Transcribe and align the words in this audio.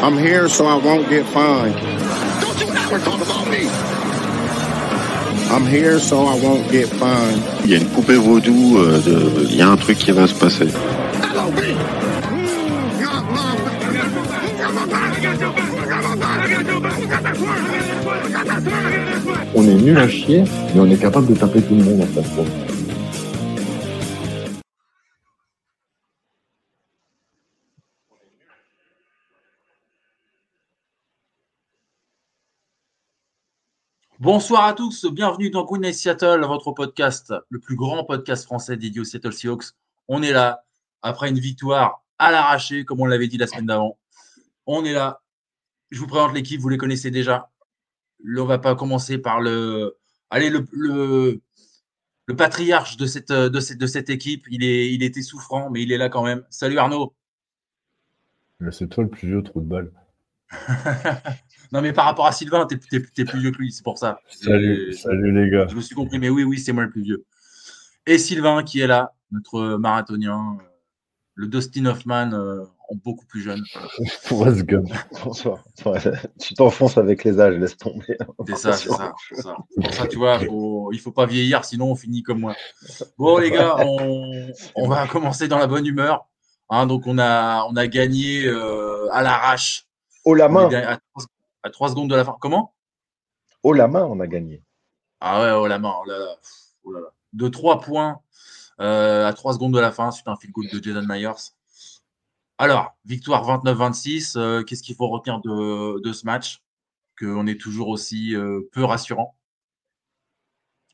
I'm 0.00 0.16
here 0.16 0.48
so 0.48 0.66
I 0.66 0.76
won't 0.76 1.08
get 1.08 1.26
fined. 1.26 1.74
Don't 2.40 2.60
you 2.60 2.68
ever 2.68 2.98
talk 3.04 3.20
about 3.20 3.46
me. 3.50 3.68
I'm 5.50 5.66
here 5.66 5.98
so 5.98 6.26
I 6.26 6.34
won't 6.40 6.70
get 6.70 6.88
fined. 6.88 7.42
Il 7.64 7.70
y 7.70 7.74
a 7.74 7.78
une 7.78 7.88
poupée 7.88 8.16
vaudou, 8.16 8.78
euh, 8.78 9.00
de- 9.00 9.44
il 9.50 9.56
y 9.56 9.62
a 9.62 9.68
un 9.68 9.76
truc 9.76 9.98
qui 9.98 10.12
va 10.12 10.26
se 10.26 10.34
passer. 10.34 10.68
On 19.54 19.62
est 19.66 19.74
nul 19.74 19.98
à 19.98 20.08
chier, 20.08 20.44
mais 20.74 20.80
on 20.80 20.86
est 20.90 20.96
capable 21.00 21.26
de 21.26 21.34
taper 21.34 21.60
tout 21.62 21.74
le 21.74 21.82
monde 21.84 22.02
en 22.02 22.22
fait. 22.22 22.77
Bonsoir 34.20 34.64
à 34.64 34.72
tous, 34.72 35.06
bienvenue 35.06 35.48
dans 35.48 35.64
Night 35.76 35.94
Seattle, 35.94 36.44
votre 36.44 36.72
podcast, 36.72 37.32
le 37.50 37.60
plus 37.60 37.76
grand 37.76 38.02
podcast 38.02 38.46
français 38.46 38.76
dédié 38.76 39.00
aux 39.00 39.04
Seattle 39.04 39.32
Seahawks. 39.32 39.66
On 40.08 40.24
est 40.24 40.32
là, 40.32 40.64
après 41.02 41.28
une 41.28 41.38
victoire 41.38 42.02
à 42.18 42.32
l'arraché, 42.32 42.84
comme 42.84 43.00
on 43.00 43.04
l'avait 43.04 43.28
dit 43.28 43.38
la 43.38 43.46
semaine 43.46 43.66
d'avant. 43.66 43.96
On 44.66 44.84
est 44.84 44.92
là. 44.92 45.22
Je 45.92 46.00
vous 46.00 46.08
présente 46.08 46.34
l'équipe, 46.34 46.60
vous 46.60 46.68
les 46.68 46.78
connaissez 46.78 47.12
déjà. 47.12 47.52
Là, 48.24 48.42
on 48.42 48.46
va 48.46 48.58
pas 48.58 48.74
commencer 48.74 49.18
par 49.18 49.40
le. 49.40 49.96
Allez, 50.30 50.50
le, 50.50 50.66
le, 50.72 51.40
le 52.26 52.36
patriarche 52.36 52.96
de 52.96 53.06
cette, 53.06 53.30
de, 53.30 53.60
cette, 53.60 53.78
de 53.78 53.86
cette 53.86 54.10
équipe. 54.10 54.46
Il, 54.50 54.64
est, 54.64 54.92
il 54.92 55.04
était 55.04 55.22
souffrant, 55.22 55.70
mais 55.70 55.82
il 55.82 55.92
est 55.92 55.98
là 55.98 56.08
quand 56.08 56.24
même. 56.24 56.44
Salut 56.50 56.78
Arnaud. 56.78 57.14
C'est 58.72 58.88
toi 58.88 59.04
le 59.04 59.10
plus 59.10 59.28
vieux 59.28 59.44
trou 59.44 59.60
de 59.60 59.66
balle. 59.66 59.92
non, 61.72 61.80
mais 61.82 61.92
par 61.92 62.04
rapport 62.06 62.26
à 62.26 62.32
Sylvain, 62.32 62.66
tu 62.66 62.74
es, 62.76 63.24
plus 63.24 63.40
vieux 63.40 63.50
que 63.50 63.58
lui, 63.58 63.72
c'est 63.72 63.82
pour 63.84 63.98
ça. 63.98 64.20
Salut, 64.30 64.92
C'est- 64.92 65.02
salut 65.02 65.32
les 65.32 65.50
gars. 65.50 65.66
Je 65.68 65.74
me 65.76 65.80
suis 65.80 65.94
compris, 65.94 66.18
mais 66.18 66.28
oui, 66.28 66.44
oui, 66.44 66.58
c'est 66.58 66.72
moi 66.72 66.84
le 66.84 66.90
plus 66.90 67.02
vieux. 67.02 67.24
Et 68.06 68.18
Sylvain 68.18 68.62
qui 68.62 68.80
est 68.80 68.86
là, 68.86 69.12
notre 69.30 69.76
marathonien, 69.76 70.56
euh, 70.60 70.64
le 71.34 71.46
Dustin 71.46 71.84
Hoffman 71.86 72.32
euh, 72.32 72.64
en 72.90 72.94
beaucoup 73.04 73.26
plus 73.26 73.42
jeune. 73.42 73.62
Forrest 74.22 74.62
Gump. 74.64 74.88
Bonsoir. 75.24 75.62
Tu 76.40 76.54
t'enfonces 76.54 76.96
avec 76.96 77.22
les 77.24 77.38
âges, 77.38 77.58
laisse 77.58 77.76
tomber. 77.76 78.16
C'est 78.48 78.56
ça, 78.56 78.72
c'est 78.72 78.88
ça. 78.88 79.12
c'est 79.28 79.42
ça. 79.42 79.56
Pour 79.76 79.92
ça, 79.94 80.06
tu 80.06 80.16
vois, 80.16 80.38
faut- 80.40 80.90
il 80.92 80.98
faut 80.98 81.12
pas 81.12 81.26
vieillir, 81.26 81.64
sinon 81.64 81.90
on 81.92 81.94
finit 81.96 82.22
comme 82.22 82.40
moi. 82.40 82.54
Bon, 83.18 83.38
les 83.38 83.50
gars, 83.50 83.76
on, 83.86 84.50
on 84.74 84.88
va 84.88 85.06
commencer 85.06 85.46
dans 85.48 85.58
la 85.58 85.66
bonne 85.66 85.86
humeur. 85.86 86.26
Hein, 86.70 86.86
donc, 86.86 87.06
on 87.06 87.18
a, 87.18 87.64
on 87.70 87.76
a 87.76 87.86
gagné 87.86 88.46
euh, 88.46 89.08
à 89.12 89.22
l'arrache. 89.22 89.84
Haut 90.24 90.34
la 90.34 90.48
main, 90.48 90.68
À, 90.72 90.98
à 91.68 91.70
trois 91.70 91.88
secondes 91.90 92.10
de 92.10 92.14
la 92.16 92.24
fin. 92.24 92.36
Comment? 92.40 92.74
Haut 93.62 93.72
la 93.72 93.88
main, 93.88 94.04
on 94.04 94.20
a 94.20 94.26
gagné. 94.26 94.62
Ah 95.20 95.40
ouais, 95.42 95.50
oh 95.52 95.66
la 95.66 95.78
main, 95.78 95.94
oh 96.00 96.04
là 96.08 96.18
là, 96.18 96.36
oh 96.84 96.92
là 96.92 97.00
là. 97.00 97.06
De 97.32 97.48
3 97.48 97.80
points 97.80 98.20
euh, 98.80 99.26
à 99.26 99.32
3 99.32 99.52
secondes 99.54 99.74
de 99.74 99.80
la 99.80 99.92
fin, 99.92 100.10
suite 100.10 100.26
à 100.28 100.32
un 100.32 100.36
field 100.36 100.52
goal 100.54 100.66
de 100.72 100.82
Jaden 100.82 101.06
Myers. 101.08 101.52
Alors, 102.58 102.96
victoire 103.04 103.44
29-26, 103.64 104.36
euh, 104.36 104.62
qu'est-ce 104.62 104.82
qu'il 104.82 104.94
faut 104.96 105.08
retenir 105.08 105.40
de, 105.40 106.00
de 106.00 106.12
ce 106.12 106.24
match? 106.24 106.62
Qu'on 107.18 107.46
est 107.46 107.60
toujours 107.60 107.88
aussi 107.88 108.34
euh, 108.34 108.68
peu 108.72 108.84
rassurant. 108.84 109.36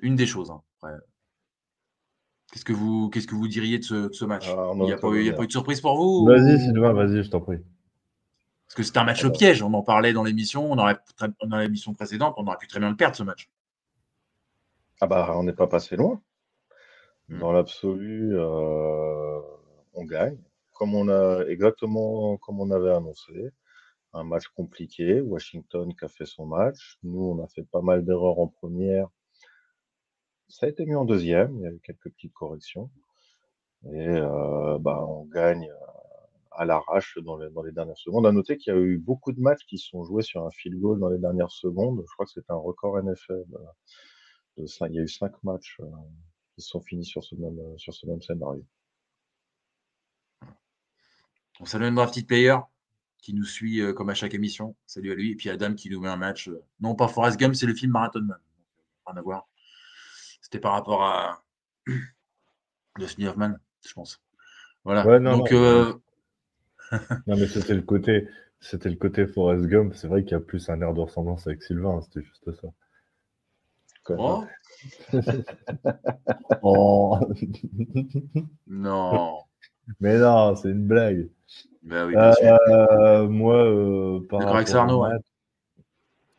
Une 0.00 0.16
des 0.16 0.26
choses. 0.26 0.50
hein, 0.50 0.62
après. 0.82 0.96
Qu'est-ce 2.52 2.64
que 2.64 2.72
vous, 2.72 3.10
qu'est-ce 3.10 3.26
que 3.26 3.34
vous 3.34 3.48
diriez 3.48 3.78
de 3.78 3.84
ce, 3.84 3.94
de 4.08 4.12
ce 4.12 4.24
match? 4.24 4.46
Ah, 4.48 4.70
Il 4.74 4.80
n'y 4.82 4.92
a, 4.92 4.94
a 4.94 4.98
pas 4.98 5.08
eu 5.42 5.46
de 5.46 5.52
surprise 5.52 5.80
pour 5.80 5.96
vous 5.96 6.24
Vas-y 6.26 6.54
ou- 6.54 6.58
Sylvain, 6.58 6.92
vas-y, 6.92 7.22
je 7.22 7.30
t'en 7.30 7.41
prie. 7.41 7.58
Parce 8.74 8.88
que 8.88 8.88
c'était 8.88 8.98
un 8.98 9.04
match 9.04 9.24
au 9.24 9.30
piège, 9.30 9.62
on 9.62 9.72
en 9.72 9.84
parlait 9.84 10.12
dans 10.12 10.24
l'émission, 10.24 10.74
dans 10.74 11.58
l'émission 11.60 11.94
précédente, 11.94 12.34
on 12.38 12.46
aurait 12.48 12.56
pu 12.56 12.66
très 12.66 12.80
bien 12.80 12.90
le 12.90 12.96
perdre 12.96 13.14
ce 13.14 13.22
match. 13.22 13.48
Ah 15.00 15.06
bah, 15.06 15.32
on 15.36 15.44
n'est 15.44 15.52
pas 15.52 15.68
passé 15.68 15.94
loin. 15.94 16.20
Hmm. 17.28 17.38
Dans 17.38 17.52
l'absolu, 17.52 18.36
euh, 18.36 19.40
on 19.92 20.04
gagne. 20.04 20.40
Comme 20.72 20.96
on 20.96 21.08
a 21.08 21.44
exactement 21.46 22.36
comme 22.38 22.60
on 22.60 22.72
avait 22.72 22.90
annoncé. 22.90 23.52
Un 24.12 24.24
match 24.24 24.48
compliqué. 24.48 25.20
Washington 25.20 25.94
qui 25.94 26.04
a 26.04 26.08
fait 26.08 26.26
son 26.26 26.44
match. 26.44 26.98
Nous, 27.04 27.22
on 27.22 27.44
a 27.44 27.46
fait 27.46 27.62
pas 27.62 27.80
mal 27.80 28.04
d'erreurs 28.04 28.41
en 28.41 28.48
première. 28.48 29.06
Ça 30.48 30.66
a 30.66 30.68
été 30.68 30.84
mis 30.84 30.96
en 30.96 31.04
deuxième. 31.04 31.56
Il 31.58 31.62
y 31.62 31.66
a 31.68 31.70
eu 31.70 31.78
quelques 31.78 32.10
petites 32.10 32.34
corrections. 32.34 32.91
Et 33.92 34.08
euh, 34.08 34.78
bah, 34.80 35.04
on 35.06 35.26
gagne 35.26 35.70
à 36.56 36.65
l'arrache 36.65 37.19
dans 37.22 37.37
les, 37.37 37.50
dans 37.50 37.62
les 37.62 37.72
dernières 37.72 37.97
secondes. 37.98 38.26
À 38.26 38.32
noter 38.32 38.56
qu'il 38.56 38.72
y 38.72 38.76
a 38.76 38.81
eu 38.81 38.98
beaucoup 38.98 39.32
de 39.32 39.41
matchs 39.41 39.65
qui 39.66 39.78
sont 39.78 40.04
joués 40.04 40.22
sur 40.22 40.47
un 40.47 40.50
field 40.50 40.78
goal 40.81 40.98
dans 40.98 41.09
les 41.09 41.19
dernières 41.19 41.50
secondes. 41.50 42.03
Je 42.06 42.12
crois 42.15 42.26
que 42.26 42.32
c'est 42.32 42.50
un 42.50 42.56
record 42.56 42.98
NFL. 43.03 43.32
euh, 43.32 43.59
de 44.56 44.66
il 44.88 44.94
y 44.94 44.98
a 44.98 45.03
eu 45.03 45.09
cinq 45.09 45.32
matchs 45.42 45.78
euh, 45.81 45.87
qui 46.54 46.62
se 46.62 46.69
sont 46.69 46.81
finis 46.81 47.04
sur 47.04 47.25
ce 47.25 47.34
même, 47.34 47.59
euh, 47.59 47.76
sur 47.76 47.92
ce 47.92 48.06
même 48.06 48.22
scénario. 48.22 48.65
On 51.60 51.65
salue 51.65 51.84
un 51.84 52.06
petite 52.06 52.26
player 52.26 52.56
qui 53.19 53.32
nous 53.34 53.44
suit 53.44 53.81
euh, 53.81 53.92
comme 53.92 54.10
à 54.10 54.15
chaque 54.15 54.34
émission. 54.34 54.76
Salut 54.86 55.12
à 55.12 55.15
lui. 55.15 55.32
Et 55.32 55.36
puis 55.36 55.50
Adam 55.50 55.75
qui 55.75 55.88
nous 55.91 56.00
met 56.00 56.09
un 56.09 56.16
match. 56.16 56.48
euh, 56.48 56.62
non, 56.81 56.94
pas 56.94 57.09
Forrest 57.09 57.38
Gump, 57.38 57.54
c'est 57.54 57.66
le 57.66 57.75
film 57.75 57.92
Marathon 57.92 58.22
Man. 58.22 58.38
Rien 59.06 59.16
à 59.16 59.22
voir. 59.22 59.48
C'était 60.41 60.60
par 60.60 60.72
rapport 60.72 61.03
à 61.03 61.42
Dustin 62.98 63.26
Hoffman, 63.26 63.54
je 63.86 63.92
pense. 63.94 64.21
Voilà. 64.84 65.06
Ouais, 65.06 65.19
non, 65.19 65.38
Donc, 65.38 65.53
non, 65.53 65.59
euh, 65.59 65.92
Non 65.92 66.00
mais 67.27 67.47
c'était 67.47 67.75
le 67.75 67.83
côté, 67.83 68.28
c'était 68.61 68.89
le 68.91 68.97
côté 68.97 69.27
Forrest 69.27 69.67
Gump. 69.67 69.95
C'est 69.95 70.09
vrai 70.09 70.22
qu'il 70.22 70.33
y 70.33 70.34
a 70.34 70.41
plus 70.41 70.69
un 70.69 70.81
air 70.81 70.95
de 70.95 71.00
ressemblance 71.00 71.47
avec 71.47 71.62
Sylvain, 71.62 71.97
hein, 71.97 72.00
c'était 72.03 72.22
juste 72.27 72.53
ça. 72.53 72.69
Oh, 74.11 74.45
Oh. 76.62 77.19
non. 78.67 79.39
mais 80.00 80.19
non, 80.19 80.55
c'est 80.56 80.71
une 80.71 80.87
blague. 80.87 81.28
Ben 81.83 82.06
oui, 82.06 82.12
bien 82.15 82.33
sûr. 82.33 82.59
Euh, 82.69 83.28
moi, 83.28 83.56
euh, 83.65 84.21
par 84.28 84.41
D'accord 84.41 84.56
avec 84.56 84.69
ouais. 84.69 85.11
match- 85.11 85.22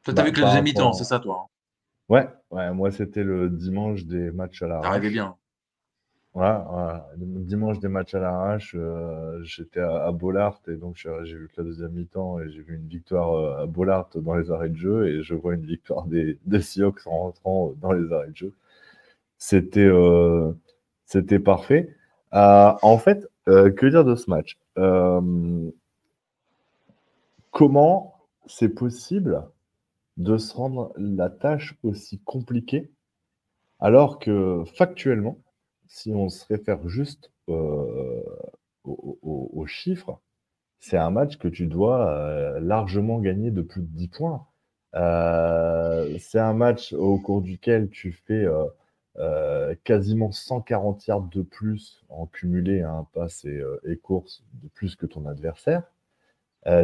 Toi, 0.03 0.13
t'as 0.13 0.21
bah, 0.21 0.23
vu 0.23 0.31
que 0.31 0.37
le 0.37 0.41
par 0.43 0.49
deuxième 0.49 0.63
mi-temps, 0.63 0.93
c'est 0.93 1.03
ça, 1.03 1.19
toi. 1.19 1.41
hein 1.43 1.49
Ouais, 2.07 2.27
ouais, 2.51 2.71
moi 2.71 2.91
c'était 2.91 3.23
le 3.23 3.49
dimanche 3.49 4.05
des 4.05 4.29
matchs 4.31 4.61
à 4.61 4.67
la 4.67 4.79
T'arrivais 4.81 5.09
bien. 5.09 5.35
Voilà. 6.35 7.07
Dimanche 7.17 7.79
des 7.79 7.87
matchs 7.87 8.13
à 8.15 8.19
l'arrache, 8.19 8.75
euh, 8.77 9.41
j'étais 9.43 9.79
à, 9.79 10.05
à 10.05 10.11
et 10.67 10.75
donc 10.75 10.95
je- 10.97 11.23
j'ai 11.23 11.37
vu 11.37 11.47
que 11.47 11.61
la 11.61 11.63
deuxième 11.63 11.91
mi-temps 11.93 12.39
et 12.41 12.49
j'ai 12.51 12.61
vu 12.61 12.75
une 12.75 12.87
victoire 12.87 13.33
euh, 13.35 13.63
à 13.63 13.65
Bollard 13.67 14.09
dans 14.15 14.35
les 14.35 14.51
arrêts 14.51 14.69
de 14.69 14.75
jeu 14.75 15.07
et 15.07 15.23
je 15.23 15.33
vois 15.33 15.53
une 15.55 15.65
victoire 15.65 16.05
des, 16.07 16.37
des 16.45 16.61
Seahawks 16.61 17.07
en 17.07 17.19
rentrant 17.19 17.73
dans 17.81 17.93
les 17.93 18.11
arrêts 18.13 18.29
de 18.31 18.35
jeu. 18.35 18.53
C'était 19.39 19.81
euh, 19.85 20.53
parfait. 21.39 21.95
Euh, 22.35 22.73
en 22.83 22.97
fait, 22.99 23.27
euh, 23.49 23.71
que 23.71 23.87
dire 23.87 24.05
de 24.05 24.15
ce 24.15 24.29
match? 24.29 24.57
Euh, 24.79 25.21
Comment 27.51 28.13
c'est 28.45 28.69
possible 28.69 29.43
de 30.17 30.37
se 30.37 30.55
rendre 30.55 30.93
la 30.97 31.29
tâche 31.29 31.75
aussi 31.83 32.19
compliquée 32.19 32.91
alors 33.79 34.19
que 34.19 34.63
factuellement, 34.75 35.39
si 35.87 36.13
on 36.13 36.29
se 36.29 36.45
réfère 36.47 36.87
juste 36.87 37.31
euh, 37.49 38.23
aux, 38.83 39.65
chiffres, 39.67 40.19
c'est 40.79 40.97
un 40.97 41.11
match 41.11 41.37
que 41.37 41.47
tu 41.49 41.67
dois 41.67 42.09
euh, 42.11 42.59
largement 42.61 43.19
gagner 43.19 43.51
de 43.51 43.61
plus 43.61 43.81
de 43.81 43.87
10 43.87 44.09
points. 44.09 44.47
Euh, 44.95 46.17
c'est 46.19 46.39
un 46.39 46.53
match 46.53 46.93
au 46.93 47.19
cours 47.19 47.41
duquel 47.41 47.89
tu 47.89 48.11
fais 48.13 48.45
quasiment 49.83 50.31
140 50.31 51.07
yards 51.07 51.29
de 51.29 51.41
plus 51.41 52.03
en 52.09 52.25
cumulé, 52.25 52.81
hein, 52.81 53.07
passe 53.13 53.45
et, 53.45 53.61
et 53.85 53.95
de 53.95 54.67
plus 54.73 54.95
que 54.95 55.05
ton 55.05 55.25
adversaire. 55.25 55.83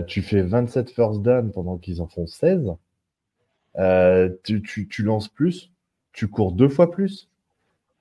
Tu 0.07 0.21
fais 0.21 0.42
27 0.42 0.92
first 0.92 1.21
down 1.21 1.51
pendant 1.51 1.77
qu'ils 1.77 2.01
en 2.01 2.07
font 2.07 2.27
16. 2.27 2.75
Euh, 3.77 4.30
tu, 4.44 4.62
tu- 4.62 4.88
tu 4.88 5.04
lances 5.04 5.30
plus 5.30 5.71
tu 6.13 6.27
cours 6.27 6.51
deux 6.51 6.68
fois 6.68 6.92
plus, 6.92 7.30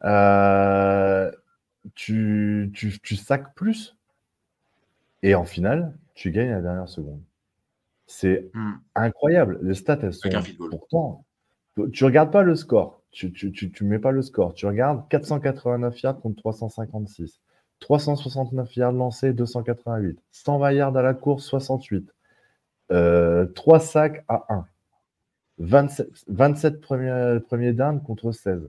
euh, 0.05 1.31
tu, 1.95 2.71
tu, 2.75 2.99
tu 3.01 3.17
sacs 3.17 3.55
plus, 3.55 3.97
et 5.23 5.35
en 5.35 5.45
finale, 5.45 5.95
tu 6.15 6.31
gagnes 6.31 6.51
à 6.51 6.57
la 6.57 6.63
dernière 6.63 6.89
seconde. 6.89 7.21
C'est 8.07 8.51
Hmm. 8.55 8.73
incroyable. 8.95 9.59
Les 9.63 9.75
stats, 9.75 9.99
elles 10.03 10.13
sont 10.15 10.29
pourtant. 10.71 11.25
Tu 11.93 12.05
regardes 12.05 12.33
pas 12.33 12.43
le 12.43 12.55
score. 12.57 13.03
Tu, 13.13 13.33
tu, 13.33 13.53
tu, 13.53 13.71
tu 13.71 13.85
mets 13.85 13.99
pas 13.99 14.11
le 14.13 14.23
score. 14.23 14.55
Tu 14.55 14.67
regardes 14.67 15.09
489 15.09 16.01
yards 16.03 16.21
contre 16.21 16.37
356. 16.37 17.41
369 17.81 18.77
yards 18.77 18.93
lancés, 18.93 19.33
288. 19.33 20.19
120 20.33 20.73
yards 20.73 20.97
à 20.97 21.03
la 21.03 21.15
course, 21.15 21.45
68. 21.47 22.13
Euh, 22.93 23.47
3 23.47 23.81
sacs 23.81 24.25
à 24.29 24.45
1. 24.49 24.67
27, 25.59 26.09
27 26.29 26.81
premiers, 26.81 27.39
premiers 27.47 27.73
downs 27.73 28.03
contre 28.03 28.33
16. 28.33 28.69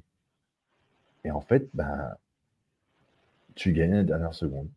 Et 1.23 1.31
en 1.31 1.41
fait, 1.41 1.69
ben, 1.73 2.15
tu 3.55 3.73
gagnes 3.73 3.95
la 3.95 4.03
dernière 4.03 4.33
seconde. 4.33 4.69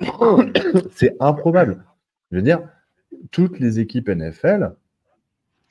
C'est 0.92 1.16
improbable. 1.20 1.84
Je 2.30 2.36
veux 2.36 2.42
dire, 2.42 2.68
toutes 3.30 3.58
les 3.58 3.80
équipes 3.80 4.08
NFL 4.08 4.72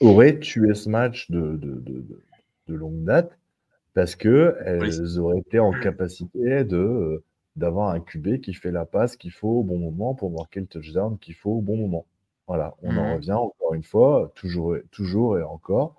auraient 0.02 0.40
tué 0.40 0.74
ce 0.74 0.90
match 0.90 1.30
de, 1.32 1.56
de, 1.58 1.76
de- 1.76 2.02
de- 2.02 2.24
de 2.68 2.74
longue 2.76 3.04
date 3.04 3.38
parce 3.94 4.16
qu'elles 4.16 5.18
auraient 5.20 5.40
été 5.40 5.60
en 5.60 5.72
capacité 5.72 6.64
de, 6.64 6.78
euh, 6.78 7.24
d'avoir 7.56 7.90
un 7.90 8.00
QB 8.00 8.40
qui 8.42 8.54
fait 8.54 8.72
la 8.72 8.86
passe 8.86 9.18
qu'il 9.18 9.32
faut 9.32 9.60
au 9.60 9.64
bon 9.64 9.78
moment 9.78 10.16
pour 10.16 10.32
marquer 10.32 10.62
le 10.62 10.66
touchdown 10.66 11.18
qu'il 11.20 11.36
faut 11.36 11.52
au 11.52 11.62
bon 11.62 11.78
moment. 11.78 12.06
Voilà, 12.48 12.76
on 12.82 12.98
en 12.98 13.08
Mhm. 13.08 13.14
revient 13.14 13.32
encore 13.34 13.74
une 13.74 13.84
fois, 13.84 14.32
toujours, 14.36 14.76
toujours 14.92 15.38
et 15.38 15.44
encore, 15.44 15.96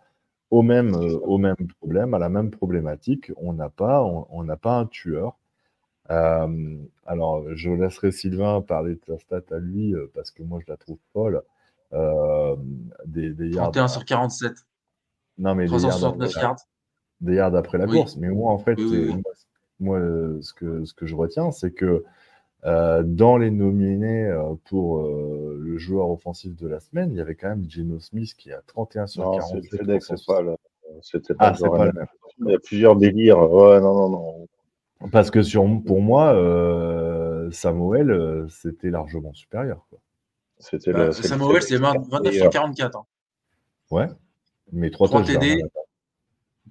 au 0.50 0.62
même, 0.62 0.94
euh, 0.94 1.18
au 1.20 1.38
même 1.38 1.56
problème, 1.80 2.14
à 2.14 2.18
la 2.18 2.28
même 2.28 2.50
problématique. 2.50 3.32
On 3.36 3.52
n'a 3.52 3.68
pas, 3.68 4.02
on, 4.02 4.26
on 4.30 4.46
pas 4.56 4.78
un 4.78 4.86
tueur. 4.86 5.36
Euh, 6.10 6.76
alors, 7.06 7.44
je 7.54 7.70
laisserai 7.70 8.12
Sylvain 8.12 8.60
parler 8.60 8.94
de 8.94 9.00
sa 9.06 9.18
stat 9.18 9.42
à 9.50 9.58
lui 9.58 9.94
euh, 9.94 10.10
parce 10.14 10.30
que 10.30 10.42
moi 10.42 10.60
je 10.64 10.70
la 10.70 10.76
trouve 10.76 10.98
folle. 11.12 11.42
Euh, 11.92 12.56
des, 13.06 13.30
des 13.30 13.48
yards, 13.48 13.70
31 13.70 13.88
sur 13.88 14.04
47, 14.04 14.52
non 15.38 15.54
mais 15.54 15.64
des 15.66 15.70
yards, 15.70 15.80
369 15.80 16.28
après, 16.30 16.42
yards. 16.42 16.56
des 17.20 17.34
yards 17.36 17.54
après 17.54 17.78
la 17.78 17.86
Oui. 17.86 17.98
course. 17.98 18.16
Mais 18.16 18.28
moi 18.28 18.52
en 18.52 18.58
fait, 18.58 18.76
Oui, 18.78 18.88
oui, 18.90 19.22
moi, 19.78 20.00
moi, 20.00 20.00
ce 20.42 20.52
que 20.52 20.84
ce 20.84 20.92
que 20.92 21.06
je 21.06 21.14
retiens, 21.14 21.52
c'est 21.52 21.70
que 21.72 22.04
dans 22.64 23.36
les 23.36 23.50
nominés 23.50 24.24
euh, 24.26 24.54
pour 24.64 25.00
euh, 25.00 25.58
le 25.60 25.76
joueur 25.78 26.10
offensif 26.10 26.56
de 26.56 26.66
la 26.66 26.80
semaine, 26.80 27.10
il 27.12 27.16
y 27.18 27.20
avait 27.20 27.34
quand 27.34 27.48
même 27.48 27.68
Geno 27.68 27.98
Smith 28.00 28.34
qui 28.36 28.52
a 28.52 28.62
31 28.66 29.06
sur 29.06 29.22
Non, 29.24 29.36
40. 29.38 29.62
c'est 30.00 30.26
pas 30.26 30.40
le. 30.42 30.56
C'était 31.02 31.34
pas 31.34 31.46
Ah, 31.46 31.50
le 31.50 31.56
c'est 31.56 31.64
genre 31.64 31.76
pas 31.76 31.84
le 31.86 31.90
NFL. 31.90 31.98
même. 31.98 32.06
Il 32.46 32.50
y 32.52 32.54
a 32.54 32.58
plusieurs 32.58 32.96
délires. 32.96 33.38
Ouais, 33.52 33.80
non, 33.80 33.94
non, 33.94 34.08
non. 34.08 34.48
Parce 35.12 35.30
que 35.30 35.42
sur, 35.42 35.64
pour 35.84 36.00
moi, 36.00 36.32
euh, 36.34 37.50
Samuel, 37.50 38.10
euh, 38.10 38.48
c'était 38.48 38.90
largement 38.90 39.32
supérieur. 39.34 39.86
Quoi. 39.90 39.98
C'était 40.58 40.92
Bah, 40.92 41.12
Samuel, 41.12 41.62
c'est 41.62 41.76
20 41.76 41.92
29 42.08 42.10
sur 42.10 42.20
meilleur. 42.32 42.50
44, 42.50 42.96
hein. 42.96 43.04
Ouais. 43.90 44.06
Mais 44.72 44.90
trois 44.90 45.08
Trois 45.08 45.20
touchdowns, 45.22 45.40
TD. 45.40 45.62
hein, 45.62 45.68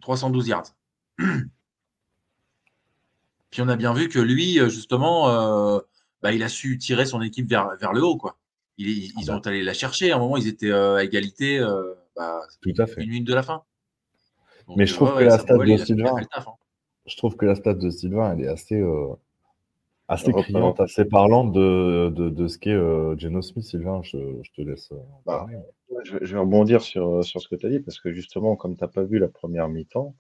312 0.02 0.48
yards. 0.48 0.64
Puis 3.54 3.62
on 3.62 3.68
a 3.68 3.76
bien 3.76 3.94
vu 3.94 4.10
que 4.10 4.18
lui, 4.18 4.60
euh, 4.60 4.68
justement, 4.68 5.30
euh, 5.30 5.80
bah, 6.24 6.34
il 6.34 6.42
a 6.42 6.50
su 6.50 6.80
tirer 6.80 7.06
son 7.06 7.22
équipe 7.22 7.48
vers, 7.48 7.78
vers 7.80 7.94
le 7.94 8.02
haut. 8.04 8.18
Quoi. 8.18 8.36
Il- 8.80 8.88
ils 8.90 9.14
ils 9.20 9.30
Ah 9.30 9.36
ont 9.36 9.40
allé 9.42 9.62
la 9.62 9.74
chercher. 9.76 10.12
À 10.12 10.16
un 10.16 10.20
moment, 10.20 10.38
ils 10.38 10.48
étaient 10.48 10.72
euh, 10.72 10.96
à 10.96 11.04
égalité, 11.04 11.60
euh, 11.60 11.94
bah, 12.16 12.42
Tout 12.62 12.72
à 12.80 12.88
fait. 12.88 13.04
une 13.04 13.12
minute 13.12 13.28
de 13.28 13.34
la 13.36 13.44
fin. 13.44 13.62
Donc, 14.68 14.78
Mais 14.78 14.88
je 14.88 14.96
trouve 14.96 15.10
ouais, 15.14 15.20
que 15.20 15.24
la 15.26 15.38
stat 15.38 15.56
de 15.60 15.78
Sylvain- 15.78 16.16
fait 16.16 16.22
le 16.22 16.28
taf, 16.34 16.48
hein. 16.48 16.54
Je 17.06 17.16
trouve 17.16 17.36
que 17.36 17.46
la 17.46 17.54
stat 17.54 17.76
de 17.76 17.90
Sylvain, 17.92 18.34
elle 18.34 18.44
est 18.44 18.48
assez, 18.48 18.80
euh, 18.82 19.14
assez 20.08 20.32
criante, 20.34 20.80
assez 20.80 21.06
parlante 21.06 21.52
de, 21.54 22.10
de, 22.10 22.30
de 22.32 22.48
ce 22.48 22.58
qu'est 22.58 22.72
euh, 22.72 23.16
Geno 23.20 23.44
Smith. 23.44 23.66
Sylvain, 23.66 24.02
je, 24.02 24.18
je 24.42 24.52
te 24.52 24.62
laisse. 24.68 24.92
euh, 24.94 24.98
Bah, 25.28 25.46
je 26.02 26.18
vais 26.18 26.40
rebondir 26.40 26.82
sur, 26.82 27.24
sur 27.24 27.40
ce 27.40 27.48
que 27.48 27.56
tu 27.56 27.68
as 27.68 27.70
dit, 27.70 27.80
parce 27.82 28.00
que 28.00 28.12
justement, 28.12 28.56
comme 28.56 28.76
tu 28.76 28.84
n'as 28.84 28.88
pas 28.88 29.04
vu 29.04 29.20
la 29.20 29.28
première 29.28 29.70
mi-temps, 29.70 30.16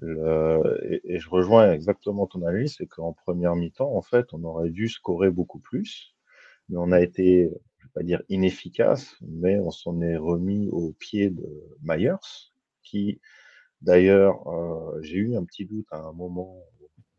le- 0.00 0.78
et, 0.90 1.14
et 1.14 1.18
je 1.18 1.28
rejoins 1.30 1.72
exactement 1.72 2.26
ton 2.26 2.42
analyse, 2.42 2.76
c'est 2.78 2.86
qu'en 2.86 3.12
première 3.12 3.56
mi-temps, 3.56 3.94
en 3.94 4.02
fait, 4.02 4.32
on 4.32 4.42
aurait 4.44 4.70
dû 4.70 4.88
scorer 4.88 5.30
beaucoup 5.30 5.58
plus, 5.58 6.14
mais 6.68 6.76
on 6.78 6.92
a 6.92 7.00
été, 7.00 7.50
je 7.78 7.86
vais 7.86 7.92
pas 7.94 8.02
dire 8.02 8.22
inefficace, 8.28 9.16
mais 9.22 9.58
on 9.60 9.70
s'en 9.70 10.00
est 10.02 10.16
remis 10.16 10.68
au 10.70 10.92
pied 10.98 11.30
de 11.30 11.46
Myers, 11.82 12.16
qui, 12.82 13.20
d'ailleurs, 13.82 14.46
euh, 14.48 15.00
j'ai 15.02 15.18
eu 15.18 15.36
un 15.36 15.44
petit 15.44 15.66
doute 15.66 15.86
à 15.92 15.98
un 15.98 16.12
moment, 16.12 16.62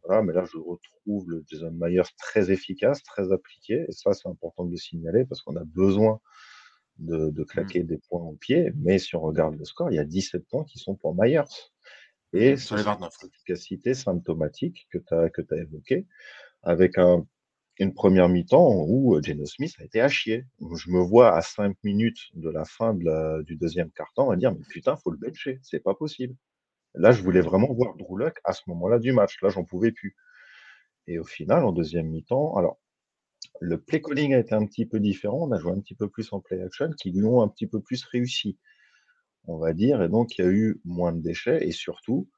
voilà, 0.05 0.23
mais 0.23 0.33
là, 0.33 0.45
je 0.45 0.57
retrouve 0.57 1.29
le 1.29 1.43
Jason 1.47 1.71
Myers 1.73 2.03
très 2.17 2.51
efficace, 2.51 3.03
très 3.03 3.31
appliqué, 3.33 3.85
et 3.87 3.91
ça, 3.93 4.13
c'est 4.13 4.29
important 4.29 4.65
de 4.65 4.71
le 4.71 4.77
signaler, 4.77 5.25
parce 5.25 5.41
qu'on 5.41 5.57
a 5.57 5.65
besoin 5.65 6.21
de, 6.99 7.29
de 7.31 7.43
claquer 7.43 7.83
des 7.83 7.97
points 8.09 8.23
au 8.23 8.33
pied, 8.35 8.71
mais 8.77 8.99
si 8.99 9.15
on 9.15 9.21
regarde 9.21 9.55
le 9.57 9.65
score, 9.65 9.91
il 9.91 9.95
y 9.95 9.99
a 9.99 10.05
17 10.05 10.45
points 10.47 10.65
qui 10.65 10.79
sont 10.79 10.95
pour 10.95 11.15
Myers. 11.15 11.43
Et 12.33 12.57
Sur 12.57 12.75
les 12.77 12.83
c'est 12.83 12.89
29. 12.89 13.13
cette 13.19 13.33
efficacité 13.33 13.93
symptomatique 13.93 14.87
que 14.91 14.97
tu 14.97 15.13
as, 15.13 15.29
que 15.29 15.41
as 15.51 15.57
évoquée, 15.57 16.07
avec 16.63 16.97
un, 16.97 17.25
une 17.79 17.93
première 17.93 18.29
mi-temps 18.29 18.85
où 18.87 19.15
euh, 19.15 19.21
Geno 19.23 19.45
Smith 19.45 19.75
a 19.79 19.85
été 19.85 20.01
à 20.01 20.09
chier. 20.09 20.45
Je 20.75 20.91
me 20.91 20.99
vois 21.01 21.35
à 21.35 21.41
5 21.41 21.77
minutes 21.83 22.29
de 22.35 22.49
la 22.49 22.65
fin 22.65 22.93
de 22.95 23.05
la- 23.05 23.43
du 23.43 23.55
deuxième 23.57 23.91
quart-temps 23.91 24.31
à 24.31 24.37
dire 24.37 24.53
Mais 24.53 24.65
putain, 24.69 24.97
faut 24.97 25.11
le 25.11 25.17
bencher, 25.17 25.59
c'est 25.63 25.81
pas 25.81 25.95
possible. 25.95 26.35
Là, 26.95 27.11
je 27.11 27.23
voulais 27.23 27.41
vraiment 27.41 27.73
voir 27.73 27.95
Drew 27.97 28.17
Luck 28.17 28.37
à 28.45 28.53
ce 28.53 28.61
moment-là 28.67 28.99
du 28.99 29.13
match. 29.13 29.41
Là, 29.43 29.49
j'en 29.49 29.65
pouvais 29.65 29.91
plus. 29.91 30.15
Et 31.07 31.19
au 31.19 31.23
final, 31.25 31.63
en 31.63 31.71
deuxième 31.71 32.07
mi-temps, 32.09 32.55
alors 32.57 32.79
le 33.61 33.79
play 33.81 34.01
calling 34.01 34.33
a 34.35 34.39
été 34.39 34.55
un 34.55 34.65
petit 34.65 34.85
peu 34.85 34.99
différent. 34.99 35.47
On 35.47 35.51
a 35.51 35.59
joué 35.59 35.71
un 35.73 35.79
petit 35.79 35.95
peu 35.95 36.09
plus 36.09 36.31
en 36.33 36.39
play 36.41 36.61
action, 36.61 36.91
qui 36.99 37.11
lui 37.11 37.23
ont 37.25 37.41
un 37.41 37.47
petit 37.47 37.67
peu 37.67 37.81
plus 37.81 38.03
réussi, 38.05 38.57
on 39.45 39.57
va 39.57 39.73
dire. 39.73 40.01
Et 40.01 40.09
donc, 40.09 40.37
il 40.37 40.45
y 40.45 40.47
a 40.47 40.51
eu 40.51 40.79
moins 40.85 41.13
de 41.13 41.21
déchets. 41.21 41.67
Et 41.67 41.71
surtout, 41.71 42.29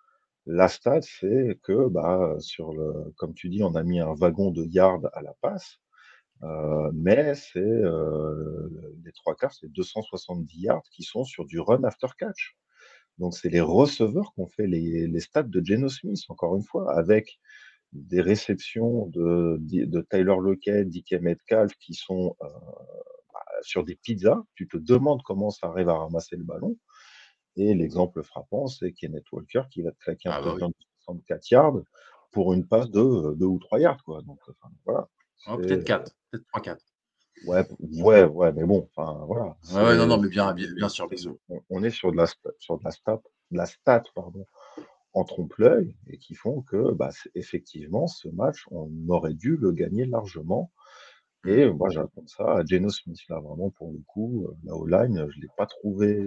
la 0.45 0.67
stat, 0.67 1.01
c'est 1.01 1.59
que, 1.63 1.87
bah, 1.89 2.35
sur 2.39 2.73
le, 2.73 3.13
comme 3.17 3.33
tu 3.33 3.49
dis, 3.49 3.63
on 3.63 3.75
a 3.75 3.83
mis 3.83 3.99
un 3.99 4.13
wagon 4.13 4.51
de 4.51 4.65
yards 4.65 5.07
à 5.13 5.21
la 5.21 5.33
passe. 5.41 5.79
Euh, 6.43 6.91
mais 6.93 7.35
c'est 7.35 7.59
euh, 7.59 8.69
les 9.05 9.11
trois 9.13 9.35
quarts, 9.35 9.53
c'est 9.53 9.71
270 9.71 10.59
yards 10.59 10.83
qui 10.91 11.03
sont 11.03 11.23
sur 11.23 11.45
du 11.45 11.59
run 11.59 11.83
after 11.83 12.07
catch. 12.17 12.57
Donc, 13.19 13.35
c'est 13.35 13.49
les 13.49 13.61
receveurs 13.61 14.33
qui 14.33 14.41
ont 14.41 14.47
fait 14.47 14.67
les, 14.67 15.07
les 15.07 15.19
stats 15.19 15.43
de 15.43 15.63
Geno 15.63 15.89
Smith, 15.89 16.19
encore 16.29 16.55
une 16.55 16.63
fois, 16.63 16.93
avec 16.97 17.39
des 17.93 18.21
réceptions 18.21 19.07
de, 19.07 19.57
de 19.61 20.01
Tyler 20.09 20.35
Lockett, 20.41 20.89
DK 20.89 21.21
Metcalf 21.21 21.73
qui 21.79 21.93
sont 21.93 22.35
euh, 22.41 22.47
bah, 23.33 23.45
sur 23.61 23.83
des 23.83 23.95
pizzas. 23.95 24.41
Tu 24.55 24.67
te 24.67 24.77
demandes 24.77 25.21
comment 25.23 25.51
ça 25.51 25.67
arrive 25.67 25.89
à 25.89 25.97
ramasser 25.97 26.35
le 26.35 26.43
ballon. 26.43 26.75
Et 27.55 27.73
l'exemple 27.73 28.23
frappant, 28.23 28.67
c'est 28.67 28.93
Kenneth 28.93 29.31
Walker 29.31 29.63
qui 29.69 29.81
va 29.81 29.91
te 29.91 29.99
claquer 29.99 30.29
un 30.29 30.33
Ah 30.33 30.41
bah 30.41 30.51
touchdown 30.51 30.71
de 30.71 30.85
64 31.05 31.51
yards 31.51 31.81
pour 32.31 32.53
une 32.53 32.65
passe 32.65 32.89
de 32.89 33.33
2 33.35 33.45
ou 33.45 33.59
3 33.59 33.79
yards. 33.79 34.03
Quoi. 34.03 34.21
Donc, 34.23 34.39
enfin, 34.49 34.73
voilà. 34.85 35.07
Oh, 35.47 35.57
peut-être 35.57 35.83
4, 35.83 36.11
peut-être 36.31 36.45
3-4. 36.53 36.77
Ouais, 37.45 37.67
ouais, 37.79 38.23
ouais, 38.23 38.53
mais 38.53 38.63
bon, 38.63 38.89
enfin, 38.95 39.25
voilà. 39.25 39.57
Ouais, 39.73 39.83
ouais, 39.83 39.97
non, 39.97 40.07
non, 40.07 40.17
mais 40.17 40.29
bien, 40.29 40.53
bien, 40.53 40.71
bien 40.73 40.89
sûr, 40.89 41.07
bien 41.07 41.17
sûr. 41.17 41.35
on, 41.69 41.83
est 41.83 41.89
sur 41.89 42.11
de 42.11 42.17
la, 42.17 42.25
sur 42.59 42.77
de 42.77 42.83
la 42.83 42.91
stat, 42.91 43.21
de 43.51 43.57
la 43.57 43.65
stat 43.65 44.03
pardon, 44.15 44.47
en 45.13 45.23
trompe-l'œil 45.25 45.95
et 46.07 46.17
qui 46.17 46.35
font 46.35 46.61
que, 46.61 46.93
bah, 46.93 47.09
effectivement, 47.35 48.07
ce 48.07 48.29
match, 48.29 48.65
on 48.71 48.89
aurait 49.09 49.33
dû 49.33 49.57
le 49.57 49.71
gagner 49.71 50.05
largement. 50.05 50.71
Et 51.45 51.69
moi, 51.69 51.89
j'attends 51.89 52.25
ça 52.27 52.59
à 52.59 52.65
Geno 52.65 52.89
Smith, 52.89 53.19
là, 53.27 53.39
vraiment, 53.41 53.69
pour 53.71 53.91
le 53.91 53.99
coup. 54.07 54.45
euh, 54.47 54.55
La 54.63 54.75
O-line, 54.75 55.27
je 55.29 55.37
ne 55.37 55.41
l'ai 55.41 55.49
pas 55.57 55.65
trouvé. 55.65 56.25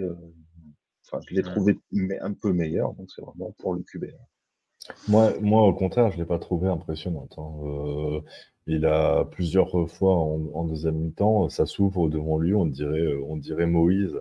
Euh, 1.15 1.17
Enfin, 1.19 1.21
je 1.29 1.35
l'ai 1.35 1.43
trouvé 1.43 1.79
mais 1.93 2.19
un 2.21 2.33
peu 2.33 2.53
meilleur, 2.53 2.93
donc 2.95 3.11
c'est 3.15 3.23
vraiment 3.23 3.53
pour 3.59 3.75
le 3.75 3.83
QB. 3.83 4.07
Moi, 5.09 5.35
moi, 5.41 5.63
au 5.63 5.75
contraire, 5.75 6.11
je 6.11 6.17
ne 6.17 6.23
l'ai 6.23 6.27
pas 6.27 6.39
trouvé 6.39 6.69
impressionnante. 6.69 7.35
hein. 7.39 7.53
Euh, 7.65 8.21
il 8.67 8.87
a 8.87 9.25
plusieurs 9.25 9.89
fois 9.91 10.15
en, 10.17 10.41
en 10.55 10.65
deuxième 10.65 10.97
mi-temps, 10.97 11.49
ça 11.49 11.67
s'ouvre 11.67 12.09
devant 12.09 12.39
lui, 12.39 12.55
on 12.55 12.67
dirait, 12.67 13.15
on 13.29 13.37
dirait 13.37 13.67
Moïse. 13.67 14.21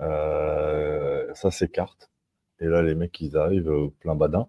Euh, 0.00 1.32
ça 1.34 1.50
s'écarte. 1.50 2.10
Et 2.60 2.66
là, 2.66 2.82
les 2.82 2.94
mecs, 2.94 3.20
ils 3.20 3.36
arrivent 3.36 3.70
euh, 3.70 3.88
plein 4.00 4.14
badin. 4.16 4.48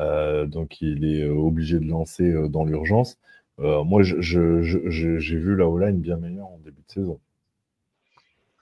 Euh, 0.00 0.46
donc, 0.46 0.80
il 0.82 1.04
est 1.04 1.24
euh, 1.24 1.34
obligé 1.34 1.80
de 1.80 1.86
lancer 1.86 2.24
euh, 2.32 2.48
dans 2.48 2.64
l'urgence. 2.64 3.18
Euh, 3.60 3.84
moi, 3.84 4.02
je- 4.02 4.20
je- 4.20 4.62
je- 4.62 4.90
je- 4.90 5.18
j'ai 5.18 5.36
vu 5.38 5.56
la 5.56 5.68
O-line 5.68 6.00
bien 6.00 6.16
meilleure 6.18 6.48
en 6.48 6.58
début 6.64 6.82
de 6.88 6.92
saison. 6.92 7.20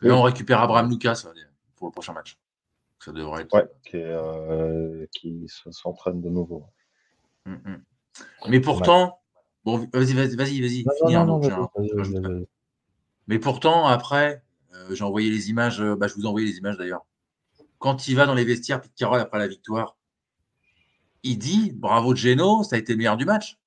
Et 0.03 0.11
on 0.11 0.23
récupère 0.23 0.61
Abraham 0.61 0.91
Lucas 0.91 1.15
ça 1.15 1.29
va 1.29 1.35
dire, 1.35 1.49
pour 1.83 1.89
le 1.89 1.93
prochain 1.93 2.13
match. 2.13 2.39
Ça 3.01 3.11
devrait 3.11 3.43
être. 3.43 3.53
Ouais, 3.53 3.69
qui, 3.85 3.97
euh, 3.97 5.05
qui 5.11 5.49
se- 5.49 5.73
s'entraîne 5.73 6.21
de 6.21 6.29
nouveau. 6.29 6.65
Mm, 7.45 7.55
mm. 7.55 7.85
Mais 8.49 8.61
pourtant, 8.61 9.19
bon, 9.65 9.79
vas-y, 9.93 10.13
vas-y, 10.15 10.37
vas-y, 10.37 10.61
vas-y. 10.61 10.85
Mais 13.27 13.41
pourtant, 13.41 13.87
après, 13.87 14.45
euh, 14.75 14.95
j'ai 14.95 15.03
envoyé 15.03 15.29
les 15.29 15.51
images, 15.51 15.81
euh, 15.81 15.97
bah, 15.97 16.07
je 16.07 16.15
vous 16.15 16.23
ai 16.23 16.27
envoyé 16.27 16.47
les 16.47 16.59
images 16.59 16.77
d'ailleurs. 16.77 17.05
Quand 17.81 18.07
il 18.07 18.15
va 18.15 18.27
dans 18.27 18.35
les 18.35 18.45
vestiaires, 18.45 18.81
Pete 18.81 18.95
Carroll, 18.95 19.19
après 19.21 19.41
la 19.41 19.49
victoire, 19.49 19.97
il 21.25 21.39
dit 21.39 21.73
bravo 21.75 22.15
Geno, 22.15 22.63
ça 22.63 22.77
a 22.77 22.79
été 22.79 22.93
le 22.93 22.99
meilleur 22.99 23.17
du 23.17 23.25
match. 23.25 23.59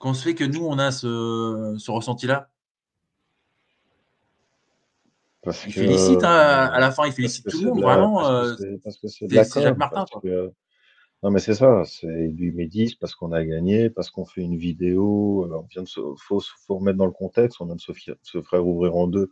Qu'on 0.00 0.14
se 0.14 0.24
fait 0.24 0.34
que 0.34 0.42
nous, 0.44 0.66
on 0.66 0.78
a 0.80 0.90
ce, 0.90 1.76
ce 1.78 1.90
ressenti-là? 1.92 2.50
Parce 5.42 5.66
Il 5.66 5.72
que, 5.74 5.80
félicite, 5.80 6.22
hein, 6.24 6.28
à 6.72 6.78
la 6.80 6.90
fin, 6.90 7.06
il 7.06 7.12
félicite 7.12 7.48
tout 7.48 7.58
le 7.62 7.68
monde, 7.70 7.80
vraiment. 7.82 8.18
parce 8.18 8.30
euh, 8.30 8.56
que 8.56 8.90
c'est- 8.90 9.00
que 9.00 9.08
c'est 9.44 9.60
Jacques 9.62 9.78
Martin, 9.78 10.04
que- 10.22 10.52
Non, 11.22 11.30
mais 11.30 11.40
c'est 11.40 11.54
ça, 11.54 11.82
c'est 11.84 12.28
du 12.28 12.50
médis 12.52 12.94
parce 12.94 13.14
qu'on 13.14 13.32
a 13.32 13.44
gagné, 13.44 13.90
parce 13.90 14.10
qu'on 14.10 14.24
fait 14.24 14.40
une 14.40 14.56
vidéo. 14.56 15.44
euh, 15.46 15.54
On 15.58 15.66
vient 15.66 15.82
de 15.82 15.88
se, 15.88 16.00
faut, 16.18 16.40
faut 16.66 16.76
remettre 16.78 16.96
dans 16.96 17.04
le 17.06 17.10
contexte, 17.12 17.60
on 17.60 17.66
vient 17.66 17.74
de 17.76 17.80
se, 17.80 17.92
se 18.22 18.40
faire 18.42 18.66
ouvrir 18.66 18.96
en 18.96 19.06
deux 19.06 19.30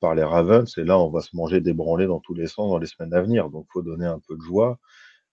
par 0.00 0.14
les 0.14 0.22
Ravens, 0.24 0.72
et 0.78 0.84
là, 0.84 0.98
on 0.98 1.10
va 1.10 1.20
se 1.22 1.34
manger 1.34 1.60
des 1.60 1.72
branlés 1.72 2.06
dans 2.06 2.20
tous 2.20 2.34
les 2.34 2.46
sens 2.46 2.68
dans 2.70 2.78
les 2.78 2.86
semaines 2.86 3.14
à 3.14 3.20
venir. 3.22 3.50
Donc, 3.50 3.66
faut 3.72 3.82
donner 3.82 4.06
un 4.06 4.20
peu 4.20 4.36
de 4.36 4.42
joie 4.42 4.78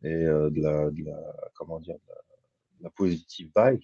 et 0.03 0.07
euh, 0.11 0.49
de 0.49 0.61
la, 0.61 0.89
de 0.89 1.03
la, 1.03 1.17
comment 1.55 1.79
dire, 1.79 1.95
de 1.95 2.09
la, 2.09 2.15
de 2.79 2.83
la 2.85 2.89
positive 2.91 3.51
vibes 3.55 3.83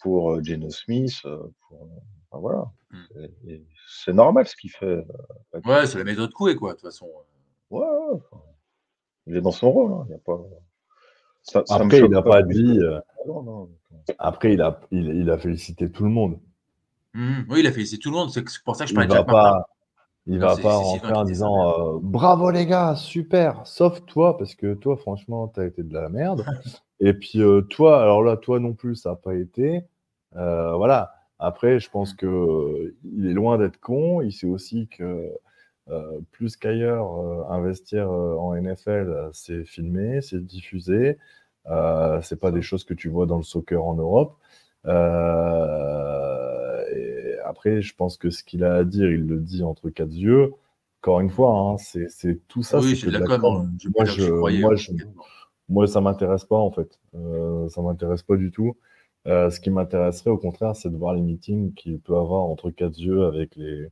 pour 0.00 0.32
euh, 0.32 0.42
Geno 0.42 0.70
Smith. 0.70 1.14
euh, 1.26 1.42
pour, 1.68 1.84
euh, 1.84 1.86
enfin, 2.30 2.40
voilà. 2.40 2.64
Mm. 2.90 3.24
Et 3.48 3.62
C'est 3.88 4.12
normal 4.12 4.46
ce 4.46 4.56
qu'il 4.56 4.70
fait. 4.70 4.86
euh, 5.54 5.60
Ouais, 5.64 5.86
c'est 5.86 5.98
la 5.98 6.04
méthode 6.04 6.32
couée, 6.32 6.56
quoi, 6.56 6.70
de 6.72 6.76
toute 6.78 6.84
façon. 6.86 7.08
Ouais, 7.70 7.86
enfin, 8.12 8.42
il 9.26 9.36
est 9.36 9.40
dans 9.40 9.50
son 9.52 9.70
rôle. 9.70 9.92
hein, 9.92 10.04
Il 10.08 10.12
y 10.12 10.14
a 10.14 10.18
pas... 10.18 10.38
ça, 11.42 11.62
Après, 11.70 11.98
il 12.00 12.10
n'a 12.10 12.22
pas 12.22 12.42
dit. 12.42 12.78
euh, 12.80 13.00
Non, 13.26 13.42
non. 13.42 13.68
Après, 14.18 14.52
il 14.52 14.62
a, 14.62 14.80
il, 14.90 15.06
il 15.16 15.30
a 15.30 15.38
félicité 15.38 15.90
tout 15.90 16.04
le 16.04 16.10
monde. 16.10 16.38
Mhm. 17.14 17.46
Oui, 17.50 17.60
il 17.60 17.66
a 17.66 17.72
félicité 17.72 18.00
tout 18.02 18.10
le 18.10 18.16
monde. 18.16 18.30
C'est 18.30 18.44
pour 18.64 18.76
ça 18.76 18.84
que 18.84 18.90
je 18.90 18.94
Il 18.94 18.96
parlais 18.96 19.08
de 19.08 19.14
Martin. 19.32 19.64
il 20.26 20.38
va 20.38 20.56
pas 20.56 20.76
rentrer 20.76 21.12
en 21.12 21.24
disant 21.24 21.96
euh, 21.96 21.98
bravo 22.02 22.50
les 22.50 22.66
gars, 22.66 22.94
super, 22.94 23.66
sauf 23.66 24.04
toi, 24.06 24.36
parce 24.36 24.54
que 24.54 24.74
toi, 24.74 24.96
franchement, 24.96 25.48
tu 25.48 25.60
as 25.60 25.64
été 25.66 25.82
de 25.82 25.92
la 25.94 26.08
merde. 26.08 26.44
Et 27.00 27.12
puis 27.14 27.40
euh, 27.42 27.62
toi, 27.62 28.00
alors 28.02 28.22
là, 28.22 28.36
toi 28.36 28.58
non 28.60 28.72
plus, 28.74 28.94
ça 28.96 29.10
n'a 29.10 29.16
pas 29.16 29.34
été. 29.34 29.82
Euh, 30.36 30.74
voilà. 30.76 31.14
Après, 31.38 31.78
je 31.78 31.90
pense 31.90 32.14
que 32.14 32.26
euh, 32.26 32.96
il 33.04 33.26
est 33.26 33.34
loin 33.34 33.58
d'être 33.58 33.78
con. 33.78 34.22
Il 34.22 34.32
sait 34.32 34.46
aussi 34.46 34.88
que 34.88 35.32
euh, 35.88 36.18
plus 36.32 36.56
qu'ailleurs, 36.56 37.14
euh, 37.14 37.44
investir 37.48 38.10
euh, 38.10 38.34
en 38.36 38.56
NFL, 38.56 39.30
c'est 39.32 39.64
filmé, 39.64 40.20
c'est 40.20 40.44
diffusé. 40.44 41.18
C'est 42.22 42.40
pas 42.40 42.50
des 42.50 42.62
choses 42.62 42.84
que 42.84 42.94
tu 42.94 43.08
vois 43.08 43.26
dans 43.26 43.36
le 43.36 43.42
soccer 43.42 43.84
en 43.84 43.94
Europe. 43.94 44.36
Et 44.84 44.90
après, 47.44 47.82
je 47.82 47.94
pense 47.94 48.16
que 48.16 48.30
ce 48.30 48.42
qu'il 48.44 48.64
a 48.64 48.74
à 48.74 48.84
dire, 48.84 49.10
il 49.10 49.26
le 49.26 49.38
dit 49.38 49.62
entre 49.62 49.90
quatre 49.90 50.12
yeux. 50.12 50.52
Encore 51.02 51.20
une 51.20 51.30
fois, 51.30 51.52
hein, 51.56 51.76
c'est 51.78 52.40
tout 52.48 52.62
ça, 52.64 52.80
oui, 52.80 52.96
c'est 52.96 53.06
que 53.06 53.12
de 53.12 53.18
la 53.18 53.38
com. 53.38 53.70
Moi, 53.94 54.04
que 54.04 54.10
je, 54.10 54.32
moi, 54.32 54.74
je, 54.74 54.92
moi, 55.68 55.86
ça 55.86 56.00
m'intéresse 56.00 56.44
pas 56.44 56.56
en 56.56 56.72
fait. 56.72 56.98
Ça 57.68 57.82
m'intéresse 57.82 58.22
pas 58.22 58.36
du 58.36 58.50
tout. 58.50 58.76
Euh, 59.26 59.50
ce 59.50 59.60
qui 59.60 59.70
m'intéresserait 59.70 60.30
au 60.30 60.38
contraire, 60.38 60.76
c'est 60.76 60.90
de 60.90 60.96
voir 60.96 61.14
les 61.14 61.22
meetings 61.22 61.74
qu'il 61.74 61.98
peut 62.00 62.16
avoir 62.16 62.42
entre 62.42 62.70
quatre 62.70 62.98
yeux 62.98 63.24
avec 63.26 63.56
les 63.56 63.88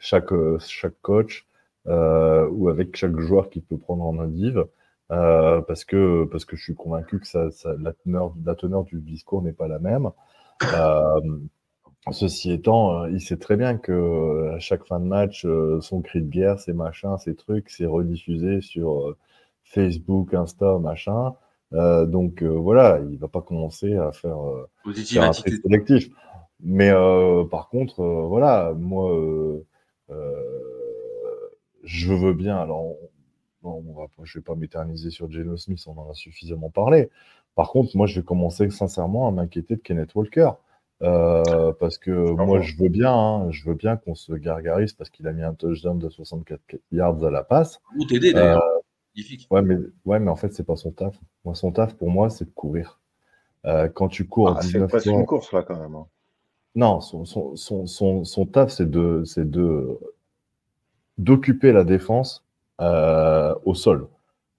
chaque 0.00 0.32
euh, 0.32 0.58
chaque 0.60 1.00
coach 1.02 1.46
euh, 1.86 2.48
ou 2.50 2.68
avec 2.68 2.96
chaque 2.96 3.18
joueur 3.18 3.50
qu'il 3.50 3.62
peut 3.62 3.78
prendre 3.78 4.04
en 4.04 4.18
indiv. 4.18 4.64
Euh, 5.12 5.60
parce 5.62 5.84
que 5.84 6.24
parce 6.26 6.44
que 6.44 6.56
je 6.56 6.62
suis 6.62 6.74
convaincu 6.74 7.20
que 7.20 7.26
la 7.82 7.92
teneur 7.92 8.34
la 8.44 8.54
teneur 8.54 8.84
du 8.84 9.00
discours 9.00 9.42
n'est 9.42 9.52
pas 9.52 9.68
la 9.68 9.78
même. 9.78 10.10
Ceci 12.12 12.50
étant, 12.50 13.04
il 13.06 13.20
sait 13.20 13.36
très 13.36 13.56
bien 13.56 13.76
que 13.76 14.56
chaque 14.58 14.84
fin 14.86 15.00
de 15.00 15.04
match, 15.04 15.46
son 15.80 16.00
cri 16.02 16.22
de 16.22 16.28
guerre, 16.28 16.58
ses 16.58 16.72
machins, 16.72 17.18
ses 17.18 17.34
trucs, 17.36 17.68
c'est 17.70 17.86
rediffusé 17.86 18.60
sur 18.62 19.16
Facebook, 19.64 20.32
Insta, 20.34 20.78
machin. 20.78 21.34
Euh, 21.72 22.04
donc 22.06 22.42
euh, 22.42 22.48
voilà, 22.48 23.00
il 23.10 23.18
va 23.18 23.28
pas 23.28 23.42
commencer 23.42 23.96
à 23.96 24.12
faire, 24.12 24.38
euh, 24.44 24.68
faire 25.04 25.22
un 25.24 25.30
attitude. 25.30 25.62
sélectif. 25.62 26.10
Mais 26.62 26.92
par 27.50 27.68
contre, 27.70 28.02
voilà, 28.04 28.74
moi, 28.76 29.10
je 31.84 32.12
veux 32.14 32.34
bien. 32.34 32.56
Alors, 32.56 32.82
on, 32.82 32.96
bon, 33.62 33.84
on 33.88 33.92
va, 34.00 34.08
pas- 34.08 34.24
je 34.24 34.38
vais 34.38 34.42
pas 34.42 34.54
m'éterniser 34.54 35.10
sur 35.10 35.30
Geno 35.30 35.56
Smith, 35.56 35.82
on 35.86 35.98
en 35.98 36.10
a 36.10 36.14
suffisamment 36.14 36.70
parlé. 36.70 37.10
Par 37.54 37.70
contre, 37.70 37.96
moi, 37.96 38.06
je 38.06 38.20
vais 38.20 38.24
commencer 38.24 38.70
sincèrement 38.70 39.28
à 39.28 39.30
m'inquiéter 39.30 39.76
de 39.76 39.80
Kenneth 39.80 40.14
Walker. 40.14 40.50
Euh, 41.02 41.72
parce 41.80 41.96
que 41.96 42.10
moi, 42.10 42.60
je 42.60 42.76
veux 42.76 42.90
bien, 42.90 43.12
hein, 43.14 43.50
je 43.50 43.64
veux 43.66 43.74
bien 43.74 43.96
qu'on 43.96 44.14
se 44.14 44.32
gargarise 44.34 44.92
parce 44.92 45.08
qu'il 45.08 45.26
a 45.26 45.32
mis 45.32 45.42
un 45.42 45.54
touchdown 45.54 45.98
de 45.98 46.08
64 46.10 46.60
yards 46.92 47.24
à 47.24 47.30
la 47.30 47.42
passe. 47.42 47.80
Ou 47.96 48.04
t'aider 48.04 48.34
d'ailleurs. 48.34 48.62
Magnifique. 49.14 49.48
Ouais, 49.50 49.62
mais, 49.62 49.76
ouais, 50.04 50.18
mais 50.20 50.30
en 50.30 50.36
fait, 50.36 50.52
c'est 50.52 50.64
pas 50.64 50.76
son 50.76 50.92
taf. 50.92 51.18
Moi, 51.44 51.54
son 51.54 51.72
taf, 51.72 51.94
pour 51.94 52.10
moi, 52.10 52.30
c'est 52.30 52.44
de 52.44 52.50
courir. 52.50 53.00
Euh, 53.66 53.88
quand 53.88 54.08
tu 54.08 54.26
cours 54.26 54.54
Ah, 54.56 54.62
c'est 54.62 54.68
19 54.68 54.90
presque 54.90 55.04
fois. 55.10 55.20
une 55.20 55.26
course 55.26 55.52
là 55.52 55.62
quand 55.62 55.78
même. 55.78 55.94
hein. 55.96 56.06
Non, 56.74 57.00
son, 57.00 57.24
son, 57.24 57.56
son, 57.56 57.86
son, 57.86 58.24
son 58.24 58.46
taf, 58.46 58.70
c'est 58.70 58.90
de, 58.90 59.22
c'est 59.24 59.48
de 59.50 59.98
d'occuper 61.18 61.72
la 61.72 61.84
défense 61.84 62.44
euh, 62.80 63.54
au 63.64 63.74
sol, 63.74 64.08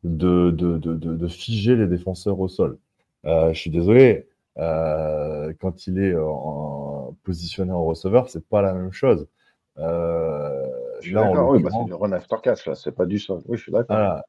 de, 0.03 0.51
de, 0.51 0.77
de, 0.77 0.93
de, 0.95 1.15
de 1.15 1.27
figer 1.27 1.75
les 1.75 1.87
défenseurs 1.87 2.39
au 2.39 2.47
sol. 2.47 2.77
Euh, 3.25 3.53
je 3.53 3.59
suis 3.59 3.69
désolé, 3.71 4.27
euh, 4.57 5.53
quand 5.59 5.87
il 5.87 5.99
est 5.99 6.15
en, 6.15 7.15
positionné 7.23 7.71
en 7.71 7.83
receveur, 7.85 8.29
c'est 8.29 8.45
pas 8.45 8.61
la 8.61 8.73
même 8.73 8.91
chose. 8.91 9.27
Euh, 9.77 10.67
Je 10.99 11.07
suis 11.07 11.15
d'accord, 11.15 11.49
oui, 11.49 11.63
bah, 11.63 11.69
c'est 11.71 11.85
du 11.85 11.93
run 11.93 12.11
after 12.11 12.35
catch 12.43 12.65
là, 12.67 12.75
c'est 12.75 12.91
pas 12.91 13.05
du 13.05 13.17
sol. 13.19 13.41
Oui, 13.47 13.57
je 13.57 13.63
suis 13.63 13.71
d'accord. 13.71 13.95
voilà. 13.95 14.25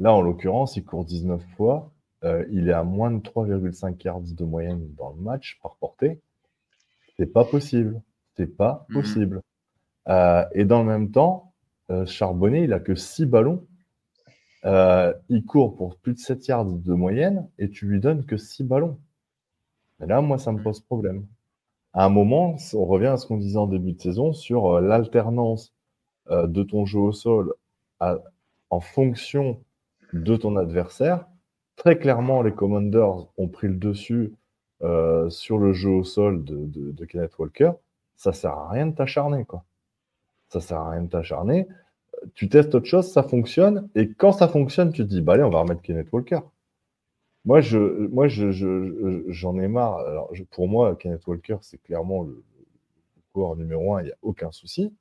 Là, 0.00 0.12
en 0.14 0.22
l'occurrence, 0.22 0.76
il 0.76 0.84
court 0.84 1.04
19 1.04 1.42
fois. 1.56 1.92
Euh, 2.24 2.44
il 2.50 2.68
est 2.68 2.72
à 2.72 2.82
moins 2.84 3.10
de 3.10 3.20
3,5 3.20 4.02
yards 4.04 4.20
de 4.22 4.44
moyenne 4.44 4.86
dans 4.96 5.10
le 5.10 5.20
match 5.20 5.58
par 5.62 5.76
portée. 5.76 6.20
C'est 7.18 7.26
pas 7.32 7.44
possible. 7.44 8.00
C'est 8.36 8.46
pas 8.56 8.86
Mhm. 8.88 8.94
possible. 8.94 9.42
Euh, 10.08 10.44
et 10.54 10.64
dans 10.64 10.80
le 10.82 10.88
même 10.88 11.10
temps, 11.10 11.52
euh, 11.90 12.06
Charbonnet, 12.06 12.64
il 12.64 12.72
a 12.72 12.80
que 12.80 12.94
6 12.94 13.26
ballons. 13.26 13.64
Il 14.64 15.44
court 15.46 15.76
pour 15.76 15.96
plus 15.96 16.14
de 16.14 16.18
7 16.18 16.46
yards 16.48 16.66
de 16.66 16.92
moyenne 16.94 17.48
et 17.58 17.70
tu 17.70 17.86
lui 17.86 18.00
donnes 18.00 18.24
que 18.26 18.36
6 18.36 18.64
ballons. 18.64 18.98
Et 20.02 20.06
là, 20.06 20.20
moi, 20.20 20.38
ça 20.38 20.52
me 20.52 20.62
pose 20.62 20.80
problème. 20.80 21.26
À 21.92 22.04
un 22.04 22.08
moment, 22.10 22.56
on 22.74 22.84
revient 22.84 23.06
à 23.08 23.16
ce 23.16 23.26
qu'on 23.26 23.38
disait 23.38 23.56
en 23.58 23.66
début 23.66 23.92
de 23.92 24.00
saison 24.00 24.32
sur 24.32 24.80
l'alternance 24.80 25.72
de 26.30 26.62
ton 26.62 26.84
jeu 26.86 26.98
au 27.00 27.12
sol 27.12 27.54
à- 28.00 28.18
en 28.70 28.80
fonction 28.80 29.58
de 30.12 30.36
ton 30.36 30.56
adversaire. 30.56 31.26
Très 31.76 31.98
clairement, 31.98 32.42
les 32.42 32.52
Commanders 32.52 33.26
ont 33.36 33.48
pris 33.48 33.68
le 33.68 33.74
dessus 33.74 34.34
euh, 34.82 35.28
sur 35.30 35.58
le 35.58 35.72
jeu 35.72 35.90
au 35.90 36.04
sol 36.04 36.44
de, 36.44 36.56
de- 36.66 36.92
de 36.92 37.04
Kenneth 37.04 37.38
Walker. 37.38 37.72
Ça 38.16 38.32
sert 38.32 38.52
à 38.52 38.68
rien 38.70 38.86
de 38.86 38.94
t'acharner, 38.94 39.44
quoi. 39.44 39.64
Ça 40.50 40.60
sert 40.60 40.78
à 40.78 40.90
rien 40.90 41.02
de 41.02 41.08
t'acharner. 41.08 41.68
Tu 42.34 42.48
testes 42.48 42.74
autre 42.74 42.86
chose, 42.86 43.10
ça 43.12 43.22
fonctionne, 43.22 43.88
et 43.94 44.12
quand 44.12 44.32
ça 44.32 44.48
fonctionne, 44.48 44.92
tu 44.92 45.02
te 45.04 45.08
dis, 45.08 45.22
bah 45.22 45.34
allez, 45.34 45.42
on 45.44 45.50
va 45.50 45.60
remettre 45.60 45.82
Kenneth 45.82 46.12
Walker. 46.12 46.40
Moi, 47.44 47.60
je, 47.60 47.78
moi, 48.08 48.28
je, 48.28 48.50
je- 48.50 49.22
je- 49.26 49.32
j'en 49.32 49.58
ai 49.58 49.68
marre. 49.68 49.98
Alors, 49.98 50.34
je- 50.34 50.44
pour 50.44 50.68
moi, 50.68 50.94
Kenneth 50.96 51.26
Walker, 51.26 51.56
c'est 51.62 51.82
clairement 51.82 52.22
le, 52.22 52.32
le 52.58 53.22
coureur 53.32 53.56
numéro 53.56 53.94
un, 53.94 54.02
il 54.02 54.06
n'y 54.06 54.12
a 54.12 54.16
aucun 54.22 54.50
souci. 54.52 54.94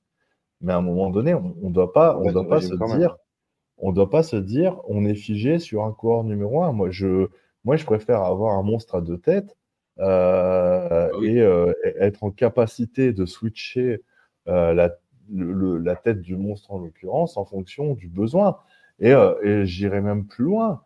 Mais 0.62 0.74
à 0.74 0.78
un 0.78 0.82
moment 0.82 1.10
donné, 1.10 1.34
on 1.36 1.56
ne 1.62 1.72
doit 1.74 1.94
pas, 1.94 2.18
on 2.18 2.32
doit 2.32 2.44
ça 2.44 2.50
pas 2.50 2.62
se 2.62 2.76
dire, 2.76 3.18
on 3.80 3.92
doit 3.92 4.10
pas 4.10 4.24
se 4.24 4.36
dire, 4.36 4.80
on 4.88 5.06
est 5.06 5.16
figé 5.16 5.60
sur 5.60 5.84
un 5.84 5.92
coureur 5.92 6.24
numéro 6.24 6.64
un. 6.64 6.72
Moi, 6.74 6.90
je, 6.92 7.28
moi, 7.64 7.76
je 7.78 7.86
préfère 7.86 8.22
avoir 8.24 8.58
un 8.58 8.64
monstre 8.64 8.96
à 8.96 9.02
deux 9.02 9.18
têtes 9.18 9.56
euh, 10.00 11.10
Ah 11.12 11.18
oui. 11.18 11.28
et 11.30 11.42
euh, 11.42 11.74
être 12.00 12.24
en 12.24 12.32
capacité 12.32 13.14
de 13.14 13.26
switcher 13.26 14.04
euh, 14.48 14.74
la, 14.74 14.92
le- 15.32 15.78
la 15.78 15.96
tête 15.96 16.22
du 16.22 16.36
monstre 16.36 16.72
en 16.72 16.80
l'occurrence 16.80 17.38
en 17.38 17.46
fonction 17.46 17.94
du 17.96 18.08
besoin. 18.08 18.58
Et, 19.00 19.12
et 19.44 19.66
j'irai 19.66 20.02
même 20.02 20.26
plus 20.28 20.46
loin. 20.46 20.82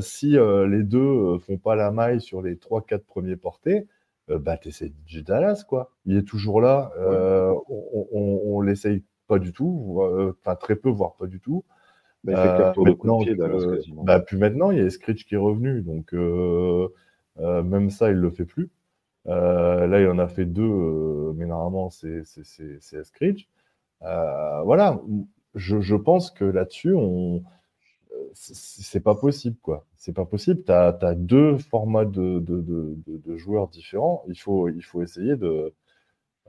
Si 0.00 0.30
les 0.32 0.82
deux 0.82 1.38
font 1.40 1.58
pas 1.58 1.74
la 1.76 1.90
maille 1.90 2.20
sur 2.20 2.42
les 2.42 2.56
3-4 2.56 3.04
premiers 3.04 3.36
portés, 3.36 3.86
bah 4.28 4.56
t'essayes 4.58 4.94
DJ 5.06 5.24
Dallas, 5.24 5.64
quoi. 5.66 5.90
Il 6.06 6.16
est 6.16 6.22
toujours 6.26 6.60
là. 6.60 6.90
on 6.98 8.08
on, 8.12 8.40
on 8.46 8.60
l'essaye 8.60 9.04
pas 9.26 9.38
du 9.38 9.52
tout, 9.52 10.00
enfin 10.40 10.56
très 10.56 10.76
peu, 10.76 10.88
voire 10.90 11.14
pas 11.16 11.26
du 11.26 11.40
tout. 11.40 11.64
Il 12.24 12.36
fait 12.36 12.36
Euh, 12.36 12.56
quatre 12.58 12.74
tours 12.74 12.84
de 12.86 12.92
coup 12.92 13.06
de 13.06 13.12
maintenant 13.12 13.24
pied, 13.24 13.34
Dallas, 13.34 13.58
que- 13.58 13.76
quasiment. 13.76 14.04
bah, 14.04 14.20
puis 14.20 14.36
maintenant, 14.36 14.70
il 14.70 14.78
y 14.78 14.80
a 14.80 14.90
Screech 14.90 15.24
qui 15.26 15.34
est 15.34 15.38
revenu, 15.38 15.82
donc 15.82 16.12
euh, 16.14 16.88
euh, 17.38 17.62
même 17.62 17.90
ça, 17.90 18.10
il 18.10 18.16
le 18.16 18.30
fait 18.30 18.44
plus. 18.44 18.70
Là, 19.24 20.00
il 20.00 20.08
en 20.08 20.18
a 20.18 20.26
fait 20.28 20.46
deux, 20.46 21.32
mais 21.36 21.46
normalement, 21.46 21.90
c'est 21.90 22.24
Screech. 23.04 23.48
Voilà, 24.00 25.00
je, 25.54 25.80
je 25.80 25.96
pense 25.96 26.30
que 26.30 26.44
là-dessus, 26.44 26.94
on 26.94 27.42
c'est 28.34 29.00
pas 29.00 29.14
possible, 29.14 29.56
quoi. 29.62 29.86
C'est 29.96 30.12
pas 30.12 30.24
possible. 30.24 30.62
Tu 30.64 30.72
as, 30.72 30.92
deux 31.14 31.58
formats 31.58 32.04
de, 32.04 32.38
de, 32.40 32.60
de, 32.60 32.96
de- 33.06 33.16
de 33.18 33.36
joueurs 33.36 33.68
différents. 33.68 34.24
Il 34.28 34.38
faut, 34.38 34.68
il 34.68 34.82
faut 34.82 35.02
essayer 35.02 35.36
de, 35.36 35.74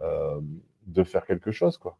euh, 0.02 0.42
de 0.88 1.04
faire 1.04 1.26
quelque 1.26 1.52
chose, 1.52 1.78
quoi. 1.78 1.98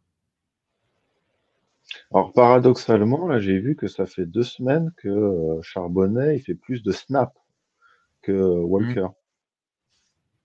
Alors 2.12 2.32
paradoxalement, 2.32 3.26
là 3.26 3.40
j'ai 3.40 3.58
vu 3.58 3.76
que 3.76 3.86
ça 3.88 4.06
fait 4.06 4.26
deux 4.26 4.42
semaines 4.42 4.92
que 4.96 5.08
euh, 5.08 5.60
Charbonnet 5.62 6.36
il 6.36 6.40
fait 6.40 6.54
plus 6.54 6.82
de 6.82 6.92
snaps 6.92 7.34
que 8.22 8.32
Walker. 8.32 9.06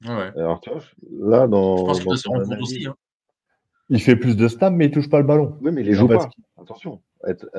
Ouais. 0.06 0.32
Alors, 0.38 0.60
tu 0.60 0.70
vois, 0.70 0.82
là, 1.20 1.48
dans. 1.48 1.78
Je 1.78 1.84
pense 1.86 1.98
qu'il 1.98 2.06
doit 2.08 2.18
se 2.18 2.28
rendre 2.30 2.48
compte 2.48 2.62
aussi. 2.62 2.86
hein. 2.86 2.96
Il 3.90 4.02
fait 4.02 4.16
plus 4.16 4.36
de 4.36 4.48
snaps, 4.48 4.76
mais 4.76 4.86
il 4.86 4.92
touche 4.92 5.10
pas 5.10 5.20
le 5.20 5.26
ballon. 5.26 5.58
Oui, 5.62 5.72
mais 5.72 5.82
il 5.82 5.88
les 5.88 5.94
joue 5.94 6.08
pas. 6.08 6.30
Attention. 6.60 7.02
Être- 7.26 7.50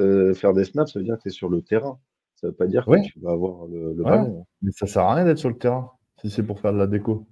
euh, 0.00 0.34
faire 0.34 0.52
des 0.54 0.64
snaps, 0.64 0.92
ça 0.92 0.98
veut 0.98 1.04
dire 1.04 1.16
que 1.16 1.22
tu 1.22 1.28
es 1.28 1.30
sur 1.32 1.48
le 1.48 1.62
terrain. 1.62 1.98
Ça 2.36 2.46
veut 2.48 2.52
pas 2.54 2.66
dire 2.66 2.86
Ouais. 2.88 3.02
que 3.02 3.06
tu 3.12 3.20
vas 3.20 3.32
avoir 3.32 3.66
le, 3.66 3.92
le 3.94 4.02
Ouais. 4.04 4.10
ballon. 4.10 4.46
Mais 4.62 4.70
ça 4.72 4.86
sert 4.86 5.02
à 5.02 5.14
rien 5.14 5.24
d'être 5.24 5.38
sur 5.38 5.48
le 5.48 5.58
terrain 5.58 5.90
si 6.20 6.30
c'est 6.30 6.42
pour 6.42 6.60
faire 6.60 6.72
de 6.72 6.78
la 6.78 6.86
déco. 6.86 7.26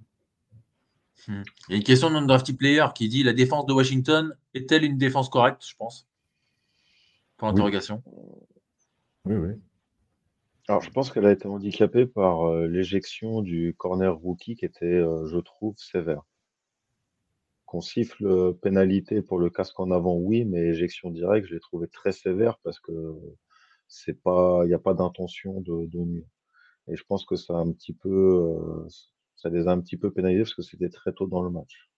Il 1.27 1.43
y 1.69 1.73
a 1.73 1.77
une 1.77 1.83
question 1.83 2.09
de 2.09 2.25
Drafty 2.25 2.53
Player 2.53 2.85
qui 2.95 3.09
dit 3.09 3.23
La 3.23 3.33
défense 3.33 3.65
de 3.65 3.73
Washington 3.73 4.35
est-elle 4.53 4.83
une 4.83 4.97
défense 4.97 5.29
correcte, 5.29 5.63
je 5.67 5.75
pense? 5.75 6.07
Pour 7.37 7.47
Oui. 7.47 7.53
l'interrogation. 7.53 8.03
Oui, 9.25 9.35
oui. 9.35 9.53
Alors, 10.69 10.81
je 10.81 10.89
pense 10.89 11.11
qu'elle 11.11 11.25
a 11.25 11.31
été 11.31 11.47
handicapée 11.47 12.05
par 12.05 12.47
euh, 12.47 12.67
l'éjection 12.67 13.41
du 13.41 13.73
corner 13.77 14.15
rookie 14.15 14.55
qui 14.55 14.65
était, 14.65 14.85
euh, 14.85 15.25
je 15.27 15.37
trouve, 15.37 15.75
sévère. 15.77 16.23
Qu'on 17.65 17.81
siffle 17.81 18.25
euh, 18.25 18.53
pénalité 18.53 19.21
pour 19.21 19.39
le 19.39 19.49
casque 19.49 19.79
en 19.79 19.91
avant, 19.91 20.15
oui, 20.15 20.45
mais 20.45 20.59
éjection 20.67 21.09
directe, 21.09 21.47
je 21.47 21.55
l'ai 21.55 21.59
trouvé 21.59 21.87
très 21.87 22.11
sévère 22.11 22.57
parce 22.63 22.79
que 22.79 22.91
c'est 23.87 24.21
pas, 24.21 24.61
il 24.63 24.67
n'y 24.67 24.73
a 24.73 24.79
pas 24.79 24.93
d'intention 24.93 25.61
de, 25.61 25.85
de 25.87 25.99
nuire. 25.99 26.27
Et 26.89 26.95
je 26.95 27.03
pense 27.03 27.25
que 27.25 27.35
ça 27.35 27.53
a 27.53 27.57
un 27.57 27.71
petit 27.71 27.93
peu, 27.93 28.09
euh, 28.09 28.87
ça 29.37 29.49
les 29.49 29.67
a 29.67 29.71
un 29.71 29.79
petit 29.79 29.95
peu 29.97 30.11
pénalisés 30.11 30.41
parce 30.43 30.53
que 30.55 30.61
c'était 30.61 30.89
très 30.89 31.13
tôt 31.13 31.27
dans 31.27 31.41
le 31.41 31.49
match. 31.49 31.89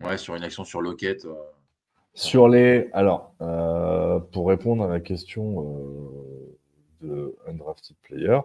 Ouais, 0.00 0.16
sur 0.16 0.34
une 0.36 0.44
action 0.44 0.64
sur 0.64 0.80
Lockett. 0.80 1.24
euh, 1.26 1.34
Sur 2.14 2.48
les. 2.48 2.88
Alors, 2.92 3.34
euh, 3.40 4.20
pour 4.20 4.48
répondre 4.48 4.84
à 4.84 4.88
la 4.88 5.00
question 5.00 5.62
euh, 5.62 6.58
de 7.02 7.36
Undrafted 7.46 7.96
Player, 8.02 8.40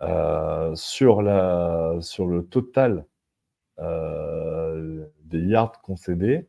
euh, 0.00 0.74
sur, 0.74 1.20
la, 1.22 1.96
sur 2.00 2.26
le 2.26 2.46
total 2.46 3.06
euh, 3.80 5.04
des 5.24 5.40
yards 5.40 5.80
concédés, 5.82 6.48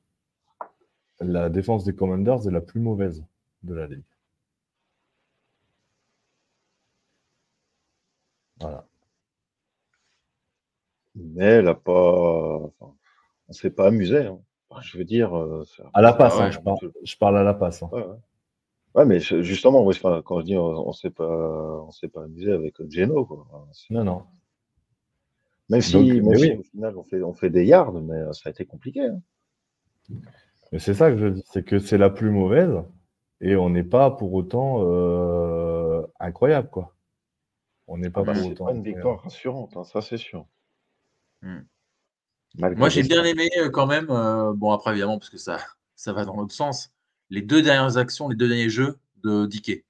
la 1.20 1.50
défense 1.50 1.84
des 1.84 1.96
Commanders 1.96 2.48
est 2.48 2.52
la 2.52 2.62
plus 2.62 2.80
mauvaise 2.80 3.26
de 3.64 3.74
la 3.74 3.88
ligue. 3.88 4.04
Voilà. 8.60 8.88
Mais 11.16 11.46
elle 11.46 11.68
a 11.68 11.76
pas, 11.76 12.58
enfin, 12.60 12.94
on 13.48 13.54
s'est 13.54 13.70
pas 13.72 13.88
amusé. 13.88 14.26
hein. 14.26 14.40
Enfin, 14.70 14.82
je 14.82 14.98
veux 14.98 15.04
dire, 15.06 15.36
euh, 15.38 15.64
À 15.94 16.02
la 16.02 16.14
passe, 16.14 16.40
hein, 16.40 16.52
je, 16.52 16.60
parle, 16.60 16.78
je 17.04 17.18
parle 17.18 17.38
à 17.38 17.44
la 17.44 17.54
passe. 17.54 17.84
hein. 17.84 17.90
Ouais, 17.92 18.06
ouais. 18.06 18.16
Ouais, 18.96 19.06
mais 19.06 19.20
justement, 19.20 19.84
quand 20.24 20.40
je 20.40 20.46
dis 20.46 20.58
on, 20.58 20.88
on 20.88 20.94
s'est 20.94 21.10
pas, 21.10 21.82
on 21.86 21.92
s'est 21.92 22.08
pas 22.08 22.24
amusé 22.24 22.52
avec 22.52 22.76
Geno, 22.90 23.26
quoi. 23.26 23.46
Non, 23.90 24.04
non. 24.06 24.24
Même 25.70 25.82
si, 25.82 25.94
Donc, 25.94 26.08
même 26.08 26.36
si 26.38 26.52
oui. 26.52 26.58
au 26.60 26.64
final 26.64 26.98
on 26.98 27.04
fait, 27.04 27.22
on 27.24 27.34
fait 27.34 27.50
des 27.50 27.66
yards, 27.66 27.92
mais 27.94 28.16
euh, 28.16 28.34
ça 28.34 28.50
a 28.50 28.52
été 28.52 28.66
compliqué. 28.66 29.02
hein. 29.06 29.20
Mais 30.72 30.80
c'est 30.80 30.94
ça 30.94 31.12
que 31.12 31.18
je 31.18 31.28
dis, 31.28 31.44
c'est 31.52 31.64
que 31.64 31.80
c'est 31.80 31.98
la 31.98 32.10
plus 32.10 32.30
mauvaise 32.30 32.82
et 33.42 33.56
on 33.56 33.70
n'est 33.70 33.84
pas 33.84 34.12
pour 34.12 34.34
autant 34.34 34.78
euh, 34.84 36.02
incroyable, 36.20 36.70
quoi. 36.70 36.94
On 37.88 37.98
n'est 37.98 38.10
pas 38.10 38.22
Ah 38.22 38.24
bah, 38.26 38.34
pour 38.34 38.44
c'est 38.44 38.52
autant. 38.52 38.66
pas 38.66 38.72
une 38.74 38.84
victoire 38.84 39.22
rassurante, 39.24 39.76
hein, 39.78 39.84
ça 39.84 40.02
c'est 40.02 40.18
sûr. 40.18 40.46
Hmm. 41.46 41.62
Moi, 42.58 42.90
j'ai 42.90 43.04
bien 43.04 43.24
aimé 43.24 43.50
euh, 43.58 43.70
quand 43.70 43.86
même. 43.88 44.10
euh, 44.10 44.54
bon, 44.54 44.72
après, 44.72 44.92
évidemment, 44.92 45.18
parce 45.20 45.30
que 45.30 45.38
ça, 45.38 45.60
ça 45.96 46.12
va 46.14 46.26
dans 46.26 46.36
l'autre 46.36 46.54
sens. 46.54 46.92
Les 47.30 47.42
deux 47.42 47.62
dernières 47.62 47.98
actions, 47.98 48.28
les 48.30 48.36
deux 48.36 48.48
derniers 48.48 48.70
jeux 48.70 48.98
de 49.24 49.46
Dickey, 49.46 49.84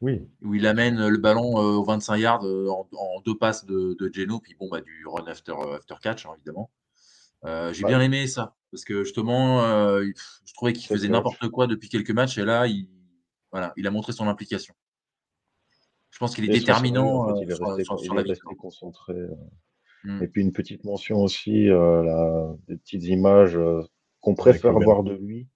Oui, 0.00 0.28
où 0.42 0.54
il 0.54 0.66
amène 0.66 1.08
le 1.08 1.18
ballon 1.18 1.58
euh, 1.58 1.76
aux 1.76 1.84
25 1.84 2.16
yards 2.16 2.46
euh, 2.46 2.68
en, 2.68 2.88
en 2.96 3.20
deux 3.20 3.36
passes 3.36 3.64
de, 3.64 3.96
de 3.98 4.10
Geno, 4.12 4.38
puis 4.40 4.54
bon, 4.54 4.68
bah, 4.68 4.80
du 4.80 5.06
run 5.06 5.26
after, 5.26 5.54
after 5.74 5.94
catch, 6.02 6.26
hein, 6.26 6.30
évidemment. 6.36 6.70
Euh, 7.44 7.72
j'ai 7.72 7.82
Bah, 7.82 7.88
bien 7.88 8.00
aimé 8.00 8.26
ça, 8.26 8.56
parce 8.70 8.84
que 8.84 9.04
justement, 9.04 9.62
euh, 9.64 10.04
je 10.46 10.54
trouvais 10.54 10.72
qu'il 10.72 10.86
faisait 10.86 11.08
n'importe 11.08 11.48
quoi 11.48 11.66
depuis 11.66 11.88
quelques 11.88 12.10
matchs, 12.12 12.38
et 12.38 12.44
là, 12.44 12.66
il, 12.66 12.88
voilà, 13.50 13.72
il 13.76 13.86
a 13.86 13.90
montré 13.90 14.12
son 14.12 14.28
implication. 14.28 14.74
Je 16.10 16.18
pense 16.18 16.34
qu'il 16.34 16.44
est 16.44 16.48
déterminant 16.48 17.28
euh, 17.36 17.54
sur, 17.54 18.14
la 18.14 18.22
victoire. 18.22 18.56
concentré. 18.56 19.14
Euh. 20.06 20.18
Hmm. 20.18 20.22
Et 20.22 20.28
puis 20.28 20.42
une 20.42 20.52
petite 20.52 20.84
mention 20.84 21.18
aussi, 21.22 21.68
euh, 21.70 22.02
la- 22.02 22.54
des 22.68 22.76
petites 22.76 23.04
images 23.04 23.56
euh, 23.56 23.82
qu'on 24.20 24.34
préfère 24.34 24.72
Logan. 24.72 24.84
voir 24.84 25.02
de 25.02 25.14
lui. 25.14 25.48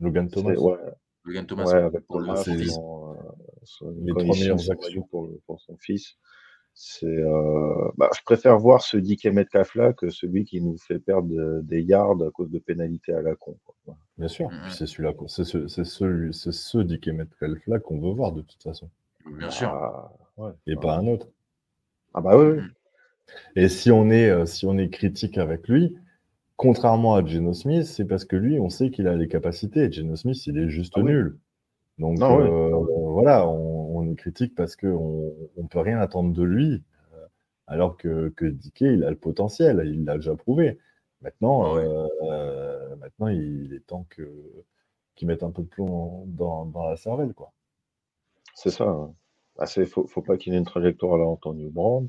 Logan 0.00 0.28
Thomas. 0.28 0.54
ouais, 0.54 0.76
Logan 1.24 1.46
Thomas 1.46 1.64
ouais, 1.66 1.74
avec 1.74 2.06
pour 2.06 2.18
le 2.20 2.26
Thomas, 2.26 2.42
c'est- 2.42 2.50
quand, 2.74 3.12
euh, 3.14 3.16
son- 3.62 3.94
les 4.00 4.12
trois 4.12 4.24
meilleures 4.36 4.58
son 4.60 4.72
actions. 4.72 5.02
pour, 5.10 5.26
le- 5.28 5.40
pour 5.46 5.60
son 5.60 5.76
fils. 5.76 6.14
C'est, 6.74 7.04
euh, 7.06 7.90
bah, 7.98 8.08
je 8.16 8.22
préfère 8.24 8.58
voir 8.58 8.80
ce 8.80 8.96
DK 8.96 9.26
Metcalf 9.26 9.74
là 9.74 9.92
que 9.92 10.08
celui 10.08 10.44
qui 10.46 10.62
nous 10.62 10.78
fait 10.78 10.98
perdre 10.98 11.28
de- 11.28 11.60
des 11.64 11.82
yards 11.82 12.22
à 12.22 12.30
cause 12.30 12.50
de 12.50 12.58
pénalités 12.58 13.12
à 13.12 13.20
la 13.20 13.34
con. 13.36 13.58
quoi. 13.84 13.94
Bien 14.16 14.26
sûr. 14.28 14.50
Mhm. 14.50 14.60
Puis 14.62 14.72
C'est 14.72 14.86
celui-là, 14.86 15.12
qu'on- 15.12 15.28
c'est 15.28 15.44
ce, 15.44 15.68
c'est 15.68 15.84
celui, 15.84 16.32
c'est 16.32 16.50
ce 16.52 16.78
Dick 16.78 17.06
Metcalf 17.08 17.58
là 17.66 17.78
qu'on 17.78 18.00
veut 18.00 18.12
voir 18.14 18.32
de 18.32 18.40
toute 18.40 18.62
façon, 18.62 18.88
Bien 19.26 19.50
sûr. 19.50 19.68
Ah, 19.68 20.12
ouais. 20.38 20.52
et 20.66 20.72
Ah. 20.76 20.80
pas 20.80 20.96
un 20.96 21.06
autre. 21.08 21.28
Ah 22.14 22.20
bah 22.22 22.38
oui, 22.38 22.56
oui. 22.56 22.62
Et 23.56 23.68
si 23.68 23.90
on 23.90 24.10
est, 24.10 24.28
euh, 24.30 24.46
si 24.46 24.66
on 24.66 24.78
est 24.78 24.90
critique 24.90 25.38
avec 25.38 25.68
lui, 25.68 25.96
contrairement 26.56 27.14
à 27.14 27.24
Geno 27.24 27.54
Smith, 27.54 27.84
c'est 27.86 28.06
parce 28.06 28.24
que 28.24 28.36
lui, 28.36 28.60
on 28.60 28.70
sait 28.70 28.90
qu'il 28.90 29.08
a 29.08 29.16
les 29.16 29.28
capacités. 29.28 29.90
Geno 29.92 30.16
Smith, 30.16 30.46
il 30.46 30.58
est 30.58 30.68
juste 30.70 30.94
Ah 30.96 31.00
oui. 31.00 31.12
nul. 31.12 31.38
Donc 31.98 32.18
Non, 32.18 32.38
oui. 32.38 32.44
euh, 32.46 32.70
voilà, 33.12 33.48
on, 33.48 33.98
on 33.98 34.10
est 34.10 34.16
critique 34.16 34.54
parce 34.54 34.76
qu'on 34.76 35.32
ne 35.56 35.66
peut 35.68 35.80
rien 35.80 35.98
attendre 36.00 36.32
de 36.32 36.42
lui, 36.42 36.82
euh, 37.14 37.26
alors 37.66 37.96
que, 37.96 38.30
que 38.30 38.46
Dickey, 38.46 38.94
il 38.94 39.04
a 39.04 39.10
le 39.10 39.16
potentiel, 39.16 39.82
il 39.86 40.04
l'a 40.04 40.16
déjà 40.16 40.34
prouvé. 40.36 40.78
Maintenant, 41.22 41.76
Ah 41.76 41.78
euh, 41.78 42.08
il 43.30 43.74
est 43.74 43.86
temps 43.86 44.06
que 44.10 44.28
qu'il 45.14 45.28
mette 45.28 45.42
un 45.42 45.50
peu 45.50 45.62
de 45.62 45.68
plomb 45.68 46.24
dans, 46.28 46.66
dans 46.66 46.88
la 46.88 46.96
cervelle, 46.96 47.34
quoi. 47.34 47.52
C'est 48.54 48.70
ça. 48.70 48.84
hein. 48.88 49.14
Ah, 49.58 49.66
c'est, 49.66 49.84
faut, 49.86 50.06
faut 50.06 50.22
pas 50.22 50.36
qu'il 50.38 50.54
ait 50.54 50.58
une 50.58 50.64
trajectoire 50.64 51.14
à 51.14 51.18
la 51.18 51.24
Antonio 51.26 51.70
Brown. 51.70 52.08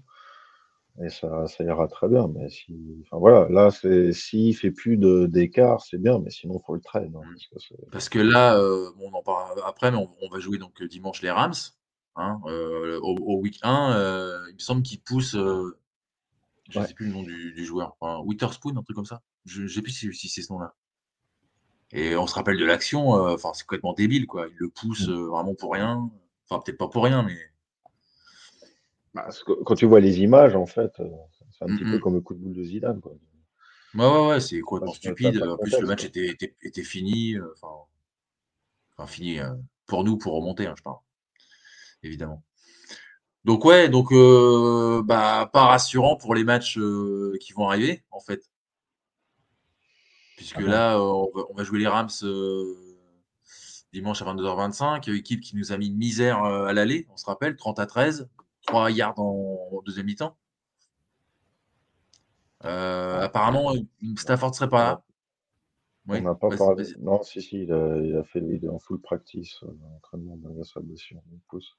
Et 1.01 1.09
ça, 1.09 1.45
ça 1.47 1.63
ira 1.63 1.87
très 1.87 2.07
bien. 2.07 2.27
Mais 2.27 2.49
si, 2.49 2.75
enfin 3.03 3.17
voilà, 3.17 3.47
là, 3.49 3.69
c'est, 3.71 4.11
s'il 4.11 4.55
fait 4.55 4.71
plus 4.71 4.97
d'écart, 4.97 5.81
c'est 5.81 5.97
bien, 5.97 6.19
mais 6.19 6.29
sinon, 6.29 6.59
faut 6.65 6.75
le 6.75 6.81
trade. 6.81 7.13
hein, 7.15 7.21
parce 7.31 7.47
que 7.47 7.59
c'est- 7.59 7.91
Parce 7.91 8.09
que 8.09 8.19
là, 8.19 8.57
euh, 8.57 8.91
bon, 8.97 9.09
on 9.11 9.17
en 9.17 9.23
parle 9.23 9.59
après, 9.65 9.91
mais 9.91 9.97
on, 9.97 10.09
on 10.21 10.29
va 10.29 10.39
jouer 10.39 10.57
donc 10.57 10.81
dimanche 10.83 11.21
les 11.21 11.31
Rams. 11.31 11.53
hein, 12.15 12.39
euh, 12.45 12.99
au, 13.01 13.15
au 13.17 13.39
week 13.41 13.59
1, 13.63 13.93
euh, 13.97 14.39
il 14.49 14.53
me 14.55 14.59
semble 14.59 14.83
qu'ils 14.83 15.01
poussent, 15.01 15.35
je 15.35 15.39
ne 16.79 16.83
Ouais. 16.83 16.87
sais 16.87 16.93
plus 16.93 17.05
le 17.07 17.13
nom 17.13 17.23
du, 17.23 17.53
du 17.53 17.65
joueur, 17.65 17.95
enfin, 17.99 18.19
Witherspoon, 18.25 18.75
un 18.77 18.83
truc 18.83 18.95
comme 18.95 19.05
ça. 19.05 19.21
Je 19.45 19.61
ne 19.63 19.67
sais 19.67 19.81
plus 19.81 19.91
si, 19.91 20.13
si 20.13 20.27
c'est 20.29 20.41
ce 20.41 20.51
nom-là. 20.51 20.75
Et 21.93 22.15
on 22.17 22.27
se 22.27 22.35
rappelle 22.35 22.57
de 22.57 22.65
l'action, 22.65 23.11
enfin, 23.11 23.51
c'est 23.53 23.63
complètement 23.63 23.93
débile, 23.93 24.25
quoi. 24.27 24.47
Il 24.49 24.55
le 24.57 24.69
pousse 24.69 25.07
euh, 25.09 25.27
vraiment 25.27 25.55
pour 25.55 25.73
rien. 25.73 26.09
Enfin, 26.49 26.61
peut-être 26.61 26.77
pas 26.77 26.87
pour 26.89 27.03
rien, 27.05 27.23
mais. 27.23 27.37
Bah, 29.13 29.23
parce 29.23 29.43
que 29.43 29.51
quand 29.63 29.75
tu 29.75 29.85
vois 29.85 29.99
les 29.99 30.21
images, 30.21 30.55
en 30.55 30.65
fait, 30.65 30.91
euh, 30.99 31.07
c'est 31.51 31.65
un 31.65 31.67
petit 31.67 31.83
peu 31.83 31.99
comme 31.99 32.15
le 32.15 32.21
coup 32.21 32.33
de 32.33 32.39
boule 32.39 32.53
de 32.53 32.63
Zidane. 32.63 32.99
Quoi. 32.99 33.13
Ouais, 33.95 34.05
ouais, 34.07 34.27
ouais, 34.27 34.39
c'est 34.39 34.59
complètement 34.61 34.91
Parce 34.91 34.99
que 34.99 35.13
stupide. 35.13 35.43
En 35.43 35.57
plus, 35.57 35.77
le 35.79 35.85
match 35.87 35.99
quoi. 35.99 36.07
était, 36.07 36.25
était, 36.27 36.55
était 36.63 36.83
fini. 36.83 37.35
euh, 37.35 37.53
Enfin, 37.61 37.73
enfin, 38.97 39.07
fini 39.07 39.39
euh, 39.39 39.53
pour 39.85 40.03
nous, 40.03 40.17
pour 40.17 40.33
remonter, 40.33 40.65
hein, 40.65 40.73
je 40.77 40.81
parle. 40.81 40.97
Évidemment. 42.01 42.43
Donc, 43.45 43.65
ouais, 43.65 43.87
donc, 43.89 44.11
euh, 44.13 45.03
bah, 45.03 45.49
pas 45.53 45.65
rassurant 45.67 46.15
pour 46.15 46.33
les 46.33 46.43
matchs 46.43 46.77
euh, 46.79 47.37
qui 47.39 47.53
vont 47.53 47.67
arriver, 47.69 48.03
en 48.09 48.19
fait. 48.19 48.49
Puisque 50.37 50.57
Ah 50.57 50.61
bon? 50.61 50.67
là, 50.67 50.95
euh, 50.95 51.01
on, 51.01 51.31
va, 51.37 51.43
on 51.49 51.53
va 51.53 51.63
jouer 51.63 51.77
les 51.79 51.87
Rams 51.87 52.09
dimanche 53.91 54.21
à 54.21 54.25
22h25. 54.25 55.07
euh, 55.09 55.15
Équipe 55.17 55.41
qui 55.41 55.55
nous 55.55 55.71
a 55.71 55.77
mis 55.77 55.87
une 55.87 55.97
misère 55.97 56.43
à 56.43 56.73
l'aller, 56.73 57.05
on 57.11 57.17
se 57.17 57.25
rappelle, 57.25 57.55
30 57.55 57.77
à 57.79 57.85
13, 57.85 58.27
3 58.73 58.91
yards 58.91 59.19
en, 59.19 59.81
deuxième 59.85 60.07
mi-temps. 60.07 60.35
Euh, 62.65 63.21
apparemment, 63.21 63.73
Stafford 64.17 64.55
serait 64.55 64.69
pas 64.69 64.83
là. 64.83 65.03
Oui, 66.07 66.17
on 66.19 66.23
n'a 66.23 66.35
pas 66.35 66.49
parlé. 66.49 66.83
Non, 66.99 67.21
si, 67.23 67.41
si, 67.41 67.63
il 67.63 67.71
a, 67.71 67.97
il 67.97 68.17
a 68.17 68.23
fait 68.23 68.39
il 68.39 68.65
est 68.65 68.67
en 68.67 68.79
full 68.79 68.99
practice, 68.99 69.63
euh, 69.63 69.67
l'entraînement 69.81 70.37
malgré 70.41 70.63
sa 70.65 70.81
blessure. 70.81 71.21
du 71.27 71.39
pouce. 71.47 71.77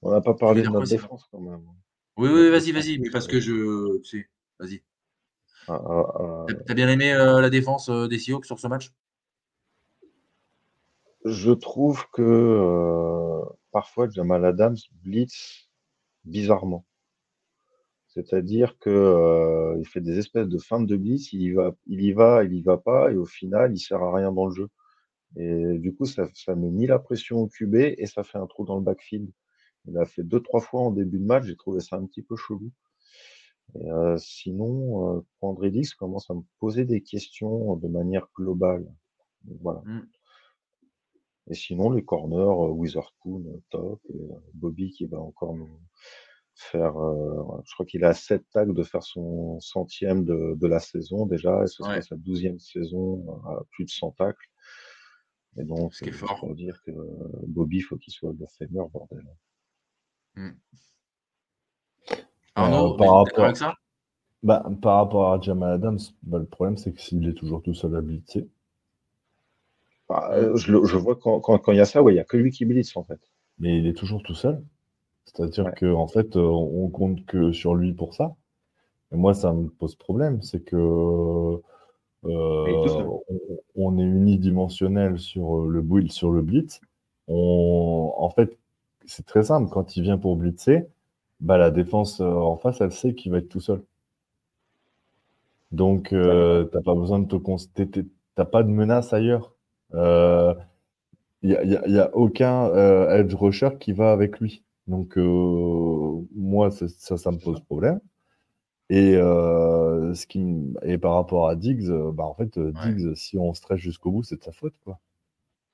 On 0.00 0.10
n'a 0.10 0.22
pas 0.22 0.34
parlé 0.34 0.62
de 0.62 0.68
notre 0.68 0.88
défense 0.88 1.28
quand 1.30 1.40
même. 1.40 1.60
Oui, 2.16 2.30
oui, 2.30 2.50
vas-y, 2.50 2.72
vas-y, 2.72 2.98
mais 2.98 3.10
parce 3.10 3.26
euh, 3.26 3.32
que 3.32 3.40
je. 3.40 3.98
tu 3.98 4.20
sais, 4.20 4.30
Vas-y. 4.58 4.82
ah, 5.66 5.82
ah, 5.84 6.12
ah, 6.18 6.46
T'as 6.66 6.74
bien 6.74 6.88
aimé 6.88 7.12
euh, 7.12 7.40
la 7.42 7.50
défense 7.50 7.90
des 7.90 8.18
Seahawks 8.18 8.46
sur 8.46 8.58
ce 8.58 8.68
match? 8.68 8.90
Je 11.24 11.50
trouve 11.50 12.06
que 12.12 13.42
parfois 13.70 14.08
Jamal 14.08 14.46
Adams 14.46 14.78
blitz 15.02 15.67
bizarrement. 16.24 16.84
C'est-à-dire 18.08 18.78
que 18.78 18.90
euh, 18.90 19.76
il 19.78 19.86
fait 19.86 20.00
des 20.00 20.18
espèces 20.18 20.48
de 20.48 20.58
feintes 20.58 20.86
de 20.86 20.96
blitz, 20.96 21.32
il 21.32 21.42
y 21.42 21.52
va, 21.52 21.74
il 21.86 22.02
y 22.02 22.12
va, 22.12 22.42
il 22.44 22.54
y 22.54 22.62
va 22.62 22.78
pas, 22.78 23.12
et 23.12 23.16
au 23.16 23.26
final, 23.26 23.72
il 23.72 23.78
sert 23.78 24.02
à 24.02 24.14
rien 24.14 24.32
dans 24.32 24.46
le 24.46 24.54
jeu. 24.54 24.68
Et 25.36 25.78
du 25.78 25.94
coup, 25.94 26.06
ça, 26.06 26.26
ça 26.34 26.54
met 26.54 26.70
ni 26.70 26.86
la 26.86 26.98
pression 26.98 27.38
au 27.38 27.48
QB 27.48 27.74
et 27.76 28.06
ça 28.06 28.24
fait 28.24 28.38
un 28.38 28.46
trou 28.46 28.64
dans 28.64 28.76
le 28.76 28.82
backfield. 28.82 29.30
Il 29.86 29.96
a 29.98 30.04
fait 30.04 30.22
deux, 30.22 30.40
trois 30.40 30.60
fois 30.60 30.82
en 30.82 30.90
début 30.90 31.18
de 31.18 31.24
match, 31.24 31.44
j'ai 31.44 31.56
trouvé 31.56 31.80
ça 31.80 31.96
un 31.96 32.06
petit 32.06 32.22
peu 32.22 32.36
chelou. 32.36 32.70
Et, 33.74 33.90
euh, 33.90 34.16
sinon, 34.16 35.18
euh, 35.18 35.20
André 35.42 35.70
Dix 35.70 35.94
commence 35.94 36.30
à 36.30 36.34
me 36.34 36.42
poser 36.58 36.84
des 36.84 37.02
questions 37.02 37.76
de 37.76 37.88
manière 37.88 38.26
globale. 38.34 38.86
Voilà. 39.60 39.82
Mm. 39.84 40.06
Et 41.50 41.54
sinon, 41.54 41.90
les 41.90 42.04
corners, 42.04 42.36
euh, 42.36 42.70
Witherspoon, 42.72 43.44
euh, 43.46 43.60
top. 43.70 44.00
Et, 44.12 44.16
euh, 44.20 44.34
Bobby 44.54 44.90
qui 44.90 45.06
va 45.06 45.18
encore 45.18 45.54
nous 45.54 45.80
faire, 46.54 46.96
euh, 46.98 47.42
je 47.64 47.72
crois 47.74 47.86
qu'il 47.86 48.04
a 48.04 48.12
7 48.14 48.44
tags 48.52 48.66
de 48.66 48.82
faire 48.82 49.02
son 49.02 49.58
centième 49.60 50.24
de, 50.24 50.54
de 50.56 50.66
la 50.66 50.80
saison 50.80 51.24
déjà, 51.26 51.62
et 51.62 51.66
ce 51.68 51.82
Ouais. 51.84 52.02
sa 52.02 52.16
douzième 52.16 52.58
saison 52.58 53.24
à 53.46 53.62
plus 53.70 53.84
de 53.84 53.90
100 53.90 54.10
tacles. 54.12 54.46
Et 55.56 55.64
donc, 55.64 55.94
Ce 55.94 56.04
qui 56.04 56.10
est 56.10 56.12
juste 56.12 56.26
fort. 56.26 56.38
pour 56.40 56.54
dire 56.54 56.80
que 56.84 56.90
Bobby, 57.46 57.80
faut 57.80 57.96
qu'il 57.96 58.12
soit 58.12 58.32
le 58.38 58.46
Famer, 58.58 58.84
bordel. 58.92 59.24
Arnaud, 62.54 62.94
Euh, 62.94 62.96
par 62.96 62.98
t'es 62.98 63.04
rapport- 63.06 63.24
d'accord 63.24 63.44
avec 63.44 63.56
ça? 63.56 63.74
Bah, 64.42 64.64
par 64.82 64.96
rapport 64.96 65.32
à 65.32 65.40
Jamal 65.40 65.72
Adams, 65.72 65.98
bah, 66.22 66.38
le 66.38 66.46
problème, 66.46 66.76
c'est 66.76 66.92
que 66.92 67.00
s'il 67.00 67.26
est 67.28 67.34
toujours 67.34 67.62
tout 67.62 67.74
seul 67.74 67.96
à 67.96 68.00
blitzer, 68.00 68.48
Bah, 70.08 70.30
euh, 70.34 70.54
je, 70.56 70.72
le- 70.72 70.84
je 70.84 70.96
vois 70.98 71.16
quand 71.16 71.40
quand- 71.40 71.58
quand 71.58 71.72
il 71.72 71.78
y 71.78 71.80
a 71.80 71.86
ça, 71.86 72.02
ouais, 72.02 72.12
il 72.12 72.16
y 72.16 72.20
a 72.20 72.24
que 72.24 72.36
lui 72.36 72.50
qui 72.50 72.64
blitz, 72.66 72.96
en 72.96 73.04
fait. 73.04 73.20
mais 73.58 73.78
il 73.78 73.86
est 73.86 73.92
toujours 73.96 74.22
tout 74.22 74.34
seul. 74.34 74.62
C'est-à-dire 75.26 75.66
Ouais. 75.66 75.74
que 75.74 75.86
en 75.92 76.08
fait, 76.08 76.36
euh, 76.36 76.42
on 76.42 76.88
compte 76.90 77.26
que 77.26 77.52
sur 77.52 77.74
lui 77.76 77.94
pour 77.94 78.14
ça. 78.14 78.36
Et 79.12 79.16
moi, 79.16 79.34
ça 79.34 79.52
me 79.54 79.68
pose 79.70 79.96
problème, 79.96 80.42
c'est 80.42 80.60
que 80.64 80.76
euh, 80.76 81.58
on, 82.24 83.22
on 83.76 83.98
est 83.98 84.02
unidimensionnel 84.02 85.18
sur 85.18 85.66
le 85.66 85.82
build, 85.82 86.12
sur 86.12 86.30
le 86.32 86.42
blitz. 86.42 86.80
On, 87.28 88.12
en 88.16 88.30
fait, 88.30 88.58
c'est 89.06 89.26
très 89.26 89.44
simple. 89.44 89.70
Quand 89.70 89.96
il 89.96 90.02
vient 90.02 90.18
pour 90.18 90.36
blitzer, 90.36 90.86
bah, 91.40 91.58
la 91.58 91.70
défense 91.70 92.20
en 92.20 92.56
face, 92.56 92.80
elle 92.80 92.92
sait 92.92 93.14
qu'il 93.14 93.32
va 93.32 93.38
être 93.38 93.48
tout 93.48 93.60
seul. 93.60 93.82
Donc, 95.72 96.12
euh, 96.12 96.64
t'as 96.64 96.82
pas 96.82 96.94
besoin 96.94 97.20
de 97.20 97.26
te 97.26 98.00
t'as 98.34 98.44
pas 98.44 98.62
de 98.62 98.68
menace 98.68 99.12
ailleurs. 99.14 99.54
Euh, 99.94 100.54
Il 101.42 101.50
n'y 101.50 101.56
a, 101.56 101.64
y 101.64 101.76
a- 101.76 101.88
y 101.88 101.98
a 102.00 102.14
aucun 102.16 102.66
euh, 102.70 103.10
edge 103.18 103.34
rusher 103.34 103.70
qui 103.80 103.92
va 103.92 104.12
avec 104.12 104.40
lui. 104.40 104.64
Donc, 104.88 105.18
euh, 105.18 106.22
moi, 106.34 106.70
ça, 106.70 106.88
ça, 106.88 107.16
ça 107.18 107.30
me 107.32 107.38
pose 107.38 107.60
problème. 107.60 108.00
Et, 108.90 109.16
euh, 109.16 110.14
ce 110.14 110.26
qui, 110.26 110.40
m- 110.40 110.78
et 110.82 110.98
par 110.98 111.14
rapport 111.14 111.48
à 111.48 111.56
Diggs, 111.56 111.90
euh, 111.90 112.12
bah, 112.12 112.24
en 112.24 112.34
fait, 112.34 112.58
euh, 112.58 112.72
Ouais. 112.84 112.94
Diggs, 112.94 113.14
si 113.16 113.38
on 113.38 113.54
stresse 113.54 113.80
jusqu'au 113.80 114.10
bout, 114.12 114.22
c'est 114.24 114.36
de 114.38 114.44
sa 114.44 114.52
faute. 114.52 114.74
Quoi. 114.84 114.98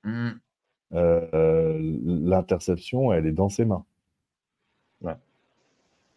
Mm. 0.05 0.31
Euh, 0.93 1.27
euh, 1.33 1.99
L'interception, 2.05 3.13
elle 3.13 3.27
est 3.27 3.31
dans 3.33 3.49
ses 3.49 3.65
mains. 3.65 3.85
Ouais. 5.01 5.15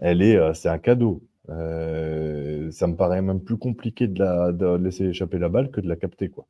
Elle 0.01 0.23
est, 0.23 0.37
euh, 0.37 0.55
c'est 0.55 0.69
un 0.69 0.79
cadeau. 0.79 1.23
Euh, 1.51 2.71
ça 2.73 2.87
me 2.89 2.97
paraît 2.97 3.23
même 3.23 3.41
plus 3.41 3.57
compliqué 3.59 4.09
de, 4.09 4.19
la, 4.19 4.51
de 4.53 4.67
laisser 4.77 5.05
échapper 5.07 5.39
la 5.39 5.49
balle 5.49 5.71
que 5.71 5.81
de 5.81 5.89
la 5.89 5.97
capter. 5.97 6.29
Quoi. 6.31 6.47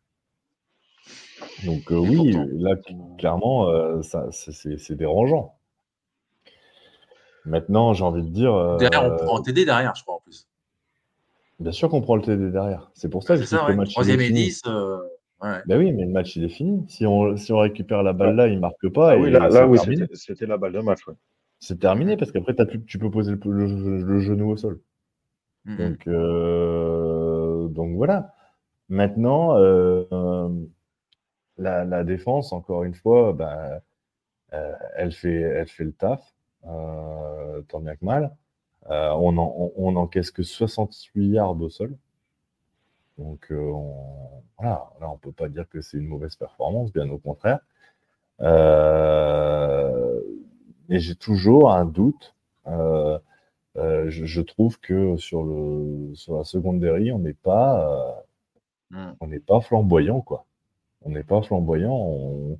Donc, 1.65 1.91
euh, 1.91 1.97
oui, 1.97 2.33
pourtant. 2.33 2.49
là, 2.53 2.75
clairement, 3.19 3.69
euh, 3.69 4.03
ça, 4.03 4.27
c'est- 4.31 4.93
dérangeant. 4.95 5.55
Maintenant, 7.45 7.95
j'ai 7.95 8.05
envie 8.05 8.23
de 8.23 8.29
dire, 8.29 8.55
euh, 8.55 8.77
Derrière, 8.79 9.05
on 9.13 9.17
prend 9.17 9.41
TD 9.43 9.65
derrière, 9.65 9.95
je 9.95 10.03
crois, 10.03 10.17
en 10.17 10.21
plus. 10.21 10.47
bien 11.59 11.73
sûr 11.73 11.89
qu'on 11.89 12.01
prend 12.01 12.17
le 12.17 12.23
TD 12.23 12.51
derrière. 12.51 12.91
C'est 12.95 13.09
pour 13.09 13.23
ça 13.23 13.37
que 13.37 13.45
ça, 13.45 13.59
que 13.59 13.63
le 13.65 13.69
ouais. 13.71 13.77
match 13.77 13.91
Troisième 13.93 14.21
et 14.21 14.27
fini. 14.27 14.45
10. 14.45 14.63
euh, 14.67 14.99
ouais. 15.43 15.59
Ben 15.67 15.79
oui, 15.79 15.93
mais 15.93 16.05
le 16.05 16.11
match 16.13 16.37
il 16.37 16.45
est 16.45 16.49
fini. 16.51 16.85
Si 16.89 17.07
on, 17.07 17.37
si 17.37 17.53
on 17.53 17.59
récupère 17.59 18.03
la 18.03 18.13
balle 18.13 18.37
là, 18.37 18.47
il 18.49 18.61
marque 18.61 18.89
pas. 18.91 19.11
Ah 19.13 19.17
et 19.17 19.21
oui, 19.21 19.31
là, 19.31 19.49
c'est 19.51 19.59
là 19.61 19.67
oui, 19.67 19.79
terminé. 19.79 20.07
c'était 20.13 20.47
la 20.47 20.57
balle 20.59 20.73
de 20.73 20.81
match, 20.81 21.07
ouais. 21.09 21.15
C'est 21.61 21.81
terminé 21.81 22.17
parce 22.17 22.31
qu'après 22.31 22.55
tu 22.87 22.99
peux 22.99 23.11
poser 23.11 23.33
le, 23.33 23.39
le- 23.51 24.03
le 24.05 24.21
genou 24.21 24.51
au 24.51 24.57
sol. 24.57 24.81
Mm. 25.65 25.77
Donc, 25.77 26.07
euh, 26.07 27.69
donc 27.69 27.97
voilà. 27.97 28.33
Maintenant, 28.89 29.57
euh, 29.57 30.05
euh, 30.13 30.49
la, 31.59 31.85
la 31.85 32.05
défense, 32.05 32.53
encore 32.53 32.85
une 32.85 32.95
fois, 32.95 33.33
ben, 33.33 33.81
euh, 34.55 34.73
elle, 34.97 35.13
fait, 35.13 35.35
elle 35.41 35.69
fait 35.69 35.85
le 35.85 35.93
taf, 35.93 36.35
euh, 36.67 37.63
tant 37.69 37.81
bien 37.81 37.97
que 37.97 38.05
mal. 38.05 38.37
Euh, 38.91 39.11
on, 39.13 39.37
en, 39.39 39.55
on, 39.59 39.73
on 39.77 39.97
encaisse 39.97 40.31
que 40.33 40.43
68 40.43 41.29
yards 41.31 41.61
au 41.61 41.71
sol. 41.71 41.97
Donc 43.19 43.49
on, 43.51 43.95
voilà, 44.59 44.91
là 45.01 45.11
on 45.11 45.19
peut 45.19 45.33
pas 45.33 45.49
dire 45.49 45.69
que 45.69 45.81
c'est 45.81 45.99
une 45.99 46.07
mauvaise 46.07 46.37
performance, 46.37 46.93
bien 46.93 47.09
au 47.11 47.19
contraire. 47.19 47.61
Mais 50.89 50.99
j'ai 51.01 51.15
toujours 51.17 51.73
un 51.73 51.85
doute. 51.85 52.35
Je, 53.77 54.25
je 54.27 54.41
trouve 54.43 54.81
que 54.81 55.17
sur, 55.17 55.43
le, 55.45 56.15
sur 56.15 56.37
la 56.39 56.45
secondary, 56.45 57.13
on 57.13 57.19
n'est 57.21 57.35
pas, 57.35 57.89
euh, 57.91 58.13
Mm. 58.91 59.13
on 59.21 59.27
n'est 59.29 59.41
pas 59.41 59.61
flamboyant, 59.61 60.23
quoi. 60.23 60.47
On 61.03 61.11
n'est 61.11 61.25
pas 61.25 61.43
flamboyant. 61.43 62.59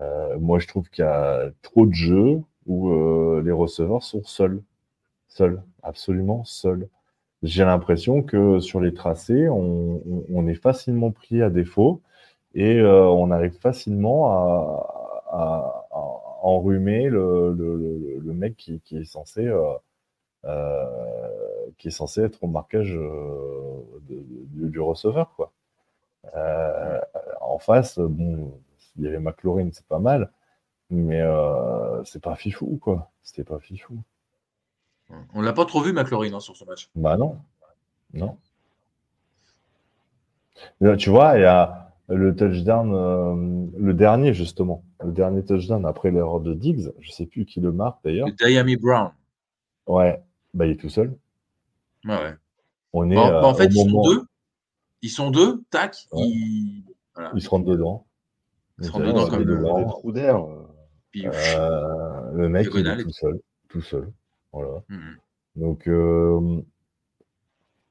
euh, 0.00 0.38
moi, 0.38 0.58
je 0.58 0.66
trouve 0.68 0.88
qu'il 0.90 1.04
y 1.04 1.08
a 1.08 1.50
trop 1.62 1.86
de 1.86 1.94
jeux 1.94 2.40
où 2.66 2.90
euh, 2.90 3.42
les 3.44 3.52
receveurs 3.52 4.02
sont 4.02 4.22
seuls. 4.24 4.62
Seuls, 5.28 5.62
absolument 5.82 6.44
seuls. 6.44 6.88
J'ai 7.42 7.64
l'impression 7.64 8.22
que 8.22 8.60
sur 8.60 8.80
les 8.80 8.94
tracés, 8.94 9.48
on, 9.50 10.46
est 10.48 10.54
facilement 10.54 11.10
pris 11.12 11.42
à 11.42 11.50
défaut 11.50 12.02
et 12.54 12.78
euh, 12.80 13.06
on 13.06 13.30
arrive 13.30 13.58
facilement 13.60 14.28
à, 14.32 15.18
à- 15.32 15.86
enrhumer 16.44 17.08
le, 17.08 17.54
mec 18.34 18.56
qui, 18.56 18.82
est 18.96 19.04
censé 19.04 19.50
qui 21.78 21.88
est 21.88 21.90
censé 21.92 22.22
être 22.22 22.42
au 22.44 22.48
marquage 22.48 22.98
du, 24.02 24.80
receveur 24.80 25.34
quoi. 25.36 25.52
En 27.52 27.58
face, 27.58 27.98
bon, 27.98 28.58
il 28.96 29.04
y 29.04 29.06
avait 29.06 29.18
McLaurin, 29.18 29.68
c'est 29.72 29.86
pas 29.86 29.98
mal, 29.98 30.30
mais 30.90 31.20
euh, 31.20 32.02
c'est 32.04 32.22
pas 32.22 32.34
fifou 32.34 32.78
quoi. 32.80 33.10
C'était 33.22 33.44
pas 33.44 33.58
fifou. 33.58 34.02
On 35.34 35.42
l'a 35.42 35.52
pas 35.52 35.66
trop 35.66 35.82
vu, 35.82 35.92
McLaurin, 35.92 36.32
hein, 36.32 36.40
sur 36.40 36.56
ce 36.56 36.64
match. 36.64 36.90
Bah 36.94 37.16
non, 37.16 37.38
non. 38.14 38.38
Là, 40.80 40.96
tu 40.96 41.10
vois, 41.10 41.36
il 41.36 41.42
y 41.42 41.44
a 41.44 41.92
le 42.08 42.34
touchdown, 42.34 42.92
euh, 42.94 43.66
le 43.78 43.94
dernier 43.94 44.32
justement, 44.32 44.82
le 45.04 45.12
dernier 45.12 45.44
touchdown 45.44 45.84
après 45.84 46.10
l'erreur 46.10 46.40
de 46.40 46.54
Diggs, 46.54 46.90
je 47.00 47.10
sais 47.10 47.26
plus 47.26 47.44
qui 47.44 47.60
le 47.60 47.72
marque 47.72 48.02
d'ailleurs. 48.04 48.28
Le 48.28 48.32
Diami 48.32 48.76
Brown. 48.76 49.12
Ouais, 49.86 50.22
bah 50.54 50.66
il 50.66 50.72
est 50.72 50.76
tout 50.76 50.88
seul. 50.88 51.16
Ouais, 52.04 52.16
ouais. 52.16 52.34
On 52.92 53.10
est 53.10 53.16
euh, 53.16 53.40
bah, 53.40 53.46
en 53.46 53.54
fait, 53.54 53.66
au 53.66 53.70
ils 53.70 53.90
sont 53.90 54.02
deux. 54.02 54.22
Ils 55.02 55.10
sont 55.10 55.30
deux, 55.30 55.62
tac. 55.70 55.96
Ouais. 56.12 56.22
Ils... 56.22 56.84
Voilà. 57.14 57.30
il 57.34 57.40
se 57.42 57.48
rentre 57.48 57.66
dedans. 57.66 58.06
Il 58.78 58.84
se 58.86 58.92
Donc, 58.92 59.02
rentre 59.02 59.40
il 59.40 59.46
dedans 59.46 59.74
comme 59.74 59.80
le- 59.82 59.86
trous 59.88 60.12
d'air. 60.12 60.36
euh, 60.44 60.58
Euh, 61.16 62.30
le 62.32 62.48
mec, 62.48 62.68
il 62.74 62.86
est 62.86 63.02
tout 63.02 63.10
seul, 63.10 63.38
tout 63.68 63.82
seul. 63.82 64.10
Voilà. 64.52 64.82
Mm, 64.88 64.94
mm. 64.96 65.16
Donc, 65.56 65.86
euh, 65.88 66.62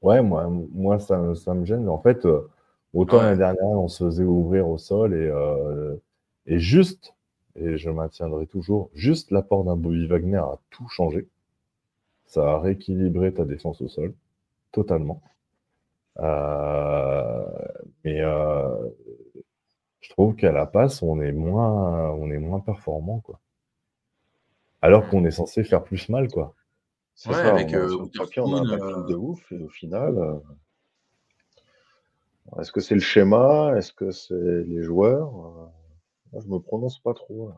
ouais, 0.02 0.22
moi, 0.22 0.48
moi 0.72 0.98
ça, 0.98 1.18
me- 1.18 1.34
ça 1.34 1.54
me 1.54 1.64
gêne. 1.64 1.88
En 1.88 1.98
fait, 1.98 2.26
autant 2.94 3.18
Ouais. 3.18 3.22
l'année 3.24 3.38
dernière, 3.38 3.64
on 3.64 3.88
se 3.88 4.04
faisait 4.04 4.24
ouvrir 4.24 4.68
au 4.68 4.76
sol 4.78 5.14
et, 5.14 5.28
euh, 5.28 5.94
et 6.46 6.58
juste, 6.58 7.14
et 7.54 7.76
je 7.76 7.90
maintiendrai 7.90 8.46
toujours, 8.48 8.90
juste 8.94 9.30
l'apport 9.30 9.62
d'un 9.64 9.76
Bobby 9.76 10.06
Wagner 10.08 10.38
a 10.38 10.58
tout 10.70 10.88
changé. 10.88 11.28
Ça 12.26 12.54
a 12.54 12.58
rééquilibré 12.58 13.32
ta 13.32 13.44
défense 13.44 13.80
au 13.82 13.88
sol, 13.88 14.14
totalement. 14.72 15.22
Euh, 16.18 17.44
mais 18.04 18.20
euh, 18.20 18.68
je 20.00 20.10
trouve 20.10 20.36
qu'à 20.36 20.52
la 20.52 20.66
passe, 20.66 21.00
on 21.00 21.18
est 21.22 21.32
moins, 21.32 22.10
on 22.10 22.30
est 22.30 22.36
moins 22.36 22.60
performant, 22.60 23.20
quoi. 23.20 23.40
Alors 24.82 25.08
qu'on 25.08 25.24
est 25.24 25.30
censé 25.30 25.64
faire 25.64 25.82
plus 25.82 26.10
mal, 26.10 26.28
quoi. 26.30 26.54
C'est 27.14 27.32
Ouais, 27.32 27.40
ça, 27.40 27.48
avec, 27.48 27.72
on 27.72 27.74
a- 27.74 27.78
euh, 27.78 28.06
papier, 28.16 28.42
on 28.42 28.52
a 28.52 28.58
un 28.58 28.64
backfield 28.66 29.06
euh, 29.06 29.08
de 29.08 29.14
ouf, 29.14 29.52
et 29.52 29.62
au 29.62 29.68
final, 29.68 30.18
euh, 30.18 30.34
est-ce 32.58 32.72
que 32.72 32.80
c'est 32.80 32.94
le 32.94 33.00
schéma? 33.02 33.74
Est-ce 33.76 33.92
que 33.92 34.10
c'est 34.10 34.34
les 34.64 34.82
joueurs? 34.82 35.32
Moi, 36.32 36.42
je 36.44 36.48
me 36.48 36.58
prononce 36.58 36.98
pas 36.98 37.14
trop. 37.14 37.48
là. 37.48 37.56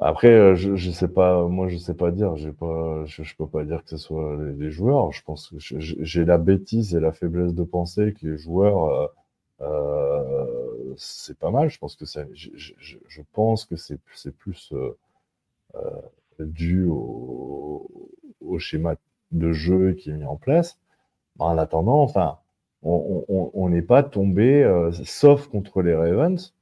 Après, 0.00 0.56
je, 0.56 0.74
je 0.76 0.90
sais 0.90 1.08
pas, 1.08 1.46
moi 1.48 1.68
je 1.68 1.76
sais 1.78 1.94
pas 1.94 2.10
dire, 2.10 2.36
j'ai 2.36 2.52
pas, 2.52 3.04
je, 3.06 3.22
je 3.22 3.36
peux 3.36 3.46
pas 3.46 3.64
dire 3.64 3.82
que 3.84 3.90
ce 3.90 3.96
soit 3.96 4.36
les, 4.42 4.52
les 4.54 4.70
joueurs. 4.70 5.12
Je 5.12 5.22
pense 5.22 5.48
que 5.50 5.56
j'ai 5.58 6.24
la 6.24 6.38
bêtise 6.38 6.94
et 6.94 7.00
la 7.00 7.12
faiblesse 7.12 7.54
de 7.54 7.62
penser 7.64 8.12
que 8.14 8.26
les 8.26 8.36
joueurs, 8.38 9.10
c'est 10.96 11.38
pas 11.38 11.50
mal. 11.50 11.68
Je 11.70 11.78
pense 11.78 11.96
que 11.96 12.04
c'est, 12.06 12.28
je, 12.34 12.50
je- 12.54 12.74
je- 12.78 12.98
je 13.08 13.22
pense 13.32 13.64
que 13.64 13.76
c'est, 13.76 13.98
c'est 14.14 14.36
plus 14.36 14.72
euh, 14.72 14.96
euh, 15.76 16.00
dû 16.46 16.86
au, 16.88 18.10
au 18.40 18.58
schéma 18.58 18.96
de 19.32 19.52
jeu 19.52 19.92
qui 19.94 20.10
est 20.10 20.14
mis 20.14 20.24
en 20.26 20.36
place. 20.36 20.78
En 21.38 21.58
attendant, 21.58 22.02
enfin, 22.02 22.38
on 22.82 23.68
n'est 23.70 23.82
pas 23.82 24.02
tombé, 24.02 24.62
euh, 24.64 24.92
sauf 25.04 25.48
contre 25.48 25.82
les 25.82 25.94
Ravens, 25.94 26.54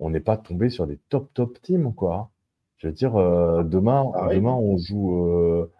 on 0.00 0.10
n'est 0.10 0.20
pas 0.20 0.36
tombé 0.38 0.70
sur 0.70 0.86
des 0.86 0.98
top 1.10 1.32
top 1.34 1.60
teams, 1.62 1.94
quoi. 1.94 2.30
Je 2.78 2.88
veux 2.88 2.94
dire, 2.94 3.16
euh, 3.16 3.64
demain, 3.64 4.14
demain, 4.22 4.52
on 4.54 4.78
joue. 4.78 5.26
euh. 5.28 5.72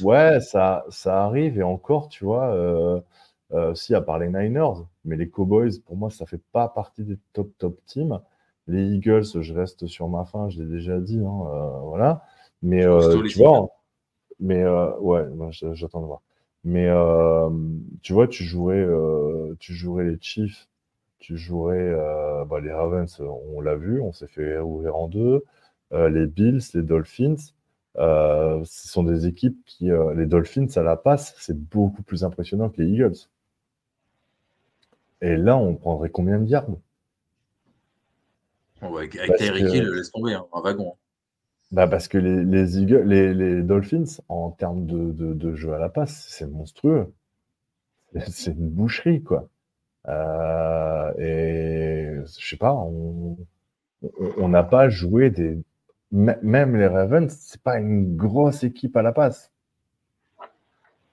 Ouais, 0.00 0.40
ça, 0.40 0.84
ça 0.90 1.24
arrive 1.24 1.58
et 1.58 1.62
encore, 1.62 2.08
tu 2.08 2.24
vois, 2.24 2.54
euh, 3.52 3.74
si 3.74 3.94
à 3.94 4.02
part 4.02 4.18
les 4.18 4.28
Niners, 4.28 4.84
mais 5.04 5.16
les 5.16 5.28
Cowboys, 5.28 5.80
pour 5.86 5.96
moi, 5.96 6.10
ça 6.10 6.26
fait 6.26 6.40
pas 6.52 6.68
partie 6.68 7.02
des 7.02 7.16
top 7.32 7.50
top 7.58 7.78
teams. 7.86 8.20
Les 8.66 8.84
Eagles, 8.92 9.24
je 9.40 9.54
reste 9.54 9.86
sur 9.86 10.08
ma 10.08 10.26
fin, 10.26 10.50
je 10.50 10.62
l'ai 10.62 10.68
déjà 10.68 11.00
dit, 11.00 11.18
hein, 11.18 11.40
euh, 11.46 11.78
voilà. 11.84 12.22
Mais 12.62 12.84
euh, 12.84 13.22
tu 13.22 13.38
vois, 13.38 13.68
mais 14.38 14.66
ouais, 15.00 15.24
j'attends 15.50 16.02
de 16.02 16.06
voir. 16.06 16.22
Mais 16.64 16.88
tu 18.02 18.12
vois, 18.12 18.28
tu 18.28 18.44
jouerais, 18.44 18.86
tu 19.58 19.72
jouerais 19.72 20.04
les 20.04 20.18
Chiefs, 20.20 20.68
tu 21.18 21.38
jouerais 21.38 21.94
bah, 22.46 22.60
les 22.60 22.72
Ravens, 22.72 23.20
on 23.20 23.60
l'a 23.62 23.76
vu, 23.76 24.00
on 24.02 24.12
s'est 24.12 24.26
fait 24.26 24.58
ouvrir 24.58 24.96
en 24.96 25.08
deux. 25.08 25.44
Les 25.92 26.26
Bills, 26.26 26.60
les 26.74 26.82
Dolphins. 26.82 27.36
Ce 27.96 28.88
sont 28.88 29.04
des 29.04 29.26
équipes 29.26 29.58
qui, 29.64 29.90
les 30.14 30.26
Dolphins 30.26 30.68
à 30.76 30.82
la 30.82 30.96
passe, 30.96 31.34
c'est 31.38 31.58
beaucoup 31.58 32.02
plus 32.02 32.24
impressionnant 32.24 32.68
que 32.68 32.82
les 32.82 32.88
Eagles. 32.90 33.16
Et 35.20 35.36
là, 35.36 35.56
on 35.56 35.76
prendrait 35.76 36.10
combien 36.10 36.40
de 36.40 36.46
yards 36.46 36.66
bah, 38.80 38.88
avec 38.98 39.14
avec 39.16 39.36
Tyreek 39.36 39.72
Hill, 39.72 39.84
laisse 39.90 40.10
tomber, 40.10 40.34
hein, 40.34 40.46
un 40.52 40.60
wagon. 40.60 40.96
bah 41.70 41.86
Parce 41.86 42.08
que 42.08 42.18
les, 42.18 42.44
les, 42.44 42.78
Eagles, 42.78 43.04
les, 43.06 43.32
les 43.34 43.62
Dolphins, 43.62 44.04
en 44.28 44.50
termes 44.50 44.84
de, 44.86 45.12
de, 45.12 45.32
de 45.34 45.54
jeu 45.54 45.72
à 45.72 45.78
la 45.78 45.88
passe, 45.88 46.26
c'est 46.28 46.46
monstrueux. 46.46 47.12
C'est- 48.28 48.52
une 48.52 48.68
boucherie, 48.68 49.22
quoi. 49.22 49.48
Euh, 50.08 51.12
et 51.18 52.16
je 52.26 52.48
sais 52.50 52.56
pas, 52.58 52.74
on 52.74 54.48
n'a 54.48 54.64
pas 54.64 54.88
joué 54.88 55.30
des. 55.30 55.58
Même 56.10 56.76
les 56.76 56.86
Ravens, 56.86 57.30
c'est 57.38 57.60
pas 57.62 57.78
une 57.78 58.16
grosse 58.16 58.64
équipe 58.64 58.96
à 58.96 59.02
la 59.02 59.12
passe. 59.12 59.52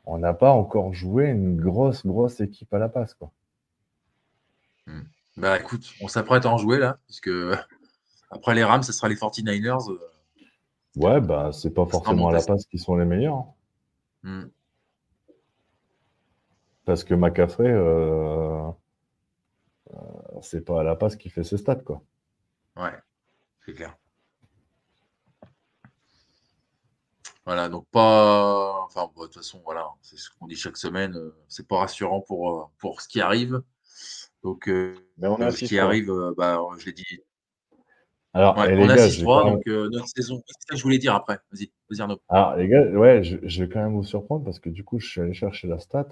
On 0.08 0.18
n'a 0.18 0.34
pas 0.34 0.50
encore 0.52 0.96
joué 0.96 1.26
une 1.30 1.58
grosse, 1.58 2.08
grosse 2.08 2.40
équipe 2.42 2.74
à 2.74 2.80
la 2.80 2.90
passe, 2.90 3.14
quoi. 3.14 3.32
Bah 5.38 5.60
écoute, 5.60 5.94
on 6.02 6.08
s'apprête 6.08 6.46
à 6.46 6.50
en 6.50 6.58
jouer 6.58 6.78
là, 6.78 6.98
puisque 7.06 7.30
après 8.32 8.56
les 8.56 8.64
Rams, 8.64 8.84
ce 8.84 8.94
sera 8.94 9.10
les 9.10 9.16
49ers. 9.16 9.92
euh, 9.92 10.00
Ouais, 10.96 11.20
bah, 11.20 11.52
c'est 11.52 11.74
pas 11.74 11.86
forcément 11.86 12.30
à 12.30 12.32
la 12.32 12.42
passe 12.42 12.66
qui 12.68 12.78
sont 12.78 12.96
les 12.96 13.06
meilleurs. 13.06 13.36
hein. 13.36 14.42
hmm. 14.44 14.50
Parce 16.86 17.04
que 17.04 17.14
McCaffrey, 17.16 17.68
euh, 17.70 18.70
euh, 19.94 19.98
c'est 20.42 20.62
pas 20.62 20.82
à 20.82 20.84
la 20.84 20.96
passe 20.96 21.16
qui 21.16 21.30
fait 21.30 21.44
ses 21.44 21.58
stats, 21.58 21.76
quoi. 21.76 22.02
Ouais, 22.78 22.94
c'est 23.66 23.74
clair. 23.74 23.98
Voilà, 27.46 27.70
donc 27.70 27.86
pas. 27.92 28.82
Enfin, 28.84 29.10
de 29.18 29.22
toute 29.24 29.36
façon, 29.36 29.62
voilà, 29.66 29.88
c'est 30.02 30.18
ce 30.18 30.30
qu'on 30.32 30.48
dit 30.48 30.56
chaque 30.56 30.78
semaine. 30.78 31.16
C'est 31.48 31.68
pas 31.68 31.80
rassurant 31.80 32.22
pour, 32.22 32.72
pour 32.78 33.02
ce 33.02 33.08
qui 33.08 33.20
arrive. 33.20 33.62
Donc, 34.46 34.70
euh, 34.70 34.96
Mais 35.18 35.28
on 35.28 35.42
a 35.42 35.50
ce 35.50 35.66
qui 35.66 35.80
arrive, 35.80 36.12
euh, 36.12 36.32
bah, 36.38 36.62
je 36.78 36.86
l'ai 36.86 36.92
dit. 36.94 37.04
Alors, 38.32 38.56
Ouais, 38.56 38.72
et 38.76 38.78
on 38.78 38.90
a 38.90 38.96
gars, 38.96 39.10
6-3, 39.10 39.10
je 39.10 39.20
vais 39.20 39.26
quand 39.26 39.44
même- 39.46 39.54
donc 39.56 39.68
euh, 39.68 39.90
notre 39.90 40.08
saison. 40.08 40.44
C'est 40.46 40.54
ça 40.62 40.74
que 40.74 40.78
je 40.78 40.84
voulais 40.84 41.00
dire 41.00 41.16
après. 41.16 41.40
Vas-y, 41.52 41.72
vas-y 41.90 42.02
Arnaud. 42.02 42.20
Alors, 42.30 42.56
les 42.58 42.68
gars, 42.68 42.86
ouais, 42.92 43.24
je, 43.24 43.38
je 43.42 43.64
vais 43.64 43.70
quand 43.74 43.82
même 43.82 43.94
vous 43.94 44.04
surprendre 44.04 44.46
parce 44.46 44.60
que 44.60 44.70
du 44.70 44.84
coup, 44.84 45.00
je 45.00 45.08
suis 45.10 45.20
allé 45.20 45.34
chercher 45.34 45.68
la 45.68 45.80
stat. 45.80 46.08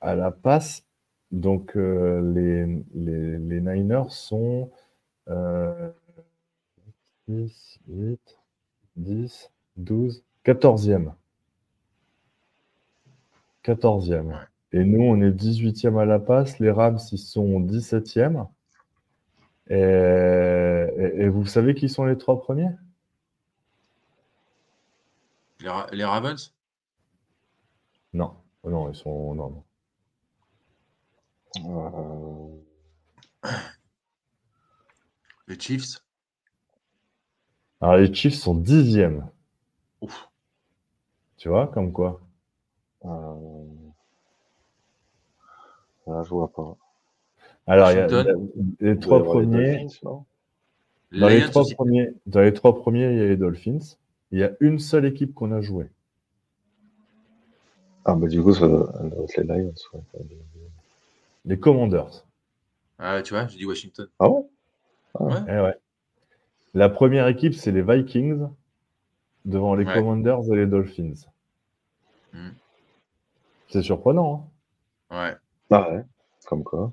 À 0.00 0.16
la 0.16 0.32
passe, 0.32 0.84
donc 1.30 1.76
euh, 1.76 2.20
les, 2.34 2.66
les, 2.92 3.38
les 3.38 3.60
Niners 3.60 4.10
sont 4.10 4.70
euh, 5.28 5.90
6, 7.28 7.78
8, 7.88 8.38
10, 8.96 9.50
12, 9.76 10.24
14e. 10.44 11.14
14e. 13.64 14.28
Ouais. 14.28 14.34
Et 14.72 14.84
nous, 14.84 15.02
on 15.02 15.20
est 15.20 15.32
18e 15.32 15.98
à 15.98 16.04
la 16.04 16.20
passe. 16.20 16.60
Les 16.60 16.70
Rams, 16.70 16.98
ils 17.12 17.18
sont 17.18 17.60
17e. 17.60 18.46
Et, 19.70 19.74
et- 19.76 21.22
et 21.24 21.28
vous 21.28 21.46
savez 21.46 21.74
qui 21.74 21.88
sont 21.88 22.04
les 22.04 22.18
trois 22.18 22.40
premiers? 22.40 22.70
Les, 25.60 25.68
Ra- 25.68 25.88
les 25.92 26.04
Ravens? 26.04 26.52
Non, 28.14 28.34
Oh 28.62 28.70
non, 28.70 28.88
ils 28.90 28.94
sont. 28.96 29.34
Non, 29.34 29.50
non. 29.50 29.64
Euh, 31.56 32.64
Les 35.48 35.58
Chiefs? 35.58 36.02
Alors, 37.80 37.98
les 37.98 38.12
Chiefs 38.12 38.34
sont 38.34 38.56
dixièmes. 38.56 39.28
Ouf. 40.00 40.28
Tu 41.36 41.48
vois, 41.48 41.68
comme 41.68 41.92
quoi? 41.92 42.23
Euh, 43.04 43.64
Là, 46.06 46.22
je 46.22 46.28
vois 46.30 46.48
pas. 46.48 46.76
Alors, 47.66 47.90
il 47.92 47.96
y 47.96 48.00
a, 48.00 48.24
les 48.80 48.98
trois 48.98 49.22
premiers. 49.22 49.86
Dans 51.12 51.28
les, 51.28 51.42
trois 51.48 51.64
premiers 51.74 52.12
dans 52.26 52.40
les 52.40 52.52
trois 52.52 52.74
premiers, 52.74 53.10
il 53.12 53.18
y 53.18 53.20
a 53.20 53.26
les 53.26 53.36
Dolphins. 53.36 53.96
Il 54.32 54.40
y 54.40 54.44
a 54.44 54.50
une 54.60 54.78
seule 54.78 55.06
équipe 55.06 55.32
qu'on 55.32 55.52
a 55.52 55.60
jouée. 55.60 55.88
Ah, 58.04 58.14
bah 58.16 58.26
du 58.26 58.42
coup, 58.42 58.52
ça 58.52 58.66
doit 58.66 58.92
être 59.00 59.36
les 59.38 59.44
Lions. 59.44 59.72
ouais. 59.92 60.02
Les 61.46 61.58
Commanders. 61.58 62.24
Ah, 62.98 63.22
tu 63.22 63.32
vois, 63.32 63.46
j'ai 63.46 63.58
dit 63.58 63.64
Washington. 63.64 64.08
Ah 64.18 64.28
ouais 64.28 65.40
Eh 65.48 65.60
ouais. 65.60 65.76
La 66.74 66.88
première 66.88 67.28
équipe, 67.28 67.54
c'est 67.54 67.70
les 67.70 67.82
Vikings 67.82 68.48
devant 69.44 69.74
les 69.74 69.84
Ouais. 69.84 69.94
Commanders 69.94 70.52
et 70.52 70.56
les 70.56 70.66
Dolphins. 70.66 71.14
Hmm. 72.32 72.50
C'est 73.68 73.82
surprenant. 73.82 74.50
hein 75.10 75.16
Ouais. 75.16 75.36
Ah 75.70 75.90
ouais, 75.90 76.04
comme 76.46 76.64
quoi. 76.64 76.92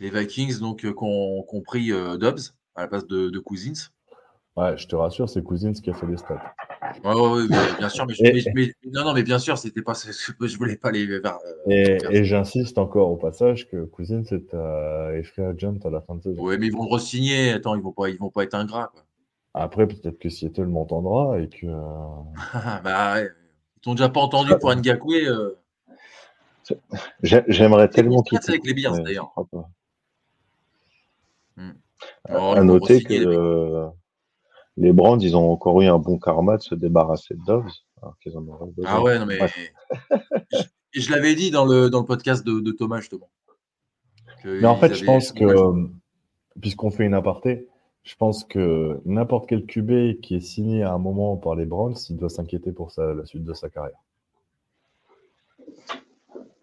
Les 0.00 0.10
Vikings, 0.10 0.58
donc, 0.58 0.84
euh, 0.84 0.92
qu'on 0.92 1.42
qu'on 1.48 1.60
pris 1.62 1.92
euh, 1.92 2.16
Dobbs 2.16 2.40
à 2.74 2.82
la 2.82 2.88
place 2.88 3.06
de, 3.06 3.30
de 3.30 3.38
Cousins. 3.38 3.90
Ouais, 4.56 4.76
je 4.76 4.86
te 4.86 4.94
rassure, 4.94 5.28
c'est 5.28 5.42
Cousins 5.42 5.72
qui 5.72 5.90
a 5.90 5.94
fait 5.94 6.06
les 6.06 6.16
stats. 6.16 6.54
Ouais, 7.04 7.12
ouais, 7.12 7.48
bien 7.78 7.88
sûr, 7.88 8.06
mais, 8.06 8.14
je- 8.14 8.24
Et- 8.24 8.32
mais- 8.32 8.52
mais- 8.54 8.90
non, 8.92 9.04
non, 9.04 9.12
mais 9.14 9.22
bien 9.24 9.38
sûr, 9.38 9.58
c'était 9.58 9.82
pas, 9.82 9.94
je 10.40 10.56
voulais 10.56 10.76
pas 10.76 10.90
les 10.92 11.08
euh, 11.10 11.20
Et, 11.68 12.24
j'insiste 12.24 12.78
encore 12.78 13.10
au 13.10 13.16
passage 13.16 13.68
que 13.68 13.84
Cousins 13.84 14.22
est, 14.30 14.54
euh, 14.54 15.16
est 15.18 15.22
free 15.24 15.42
agent 15.42 15.74
à 15.84 15.90
la 15.90 16.00
fin 16.00 16.14
de 16.14 16.22
saison. 16.22 16.42
Ouais, 16.42 16.56
mais 16.58 16.66
ils 16.66 16.72
vont 16.72 16.84
le 16.84 16.94
re-signer. 16.94 17.52
Attends, 17.52 17.74
ils 17.74 17.82
vont 17.82 17.92
pas, 17.92 18.08
ils 18.10 18.18
vont 18.18 18.30
pas 18.30 18.44
être 18.44 18.54
ingrats. 18.54 18.90
Quoi. 18.92 19.02
Après, 19.54 19.86
peut-être 19.86 20.18
que 20.18 20.28
Seattle 20.28 20.66
m'entendra 20.66 21.38
et 21.40 21.48
que. 21.48 21.66
euh, 21.66 22.22
bah, 22.84 23.14
ouais. 23.14 23.28
Ils 23.76 23.80
t'ont 23.80 23.94
déjà 23.94 24.08
pas 24.08 24.20
entendu 24.20 24.52
pour 24.60 24.72
Ngakwe. 24.74 25.26
Euh, 25.26 25.58
J'aimerais 27.22 27.88
tellement 27.88 28.22
qu'il 28.22 28.38
c'est 28.42 28.50
avec 28.52 28.64
les 28.64 28.74
Bears, 28.74 29.00
d'ailleurs. 29.02 29.32
Hmm. 31.56 31.70
À- 32.28 32.38
Oh, 32.38 32.52
à 32.56 32.62
noter 32.64 33.02
que 33.02 33.08
re-signer, 33.14 33.18
les 33.20 33.26
euh, 33.36 33.86
les 34.76 34.92
Brands, 34.92 35.18
ils 35.18 35.36
ont 35.36 35.50
encore 35.52 35.80
eu 35.82 35.86
un 35.86 35.98
bon 35.98 36.18
karma 36.18 36.56
de 36.56 36.62
se 36.62 36.74
débarrasser 36.74 37.34
de 37.34 37.40
Dobbs. 37.46 37.70
Alors 38.02 38.18
qu'ils 38.18 38.36
en 38.36 38.46
auraient 38.48 38.70
besoin. 38.76 38.92
Ah 38.92 39.02
ouais, 39.02 39.18
non, 39.18 39.24
mais. 39.26 39.38
Je, 40.92 41.00
je 41.00 41.10
l'avais 41.10 41.34
dit 41.34 41.50
dans 41.50 41.64
le, 41.64 41.88
dans 41.88 42.00
le 42.00 42.06
podcast 42.06 42.44
de, 42.44 42.60
de 42.60 42.70
Thomas, 42.72 42.98
justement. 43.00 43.30
Mais 44.44 44.66
en 44.66 44.76
fait, 44.76 44.92
je 44.94 45.04
pense 45.06 45.32
que, 45.32 45.44
euh, 45.44 45.86
puisqu'on 46.60 46.90
fait 46.90 47.04
une 47.06 47.14
aparté, 47.14 47.66
je 48.02 48.14
pense 48.16 48.44
que 48.44 49.00
n'importe 49.06 49.48
quel 49.48 49.64
QB 49.64 50.20
qui 50.20 50.34
est 50.36 50.40
signé 50.40 50.82
à 50.82 50.92
un 50.92 50.98
moment 50.98 51.36
par 51.38 51.54
les 51.54 51.64
Browns, 51.64 51.94
il 52.10 52.16
doit 52.18 52.28
s'inquiéter 52.28 52.72
pour 52.72 52.90
sa- 52.90 53.14
la 53.14 53.24
suite 53.24 53.44
de 53.44 53.54
sa 53.54 53.70
carrière. 53.70 53.96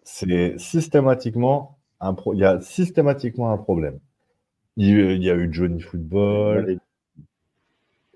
C'est 0.04 0.58
systématiquement 0.58 1.78
un 1.98 2.14
pro- 2.14 2.34
il 2.34 2.38
y 2.40 2.44
a 2.44 2.60
systématiquement 2.60 3.50
un 3.52 3.58
problème. 3.58 3.98
Il, 4.76 5.22
y 5.22 5.30
a 5.30 5.36
eu 5.36 5.52
Johnny 5.52 5.80
Football, 5.82 6.78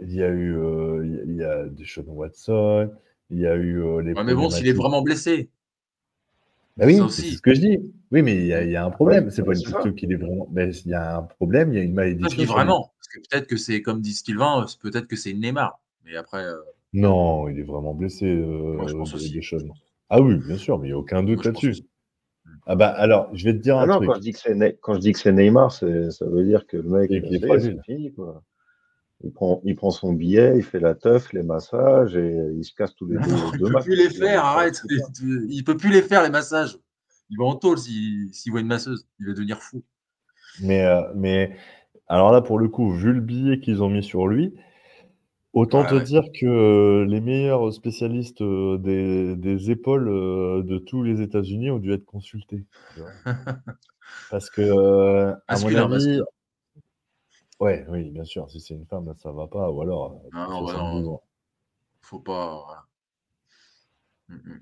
il 0.00 0.14
y 0.14 0.22
a 0.22 0.28
eu 0.28 0.56
euh, 0.56 1.22
il 1.26 1.36
y 1.36 1.44
a- 1.44 1.64
Deshaun 1.68 2.04
Watson, 2.08 2.90
il 3.30 3.38
y 3.40 3.46
a 3.46 3.54
eu 3.56 3.82
euh, 3.82 4.02
les 4.02 4.14
Ouais, 4.14 4.24
mais 4.24 4.34
bon, 4.34 4.50
s'il 4.50 4.66
est 4.68 4.72
vraiment 4.72 5.02
blessé. 5.02 5.48
Bah 6.76 6.84
oui, 6.86 6.96
c'est 7.10 7.22
ce 7.22 7.40
que 7.40 7.54
je 7.54 7.60
dis. 7.60 7.78
Oui, 8.12 8.22
mais 8.22 8.34
il 8.34 8.46
y 8.46 8.52
a, 8.52 8.62
il 8.62 8.70
y 8.70 8.76
a 8.76 8.84
un 8.84 8.90
problème. 8.90 9.30
C'est 9.30 9.42
pas 9.42 9.54
une 9.54 9.62
question 9.62 9.92
qu'il 9.92 10.12
est 10.12 10.16
vraiment. 10.16 10.46
Mais 10.52 10.68
il 10.84 10.90
y 10.90 10.94
a 10.94 11.16
un 11.18 11.22
problème, 11.22 11.72
il 11.72 11.76
y 11.76 11.80
a 11.80 11.82
une 11.84 11.94
malédiction. 11.94 12.28
je 12.30 12.36
dis 12.46 12.52
vraiment. 12.52 12.92
Parce 12.98 13.08
que 13.08 13.18
peut-être 13.20 13.46
que 13.46 13.56
c'est, 13.56 13.80
comme 13.80 14.00
dit 14.02 14.12
Sylvain, 14.12 14.62
euh, 14.62 14.66
peut-être 14.82 15.06
que 15.06 15.16
c'est 15.16 15.32
Neymar. 15.32 15.80
Mais 16.04 16.16
après, 16.16 16.44
euh. 16.44 16.56
Non, 16.92 17.48
il 17.48 17.58
est 17.58 17.62
vraiment 17.62 17.94
blessé, 17.94 18.26
moi, 18.26 18.86
je 18.86 18.94
pense 18.94 19.14
aussi. 19.14 19.32
Deschamps. 19.32 19.58
Je 19.58 19.64
pense. 19.66 19.85
Ah 20.08 20.20
oui, 20.20 20.36
bien 20.36 20.56
sûr, 20.56 20.78
mais 20.78 20.88
il 20.88 20.90
n'y 20.90 20.94
a 20.94 20.98
aucun 20.98 21.22
doute 21.22 21.44
là-dessus. 21.44 21.76
Ah 22.66 22.74
bah 22.74 22.88
alors, 22.88 23.28
je 23.32 23.44
vais 23.44 23.52
te 23.52 23.58
dire 23.58 23.78
Ah 23.78 23.82
un 23.84 23.86
non, 23.86 23.96
truc. 23.96 24.08
quand 24.08 24.14
je 24.16 24.20
dis 24.20 24.32
que 24.32 24.38
c'est 24.38 24.54
Ne- 24.54 24.70
quand 24.80 24.94
je 24.94 25.00
dis 25.00 25.12
que 25.12 25.18
c'est 25.18 25.32
Neymar, 25.32 25.72
c'est- 25.72 26.10
ça 26.10 26.26
veut 26.26 26.44
dire 26.44 26.66
que 26.66 26.76
le 26.76 26.88
mec, 26.88 27.10
est 27.10 27.60
c'est 27.60 27.82
fini, 27.82 28.12
quoi. 28.12 28.42
Il 29.24 29.32
prend, 29.32 29.60
il 29.64 29.74
prend 29.74 29.90
son 29.90 30.12
billet, 30.12 30.54
il 30.56 30.62
fait 30.62 30.80
la 30.80 30.94
teuf, 30.94 31.32
les 31.32 31.42
massages 31.42 32.16
et 32.16 32.36
il 32.54 32.64
se 32.64 32.74
casse 32.74 32.94
tous 32.94 33.06
les 33.06 33.16
deux, 33.18 33.22
Il 33.54 33.58
deux 33.58 33.66
peut 33.66 33.72
matchs. 33.72 33.84
plus 33.84 33.96
les 33.96 34.04
Il 34.04 34.10
faire, 34.12 34.44
arrête. 34.44 34.82
Il 35.48 35.64
peut 35.64 35.76
plus 35.76 35.90
les 35.90 36.02
faire, 36.02 36.22
les 36.22 36.30
massages. 36.30 36.78
Il 37.30 37.38
va 37.38 37.44
en 37.44 37.56
tôle 37.56 37.78
s'il 37.78 38.32
s'il 38.34 38.52
voit 38.52 38.60
une 38.60 38.66
masseuse. 38.66 39.06
Il 39.18 39.26
va 39.26 39.32
devenir 39.32 39.60
fou. 39.62 39.82
Mais, 40.62 40.84
euh, 40.84 41.02
mais 41.14 41.56
Alors 42.08 42.30
là, 42.32 42.40
pour 42.40 42.58
le 42.58 42.68
coup, 42.68 42.92
vu 42.92 43.12
le 43.12 43.20
billet 43.20 43.58
qu'ils 43.58 43.82
ont 43.82 43.88
mis 43.90 44.02
sur 44.02 44.26
lui, 44.28 44.54
autant 45.56 45.84
te 45.86 45.94
ouais. 45.94 46.02
dire 46.02 46.24
que 46.32 46.46
euh, 46.46 47.04
les 47.06 47.20
meilleurs 47.20 47.72
spécialistes 47.72 48.42
euh, 48.42 48.76
des, 48.76 49.36
des 49.36 49.70
épaules 49.70 50.08
euh, 50.08 50.62
de 50.62 50.78
tous 50.78 51.02
les 51.02 51.22
États-Unis 51.22 51.70
ont 51.70 51.78
dû 51.78 51.92
être 51.92 52.04
consultés. 52.04 52.66
Parce 54.30 54.50
que, 54.50 55.32
à 55.48 55.58
mon 55.58 55.74
avis, 55.74 56.20
ouais, 57.58 57.86
oui, 57.88 58.10
bien 58.10 58.24
sûr, 58.24 58.48
si 58.50 58.60
c'est 58.60 58.74
une 58.74 58.86
femme, 58.86 59.12
ça 59.16 59.32
va 59.32 59.46
pas, 59.46 59.70
ou 59.70 59.80
alors 59.80 60.20
Non, 60.32 60.48
non, 60.50 60.64
bah 60.64 60.72
72 60.72 61.04
non. 61.04 61.12
ans. 61.14 61.22
Faut 62.02 62.20
pas. 62.20 62.62
Voilà. 62.66 62.86
Mm, 64.28 64.34
mm. 64.34 64.60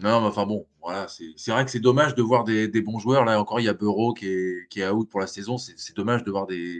Non, 0.00 0.20
mais 0.20 0.26
enfin 0.26 0.44
bon, 0.44 0.66
voilà, 0.82 1.06
c'est 1.08 1.50
vrai 1.52 1.64
que 1.64 1.70
c'est 1.70 1.80
dommage 1.80 2.16
de 2.16 2.22
voir 2.22 2.42
des, 2.42 2.66
des 2.66 2.82
bons 2.82 2.98
joueurs. 2.98 3.24
Là 3.24 3.40
encore, 3.40 3.60
il 3.60 3.64
y 3.64 3.68
a 3.68 3.74
Bureau 3.74 4.12
qui 4.12 4.26
est, 4.26 4.68
qui 4.68 4.80
est 4.80 4.88
out 4.90 5.08
pour 5.08 5.20
la 5.20 5.28
saison. 5.28 5.56
C'est 5.56 5.96
dommage 5.96 6.24
de 6.24 6.30
voir 6.32 6.46
des, 6.46 6.76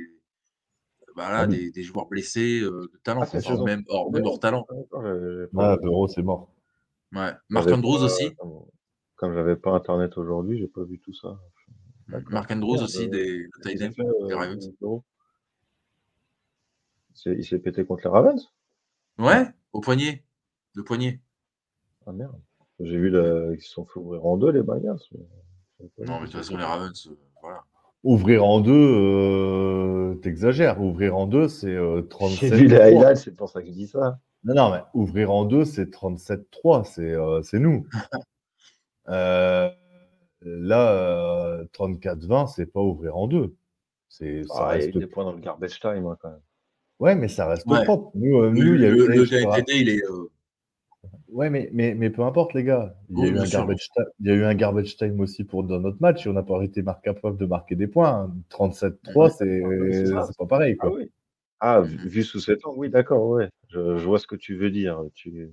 bah 1.17 1.31
là, 1.31 1.41
Ah 1.41 1.47
oui. 1.49 1.57
des, 1.57 1.71
des 1.71 1.83
joueurs 1.83 2.07
blessés 2.07 2.61
euh, 2.61 2.91
de 2.93 2.99
talent, 3.03 3.23
Ah, 3.23 3.37
Enfin, 3.37 3.65
même, 3.65 3.85
hors, 3.89 4.11
même 4.13 4.25
hors 4.27 4.41
talent. 4.41 4.67
Euh, 4.95 5.49
Ah, 5.57 5.77
Bureau, 5.81 6.09
c'est 6.09 6.23
mort. 6.23 6.51
Ouais. 7.13 7.31
Marc 7.49 7.69
Andrews 7.69 7.99
pas- 7.99 8.05
aussi. 8.05 8.35
Comme, 8.37 8.65
comme 9.17 9.35
j'avais 9.35 9.57
pas 9.57 9.71
internet 9.73 10.17
aujourd'hui, 10.19 10.59
j'ai 10.59 10.67
pas 10.69 10.83
vu 10.85 10.99
tout 10.99 11.15
ça. 11.15 11.39
D'accord. 12.09 12.33
Marc 12.33 12.51
Andrews 12.51 12.83
aussi, 12.83 13.05
euh, 13.05 13.09
des, 13.09 13.45
euh, 13.45 14.37
Ravens. 14.37 14.73
Il 17.27 17.45
s'est- 17.45 17.59
pété 17.59 17.85
contre 17.87 18.03
les 18.05 18.11
Ravens? 18.11 18.53
Ouais, 19.19 19.47
au 19.73 19.81
poignet. 19.81 20.25
Le 20.75 20.83
poignet. 20.83 21.21
Ah 22.07 22.13
merde. 22.13 22.39
J'ai 22.81 22.99
vu 22.99 23.11
qu'ils 23.13 23.63
se 23.63 23.71
sont 23.71 23.87
fait 23.87 24.01
ouvrir 24.01 24.27
en 24.27 24.37
deux, 24.37 24.51
les 24.51 24.63
Bengals. 24.63 24.99
Non, 25.11 25.19
mais 25.99 26.21
de 26.21 26.25
toute 26.25 26.33
façon, 26.33 26.57
les 26.57 26.65
Ravens, 26.65 27.07
euh, 27.07 27.17
voilà. 27.41 27.63
Ouvrir 28.05 28.45
en 28.45 28.61
deux, 28.61 28.73
euh, 28.73 30.15
t'exagères. 30.17 30.81
Ouvrir 30.81 31.17
en 31.17 31.27
deux, 31.27 31.49
c'est 31.49 31.75
euh, 31.75 32.03
J'ai 32.03 32.09
37 32.09 32.53
vu 32.55 32.67
les 32.69 32.77
3. 32.77 32.85
highlights, 32.87 33.17
c'est 33.17 33.35
pour 33.35 33.49
ça 33.49 33.61
que 33.63 33.67
je 33.69 33.73
dis 33.73 33.87
ça. 33.89 34.19
Non, 34.45 34.55
non, 34.55 34.71
mais 34.73 34.83
ouvrir 34.93 35.31
en 35.33 35.45
deux, 35.47 35.65
c'est 35.65 35.91
37-3, 35.91 36.85
c'est 36.85 37.13
euh, 37.13 37.43
c'est 37.43 37.59
nous. 37.59 37.87
Euh, 39.09 39.69
là, 40.41 40.93
euh, 40.93 41.65
34-20, 41.79 42.47
c'est 42.47 42.65
pas 42.65 42.81
ouvrir 42.81 43.19
en 43.19 43.27
deux. 43.29 43.55
C'est, 44.09 44.45
ça 44.45 44.69
Ah, 44.69 44.77
il 44.77 44.81
y 44.81 44.83
a 44.85 44.85
eu 44.85 44.87
reste... 44.87 44.99
des 44.99 45.07
points 45.07 45.25
dans 45.25 45.33
le 45.33 45.41
garbage 45.41 45.79
time, 45.79 46.07
hein, 46.07 46.17
quand 46.23 46.31
même. 46.31 46.41
Ouais, 47.01 47.15
mais 47.15 47.29
ça 47.29 47.47
reste 47.47 47.67
Ouais. 47.67 47.85
propre. 47.85 48.13
Nous, 48.15 48.35
euh, 48.39 48.51
Le, 48.51 48.65
nous, 48.65 48.75
il 48.77 48.81
y 48.81 48.85
a 48.87 48.89
eu 48.89 48.97
le, 48.97 49.07
le 49.09 49.25
je 49.27 49.31
te 49.31 49.35
TD, 49.35 49.45
rappelle- 49.47 49.65
il 49.77 49.89
est. 49.91 50.03
Ouais, 51.29 51.51
mais, 51.51 51.69
mais, 51.73 51.95
mais 51.95 52.11
peu 52.11 52.23
importe, 52.23 52.55
les 52.55 52.65
gars. 52.65 52.97
Il 53.11 53.19
y, 53.19 53.25
a 53.25 53.27
eu 53.27 53.39
un 53.39 53.45
garbage 53.45 53.89
time, 53.93 54.05
il 54.21 54.27
y 54.27 54.31
a 54.31 54.35
eu 54.35 54.45
un 54.45 54.55
garbage 54.55 54.97
time 54.97 55.21
aussi 55.21 55.45
pour 55.45 55.65
dans 55.65 55.81
notre 55.81 56.01
match 56.01 56.27
et 56.27 56.31
on 56.31 56.33
n'a 56.33 56.43
pas 56.43 56.63
été 56.63 56.83
marqué 56.83 57.11
capable 57.13 57.37
de 57.39 57.47
marquer 57.47 57.75
des 57.75 57.87
points. 57.87 58.31
hein. 58.31 58.35
37-3, 58.51 59.31
c'est 59.31 59.63
c'est 59.93 60.37
pas 60.39 60.47
pareil. 60.47 60.77
Ah 60.81 60.89
oui. 60.89 61.11
Ah, 61.61 61.81
vu, 61.81 62.23
sous 62.23 62.41
cet 62.41 62.65
angle, 62.67 62.79
oui, 62.79 62.91
d'accord, 62.91 63.27
ouais. 63.27 63.49
Je, 63.69 63.97
je 63.97 64.05
vois 64.05 64.19
ce 64.19 64.27
que 64.27 64.37
tu 64.37 64.55
veux 64.55 64.71
dire. 64.71 65.03
Tu, 65.15 65.51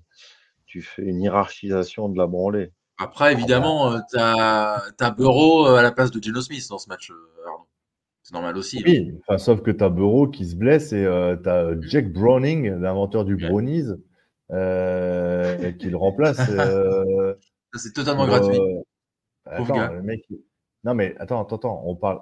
tu 0.66 0.82
fais 0.82 1.04
une 1.04 1.22
hiérarchisation 1.22 2.10
de 2.10 2.18
la 2.18 2.28
branlée. 2.28 2.72
Après, 2.98 3.32
évidemment, 3.34 3.94
euh, 3.94 4.00
t'as 4.12 4.82
as 5.00 5.12
Bureau 5.12 5.68
euh, 5.68 5.78
à 5.78 5.82
la 5.82 5.92
place 5.92 6.12
de 6.12 6.22
Geno 6.22 6.42
Smith 6.42 6.68
dans 6.70 6.78
ce 6.78 6.88
match, 6.90 7.12
euh. 7.12 7.16
C'est 8.24 8.34
normal 8.34 8.56
aussi. 8.58 8.78
hein. 8.80 8.84
Oui, 8.86 9.12
enfin, 9.22 9.38
sauf 9.38 9.62
que 9.62 9.72
tu 9.72 9.84
as 9.84 9.90
Bureau 9.90 10.28
qui 10.28 10.46
se 10.46 10.56
blesse 10.56 10.94
et 10.94 11.04
euh, 11.04 11.36
tu 11.36 11.50
as 11.50 11.74
Jack 11.82 12.12
Browning, 12.14 12.70
l'inventeur 12.80 13.26
du 13.26 13.36
Ouais. 13.36 13.48
brownies, 13.48 13.88
euh, 14.52 15.72
qui 15.74 15.90
le 15.90 15.98
remplace. 15.98 16.38
euh, 16.50 17.36
C'est 17.76 17.94
totalement 17.94 18.26
gratuit. 18.28 18.58
euh, 18.60 18.82
attends, 19.46 19.94
le 19.94 20.02
mec. 20.02 20.26
Non, 20.84 20.94
mais 20.94 21.16
attends, 21.20 21.42
attends, 21.42 21.56
attends. 21.58 21.82
On 21.86 21.96
parle, 21.96 22.22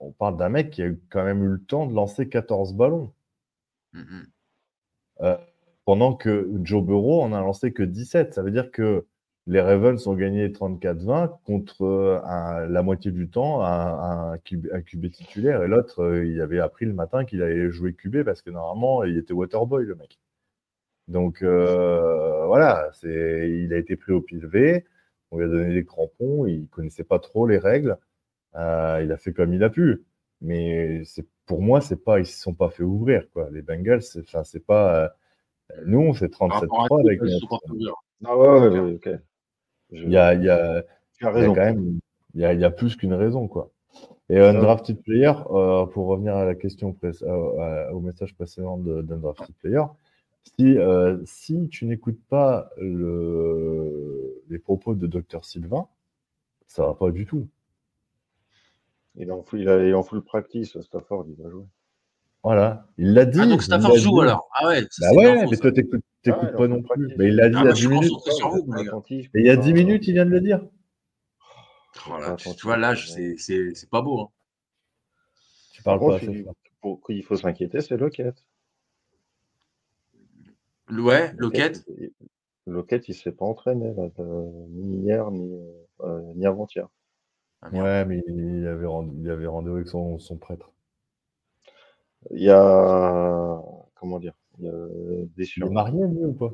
on 0.00 0.12
parle 0.12 0.36
d'un 0.36 0.48
mec 0.48 0.70
qui 0.70 0.82
a 0.82 0.86
eu- 0.86 1.00
quand 1.10 1.24
même 1.24 1.42
eu 1.44 1.48
le 1.48 1.62
temps 1.64 1.86
de 1.86 1.94
lancer 1.94 2.28
14 2.28 2.74
ballons. 2.74 3.12
Mhm. 3.92 4.26
Euh, 5.22 5.36
pendant 5.84 6.14
que 6.14 6.50
Joe 6.62 6.84
Burrow 6.84 7.22
en 7.22 7.32
a 7.32 7.40
lancé 7.40 7.72
que 7.72 7.82
17. 7.82 8.34
Ça 8.34 8.42
veut 8.42 8.50
dire 8.50 8.70
que 8.70 9.06
les 9.46 9.60
Ravens 9.60 10.04
ont 10.08 10.14
gagné 10.14 10.50
34-20 10.50 11.38
contre 11.44 12.20
un- 12.24 12.66
la 12.66 12.82
moitié 12.82 13.12
du 13.12 13.28
temps 13.30 13.62
un, 13.62 14.32
un, 14.32 14.38
QB, 14.38 14.66
un 14.72 14.82
QB 14.82 15.10
titulaire 15.12 15.62
et 15.62 15.68
l'autre, 15.68 16.22
il 16.24 16.40
avait 16.40 16.58
appris 16.58 16.84
le 16.86 16.92
matin 16.92 17.24
qu'il 17.24 17.42
allait 17.42 17.70
jouer 17.70 17.94
QB 17.94 18.24
parce 18.24 18.42
que 18.42 18.50
normalement, 18.50 19.04
il 19.04 19.16
était 19.16 19.32
Waterboy, 19.32 19.84
le 19.86 19.94
mec. 19.94 20.18
Donc 21.08 21.42
euh, 21.42 22.46
voilà, 22.46 22.90
c'est, 22.94 23.50
il 23.64 23.72
a 23.72 23.78
été 23.78 23.96
pris 23.96 24.12
au 24.12 24.20
pied 24.20 24.38
levé, 24.38 24.84
on 25.30 25.38
lui 25.38 25.44
a 25.44 25.48
donné 25.48 25.72
des 25.74 25.84
crampons, 25.84 26.46
il 26.46 26.68
connaissait 26.68 27.04
pas 27.04 27.18
trop 27.20 27.46
les 27.46 27.58
règles, 27.58 27.96
euh, 28.56 29.02
il 29.04 29.12
a 29.12 29.16
fait 29.18 29.32
comme 29.32 29.54
il 29.54 29.64
a 29.64 29.70
pu. 29.70 30.04
Mais 30.42 31.04
c'est, 31.04 31.26
pour 31.46 31.62
moi, 31.62 31.80
c'est 31.80 32.04
pas, 32.04 32.20
ils 32.20 32.26
se 32.26 32.40
sont 32.40 32.54
pas 32.54 32.70
fait 32.70 32.84
ouvrir 32.84 33.28
quoi. 33.32 33.48
Les 33.52 33.62
Bengals, 33.62 34.02
c'est, 34.02 34.20
enfin, 34.20 34.44
c'est 34.44 34.64
pas. 34.66 35.04
euh, 35.04 35.08
nous, 35.86 36.00
on 36.00 36.14
fait 36.14 36.28
Par 36.28 36.48
rapport 36.50 36.84
à 36.84 36.88
37-3 36.88 37.02
tout, 37.02 37.08
avec 37.08 37.22
notre-. 37.22 37.60
Ah 38.24 38.36
ouais, 38.38 38.48
ouais, 38.48 38.68
ouais, 38.80 38.94
ok. 38.94 39.10
Je- 39.92 40.04
Il 40.04 40.10
y 40.12 40.16
a, 40.16 40.34
il 40.34 40.44
y 40.44 40.50
a, 40.50 40.82
Tu 41.18 41.26
as 41.26 41.28
il 41.28 41.42
y 41.42 41.44
a 41.44 41.48
raison. 41.48 41.54
quand 41.54 41.60
même, 41.64 42.00
il 42.34 42.40
y 42.40 42.44
a, 42.44 42.52
il 42.52 42.60
y 42.60 42.64
a 42.64 42.70
plus 42.70 42.96
qu'une 42.96 43.14
raison, 43.14 43.48
quoi. 43.48 43.70
Et 44.30 44.38
undrafted 44.40 45.02
player, 45.02 45.32
euh, 45.50 45.86
pour 45.86 46.06
revenir 46.08 46.36
à 46.36 46.44
la 46.44 46.54
question 46.54 46.92
pré- 46.92 47.10
euh, 47.22 47.90
au 47.92 48.00
message 48.00 48.34
précédent 48.34 48.78
de- 48.78 49.02
d'undrafted 49.02 49.54
player, 49.56 49.82
si, 50.56 50.78
euh, 50.78 51.18
si 51.24 51.68
tu 51.68 51.86
n'écoutes 51.86 52.20
pas 52.28 52.70
le, 52.78 54.42
les 54.48 54.58
propos 54.58 54.94
de 54.94 55.06
Dr 55.06 55.44
Sylvain, 55.44 55.88
ça 56.66 56.86
va 56.86 56.94
pas 56.94 57.10
du 57.10 57.26
tout. 57.26 57.48
Il 59.16 59.28
est 59.28 59.32
en 59.32 59.42
full, 59.42 59.60
il 59.60 59.68
a- 59.68 59.84
il 59.86 59.94
en 59.94 60.02
full 60.02 60.22
practice, 60.22 60.78
Stafford, 60.80 61.26
il 61.28 61.42
va 61.42 61.50
jouer. 61.50 61.64
Voilà, 62.42 62.86
il 62.96 63.12
l'a 63.12 63.24
dit. 63.24 63.40
Ah, 63.42 63.46
donc 63.46 63.62
Stafford 63.62 63.96
joue 63.96 64.14
dit. 64.20 64.20
alors. 64.22 64.48
Ah 64.54 64.68
ouais, 64.68 64.82
ça, 64.90 65.10
Bah 65.14 65.16
ouais, 65.20 65.46
mais 65.46 65.56
ça. 65.56 65.62
toi 65.62 65.72
t'écoutes 65.72 66.02
Ah, 66.28 66.32
pas 66.32 66.68
non 66.68 66.82
plus. 66.82 67.14
Mais 67.16 67.28
il 67.28 67.36
l'a 67.36 67.48
dit 67.48 67.56
Ah, 67.58 67.62
il 67.62 67.66
y 67.66 67.68
a 67.68 67.70
je 67.70 67.74
10 67.74 67.80
suis 67.80 67.88
minutes. 67.88 68.12
Et 69.34 69.40
il 69.40 69.46
y 69.46 69.50
a 69.50 69.56
pas- 69.56 69.62
10 69.62 69.72
minutes, 69.72 70.06
il 70.06 70.12
vient 70.12 70.26
de 70.26 70.30
le 70.30 70.40
dire. 70.40 70.60
Oh 72.08 72.18
là, 72.18 72.30
pas 72.32 72.36
tu, 72.36 72.66
vois, 72.66 72.76
l'âge, 72.76 73.10
c'est- 73.10 73.36
c'est 73.38 73.74
c'est 73.74 73.88
pas 73.90 74.02
beau. 74.02 74.20
Hein. 74.20 74.28
Tu 75.72 75.82
Par 75.82 75.98
parles 75.98 76.10
pas 76.12 76.18
contre, 76.20 76.30
assez 76.30 76.40
il- 76.40 76.46
pour 76.80 77.00
qui 77.04 77.14
il 77.16 77.22
faut 77.24 77.36
s'inquiéter, 77.36 77.80
c'est 77.80 77.96
Lockett. 77.96 78.36
Ouais, 80.90 81.32
Lockett. 81.38 81.84
il- 81.98 82.12
Lockett, 82.66 83.08
il 83.08 83.14
s'est 83.14 83.32
pas 83.32 83.44
entraîné, 83.44 83.92
là, 83.94 84.08
de- 84.18 84.68
ni 84.70 84.98
hier, 85.02 85.30
ni, 85.30 85.52
euh, 86.00 86.20
ni 86.34 86.46
avant-hier. 86.46 86.88
Ah. 87.62 87.70
Ouais, 87.72 88.04
mais 88.04 88.22
il 88.28 88.66
avait, 88.66 88.86
rend- 88.86 89.10
il 89.18 89.30
avait 89.30 89.46
rendez-vous 89.46 89.76
avec 89.76 89.88
son, 89.88 90.18
son 90.18 90.36
prêtre. 90.36 90.72
Il 92.30 92.42
y 92.42 92.50
a, 92.50 93.60
comment 93.96 94.18
dire, 94.20 94.34
il 94.58 94.64
y 94.64 94.68
a 94.68 94.72
des 95.36 95.44
Il 95.56 95.64
est 95.64 95.70
marié, 95.70 96.06
lui, 96.06 96.24
ou 96.24 96.32
pas? 96.34 96.52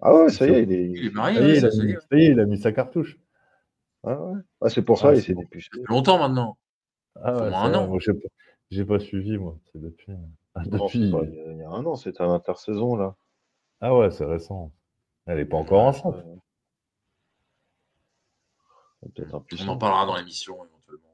Ah 0.00 0.14
ouais, 0.14 0.30
ça 0.30 0.46
y 0.46 0.50
est, 0.50 0.62
il 0.64 0.72
est, 0.72 0.90
Il 0.90 1.06
est 1.06 1.10
marié, 1.10 1.38
Ça 1.38 1.42
y 1.42 1.44
ouais, 1.44 1.54
est, 1.54 1.58
il 1.58 1.60
ça, 1.60 1.66
a 1.68 1.70
ça 1.70 1.82
y 1.84 1.86
mis, 1.86 1.92
ça 1.94 2.16
y 2.16 2.22
est, 2.22 2.30
il 2.32 2.40
a 2.40 2.46
mis 2.46 2.58
sa 2.58 2.72
cartouche. 2.72 3.18
Ah 4.04 4.20
ouais. 4.22 4.40
Ah, 4.60 4.68
c'est 4.70 4.82
pour 4.82 4.98
ça, 4.98 5.08
Ah, 5.08 5.14
il 5.14 5.20
c'est 5.20 5.28
s'est 5.28 5.34
dépuché. 5.34 5.70
Ça 5.72 5.78
fait 5.80 5.92
longtemps 5.92 6.18
maintenant. 6.18 6.58
Ah 7.16 7.34
ouais, 7.34 7.46
au 7.46 7.50
moins 7.50 7.62
ça 7.62 7.68
un 7.68 7.74
an. 7.74 7.98
j'ai 8.00 8.12
pas, 8.14 8.28
j'ai 8.70 8.84
pas 8.84 8.98
suivi, 8.98 9.38
moi. 9.38 9.58
C'est 9.72 9.80
depuis. 9.80 10.12
Ah, 10.54 10.62
Non, 10.64 10.84
depuis. 10.86 11.06
c'est 11.06 11.10
pas- 11.10 11.24
il 11.24 11.34
y 11.34 11.40
a- 11.40 11.52
il 11.52 11.58
y 11.58 11.62
a 11.62 11.68
un 11.70 11.84
an, 11.86 11.96
c'était 11.96 12.22
à 12.22 12.26
l'intersaison, 12.26 12.96
là. 12.96 13.16
Ah 13.80 13.96
ouais, 13.96 14.10
c'est 14.10 14.24
récent. 14.24 14.72
Elle 15.26 15.38
est 15.40 15.44
pas 15.44 15.56
encore 15.56 15.82
enceinte. 15.84 16.16
Ouais. 16.16 16.34
Peut-être 19.14 19.34
un 19.34 19.40
plus 19.40 19.58
On 19.60 19.62
en 19.62 19.66
simple. 19.66 19.78
parlera 19.80 20.06
dans 20.06 20.16
l'émission 20.16 20.54
éventuellement. 20.64 21.04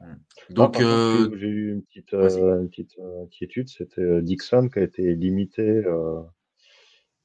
Hmm. 0.00 0.04
Ah, 0.04 0.16
Donc, 0.50 0.74
contre, 0.74 0.84
euh, 0.86 1.36
j'ai 1.36 1.46
eu 1.48 1.72
une 1.72 1.82
petite, 1.82 2.14
euh, 2.14 2.60
une 2.62 2.68
petite 2.70 2.96
euh, 3.00 3.24
inquiétude, 3.24 3.68
c'était 3.68 4.00
euh, 4.00 4.22
Dixon 4.22 4.68
qui 4.68 4.78
a 4.78 4.82
été 4.82 5.14
limité 5.16 5.62
euh, 5.62 6.22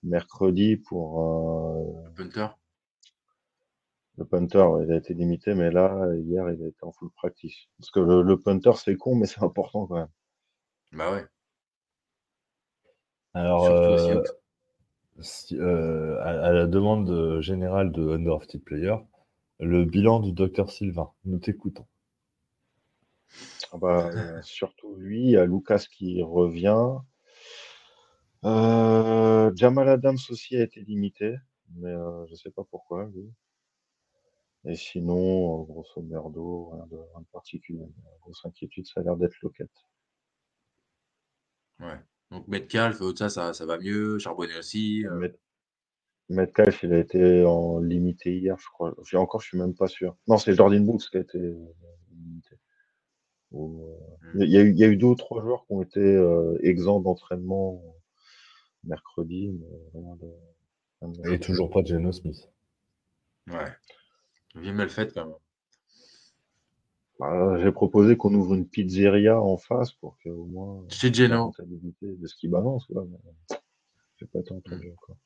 mercredi 0.01 0.77
pour 0.77 1.21
euh, 1.21 2.09
Punter? 2.15 2.47
Le 4.17 4.25
punter. 4.25 4.65
Il 4.83 4.91
a 4.91 4.97
été 4.97 5.13
limité, 5.13 5.53
mais 5.53 5.71
là, 5.71 6.07
hier, 6.15 6.49
il 6.51 6.63
a 6.63 6.67
été 6.67 6.83
en 6.83 6.91
full 6.91 7.11
practice. 7.11 7.55
Parce 7.79 7.91
que 7.91 7.99
le, 7.99 8.23
le 8.23 8.39
punter, 8.39 8.71
c'est 8.75 8.97
con, 8.97 9.15
mais 9.15 9.27
c'est 9.27 9.43
important 9.43 9.85
quand 9.87 9.95
même. 9.97 10.09
Bah 10.91 11.11
ouais. 11.11 11.27
Alors, 13.35 13.67
euh, 13.67 14.23
si- 15.21 15.57
euh, 15.57 16.19
à, 16.21 16.29
à 16.47 16.51
la 16.53 16.67
demande 16.67 17.41
générale 17.41 17.91
de 17.91 18.09
Undrafted 18.09 18.63
Player, 18.63 18.95
le 19.59 19.85
bilan 19.85 20.19
du 20.19 20.33
docteur 20.33 20.71
Sylvain. 20.71 21.11
Nous 21.25 21.39
t'écoutons. 21.39 21.87
Ah 23.73 23.77
bah, 23.77 24.09
euh, 24.15 24.41
surtout 24.41 24.95
lui, 24.95 25.21
il 25.25 25.31
y 25.31 25.37
a 25.37 25.45
Lucas 25.45 25.85
qui 25.91 26.21
revient. 26.21 26.77
Euh, 28.45 29.51
Jamal 29.55 29.89
Adams 29.89 30.17
aussi 30.29 30.55
a 30.57 30.63
été 30.63 30.81
limité, 30.81 31.35
mais 31.75 31.89
euh, 31.91 32.25
je 32.27 32.35
sais 32.35 32.51
pas 32.51 32.63
pourquoi, 32.69 33.05
lui. 33.13 33.29
Et 34.65 34.75
sinon, 34.75 35.61
euh, 35.61 35.65
grosso 35.65 36.01
merdo, 36.01 36.69
rien 36.69 36.85
de, 36.87 36.95
rien 36.97 37.19
de 37.19 37.25
particulier. 37.31 37.79
La 38.05 38.17
grosse 38.21 38.45
inquiétude, 38.45 38.85
ça 38.87 39.01
a 39.01 39.03
l'air 39.03 39.17
d'être 39.17 39.35
Lockett. 39.41 39.69
Ouais. 41.79 41.99
Donc 42.31 42.47
Metcalf, 42.47 43.01
euh, 43.01 43.13
ça, 43.15 43.29
ça, 43.29 43.53
ça 43.53 43.65
va 43.65 43.77
mieux. 43.77 44.17
Charbonnet 44.19 44.57
aussi. 44.57 45.05
euh, 45.05 45.15
Met- 45.17 45.39
Metcalf, 46.29 46.81
il 46.83 46.93
a 46.93 46.99
été 46.99 47.43
en 47.43 47.79
limité 47.79 48.37
hier, 48.37 48.57
je 48.57 48.67
crois. 48.67 48.95
J'ai 49.05 49.17
encore, 49.17 49.41
je 49.41 49.47
suis 49.47 49.57
même 49.57 49.75
pas 49.75 49.87
sûr. 49.87 50.15
Non, 50.27 50.37
c'est 50.37 50.53
Jordan 50.55 50.85
Brooks 50.85 51.09
qui 51.11 51.17
a 51.17 51.21
été 51.21 51.37
limité. 52.11 52.57
Euh, 53.53 53.97
Il 54.39 54.49
y, 54.49 54.57
a 54.57 54.61
eu- 54.61 54.71
il 54.71 54.79
y 54.79 54.83
a 54.83 54.87
eu 54.87 54.95
deux 54.97 55.07
ou 55.07 55.15
trois 55.15 55.41
joueurs 55.41 55.65
qui 55.67 55.73
ont 55.73 55.81
été 55.83 55.99
euh, 55.99 56.57
exempts 56.63 57.01
d'entraînement 57.01 57.83
mercredi. 58.85 59.49
mais 59.51 59.99
rien 60.01 60.15
de- 60.15 60.33
rien 61.01 61.09
de- 61.11 61.33
Et 61.33 61.39
toujours 61.39 61.69
pas 61.69 61.83
Geno 61.83 62.11
Smith. 62.13 62.49
Ouais. 63.47 63.71
Bien 64.55 64.73
mal 64.73 64.89
fait 64.89 65.13
quand 65.13 65.25
même. 65.25 65.35
Bah, 67.19 67.57
J'ai 67.61 67.71
proposé 67.71 68.17
qu'on 68.17 68.33
ouvre 68.33 68.53
une 68.53 68.67
pizzeria 68.67 69.39
en 69.39 69.57
face 69.57 69.91
pour 69.93 70.17
que 70.23 70.29
au 70.29 70.45
moins 70.45 70.83
Chez 70.89 71.07
la 71.09 71.13
Geno. 71.13 71.53
de 72.01 72.27
ce 72.27 72.35
qui 72.35 72.47
balance. 72.47 72.87
Ouais, 72.89 73.03
mais 73.07 73.57
j'ai 74.17 74.25
pas 74.27 74.39
été 74.39 74.51
entendu 74.53 74.91
encore. 74.91 75.17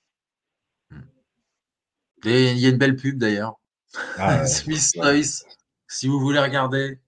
Et 2.25 2.51
il 2.51 2.57
y 2.59 2.65
a 2.65 2.69
une 2.69 2.77
belle 2.77 2.95
pub 2.95 3.17
d'ailleurs. 3.17 3.59
Ah, 4.17 4.41
ouais. 4.41 4.47
Smith. 4.47 5.45
Si 5.87 6.07
vous 6.07 6.19
voulez 6.19 6.39
regarder, 6.39 6.99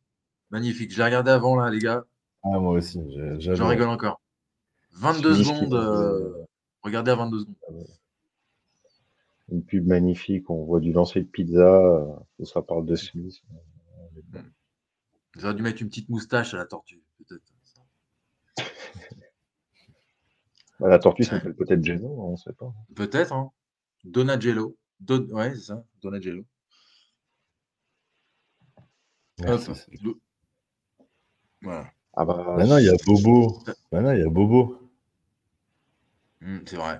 magnifique. 0.51 0.91
J'ai 0.91 1.03
regardé 1.03 1.31
avant 1.31 1.55
là, 1.55 1.69
les 1.69 1.79
gars. 1.79 2.05
Ah, 2.43 2.59
moi 2.59 2.73
aussi, 2.73 2.99
J'en 3.39 3.67
rigole 3.67 3.89
encore. 3.89 4.21
22 4.93 5.33
Smith 5.35 5.47
qui 5.47 5.53
secondes. 5.55 5.73
euh, 5.73 6.45
Regardez 6.83 7.11
à 7.11 7.15
22 7.15 7.39
secondes. 7.39 7.57
Une 9.51 9.63
pub 9.63 9.87
magnifique, 9.87 10.49
on 10.49 10.63
voit 10.65 10.79
du 10.79 10.91
lancer 10.91 11.21
de 11.21 11.27
pizza, 11.27 11.59
euh, 11.59 12.15
ça 12.45 12.61
parle 12.61 12.85
de 12.85 12.95
Smith. 12.95 13.41
J'aurais 15.37 15.55
dû 15.55 15.63
mettre 15.63 15.81
une 15.81 15.89
petite 15.89 16.09
moustache 16.09 16.53
à 16.53 16.57
la 16.57 16.65
tortue, 16.65 17.01
peut-être. 17.17 17.53
Bah, 20.79 20.87
la 20.87 20.97
tortue 20.97 21.23
s'appelle 21.23 21.55
peut-être 21.55 21.83
Geno, 21.83 22.07
on 22.07 22.37
sait 22.37 22.53
pas. 22.53 22.73
Peut-être, 22.95 23.33
hein. 23.33 23.51
Donagello. 24.05 24.77
Don... 25.01 25.27
Ouais, 25.31 25.53
c'est 25.55 25.61
ça. 25.61 25.83
Donagello. 26.01 26.45
Merci, 29.39 29.71
Hop. 29.71 30.17
Voilà. 31.61 31.91
Ah 32.13 32.25
bah, 32.25 32.55
Maintenant, 32.57 32.77
il 32.77 32.85
y 32.85 32.89
a 32.89 32.95
Bobo. 33.05 33.59
Maintenant, 33.91 34.11
il 34.11 34.19
y 34.19 34.23
a 34.23 34.29
Bobo. 34.29 34.89
Hum, 36.41 36.61
c'est 36.65 36.77
vrai. 36.77 36.99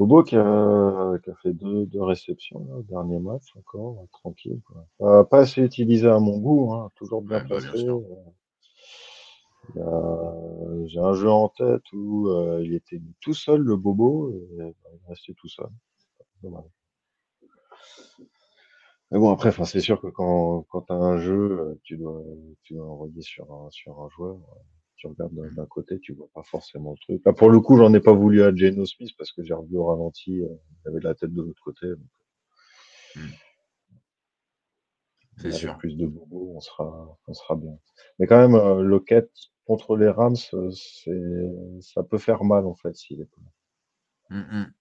Bobo 0.00 0.22
qui 0.22 0.34
a, 0.36 1.18
qui 1.22 1.28
a 1.30 1.34
fait 1.42 1.52
deux, 1.52 1.84
deux 1.84 2.02
réceptions 2.02 2.64
là, 2.70 2.76
au 2.76 2.82
dernier 2.82 3.18
match 3.18 3.54
encore, 3.54 3.98
euh, 4.02 4.06
tranquille. 4.12 4.58
Quoi. 4.66 4.86
Pas, 4.98 5.24
pas 5.24 5.40
assez 5.40 5.60
utilisé 5.62 6.08
à 6.08 6.18
mon 6.18 6.38
goût, 6.38 6.72
hein, 6.72 6.90
toujours 6.94 7.20
bien 7.20 7.42
Ouais, 7.42 7.48
bah, 7.48 7.60
sûr. 7.76 8.00
euh. 9.76 10.86
J'ai 10.86 11.00
un 11.00 11.12
jeu 11.12 11.28
en 11.30 11.50
tête 11.50 11.82
où 11.92 12.28
euh, 12.28 12.62
il 12.64 12.72
était 12.74 13.00
tout 13.20 13.34
seul, 13.34 13.60
le 13.60 13.76
Bobo, 13.76 14.30
et 14.32 14.40
bah, 14.56 14.64
il 14.94 14.96
est 15.04 15.08
resté 15.08 15.34
tout 15.34 15.48
seul. 15.48 15.68
Dommage. 16.42 16.64
Mais 19.10 19.18
bon, 19.18 19.30
après, 19.32 19.52
c'est 19.66 19.80
sûr 19.80 20.00
que 20.00 20.06
quand, 20.06 20.64
quand 20.70 20.82
tu 20.82 20.92
as 20.94 20.96
un 20.96 21.18
jeu, 21.18 21.58
euh, 21.60 21.80
tu 21.82 21.98
dois, 21.98 22.22
tu 22.62 22.74
dois 22.74 22.86
envoyer 22.86 23.20
sur 23.20 23.52
un, 23.52 23.68
sur 23.70 24.00
un 24.00 24.08
joueur. 24.08 24.36
euh, 24.36 24.60
Tu 25.00 25.06
regardes 25.06 25.34
d'un 25.34 25.50
d'un 25.52 25.66
côté, 25.66 25.98
tu 25.98 26.12
vois 26.12 26.28
pas 26.34 26.42
forcément 26.42 26.90
le 26.92 26.98
truc. 26.98 27.22
Là, 27.24 27.32
pour 27.32 27.48
le 27.48 27.58
coup, 27.60 27.78
j'en 27.78 27.94
ai 27.94 28.00
pas 28.00 28.12
voulu 28.12 28.42
à 28.42 28.54
Geno 28.54 28.84
Smith 28.84 29.10
parce 29.16 29.32
que 29.32 29.42
j'ai 29.42 29.54
revu 29.54 29.78
au 29.78 29.86
ralenti, 29.86 30.42
euh, 30.42 30.48
il 30.84 30.88
avait 30.90 31.00
la 31.00 31.14
tête 31.14 31.32
de 31.32 31.40
l'autre 31.40 31.62
côté. 31.64 31.86
donc, 31.88 31.98
C'est 35.38 35.46
avec 35.48 35.58
sûr. 35.58 35.78
plus 35.78 35.96
de 35.96 36.06
bobo, 36.06 36.52
on 36.54 36.60
sera, 36.60 37.18
on 37.26 37.32
sera 37.32 37.56
bien. 37.56 37.78
Mais 38.18 38.26
quand 38.26 38.36
même, 38.36 38.54
euh, 38.54 38.82
Lockett 38.82 39.30
contre 39.64 39.96
les 39.96 40.08
Rams, 40.10 40.36
euh, 40.52 40.70
c'est, 40.72 41.50
ça 41.80 42.02
peut 42.02 42.18
faire 42.18 42.44
mal 42.44 42.66
en 42.66 42.74
fait 42.74 42.94
s'il 42.94 43.22
est 43.22 43.24
pas. 43.24 43.40
là. 44.30 44.36
Hum, 44.36 44.46
hum. 44.52 44.72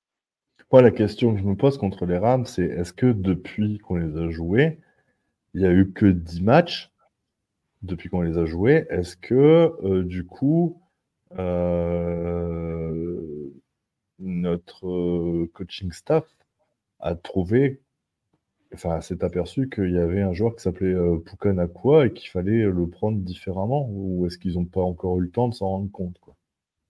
Moi, 0.72 0.82
la 0.82 0.92
question 0.92 1.34
que 1.34 1.40
je 1.40 1.46
me 1.46 1.56
pose 1.56 1.78
contre 1.78 2.06
les 2.06 2.18
Rams, 2.18 2.46
c'est 2.46 2.66
est-ce 2.66 2.92
que 2.94 3.12
depuis 3.12 3.78
qu'on 3.80 3.96
les 3.96 4.18
a 4.22 4.30
joués, 4.30 4.82
il 5.54 5.62
n'y 5.62 5.68
a 5.68 5.72
eu 5.72 5.92
que 5.94 6.06
10 6.06 6.42
matchs 6.42 6.92
depuis 7.82 8.10
qu'on 8.10 8.22
les 8.22 8.38
a 8.38 8.46
joués 8.46 8.86
Est-ce 8.90 9.16
que, 9.18 9.74
euh, 9.84 10.04
du 10.04 10.26
coup, 10.26 10.82
euh, 11.38 13.50
notre 14.20 14.88
euh, 14.88 15.50
coaching 15.54 15.92
staff 15.92 16.26
a 17.00 17.16
trouvé, 17.16 17.82
enfin, 18.74 19.00
s'est 19.02 19.24
aperçu 19.24 19.70
qu'il 19.70 19.92
y 19.92 19.98
avait 20.00 20.22
un 20.22 20.34
joueur 20.34 20.56
qui 20.56 20.64
s'appelait 20.64 20.94
euh, 20.94 21.18
Pukanakwa 21.20 22.08
et 22.08 22.14
qu'il 22.14 22.30
fallait 22.30 22.64
le 22.66 22.88
prendre 22.90 23.20
différemment 23.20 23.88
Ou 23.92 24.26
est-ce 24.26 24.38
qu'ils 24.38 24.56
n'ont 24.56 24.66
pas 24.66 24.82
encore 24.82 25.20
eu 25.20 25.24
le 25.24 25.32
temps 25.32 25.48
de 25.48 25.54
s'en 25.54 25.68
rendre 25.70 25.92
compte 25.92 26.18
quoi? 26.20 26.36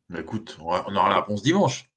Bah, 0.10 0.20
écoute, 0.22 0.58
on 0.62 0.66
aura 0.68 1.10
la 1.10 1.22
réponse 1.22 1.44
dimanche. 1.44 1.90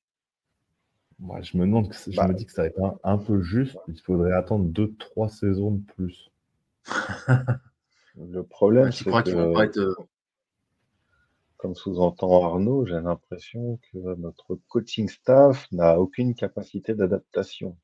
Moi, 1.18 1.40
je 1.40 1.56
me 1.56 1.64
demande, 1.64 1.88
que 1.88 1.94
je 1.94 2.16
Bah. 2.16 2.28
me 2.28 2.34
dis 2.34 2.46
que 2.46 2.52
ça 2.52 2.62
va 2.62 2.68
être 2.68 2.82
un, 2.82 2.98
un 3.04 3.18
peu 3.18 3.40
juste. 3.40 3.78
Il 3.88 3.98
faudrait 4.00 4.32
attendre 4.32 4.66
deux, 4.66 4.94
trois 4.96 5.28
saisons 5.28 5.72
de 5.72 5.82
plus. 5.94 6.30
Le 8.16 8.42
problème, 8.42 8.86
Ouais, 8.86 8.92
c'est 8.92 9.04
vont 9.10 9.12
pas 9.12 9.22
que, 9.22 9.30
être. 9.66 9.78
euh, 9.78 9.94
comme 11.56 11.74
sous-entend 11.74 12.44
Arnaud, 12.44 12.84
j'ai 12.84 13.00
l'impression 13.00 13.78
que 13.90 13.96
notre 14.16 14.56
coaching 14.68 15.08
staff 15.08 15.66
n'a 15.72 15.98
aucune 15.98 16.34
capacité 16.34 16.94
d'adaptation. 16.94 17.78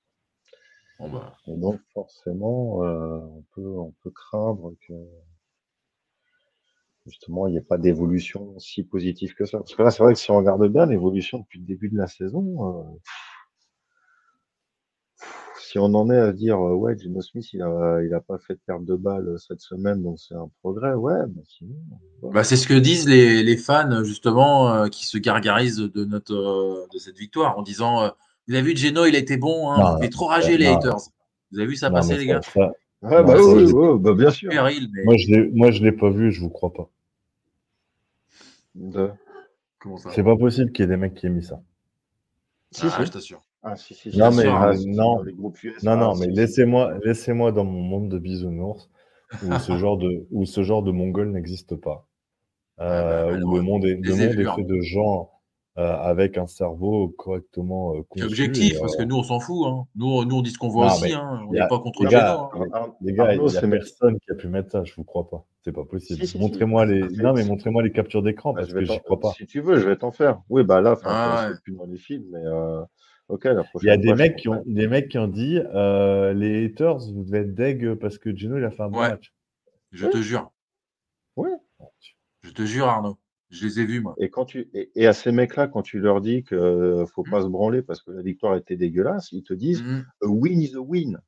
Bah, 0.98 1.36
Et 1.48 1.56
donc, 1.56 1.80
forcément, 1.94 2.84
euh, 2.84 3.18
on 3.18 3.42
peut, 3.52 3.76
on 3.76 3.90
peut 4.04 4.12
craindre 4.12 4.74
que, 4.86 4.92
justement, 7.06 7.46
il 7.46 7.52
n'y 7.52 7.58
ait 7.58 7.62
pas 7.62 7.78
d'évolution 7.78 8.58
si 8.58 8.84
positive 8.84 9.34
que 9.34 9.44
ça. 9.46 9.58
Parce 9.58 9.74
que 9.74 9.82
là, 9.82 9.90
c'est 9.90 10.02
vrai 10.02 10.12
que 10.14 10.18
si 10.20 10.30
on 10.30 10.36
regarde 10.38 10.66
bien 10.68 10.86
l'évolution 10.86 11.38
depuis 11.40 11.58
le 11.60 11.64
début 11.66 11.88
de 11.88 11.96
la 11.96 12.06
saison, 12.06 12.80
euh, 12.80 12.98
si 15.68 15.78
on 15.78 15.84
en 15.94 16.08
est 16.10 16.18
à 16.18 16.32
dire, 16.32 16.58
euh, 16.58 16.74
ouais, 16.74 16.96
Geno 16.98 17.20
Smith, 17.20 17.52
il 17.52 17.60
a, 17.60 18.00
il 18.02 18.14
a 18.14 18.20
pas 18.20 18.38
fait 18.38 18.54
de 18.54 18.60
perte 18.66 18.84
de 18.86 18.94
balle 18.96 19.36
cette 19.38 19.60
semaine, 19.60 20.02
donc 20.02 20.18
c'est 20.18 20.34
un 20.34 20.50
progrès, 20.62 20.94
ouais, 20.94 21.26
mais 21.36 21.42
sinon, 21.46 21.74
ouais. 22.22 22.30
Bah, 22.32 22.42
c'est 22.42 22.56
ce 22.56 22.66
que 22.66 22.72
disent 22.74 23.06
les, 23.06 23.42
les 23.42 23.56
fans, 23.58 24.02
justement, 24.02 24.72
euh, 24.72 24.88
qui 24.88 25.04
se 25.04 25.18
gargarisent 25.18 25.76
de, 25.76 26.04
notre, 26.06 26.34
euh, 26.34 26.86
de 26.92 26.98
cette 26.98 27.18
victoire 27.18 27.58
en 27.58 27.62
disant 27.62 28.02
euh, 28.02 28.08
Vous 28.46 28.54
avez 28.54 28.62
vu, 28.62 28.76
Geno, 28.76 29.04
il 29.04 29.14
a 29.14 29.18
été 29.18 29.36
bon, 29.36 29.70
hein, 29.70 29.84
Non, 29.84 29.96
vous 29.96 30.02
faites 30.02 30.12
trop 30.12 30.26
rager 30.26 30.56
les 30.56 30.64
non. 30.64 30.78
haters. 30.78 30.98
Vous 31.52 31.58
avez 31.58 31.68
vu 31.68 31.76
ça 31.76 31.90
Non, 31.90 31.96
passer, 31.96 32.16
les 32.16 32.26
gars? 32.26 32.40
ça- 32.40 32.72
Ouais, 33.02 33.22
bah 33.22 33.36
oui, 33.38 33.72
bah, 34.00 34.14
bien 34.14 34.30
sûr. 34.30 34.50
Péril, 34.50 34.88
mais 34.92 35.04
moi, 35.04 35.16
je 35.16 35.26
je 35.72 35.84
l'ai 35.84 35.92
pas 35.92 36.10
vu 36.10 36.32
je 36.32 36.40
vous 36.40 36.50
crois 36.50 36.72
pas. 36.72 36.90
De- 38.74 39.10
comment 39.78 39.98
ça? 39.98 40.10
C'est 40.10 40.24
pas 40.24 40.36
possible 40.36 40.72
qu'il 40.72 40.82
y 40.82 40.86
ait 40.86 40.88
des 40.88 40.96
mecs 40.96 41.14
qui 41.14 41.26
aient 41.26 41.30
mis 41.30 41.44
ça. 41.44 41.60
Si, 42.78 42.86
Ah, 42.86 42.90
si. 42.90 43.06
je 43.06 43.10
t'assure. 43.12 43.42
Ah, 43.62 43.76
si, 43.76 43.94
si, 43.94 44.16
Non, 44.16 44.30
mais, 44.32 44.46
euh, 44.46 44.74
non. 44.86 45.24
US, 45.24 45.82
Non, 45.82 45.92
ah, 45.92 46.14
mais 46.18 46.26
laissez-moi, 46.28 46.94
laissez-moi 47.04 47.52
dans 47.52 47.64
mon 47.64 47.82
monde 47.82 48.08
de 48.08 48.18
bisounours 48.18 48.88
où 49.42 49.50
ce 49.58 49.76
genre 49.76 49.96
de, 49.98 50.26
où 50.30 50.44
ce 50.46 50.62
genre 50.62 50.82
de 50.82 50.90
mongol 50.92 51.30
n'existe 51.32 51.74
pas. 51.76 52.06
Ah, 52.78 52.84
Euh, 52.84 53.32
bah, 53.32 53.40
où 53.44 53.56
le 53.56 53.62
monde 53.62 53.84
est, 53.84 53.96
le 53.96 54.10
monde 54.14 54.20
est 54.20 54.34
fait 54.34 54.46
hein. 54.46 54.56
de 54.58 54.80
gens 54.80 55.22
euh, 55.22 55.37
avec 55.82 56.36
un 56.38 56.46
cerveau 56.46 57.08
correctement 57.10 57.94
euh, 57.94 57.98
C'est 57.98 58.08
conçu. 58.08 58.24
objectif, 58.26 58.74
et, 58.76 58.78
parce 58.80 58.96
que 58.96 59.02
euh, 59.02 59.06
nous, 59.06 59.16
on 59.16 59.22
s'en 59.22 59.38
fout. 59.40 59.66
Hein. 59.66 59.84
Nous, 59.94 60.24
nous, 60.24 60.36
on 60.36 60.42
dit 60.42 60.50
ce 60.50 60.58
qu'on 60.58 60.68
voit 60.68 60.86
Non, 60.86 60.92
aussi. 60.92 61.12
Hein. 61.12 61.44
On 61.48 61.52
n'est 61.52 61.68
pas 61.68 61.78
contre 61.78 62.02
les 62.04 62.10
Geno. 62.10 62.20
gars, 62.20 62.50
hein. 62.74 62.92
Les 63.00 63.12
gars, 63.12 63.24
il 63.32 63.38
Arnaud, 63.38 63.48
n'y 63.50 63.56
a 63.56 63.68
personne 63.68 64.18
qui 64.20 64.30
a 64.30 64.34
pu 64.34 64.48
mettre 64.48 64.70
ça, 64.72 64.84
je 64.84 64.94
vous 64.96 65.04
crois 65.04 65.28
pas. 65.28 65.44
C'est 65.64 65.72
pas 65.72 65.84
possible. 65.84 66.20
Si, 66.20 66.26
si, 66.26 66.32
si. 66.32 66.38
montrez-moi 66.38 66.86
les, 66.86 67.00
non 67.00 67.32
mais 67.34 67.44
montrez-moi 67.44 67.82
les 67.82 67.92
captures 67.92 68.22
d'écran 68.22 68.52
Bah, 68.52 68.60
parce 68.60 68.70
je 68.70 68.74
que 68.74 68.78
vais 68.80 68.86
j'y 68.86 68.98
crois 69.00 69.20
pas. 69.20 69.32
Si 69.32 69.46
tu 69.46 69.60
veux, 69.60 69.78
je 69.78 69.86
vais 69.88 69.96
t'en 69.96 70.10
faire. 70.12 70.40
Oui, 70.48 70.64
bah 70.64 70.80
là, 70.80 70.96
Ah, 71.04 71.50
plus 71.62 71.74
dans 71.74 71.84
les 71.86 71.98
films, 71.98 72.24
mais 72.32 72.40
euh, 72.44 72.82
ok, 73.28 73.44
la 73.44 73.62
Il 73.82 73.86
y 73.86 73.90
a 73.90 73.96
des 73.96 74.08
fois, 74.08 74.16
mecs 74.16 74.36
qui 74.36 74.48
ont, 74.48 74.62
des 74.66 74.88
mecs 74.88 75.08
qui 75.08 75.18
ont 75.18 75.28
dit, 75.28 75.60
euh, 75.74 76.32
les 76.32 76.64
haters, 76.66 76.98
vous 76.98 77.22
devez 77.24 77.38
être 77.40 77.54
deg 77.54 77.94
parce 77.94 78.18
que 78.18 78.34
Geno 78.34 78.56
il 78.58 78.64
a 78.64 78.70
fait 78.70 78.82
un 78.82 78.88
bon 78.88 78.98
Ouais. 79.00 79.10
match. 79.10 79.32
Je 79.92 80.06
te 80.06 80.16
jure. 80.18 80.50
Ouais. 81.36 81.50
Je 82.42 82.50
te 82.50 82.62
jure, 82.62 82.88
Arnaud. 82.88 83.16
Je 83.50 83.66
les 83.66 83.80
ai 83.80 83.86
vus, 83.86 84.00
moi. 84.00 84.14
Et 84.18 84.28
quand 84.30 84.44
tu 84.44 84.68
et, 84.74 84.90
et 84.94 85.06
à 85.06 85.12
ces 85.12 85.32
mecs-là, 85.32 85.68
quand 85.68 85.82
tu 85.82 86.00
leur 86.00 86.20
dis 86.20 86.42
que 86.44 86.54
euh, 86.54 87.06
faut 87.06 87.24
Mm. 87.24 87.30
pas 87.30 87.42
se 87.42 87.48
branler 87.48 87.82
parce 87.82 88.02
que 88.02 88.10
la 88.10 88.22
victoire 88.22 88.56
était 88.56 88.76
dégueulasse, 88.76 89.32
ils 89.32 89.42
te 89.42 89.54
disent 89.54 89.82
a 90.22 90.26
win 90.26 90.60
is 90.60 90.74
a 90.74 90.80
win. 90.80 91.18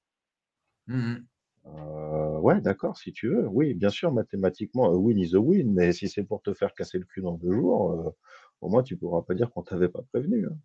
Mhm. 0.87 1.27
Euh, 1.67 2.39
ouais, 2.41 2.61
d'accord, 2.61 2.97
si 2.97 3.13
tu 3.13 3.29
veux. 3.29 3.47
Oui, 3.49 3.75
bien 3.75 3.91
sûr, 3.91 4.13
mathématiquement, 4.13 4.87
a 4.87 4.97
win 4.97 5.19
is 5.19 5.35
a 5.35 5.41
win, 5.41 5.73
mais 5.73 5.93
si 5.93 6.09
c'est 6.09 6.25
pour 6.25 6.43
te 6.43 6.53
faire 6.55 6.75
casser 6.75 6.99
le 6.99 7.05
cul 7.05 7.21
dans 7.23 7.35
deux 7.35 7.53
jours, 7.53 7.93
euh, 7.93 8.11
au 8.61 8.69
moins 8.69 8.83
tu 8.83 8.97
pourras 8.97 9.23
pas 9.23 9.35
dire 9.35 9.51
qu'on 9.51 9.63
t'avait 9.63 9.89
pas 9.89 10.03
prévenu. 10.13 10.47
hein. 10.47 10.57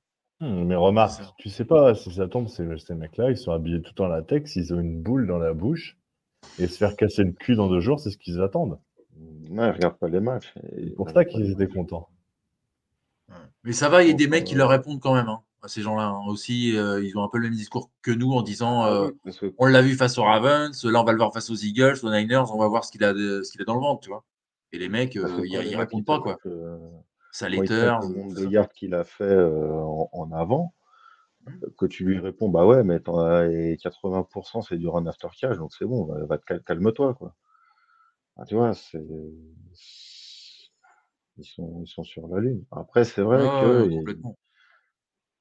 Mais 0.41 0.75
remarque, 0.75 1.21
tu 1.37 1.49
sais 1.49 1.65
pas 1.65 1.95
si 1.95 2.11
ça 2.13 2.27
tombe, 2.27 2.47
ces, 2.47 2.65
ces 2.77 2.95
mecs-là, 2.95 3.31
ils 3.31 3.37
sont 3.37 3.51
habillés 3.51 3.81
tout 3.81 3.99
en 4.01 4.07
latex, 4.07 4.55
ils 4.57 4.73
ont 4.73 4.79
une 4.79 5.01
boule 5.01 5.27
dans 5.27 5.37
la 5.37 5.53
bouche, 5.53 5.97
et 6.59 6.67
se 6.67 6.77
faire 6.77 6.95
casser 6.95 7.23
le 7.23 7.31
cul 7.33 7.55
dans 7.55 7.69
deux 7.69 7.79
jours, 7.81 7.99
c'est 7.99 8.11
ce 8.11 8.17
qu'ils 8.17 8.41
attendent. 8.41 8.79
Ouais, 9.49 9.71
regarde 9.71 9.97
pas 9.97 10.07
les 10.07 10.19
matchs. 10.19 10.53
C'est 10.75 10.95
pour 10.95 11.09
ça 11.09 11.25
qu'ils 11.25 11.51
étaient 11.51 11.67
contents. 11.67 12.09
Mais 13.63 13.73
ça 13.73 13.89
va, 13.89 14.03
il 14.03 14.09
y 14.09 14.11
a 14.11 14.15
des 14.15 14.27
mecs 14.27 14.45
qui 14.45 14.55
leur 14.55 14.69
répondent 14.69 14.99
quand 14.99 15.15
même. 15.15 15.27
Hein, 15.29 15.41
à 15.63 15.67
ces 15.67 15.81
gens-là 15.81 16.09
hein. 16.09 16.21
aussi, 16.27 16.77
euh, 16.77 17.03
ils 17.03 17.17
ont 17.17 17.23
un 17.23 17.27
peu 17.27 17.39
le 17.39 17.45
même 17.45 17.55
discours 17.57 17.89
que 18.03 18.11
nous 18.11 18.31
en 18.33 18.43
disant 18.43 18.83
Ah 18.83 18.91
euh, 18.91 19.11
que 19.25 19.53
on 19.57 19.65
l'a 19.65 19.81
vu 19.81 19.95
face 19.95 20.17
aux 20.19 20.23
Ravens, 20.23 20.83
là 20.85 21.01
on 21.01 21.03
va 21.03 21.11
le 21.11 21.17
voir 21.17 21.33
face 21.33 21.49
aux 21.49 21.55
Eagles, 21.55 21.95
aux 22.03 22.11
Niners, 22.11 22.43
on 22.53 22.59
va 22.59 22.67
voir 22.67 22.85
ce 22.85 22.91
qu'il 22.91 23.03
a, 23.03 23.13
de- 23.13 23.41
ce 23.41 23.51
qu'il 23.51 23.61
a 23.61 23.65
dans 23.65 23.73
le 23.73 23.79
ventre, 23.79 24.01
tu 24.01 24.09
vois. 24.09 24.23
Et 24.71 24.77
les 24.77 24.89
mecs, 24.89 25.13
que 25.13 25.19
euh, 25.19 25.47
ils, 25.47 25.53
ils 25.53 25.75
répondent 25.75 26.01
ils 26.01 26.05
pas, 26.05 26.19
quoi. 26.19 26.37
euh, 26.45 26.77
ils 27.41 27.55
later, 27.55 27.97
mettent 27.99 28.09
le 28.09 28.15
nombre 28.15 28.35
de 28.35 28.45
yards 28.45 28.69
qu'il 28.69 28.93
a 28.93 29.03
fait 29.03 29.23
euh, 29.23 29.73
en, 29.73 30.09
en 30.11 30.31
avant, 30.31 30.73
que 31.77 31.85
tu 31.85 32.05
lui 32.05 32.19
réponds, 32.19 32.49
bah 32.49 32.65
ouais, 32.65 32.83
mais 32.83 32.99
t'en 32.99 33.19
as- 33.19 33.47
et 33.47 33.77
80% 33.77 34.61
c'est 34.61 34.77
du 34.77 34.87
run 34.87 35.05
after 35.07 35.27
catch, 35.39 35.57
donc 35.57 35.73
c'est 35.73 35.85
bon, 35.85 36.05
va, 36.05 36.25
va 36.25 36.37
calme-toi, 36.37 37.15
quoi. 37.15 37.33
Ah, 38.37 38.45
tu 38.45 38.55
vois, 38.55 38.73
c'est. 38.73 39.01
Ils 41.37 41.45
sont, 41.45 41.81
ils 41.81 41.87
sont 41.87 42.03
sur 42.03 42.27
la 42.27 42.41
Lune. 42.41 42.65
Après, 42.71 43.05
c'est 43.05 43.21
vrai 43.21 43.49
que 43.49 43.87
il- 43.89 44.03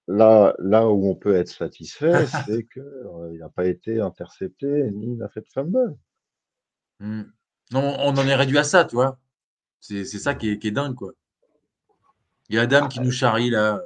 là, 0.09 0.55
là 0.61 0.88
où 0.88 1.07
on 1.11 1.14
peut 1.14 1.34
être 1.36 1.49
satisfait, 1.51 2.24
c'est 2.26 2.62
que 2.64 2.80
euh, 2.80 3.30
il 3.34 3.38
n'a 3.40 3.51
pas 3.51 3.66
été 3.66 4.01
intercepté 4.01 4.90
ni 4.92 5.14
n'a 5.16 5.28
fait 5.28 5.42
de 5.42 5.49
fumble. 5.53 5.95
Non, 7.72 7.97
on 7.99 8.16
en 8.16 8.26
est 8.26 8.34
réduit 8.34 8.57
à 8.57 8.64
ça, 8.64 8.86
tu 8.86 8.95
vois. 8.95 9.18
C'est 9.80 10.05
c'est 10.07 10.18
ça 10.20 10.34
qui 10.34 10.51
est, 10.51 10.59
qui 10.61 10.68
est 10.68 10.72
dingue, 10.72 10.95
quoi. 10.97 11.12
Il 12.49 12.55
y 12.57 12.59
a 12.59 12.62
Adam 12.62 12.88
qui 12.88 13.01
nous 13.01 13.11
charrie, 13.11 13.51
là. 13.51 13.82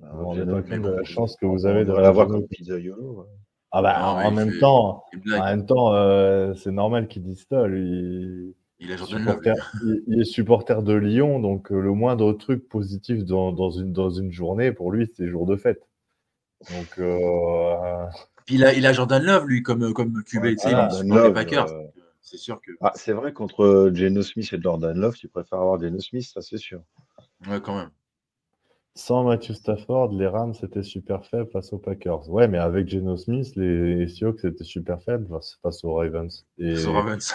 Alors, 0.00 0.34
pas 0.46 0.62
compte 0.62 0.82
de 0.82 0.88
la 0.90 1.02
chance 1.02 1.34
que 1.36 1.46
vous 1.46 1.66
on 1.66 1.68
avez 1.68 1.84
de 1.84 1.92
l'avoir 1.92 2.28
comme 2.28 2.46
pizza 2.46 2.78
YOLO. 2.78 3.22
ouais. 3.22 3.28
Ah 3.76 3.82
bah, 3.82 3.98
Non, 4.00 4.16
mais 4.18 4.24
en 4.26 4.30
même 4.30 4.58
temps, 4.60 5.04
en 5.36 5.44
même 5.44 5.66
temps, 5.66 5.94
euh, 5.94 6.54
c'est 6.54 6.70
normal 6.70 7.08
qu'ils 7.08 7.22
disent 7.24 7.44
ça. 7.50 7.66
Lui, 7.66 8.54
Il 8.78 8.92
a 8.92 8.96
Jordan 8.96 9.18
Love. 9.24 9.34
supporter, 9.42 9.54
il, 9.82 10.02
il 10.06 10.20
est 10.20 10.24
supporter 10.24 10.82
de 10.82 10.92
Lyon, 10.92 11.40
donc 11.40 11.72
euh, 11.72 11.80
le 11.80 11.92
moindre 11.92 12.32
truc 12.34 12.68
positif 12.68 13.24
dans, 13.24 13.50
dans 13.52 13.70
une, 13.70 13.92
dans 13.92 14.10
une 14.10 14.30
journée, 14.30 14.70
pour 14.70 14.92
lui, 14.92 15.10
c'est 15.16 15.28
jour 15.28 15.44
de 15.44 15.56
fête. 15.56 15.88
Donc, 16.70 16.98
euh, 16.98 18.06
Puis 18.46 18.54
il 18.54 18.64
a, 18.64 18.72
il 18.74 18.86
a 18.86 18.92
Jordan 18.92 19.22
Love, 19.22 19.46
lui, 19.46 19.62
comme, 19.62 19.92
comme 19.92 20.22
QB. 20.22 20.42
Ouais, 20.44 20.54
tu 20.54 20.60
sais, 20.60 20.70
voilà, 20.70 20.88
il 20.88 20.90
Jordan 20.92 21.02
supporte 21.02 21.18
les 21.18 21.24
Love, 21.24 21.34
Packers. 21.34 21.68
euh, 21.72 21.80
euh, 21.80 22.00
C'est 22.22 22.38
sûr 22.38 22.60
que. 22.60 22.70
Ah, 22.80 22.92
c'est 22.94 23.12
vrai 23.12 23.32
qu'entre 23.32 23.90
Geno 23.92 24.22
Smith 24.22 24.50
et 24.52 24.60
Jordan 24.62 24.96
Love, 24.96 25.16
tu 25.16 25.26
préfères 25.28 25.58
avoir 25.58 25.80
Geno 25.80 25.98
Smith, 25.98 26.30
ça 26.32 26.40
c'est 26.42 26.58
sûr. 26.58 26.80
Ouais, 27.48 27.60
quand 27.60 27.76
même. 27.76 27.90
Sans 28.94 29.24
Matthew 29.24 29.52
Stafford, 29.54 30.12
les 30.12 30.26
Rams 30.26 30.54
étaient 30.62 30.82
super 30.84 31.26
faibles 31.26 31.50
face 31.50 31.72
aux 31.72 31.78
Packers. 31.78 32.30
Ouais, 32.30 32.46
mais 32.46 32.58
avec 32.58 32.88
Geno 32.88 33.16
Smith, 33.16 33.54
les 33.56 34.06
Seahawks 34.06 34.44
étaient 34.44 34.64
super 34.64 35.02
faibles 35.02 35.26
face, 35.62 35.84
aux 35.84 35.94
Ravens. 35.94 36.46
Et 36.58 36.76
Sur 36.76 36.94
Ravens. 36.94 37.34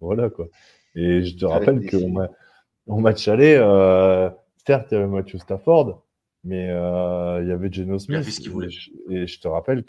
voilà 0.00 0.30
quoi. 0.30 0.46
Et 0.94 1.24
je 1.24 1.36
te 1.36 1.46
Avec 1.46 1.58
rappelle 1.58 1.80
des 1.80 1.88
au 2.86 2.98
match 2.98 3.28
aller, 3.28 3.56
euh, 3.56 4.30
certes, 4.66 4.88
il 4.90 4.94
y 4.94 4.96
avait 4.98 5.06
Matthew 5.06 5.36
Stafford, 5.38 6.02
mais 6.44 6.70
euh, 6.70 7.40
il 7.42 7.48
y 7.48 7.52
avait 7.52 7.70
Geno 7.70 7.98
Smith. 7.98 8.18
a 8.18 8.22
fait 8.22 8.30
ce 8.30 8.40
qu'il 8.40 8.50
voulait. 8.50 8.68
Et 8.68 8.70
je, 8.70 8.90
et 9.10 9.26
je 9.26 9.40
te 9.40 9.48
rappelle 9.48 9.84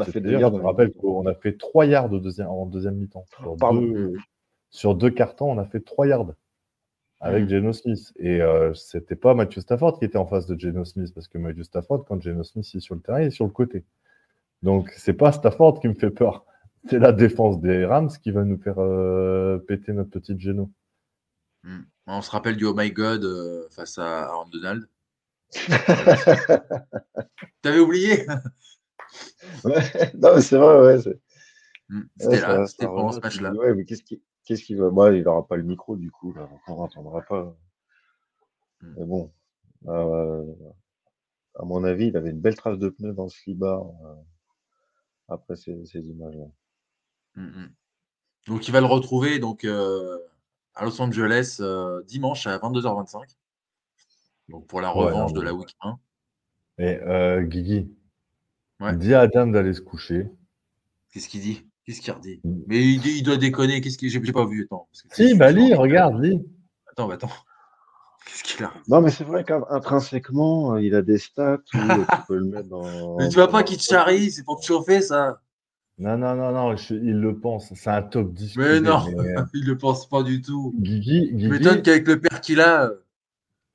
a 0.00 0.04
fait 0.04 0.20
je 0.22 0.28
te 0.28 0.98
qu'on 0.98 1.26
a 1.26 1.34
fait 1.34 1.56
3 1.56 1.86
yards 1.86 2.12
au 2.12 2.20
deuxième, 2.20 2.48
en 2.48 2.66
deuxième 2.66 2.96
mi-temps. 2.96 3.24
Sur, 3.38 3.56
Pardon. 3.56 3.80
deux, 3.80 4.14
sur 4.70 4.94
deux 4.94 5.10
cartons, 5.10 5.50
on 5.50 5.58
a 5.58 5.64
fait 5.64 5.80
3 5.80 6.06
yards 6.06 6.26
avec 7.24 7.44
Mhm. 7.44 7.48
Geno 7.50 7.72
Smith. 7.72 8.12
Et 8.16 8.40
euh, 8.42 8.72
c'était 8.74 9.16
pas 9.16 9.34
Matthew 9.34 9.60
Stafford 9.60 9.98
qui 9.98 10.04
était 10.04 10.18
en 10.18 10.26
face 10.26 10.46
de 10.46 10.58
Geno 10.58 10.84
Smith, 10.84 11.12
parce 11.14 11.26
que 11.28 11.38
Matthew 11.38 11.62
Stafford, 11.62 12.04
quand 12.06 12.20
Geno 12.20 12.42
Smith 12.44 12.70
est 12.74 12.80
sur 12.80 12.94
le 12.94 13.00
terrain, 13.00 13.20
il 13.20 13.26
est 13.28 13.30
sur 13.30 13.46
le 13.46 13.50
côté. 13.50 13.84
Donc 14.62 14.92
c'est 14.96 15.14
pas 15.14 15.32
Stafford 15.32 15.80
qui 15.80 15.88
me 15.88 15.94
fait 15.94 16.10
peur. 16.10 16.44
C'est 16.90 16.98
la 16.98 17.12
défense 17.12 17.60
des 17.62 17.86
Rams 17.86 18.10
qui 18.22 18.30
va 18.30 18.44
nous 18.44 18.58
faire 18.58 18.78
euh, 18.78 19.56
péter 19.56 19.94
notre 19.94 20.10
petite 20.10 20.38
Geno. 20.38 20.70
Hmm. 21.62 21.80
On 22.06 22.20
se 22.20 22.30
rappelle 22.30 22.56
du 22.56 22.66
Oh 22.66 22.74
My 22.76 22.90
God 22.90 23.24
euh, 23.24 23.66
face 23.70 23.96
à 23.96 24.24
Aaron 24.24 24.48
Donald. 24.52 24.86
T'avais 27.62 27.78
oublié? 27.78 28.26
Ouais, 29.64 30.12
non, 30.14 30.34
mais 30.34 30.40
c'est 30.42 30.58
vrai, 30.58 30.76
ouais. 30.78 31.06
ouais, 31.08 32.02
C'était 32.18 32.40
là, 32.40 32.66
c'était 32.66 32.86
pendant 32.86 33.12
ce 33.12 33.20
match-là. 33.20 33.52
Ouais, 33.54 33.74
mais 33.74 33.84
qu'est-ce 33.86 34.02
qui, 34.02 34.20
qu'est-ce 34.44 34.64
qui 34.64 34.74
va. 34.74 34.90
Moi, 34.90 35.14
il 35.16 35.24
n'aura 35.24 35.46
pas 35.46 35.56
le 35.56 35.62
micro, 35.62 35.96
du 35.96 36.10
coup, 36.10 36.32
là, 36.32 36.48
on 36.68 36.76
n'entendra 36.76 37.22
pas. 37.22 37.56
Hmm. 38.80 38.94
Mais 38.96 39.04
bon, 39.04 39.32
euh, 39.86 40.54
à 41.58 41.64
mon 41.64 41.84
avis, 41.84 42.08
il 42.08 42.16
avait 42.16 42.30
une 42.30 42.40
belle 42.40 42.56
trace 42.56 42.78
de 42.78 42.88
pneu 42.88 43.12
dans 43.12 43.24
le 43.24 43.30
slibard 43.30 43.86
euh, 44.04 44.14
après 45.28 45.56
ces, 45.56 45.84
ces 45.86 46.00
images-là. 46.00 46.46
Hmm, 47.36 47.46
hmm. 47.46 47.72
Donc 48.46 48.68
il 48.68 48.72
va 48.72 48.80
le 48.80 48.86
retrouver 48.86 49.38
donc 49.38 49.64
euh, 49.64 50.18
à 50.74 50.84
Los 50.84 51.00
Angeles 51.00 51.62
dimanche 52.06 52.46
à 52.46 52.58
22h25. 52.58 53.36
Donc 54.50 54.66
pour 54.66 54.82
la 54.82 54.90
revanche 54.90 55.32
de 55.32 55.40
la 55.40 55.54
week 55.54 55.74
1. 55.80 55.98
Et 56.76 56.98
Guigui, 57.48 57.90
Ouais. 58.80 58.94
dis 58.96 59.14
à 59.14 59.20
Adam 59.20 59.46
d'aller 59.46 59.72
se 59.72 59.80
coucher. 59.80 60.28
Qu'est-ce 61.10 61.28
qu'il 61.28 61.40
dit? 61.40 61.66
Qu'est-ce 61.84 62.00
qu'il 62.00 62.12
redit? 62.12 62.40
Hmm. 62.44 62.60
Mais 62.66 62.82
il, 62.82 63.00
dit- 63.00 63.18
il 63.18 63.22
doit 63.22 63.36
déconner. 63.36 63.80
Qu'est-ce 63.80 63.98
qu'il 63.98 64.08
j'ai 64.10 64.20
pas 64.32 64.46
vu 64.46 64.64
attends. 64.64 64.88
parce 64.90 65.02
que 65.02 65.14
Si, 65.14 65.30
je- 65.30 65.36
bah 65.36 65.50
je- 65.52 65.56
lis, 65.56 65.74
regarde, 65.74 66.22
lis. 66.22 66.40
Attends, 66.90 67.08
bah, 67.08 67.14
attends. 67.14 67.28
Qu'est-ce 68.26 68.42
qu'il 68.42 68.64
a 68.64 68.72
Non, 68.88 69.02
mais 69.02 69.10
c'est 69.10 69.24
vrai 69.24 69.44
qu'intrinsèquement, 69.44 70.78
il 70.78 70.94
a 70.94 71.02
des 71.02 71.18
stats 71.18 71.58
où 71.74 71.76
euh, 71.78 72.04
tu 72.10 72.16
peux 72.26 72.36
le 72.36 72.46
mettre 72.46 72.68
dans. 72.68 73.16
Mais 73.18 73.28
tu 73.28 73.34
vois 73.34 73.46
dans 73.46 73.52
pas 73.52 73.62
qu'il 73.62 73.76
te 73.76 73.82
charrie, 73.82 74.30
c'est 74.30 74.44
pour 74.44 74.58
te 74.60 74.64
chauffer 74.64 75.02
ça. 75.02 75.40
Non, 75.98 76.16
non, 76.16 76.34
non, 76.34 76.50
non, 76.52 76.74
je- 76.76 76.94
il 76.94 77.20
le 77.20 77.38
pense. 77.38 77.72
C'est 77.74 77.90
un 77.90 78.02
top 78.02 78.32
10. 78.32 78.56
Mais 78.56 78.80
non, 78.80 78.98
mais, 79.10 79.36
euh, 79.38 79.44
il 79.54 79.66
le 79.66 79.76
pense 79.76 80.08
pas 80.08 80.22
du 80.22 80.40
tout. 80.40 80.74
Guigui, 80.78 81.28
Je 81.32 81.34
Guigui 81.36 81.48
m'étonne 81.50 81.82
qu'avec 81.82 82.08
le 82.08 82.18
père 82.18 82.40
qu'il 82.40 82.60
a. 82.60 82.84
euh, 82.86 82.96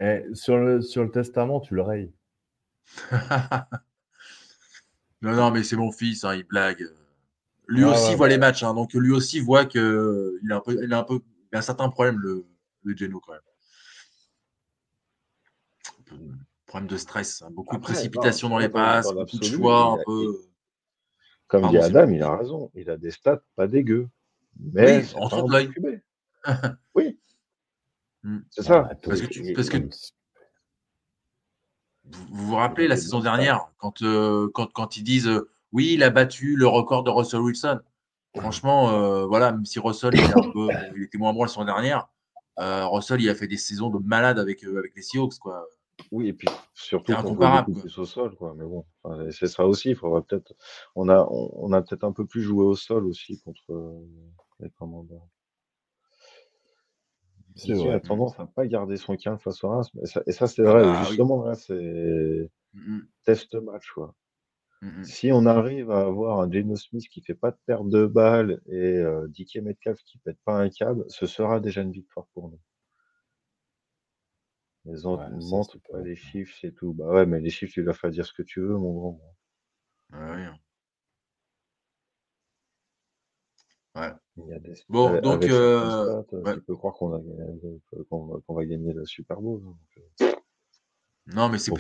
eh, 0.01 0.26
sur, 0.34 0.57
le, 0.57 0.82
sur 0.82 1.03
le 1.03 1.12
testament, 1.12 1.60
tu 1.60 1.76
le 1.76 1.82
rayes. 1.84 2.12
non, 5.22 5.34
non, 5.36 5.51
mais 5.51 5.64
c'est 5.64 5.76
mon 5.76 5.91
fils, 5.91 6.24
hein, 6.24 6.36
il 6.36 6.43
blague. 6.43 6.88
Lui 7.70 7.84
Ah 7.84 7.91
aussi 7.91 8.09
ouais, 8.09 8.15
voit 8.15 8.28
les 8.28 8.39
matchs, 8.39 8.63
hein, 8.63 8.74
donc 8.74 8.93
lui 8.93 9.11
aussi 9.11 9.39
voit 9.39 9.65
que 9.65 10.39
il 10.43 10.51
a 10.51 10.57
un 10.57 10.59
peu, 10.59 10.76
il 10.84 10.91
a 10.91 10.97
un 10.99 11.03
peu, 11.03 11.20
il 11.51 11.55
a 11.55 11.59
un 11.59 11.61
certain 11.61 11.88
problème 11.89 12.17
le, 12.17 12.43
le 12.84 12.97
Geno 12.97 13.20
quand 13.20 13.34
même. 13.34 13.41
Problème 16.65 16.88
de 16.88 16.97
stress, 16.97 17.43
hein, 17.43 17.49
beaucoup 17.51 17.76
Après, 17.76 17.93
de 17.93 17.93
précipitation 17.95 18.49
dans 18.49 18.57
les 18.57 18.70
passes, 18.70 19.05
beaucoup 19.13 19.38
de 19.38 19.43
choix, 19.43 19.91
un 19.93 19.97
peu. 20.03 20.41
Comme 21.47 21.61
Pardon, 21.61 21.78
dit 21.80 21.84
Adam, 21.84 22.09
il 22.11 22.24
a 22.24 22.38
raison. 22.38 22.72
Il 22.74 22.89
a 22.89 22.97
des 22.97 23.11
stats 23.11 23.41
pas 23.55 23.67
dégueux. 23.67 24.07
Mais 24.59 25.03
Oui, 25.03 25.11
en 25.15 25.47
de 25.47 25.51
l'œil. 25.51 25.70
Oui. 26.95 27.20
Hmm. 28.24 28.39
C'est 28.49 28.63
ça. 28.63 28.88
Ah, 28.91 28.95
Parce 28.95 29.22
que 29.22 29.28
tu- 29.28 29.53
parce 29.53 29.70
Vous 32.03 32.47
vous 32.47 32.55
rappelez 32.55 32.88
la 32.88 32.97
saison 32.97 33.20
dernière, 33.20 33.72
quand, 33.78 34.01
euh, 34.01 34.49
quand, 34.53 34.72
quand 34.74 34.97
ils 34.97 35.03
disent 35.03 35.28
euh, 35.28 35.49
oui, 35.72 35.91
il 35.93 36.03
a 36.03 36.09
battu 36.09 36.55
le 36.55 36.67
record 36.67 37.03
de 37.03 37.09
Russell 37.09 37.41
Wilson. 37.41 37.80
Franchement, 38.38 38.89
euh, 38.91 39.26
voilà, 39.26 39.51
même 39.51 39.65
si 39.65 39.80
Russell 39.80 40.13
il, 40.13 40.24
un 40.24 40.51
peu, 40.53 40.70
il 40.95 41.03
était 41.03 41.17
moins 41.17 41.34
bon 41.34 41.43
la 41.43 41.47
saison 41.47 41.65
dernière, 41.65 42.07
euh, 42.59 42.86
Russell 42.88 43.22
il 43.22 43.30
a 43.30 43.36
fait 43.36 43.47
des 43.47 43.57
saisons 43.57 43.89
de 43.89 43.99
malade 43.99 44.39
avec, 44.39 44.63
euh, 44.63 44.78
avec 44.78 44.95
les 44.95 45.01
Seahawks. 45.01 45.39
Quoi. 45.39 45.65
Oui, 46.11 46.28
et 46.28 46.34
puis 46.34 46.47
surtout 46.74 47.15
qu'on 47.15 47.34
beaucoup 47.34 47.74
plus 47.74 47.97
au 47.97 48.05
sol, 48.05 48.36
quoi. 48.36 48.55
Mais 48.57 48.65
bon, 48.65 48.86
c'est 49.32 49.47
ça 49.47 49.65
aussi. 49.65 49.89
Il 49.89 49.95
peut-être. 49.95 50.53
On 50.95 51.09
a, 51.09 51.28
on, 51.30 51.51
on 51.55 51.74
a 51.74 51.82
peut-être 51.82 52.03
un 52.03 52.11
peu 52.11 52.26
plus 52.26 52.41
joué 52.41 52.65
au 52.65 52.76
sol 52.76 53.05
aussi 53.05 53.39
contre 53.41 54.01
les 54.59 54.70
commandants. 54.72 55.28
C'est 57.55 57.74
Qui 57.74 57.74
a 57.74 57.76
vrai. 57.76 58.01
tendance 58.01 58.39
à 58.39 58.45
pas 58.45 58.65
garder 58.67 58.95
son 58.95 59.17
calme 59.17 59.39
face 59.39 59.63
au 59.63 59.70
Reims. 59.70 59.91
Et 60.28 60.32
ça, 60.32 60.47
c'est 60.47 60.61
vrai. 60.61 60.84
Ah, 60.86 61.01
oui. 61.01 61.07
justement, 61.07 61.43
là, 61.43 61.55
c'est 61.55 62.49
Mhm, 62.74 63.07
test 63.26 63.55
match, 63.55 63.91
quoi. 63.91 64.13
Mhm. 64.82 65.03
Si 65.03 65.32
on 65.32 65.45
arrive 65.45 65.91
à 65.91 66.01
avoir 66.01 66.41
un 66.41 66.51
Geno 66.51 66.75
Smith 66.75 67.07
qui 67.09 67.21
fait 67.21 67.36
pas 67.36 67.51
de 67.51 67.57
perte 67.65 67.89
de 67.89 68.05
balles 68.05 68.61
et 68.67 68.97
euh, 68.97 69.27
DK 69.27 69.57
Metcalf 69.61 70.01
qui 70.03 70.17
pète 70.19 70.39
pas 70.45 70.59
un 70.59 70.69
câble, 70.69 71.05
ce 71.07 71.25
sera 71.25 71.59
déjà 71.59 71.82
une 71.82 71.91
victoire 71.91 72.27
pour 72.34 72.49
nous. 72.49 72.59
Les 74.86 75.05
autres 75.05 75.23
Ouais, 75.23 75.80
pas 75.91 76.01
les 76.01 76.15
chiffres, 76.15 76.55
c'est 76.59 76.73
tout. 76.73 76.93
Bah 76.93 77.07
ouais, 77.07 77.25
mais 77.25 77.39
les 77.39 77.49
chiffres, 77.49 77.73
tu 77.73 77.84
leur 77.84 77.95
fais 77.95 78.09
dire 78.09 78.25
ce 78.25 78.34
que 78.34 78.43
tu 78.43 78.61
veux, 78.61 78.77
mon 78.77 78.93
grand. 78.93 79.21
Ouais, 80.13 80.19
ouais. 80.19 80.49
Ouais. 83.95 84.11
Il 84.38 84.47
y 84.47 84.53
a 84.53 84.59
des... 84.59 84.73
Bon, 84.88 85.09
avec- 85.09 85.23
donc, 85.23 85.43
euh, 85.43 86.23
stats, 86.23 86.38
ouais. 86.38 86.53
tu 86.55 86.61
peux 86.61 86.75
croire 86.75 86.93
qu'on 86.93 87.09
va, 87.09 88.65
gagner 88.65 88.93
le 88.93 89.05
Super 89.05 89.41
Bowl. 89.41 89.61
hein, 89.65 89.67
donc, 89.67 89.77
euh. 90.21 90.32
Non, 91.27 91.49
mais 91.49 91.57
c'est 91.59 91.71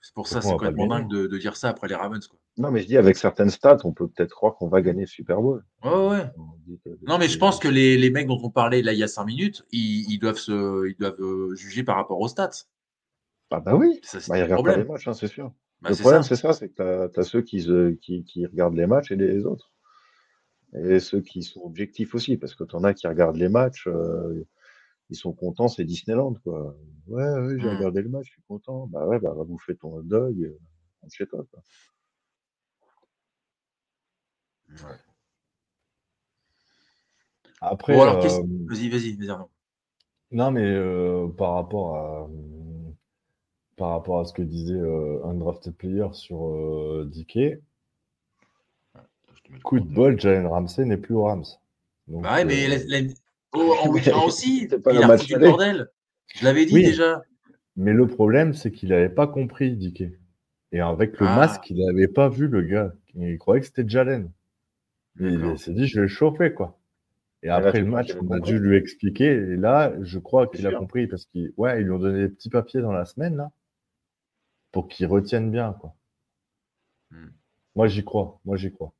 c'est- 0.00 0.14
pour 0.14 0.26
ça, 0.28 0.40
c'est 0.40 0.50
complètement 0.50 0.86
dingue 0.86 1.08
de, 1.08 1.26
de 1.26 1.38
dire 1.38 1.56
ça 1.56 1.68
après 1.68 1.88
les 1.88 1.94
Ravens. 1.94 2.26
Quoi. 2.26 2.38
Non, 2.56 2.70
mais 2.70 2.82
je 2.82 2.86
dis 2.86 2.96
avec 2.96 3.16
certaines 3.16 3.50
stats, 3.50 3.78
on 3.84 3.92
peut 3.92 4.08
peut-être 4.08 4.32
croire 4.32 4.54
qu'on 4.56 4.68
va 4.68 4.82
gagner 4.82 5.02
le 5.02 5.06
Super 5.06 5.40
Bowl. 5.40 5.64
Ouais, 5.84 5.90
ouais. 6.08 6.30
Non, 7.06 7.18
mais 7.18 7.28
je 7.28 7.38
pense 7.38 7.58
que 7.58 7.68
les, 7.68 7.96
les 7.96 8.10
mecs 8.10 8.26
dont 8.26 8.40
on 8.42 8.50
parlait 8.50 8.82
là 8.82 8.92
il 8.92 8.98
y 8.98 9.02
a 9.04 9.08
5 9.08 9.24
minutes, 9.26 9.64
ils, 9.70 10.10
ils 10.10 10.18
doivent, 10.18 10.38
se, 10.38 10.88
ils 10.88 10.96
doivent 10.96 11.20
euh, 11.20 11.54
juger 11.54 11.84
par 11.84 11.96
rapport 11.96 12.20
aux 12.20 12.28
stats. 12.28 12.50
Ah 13.50 13.60
bah 13.60 13.74
oui, 13.76 14.00
Ça, 14.02 14.20
c'est 14.20 14.28
bah, 14.28 14.36
ils 14.36 14.40
le 14.40 14.44
regardent 14.44 14.64
pas 14.64 14.70
les 14.76 14.84
problème. 14.84 14.92
matchs, 14.92 15.08
hein, 15.08 15.14
c'est 15.14 15.28
sûr. 15.28 15.52
Bah, 15.80 15.90
le 15.90 15.96
problème, 15.96 16.22
ça. 16.22 16.28
c'est 16.34 16.42
ça, 16.42 16.52
c'est 16.52 16.68
que 16.68 17.08
tu 17.12 17.20
as, 17.20 17.22
ceux 17.22 17.42
qui, 17.42 17.60
se- 17.62 17.92
qui, 17.92 18.24
qui 18.24 18.44
regardent 18.46 18.74
les 18.76 18.86
matchs 18.86 19.10
et 19.12 19.16
les 19.16 19.46
autres. 19.46 19.72
Et 20.74 21.00
ceux 21.00 21.20
qui 21.22 21.42
sont 21.42 21.62
objectifs 21.62 22.14
aussi, 22.14 22.36
parce 22.36 22.54
que 22.54 22.64
tu 22.64 22.76
en 22.76 22.84
as 22.84 22.92
qui 22.92 23.06
regardent 23.06 23.36
les 23.36 23.48
matchs, 23.48 23.86
euh, 23.86 24.44
ils 25.10 25.16
sont 25.16 25.32
contents, 25.32 25.68
c'est 25.68 25.84
Disneyland, 25.84 26.34
quoi. 26.44 26.76
Ouais, 27.06 27.22
ouais, 27.24 27.58
j'ai 27.58 27.66
Mm. 27.66 27.76
regardé 27.76 28.02
le 28.02 28.08
match, 28.08 28.26
je 28.26 28.32
suis 28.32 28.42
content. 28.48 28.86
Bah 28.88 29.06
ouais, 29.06 29.18
bah 29.18 29.32
va 29.32 29.44
bouffer 29.44 29.76
ton 29.76 29.94
hot 29.94 30.02
dog, 30.02 30.36
euh, 30.42 30.58
rentre 31.02 31.14
chez 31.14 31.26
toi, 31.26 31.44
quoi. 31.50 31.62
Après, 37.60 37.94
alors, 38.00 38.24
euh, 38.24 38.42
vas-y, 38.66 38.88
vas-y, 38.88 39.12
vas-y. 39.16 39.36
Non, 40.30 40.50
mais 40.50 40.64
euh, 40.64 41.28
par 41.28 41.54
rapport 41.54 41.96
à 41.96 42.28
par 43.76 43.90
rapport 43.90 44.20
à 44.20 44.24
ce 44.24 44.32
que 44.32 44.42
disait 44.42 44.74
euh, 44.74 45.24
un 45.24 45.34
drafted 45.34 45.74
player 45.74 46.08
sur 46.12 46.38
DK, 47.06 47.60
coup 49.62 49.80
de 49.80 49.86
bol, 49.86 50.20
Jalen 50.20 50.46
Ramsey 50.46 50.84
n'est 50.84 50.96
plus 50.96 51.14
au 51.14 51.22
Rams. 51.24 51.44
Donc, 52.08 52.22
Bah 52.22 52.34
ouais, 52.34 52.44
mais 52.44 52.66
la- 52.68 52.84
la- 53.00 53.08
oh, 53.54 53.74
en 53.82 53.88
week 53.90 54.08
1 54.08 54.16
aussi, 54.18 54.66
C'est 54.70 54.80
pas 54.80 54.92
il 54.92 54.98
le 54.98 55.04
a 55.04 55.06
match 55.08 55.20
foutu 55.22 55.34
le 55.34 55.40
bordel. 55.40 55.88
Je 56.34 56.44
l'avais 56.44 56.66
dit 56.66 56.74
Oui. 56.74 56.84
déjà. 56.84 57.22
mais 57.76 57.92
le 57.92 58.06
problème, 58.06 58.54
c'est 58.54 58.70
qu'il 58.72 58.90
n'avait 58.90 59.08
pas 59.08 59.26
compris, 59.26 59.76
Dicky. 59.76 60.12
Et 60.72 60.80
avec 60.80 61.18
le 61.20 61.26
Ah. 61.26 61.36
masque, 61.36 61.70
il 61.70 61.84
n'avait 61.84 62.08
pas 62.08 62.28
vu 62.28 62.46
le 62.48 62.62
gars. 62.62 62.92
Il 63.14 63.38
croyait 63.38 63.60
que 63.60 63.66
c'était 63.66 63.88
Jalen. 63.88 64.30
Il 65.20 65.58
s'est 65.58 65.72
dit, 65.72 65.86
je 65.86 65.96
vais 65.96 66.02
le 66.02 66.08
chauffer, 66.08 66.52
quoi. 66.52 66.78
Et 67.42 67.48
après 67.48 67.80
le 67.80 67.86
match, 67.86 68.14
on 68.20 68.30
a 68.32 68.40
dû 68.40 68.58
lui 68.58 68.76
expliquer. 68.76 69.26
Et 69.26 69.56
là, 69.56 69.92
je 70.02 70.18
crois 70.18 70.46
qu'il 70.48 70.66
a 70.66 70.72
compris 70.72 71.06
parce 71.06 71.24
qu'ils 71.26 71.52
ouais, 71.56 71.80
ils 71.80 71.84
lui 71.84 71.92
ont 71.92 71.98
donné 71.98 72.20
des 72.20 72.28
petits 72.28 72.50
papiers 72.50 72.80
dans 72.80 72.92
la 72.92 73.04
semaine, 73.04 73.36
là, 73.36 73.50
pour 74.72 74.88
qu'il 74.88 75.06
retienne 75.06 75.50
bien, 75.50 75.72
quoi. 75.80 75.94
Hmm. 77.10 77.28
Moi, 77.76 77.86
j'y 77.88 78.04
crois. 78.04 78.40
Moi, 78.44 78.56
j'y 78.56 78.72
crois. 78.72 78.92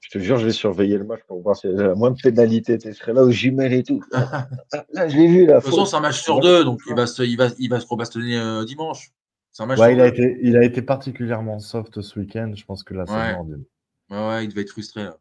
Je 0.00 0.10
te 0.10 0.18
jure, 0.18 0.38
je 0.38 0.46
vais 0.46 0.52
surveiller 0.52 0.96
le 0.96 1.04
match 1.04 1.20
pour 1.26 1.40
voir 1.42 1.56
s'il 1.56 1.70
y 1.70 1.74
a 1.74 1.88
la 1.88 1.94
moindre 1.94 2.16
pénalité. 2.22 2.78
Tu 2.78 2.94
serais 2.94 3.12
là 3.12 3.24
aux 3.24 3.30
jumelles 3.30 3.72
et 3.72 3.82
tout. 3.82 4.02
Ah, 4.12 4.48
Là, 4.92 5.08
je 5.08 5.16
l'ai 5.16 5.26
vu, 5.26 5.46
là. 5.46 5.56
De 5.56 5.60
toute 5.60 5.70
façon, 5.70 5.84
c'est 5.84 5.96
un 5.96 6.00
match 6.00 6.22
sur 6.22 6.40
deux, 6.40 6.64
donc 6.64 6.80
il 6.86 6.94
va 6.94 7.06
se, 7.06 7.22
il 7.22 7.36
va, 7.36 7.48
il 7.58 7.68
va 7.68 7.80
se 7.80 7.86
rebastonner 7.86 8.38
euh, 8.38 8.64
dimanche. 8.64 9.10
C'est 9.50 9.64
un 9.64 9.66
match 9.66 9.78
Ouais, 9.78 9.88
sur 9.88 9.96
il 9.96 10.00
a, 10.00 10.06
été, 10.06 10.38
il 10.42 10.56
a 10.56 10.64
été 10.64 10.82
particulièrement 10.82 11.58
soft 11.58 12.00
ce 12.00 12.18
week-end. 12.18 12.52
Je 12.54 12.64
pense 12.64 12.84
que 12.84 12.94
là, 12.94 13.04
c'est 13.06 13.12
Ouais. 13.12 13.56
Ouais, 14.10 14.28
ouais, 14.28 14.44
il 14.44 14.48
devait 14.48 14.62
être 14.62 14.70
frustré. 14.70 15.04
Là. 15.04 15.18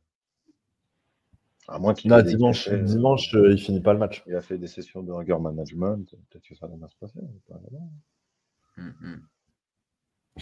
À 1.68 1.80
moins 1.80 1.94
qu'il 1.94 2.10
Là, 2.12 2.20
ait 2.20 2.24
des 2.24 2.36
dimanche, 2.36 2.70
euh, 2.70 2.78
dimanche 2.78 3.36
euh, 3.36 3.52
il 3.52 3.58
finit 3.58 3.82
pas 3.82 3.92
le 3.92 4.00
match. 4.00 4.24
Il 4.28 4.36
a 4.36 4.42
fait 4.42 4.58
des 4.58 4.68
sessions 4.68 5.04
de 5.04 5.12
hunger 5.12 5.38
management. 5.38 6.10
Peut-être 6.30 6.48
que 6.48 6.56
ça 6.56 6.68
va 6.68 6.76
bien 6.78 6.88
se 6.88 6.96
passer. 6.96 7.20
mais 7.22 7.40
pas 7.50 7.60
vraiment. 7.60 7.92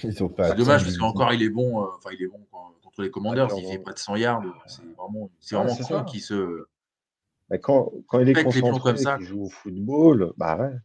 Ils 0.03 0.23
ont 0.23 0.29
fait 0.29 0.49
C'est 0.49 0.55
dommage 0.55 0.83
parce 0.83 0.97
qu'encore 0.97 1.33
il 1.33 1.41
est 1.41 1.49
bon, 1.49 1.81
euh, 1.81 1.87
enfin 1.95 2.09
il 2.13 2.21
est 2.21 2.27
bon 2.27 2.45
quoi, 2.51 2.73
contre 2.95 3.03
les 3.05 3.11
commandeurs, 3.11 3.47
D'accord, 3.47 3.61
il 3.61 3.67
fait 3.71 3.79
près 3.79 3.93
de 3.93 3.99
100 3.99 4.15
yards, 4.15 4.43
c'est 4.67 4.81
vraiment, 4.95 5.29
c'est 5.39 5.55
Ouais, 5.57 5.63
vraiment 5.65 6.03
con 6.03 6.03
qui 6.05 6.19
se. 6.21 6.65
Mais 7.49 7.59
quand, 7.59 7.91
quand 8.07 8.19
il 8.19 8.29
est 8.29 8.43
concentré, 8.43 8.79
comme 8.91 8.97
ça. 8.97 9.17
qu'il 9.17 9.25
joue 9.25 9.43
au 9.43 9.49
football, 9.49 10.33
bah 10.37 10.57
ouais. 10.57 10.75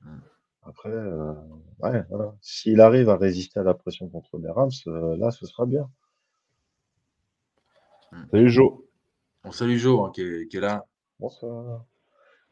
Hmm. 0.00 0.20
Après, 0.62 0.90
euh, 0.90 1.32
ouais, 1.80 2.04
voilà. 2.08 2.34
S'il 2.40 2.80
arrive 2.80 3.08
à 3.08 3.16
résister 3.16 3.58
à 3.60 3.62
la 3.64 3.74
pression 3.74 4.08
contre 4.08 4.38
les 4.38 4.50
Rams, 4.50 4.70
euh, 4.86 5.16
là, 5.16 5.30
ce 5.30 5.44
sera 5.46 5.66
bien. 5.66 5.90
Salut 8.30 8.50
Joe. 8.50 8.78
On 9.44 9.52
salue 9.52 9.76
Joe 9.76 10.06
hein, 10.08 10.12
qui, 10.14 10.22
est, 10.22 10.48
qui 10.48 10.56
est 10.56 10.60
là, 10.60 10.86
Bon, 11.18 11.28
ça... 11.28 11.84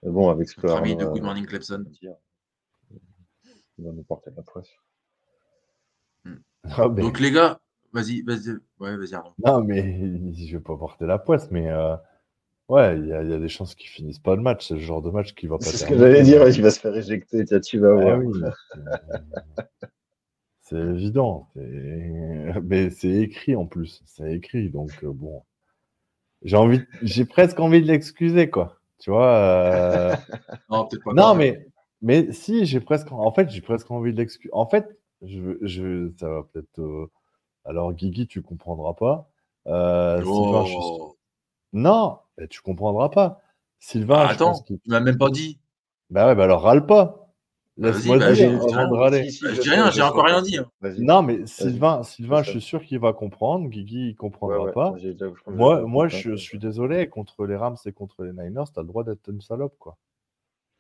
Mais 0.03 0.11
bon, 0.11 0.29
avec 0.29 0.49
ce 0.49 0.61
que 0.61 0.67
ami 0.67 0.97
de 0.97 1.05
Good 1.07 1.23
Morning 1.23 1.47
Clemson. 1.47 1.85
il 2.03 2.11
va 3.85 3.93
nous 3.93 4.03
porter 4.03 4.31
la 4.37 4.43
presse. 4.43 4.71
Ah, 6.65 6.89
mais- 6.89 7.01
Donc 7.03 7.21
les 7.21 7.31
gars, 7.31 7.61
vas-y, 7.93 8.23
vas-y, 8.23 8.51
ouais, 8.81 8.97
vas-y 8.97 9.15
Arnaud. 9.15 9.33
Non, 9.39 9.63
mais 9.63 10.35
je 10.35 10.57
vais 10.57 10.63
pas 10.63 10.77
porter 10.77 11.07
la 11.07 11.19
poisse, 11.19 11.51
mais 11.51 11.69
euh, 11.71 11.97
ouais, 12.69 12.99
il 12.99 13.07
y, 13.09 13.13
a- 13.13 13.23
il 13.23 13.31
y 13.31 13.35
a 13.35 13.39
des 13.39 13.49
chances 13.49 13.75
qu'ils 13.75 13.91
finissent 13.91 14.19
pas 14.19 14.37
le 14.37 14.43
match. 14.43 14.69
C'est 14.69 14.75
le 14.75 14.81
genre 14.81 15.03
de 15.03 15.11
match 15.11 15.35
qui 15.35 15.47
va 15.47 15.59
pas 15.59 15.65
C'est 15.65 15.79
ce 15.79 15.87
que 15.87 15.97
j'allais 15.99 16.23
dire, 16.23 16.49
il 16.49 16.63
va 16.63 16.71
se 16.71 16.81
faire 16.81 16.97
éjecter, 16.97 17.45
tiens, 17.45 17.61
tu 17.61 17.79
vas 17.79 17.93
Ah 17.93 17.97
voir. 17.97 18.19
oui, 18.19 18.43
c'est- 20.63 20.77
évident. 20.77 21.49
c'est- 21.55 22.61
Mais 22.63 22.91
c'est 22.91 23.11
écrit 23.13 23.57
en 23.57 23.67
plus. 23.67 24.03
C'est 24.07 24.33
écrit, 24.35 24.71
donc 24.71 24.91
euh, 25.05 25.13
bon. 25.13 25.43
J'ai 26.43 26.57
envie, 26.57 26.81
j'ai 27.03 27.25
presque 27.25 27.59
envie 27.61 27.81
de 27.83 27.87
l'excuser, 27.87 28.49
quoi. 28.51 28.79
Tu 28.99 29.11
vois. 29.11 29.35
euh, 29.35 30.17
Non, 30.71 30.87
peut-être 30.87 31.05
pas. 31.05 31.13
Non, 31.13 31.23
quand 31.23 31.35
même. 31.37 31.39
mais, 31.39 31.67
mais 32.03 32.33
si, 32.33 32.67
j'ai 32.67 32.81
presque, 32.81 33.11
en 33.13 33.33
fait, 33.33 33.51
j'ai 33.51 33.61
presque 33.61 33.91
envie 33.91 34.13
de 34.13 34.19
l'excuser. 34.19 34.51
En 34.53 34.67
fait, 34.67 34.87
je, 35.23 35.57
je, 35.63 36.11
ça 36.19 36.29
va 36.29 36.43
peut-être. 36.53 36.79
euh, 36.81 37.07
Alors, 37.67 37.93
Guigui, 37.93 38.27
tu 38.27 38.43
comprendras 38.43 38.95
pas. 38.95 39.29
Euh, 39.67 40.23
Sylvain, 40.23 40.65
je 40.65 40.71
suis- 40.71 40.79
Oh. 40.81 41.17
Non, 41.73 42.19
mais 42.39 42.47
tu 42.49 42.61
comprendras 42.63 43.09
pas. 43.11 43.41
Sylvain, 43.79 44.21
Ah, 44.21 44.27
je 44.29 44.33
attends, 44.35 44.47
pense 44.53 44.65
tu 44.65 44.79
m'as 44.87 45.01
même 45.01 45.19
pas 45.19 45.29
dit. 45.31 45.59
Bah 46.11 46.27
ouais, 46.29 46.35
bah 46.35 46.45
alors 46.45 46.63
râle 46.63 46.87
pas. 46.87 47.23
Vas-y, 47.79 47.93
Laisse-moi 47.93 48.19
bah, 48.19 48.27
dire 48.27 48.35
j'ai- 48.37 48.47
avant 48.55 48.69
j'ai 48.69 48.75
rien 48.77 48.89
de 48.89 48.95
râler. 48.95 49.25
Si, 49.25 49.33
si, 49.33 49.45
Bah, 49.45 49.51
je 49.53 49.61
dis 49.61 49.69
rien, 49.71 49.91
je 49.91 49.97
j'ai 49.97 50.03
encore 50.03 50.25
rien 50.25 50.41
dit. 50.41 50.57
hein. 50.57 50.71
Non, 50.99 51.21
mais 51.23 51.45
Sylvain, 51.47 52.03
Sylvain, 52.05 52.43
Je 52.43 52.51
suis 52.53 52.61
sûr 52.63 52.83
qu'il 52.85 52.99
va 53.01 53.13
comprendre. 53.13 53.69
Guigui, 53.69 54.11
il 54.11 54.15
comprendra 54.17 54.61
Ouais, 54.61 54.65
ouais, 54.67 54.73
pas. 54.73 54.95
Moi, 55.85 56.09
je, 56.09 56.31
je 56.31 56.37
suis 56.37 56.59
désolé, 56.59 57.09
contre 57.09 57.45
les 57.45 57.57
Rams 57.57 57.77
et 57.85 57.93
contre 57.93 58.23
les 58.23 58.33
Niners, 58.33 58.65
tu 58.73 58.79
as 58.79 58.83
le 58.83 58.89
droit 58.89 59.05
d'être 59.05 59.29
une 59.29 59.43
salope, 59.43 59.75
quoi. 59.79 59.99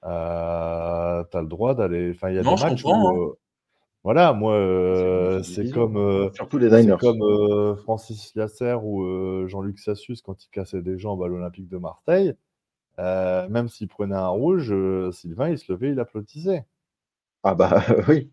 Euh, 0.04 1.24
tu 1.30 1.36
as 1.36 1.40
le 1.42 1.48
droit 1.48 1.74
d'aller. 1.74 2.12
Enfin, 2.14 2.30
il 2.30 2.36
y 2.36 2.38
a 2.38 2.42
Non, 2.42 2.54
des 2.54 2.62
matchs 2.62 2.82
comprends, 2.82 3.12
où. 3.12 3.22
euh, 3.24 3.38
Voilà, 4.06 4.32
moi, 4.32 4.54
euh, 4.54 5.42
C'est 5.42 5.68
comme, 5.72 5.96
euh, 5.96 6.30
Surtout 6.32 6.58
les 6.58 6.70
c'est 6.70 6.82
Niners. 6.82 6.96
comme 7.00 7.20
euh, 7.22 7.74
Francis 7.74 8.32
Liasser 8.36 8.76
ou 8.80 9.02
euh, 9.02 9.48
Jean-Luc 9.48 9.80
Sassus 9.80 10.18
quand 10.24 10.44
il 10.44 10.48
cassait 10.50 10.80
des 10.80 10.96
jambes 10.96 11.24
à 11.24 11.26
l'Olympique 11.26 11.68
de 11.68 11.76
Marseille. 11.76 12.32
Euh, 13.00 13.48
même 13.48 13.66
s'il 13.66 13.88
prenait 13.88 14.14
un 14.14 14.28
rouge, 14.28 14.70
euh, 14.72 15.10
Sylvain, 15.10 15.48
il 15.48 15.58
se 15.58 15.72
levait, 15.72 15.90
il 15.90 15.98
applaudissait. 15.98 16.64
Ah 17.42 17.56
bah 17.56 17.80
oui. 18.08 18.30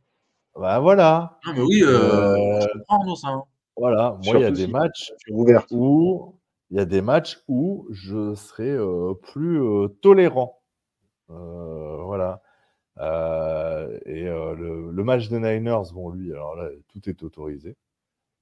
Bah 0.55 0.78
voilà, 0.80 1.39
Non, 1.47 1.53
mais 1.55 1.61
oui, 1.61 1.82
euh, 1.82 2.36
Euh, 2.36 2.59
je 2.61 2.67
comprends 2.88 3.15
ça. 3.15 3.30
hein. 3.30 3.43
voilà. 3.76 4.19
Moi, 4.24 4.36
il 4.38 4.41
y 4.41 4.45
a 4.45 4.51
des 4.51 4.65
si- 4.67 4.71
matchs 4.71 5.11
ouvert. 5.32 5.65
où 5.71 6.36
il 6.69 6.78
y 6.78 6.80
a 6.80 6.86
des 6.86 7.01
matchs 7.01 7.41
où 7.47 7.88
je 7.89 8.36
serai 8.36 8.69
euh, 8.69 9.15
plus 9.24 9.59
euh, 9.59 9.88
tolérant. 10.03 10.61
Euh, 11.32 11.97
voilà. 12.03 12.43
Euh, 13.00 13.98
et 14.06 14.28
euh, 14.28 14.54
le, 14.56 14.91
le 14.91 15.04
match 15.04 15.30
des 15.30 15.39
Niners, 15.39 15.91
bon, 15.94 16.10
lui, 16.12 16.32
alors 16.32 16.56
là, 16.56 16.70
tout 16.89 17.10
est 17.10 17.24
autorisé. 17.24 17.76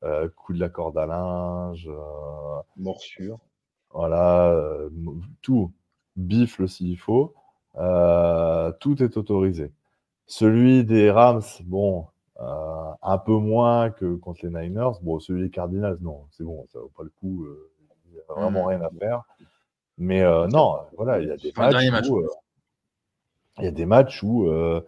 Euh, 0.03 0.27
coup 0.29 0.53
de 0.53 0.59
la 0.59 0.69
corde 0.69 0.97
à 0.97 1.05
linge, 1.05 1.87
euh, 1.87 2.61
Morsure. 2.75 3.37
voilà, 3.91 4.49
euh, 4.49 4.89
tout, 5.43 5.71
bifle 6.15 6.67
s'il 6.67 6.97
faut, 6.97 7.33
euh, 7.77 8.71
tout 8.79 9.01
est 9.03 9.15
autorisé. 9.17 9.71
Celui 10.27 10.83
des 10.85 11.11
Rams, 11.11 11.41
bon, 11.65 12.07
euh, 12.39 12.91
un 13.03 13.17
peu 13.19 13.33
moins 13.33 13.91
que 13.91 14.15
contre 14.15 14.45
les 14.47 14.49
Niners. 14.51 14.91
Bon, 15.03 15.19
celui 15.19 15.43
des 15.43 15.49
Cardinals, 15.51 15.97
non, 16.01 16.25
c'est 16.31 16.43
bon, 16.43 16.65
ça 16.73 16.79
vaut 16.79 16.91
pas 16.97 17.03
le 17.03 17.11
coup. 17.19 17.43
euh, 17.45 17.69
Il 18.07 18.13
n'y 18.13 18.19
a 18.19 18.33
vraiment 18.33 18.63
Mm. 18.63 18.67
rien 18.67 18.81
à 18.81 18.89
faire. 18.89 19.23
Mais 19.97 20.21
euh, 20.23 20.47
non, 20.47 20.77
voilà, 20.97 21.19
il 21.21 21.27
y 21.27 21.31
a 21.31 21.37
des 21.37 21.53
matchs 21.55 21.91
match, 21.91 22.09
où, 22.09 22.17
euh, 22.19 22.27
il 23.61 23.65
y 23.65 23.67
a 23.67 23.71
des 23.71 23.85
matchs 23.85 24.23
où, 24.23 24.47
euh, 24.47 24.81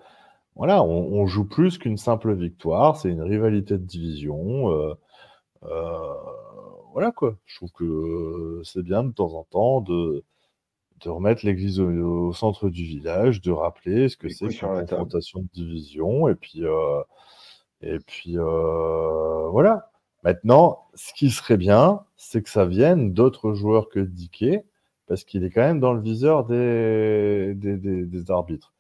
voilà, 0.55 0.84
on, 0.84 1.13
on 1.13 1.26
joue 1.26 1.45
plus 1.45 1.78
qu'une 1.78 1.97
simple 1.97 2.34
victoire. 2.34 2.97
C'est 2.97 3.09
une 3.09 3.21
rivalité 3.21 3.78
de 3.78 3.86
division. 3.86 4.71
euh, 4.71 4.93
euh, 5.63 6.13
voilà 6.93 7.11
quoi. 7.11 7.38
Je 7.45 7.55
trouve 7.57 7.71
que 7.71 8.61
c'est 8.63 8.84
bien 8.84 9.03
de 9.03 9.11
temps 9.11 9.34
en 9.36 9.43
temps 9.45 9.82
de, 9.82 10.24
de 11.01 11.09
remettre 11.09 11.45
l'église 11.45 11.80
au, 11.80 11.89
au 11.89 12.34
centre 12.34 12.69
du 12.69 12.84
village, 12.84 13.41
de 13.41 13.51
rappeler 13.51 14.09
ce 14.09 14.17
que 14.17 14.30
c'est 14.30 14.47
qu'une 14.47 14.59
confrontation 14.86 15.39
de 15.41 15.47
division. 15.53 16.28
Et 16.28 16.36
puis, 16.36 16.61
et 17.82 17.99
puis 17.99 18.36
voilà. 18.38 19.89
Maintenant, 20.24 20.86
ce 20.93 21.13
qui 21.13 21.30
serait 21.32 21.57
bien, 21.57 22.05
c'est 22.15 22.41
que 22.41 22.49
ça 22.49 22.65
vienne 22.65 23.11
d'autres 23.11 23.53
joueurs 23.53 23.89
que 23.89 23.99
Dickey, 23.99 24.63
parce 25.14 25.24
qu'il 25.26 25.43
est 25.43 25.51
quand 25.51 25.61
même 25.61 25.80
dans 25.80 25.93
le 25.93 26.01
viseur 26.01 26.43
des, 26.43 27.53
des, 27.55 27.78
des- 27.78 28.03
des 28.07 28.32
arbitres. 28.32 28.74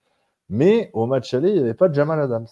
Mais 0.49 0.89
au 0.93 1.05
match 1.05 1.31
aller, 1.35 1.49
il 1.49 1.53
n'y 1.53 1.59
avait 1.59 1.75
pas 1.75 1.89
de 1.89 1.93
Jamal 1.93 2.19
Adams. 2.19 2.47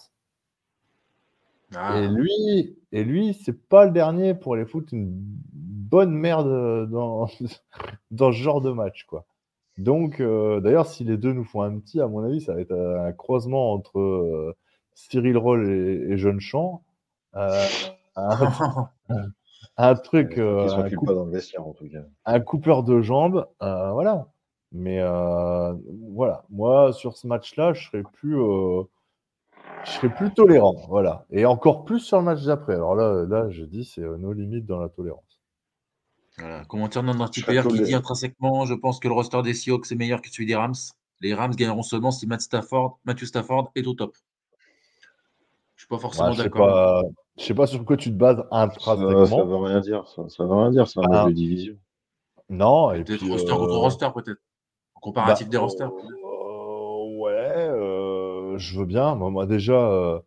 Ah, 1.74 1.98
Et 1.98 2.06
lui, 2.08 2.76
et 2.92 3.02
lui, 3.02 3.34
c'est 3.34 3.58
pas 3.68 3.86
le 3.86 3.90
dernier 3.90 4.34
pour 4.34 4.54
aller 4.54 4.66
foutre 4.66 4.94
une 4.94 5.10
bonne 5.12 6.12
merde 6.12 6.88
dans, 6.90 7.28
dans 8.12 8.30
ce 8.32 8.36
genre 8.36 8.60
de 8.60 8.70
match, 8.70 9.04
quoi. 9.08 9.24
Donc, 9.78 10.20
euh, 10.20 10.60
d'ailleurs, 10.60 10.86
si 10.86 11.02
les 11.02 11.16
deux 11.16 11.32
nous 11.32 11.44
font 11.44 11.62
un 11.62 11.76
petit, 11.80 12.00
à 12.00 12.06
mon 12.06 12.22
avis, 12.22 12.40
ça 12.40 12.54
va 12.54 12.60
être 12.60 12.72
un 12.72 13.10
croisement 13.12 13.72
entre 13.72 13.98
euh, 13.98 14.54
Cyril 14.94 15.36
Roll 15.38 15.68
et, 15.68 16.12
et 16.12 16.18
Jeune 16.18 16.38
Champ. 16.40 16.82
Euh, 17.34 17.64
un, 18.16 18.88
un 19.76 19.94
truc, 19.94 20.38
euh, 20.38 20.68
sont 20.68 20.78
un, 20.78 20.88
plus 20.88 20.96
coup- 20.96 21.06
pas 21.06 21.14
dans 21.14 21.24
le 21.24 21.32
vestiaire 21.32 21.66
en 21.66 21.72
tout 21.72 21.88
cas. 21.88 22.02
un 22.24 22.40
coupeur 22.40 22.82
de 22.82 23.00
jambes, 23.00 23.46
euh, 23.62 23.92
voilà. 23.92 24.28
Mais 24.72 25.00
euh, 25.00 25.74
voilà, 26.14 26.44
moi, 26.50 26.92
sur 26.92 27.16
ce 27.16 27.26
match-là, 27.26 27.74
je 27.74 27.86
serais 27.88 28.02
plus, 28.02 28.40
euh, 28.40 28.82
je 29.84 29.90
serais 29.90 30.14
plus 30.14 30.32
tolérant, 30.32 30.76
voilà. 30.88 31.26
Et 31.30 31.44
encore 31.44 31.84
plus 31.84 32.00
sur 32.00 32.18
le 32.18 32.24
match 32.24 32.42
d'après. 32.44 32.74
Alors 32.74 32.94
là, 32.94 33.24
là, 33.28 33.50
je 33.50 33.64
dis, 33.64 33.84
c'est 33.84 34.00
euh, 34.02 34.16
nos 34.16 34.32
limites 34.32 34.64
dans 34.64 34.78
la 34.78 34.88
tolérance. 34.88 35.42
Voilà. 36.38 36.64
Commentaire 36.64 37.02
non 37.02 37.12
serais 37.30 37.62
qui 37.68 37.82
dit 37.82 37.94
intrinsèquement 37.94 38.64
Je 38.64 38.72
pense 38.72 38.98
que 38.98 39.08
le 39.08 39.12
roster 39.12 39.42
des 39.42 39.52
Seahawks 39.52 39.92
est 39.92 39.96
meilleur 39.96 40.22
que 40.22 40.30
celui 40.30 40.46
des 40.46 40.56
Rams. 40.56 40.74
Les 41.20 41.34
Rams 41.34 41.54
gagneront 41.54 41.82
seulement 41.82 42.10
si 42.10 42.26
Matt 42.26 42.40
Stafford, 42.40 42.98
Matthew 43.04 43.24
Stafford 43.24 43.70
est 43.74 43.86
au 43.86 43.92
top. 43.92 44.16
Je 45.82 45.86
suis 45.86 45.88
pas 45.88 45.98
forcément 45.98 46.32
sais 46.32 46.44
d'accord. 46.44 47.02
je 47.36 47.42
sais 47.44 47.54
pas 47.54 47.66
sur 47.66 47.84
quoi 47.84 47.96
tu 47.96 48.10
te 48.10 48.14
bases 48.14 48.36
Ça, 48.36 48.44
ça 48.50 48.56
intrinsèquement. 48.62 49.46
veut 49.46 49.56
rien 49.56 49.80
dire. 49.80 50.06
Ça, 50.06 50.28
ça 50.28 50.44
veut 50.44 50.54
rien 50.54 50.70
dire. 50.70 50.86
C'est 50.86 51.00
un 51.00 51.10
Ah. 51.10 51.24
de 51.26 51.32
division. 51.32 51.74
Non, 52.48 52.92
et 52.92 53.02
Peut-être 53.02 53.18
puis, 53.18 53.32
roster 53.32 53.50
euh, 53.52 53.56
contre 53.56 53.74
roster, 53.74 54.08
peut-être. 54.14 54.40
En 54.94 55.00
comparatif 55.00 55.48
bah, 55.48 55.50
des 55.50 55.56
rosters. 55.56 55.90
euh, 55.90 57.18
ouais, 57.18 57.32
euh, 57.68 58.56
je 58.58 58.78
veux 58.78 58.84
bien. 58.86 59.16
Moi, 59.16 59.30
moi, 59.30 59.46
déjà, 59.46 59.74
euh, 59.74 60.20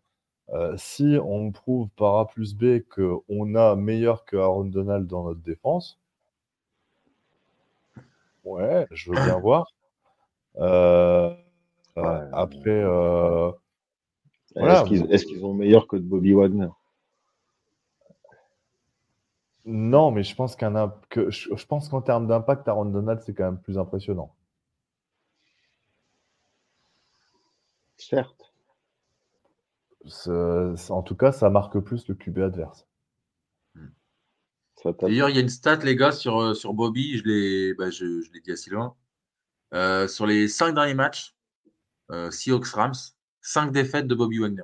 Euh, 0.53 0.75
si 0.77 1.17
on 1.23 1.51
prouve 1.51 1.87
par 1.97 2.17
A 2.17 2.27
plus 2.27 2.53
B 2.53 2.81
qu'on 2.93 3.55
a 3.55 3.75
meilleur 3.75 4.25
que 4.25 4.37
Aaron 4.37 4.65
Donald 4.65 5.07
dans 5.07 5.23
notre 5.23 5.39
défense, 5.41 5.97
ouais, 8.43 8.85
je 8.91 9.09
veux 9.09 9.15
bien 9.15 9.39
voir. 9.39 9.71
Euh, 10.57 11.33
euh, 11.97 12.01
Ouais. 12.03 12.29
après, 12.33 12.69
euh, 12.83 13.51
Voilà. 14.55 14.81
Est-ce 14.81 14.89
qu'ils 14.89 15.11
est-ce 15.11 15.25
qu'ils 15.25 15.45
ont 15.45 15.53
meilleur 15.53 15.87
que 15.87 15.95
de 15.97 16.03
Bobby 16.03 16.33
Wagner? 16.33 16.69
Non, 19.65 20.11
mais 20.11 20.23
je 20.23 20.35
pense 20.35 20.55
qu'un 20.55 20.75
imp- 20.75 21.05
que, 21.09 21.31
je, 21.31 21.55
je 21.55 21.65
pense 21.65 21.89
qu'en 21.89 22.01
termes 22.01 22.27
d'impact, 22.27 22.67
Aaron 22.67 22.85
Donald, 22.85 23.21
c'est 23.25 23.33
quand 23.33 23.45
même 23.45 23.59
plus 23.59 23.77
impressionnant. 23.77 24.35
Certes. 27.97 28.53
En 30.27 31.01
tout 31.01 31.15
cas, 31.15 31.31
ça 31.31 31.49
marque 31.49 31.79
plus 31.79 32.07
le 32.07 32.13
QB 32.13 32.39
adverse. 32.39 32.87
D'ailleurs, 34.99 35.29
il 35.29 35.35
y 35.35 35.39
a 35.39 35.41
une 35.41 35.49
stat, 35.49 35.77
les 35.77 35.95
gars, 35.95 36.11
sur, 36.11 36.39
euh, 36.39 36.53
sur 36.53 36.75
Bobby, 36.75 37.17
je 37.17 37.23
l'ai 37.23 37.73
bah, 37.73 37.89
je, 37.89 38.21
je 38.21 38.31
l'ai 38.31 38.39
dit 38.39 38.51
à 38.51 38.55
Sylvain. 38.55 38.93
Euh, 39.73 40.07
sur 40.07 40.27
les 40.27 40.47
cinq 40.47 40.73
derniers 40.75 40.93
matchs, 40.93 41.35
euh, 42.11 42.29
Seahawks 42.29 42.67
Rams, 42.67 42.93
cinq 43.45 43.71
défaites 43.71 44.07
de 44.07 44.15
Bobby 44.15 44.39
Wagner. 44.39 44.63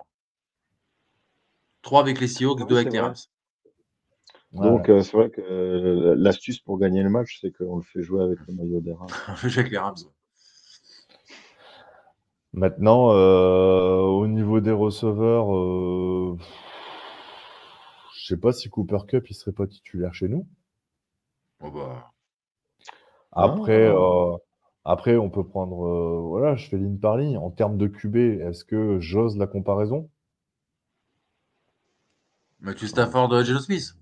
Trois 1.84 2.02
avec 2.02 2.20
les 2.20 2.28
Seahawks, 2.28 2.60
Oui, 2.60 2.66
deux 2.68 2.78
avec 2.78 2.92
les. 2.92 3.00
Rams. 3.00 3.16
Donc, 4.54 4.90
euh, 4.90 5.02
c'est 5.02 5.16
vrai 5.16 5.30
que 5.30 5.40
euh, 5.42 6.14
l'astuce 6.18 6.60
pour 6.60 6.78
gagner 6.78 7.04
le 7.04 7.10
match, 7.10 7.38
c'est 7.40 7.52
qu'on 7.52 7.78
le 7.78 7.84
fait 7.84 8.02
jouer 8.04 8.24
avec 8.24 8.40
le 8.48 8.54
maillot 8.54 8.82
des 8.82 8.94
Rams. 8.94 9.08
avec 9.44 9.70
les 9.70 9.78
Rams. 9.78 9.96
Maintenant, 12.54 13.12
euh, 13.14 14.00
au 14.02 14.28
niveau 14.28 14.60
des 14.60 14.72
receveurs, 14.74 15.56
euh, 15.56 16.38
je 18.14 18.26
sais 18.26 18.38
pas 18.38 18.52
si 18.52 18.70
Cooper 18.70 18.98
Cup 19.08 19.30
il 19.30 19.34
serait 19.34 19.54
pas 19.54 19.68
titulaire 19.68 20.14
chez 20.14 20.28
nous. 20.28 20.46
Oh, 21.62 21.72
bah, 21.72 22.12
Après, 23.32 23.88
Ah. 23.88 24.36
Après, 24.86 25.18
on 25.18 25.30
peut 25.30 25.46
prendre, 25.48 25.86
euh, 25.88 26.20
voilà, 26.22 26.56
je 26.56 26.68
fais 26.70 26.78
ligne 26.78 27.00
par 27.00 27.18
ligne. 27.18 27.38
En 27.38 27.52
termes 27.52 27.78
de 27.78 27.88
QB, 27.88 28.16
est-ce 28.42 28.66
que 28.66 29.00
j'ose 29.00 29.38
la 29.38 29.48
comparaison? 29.48 30.10
Matthew 32.62 32.88
Stafford, 32.88 33.34
euh, 33.34 33.44
Geno 33.44 33.60
Smith. 33.60 33.94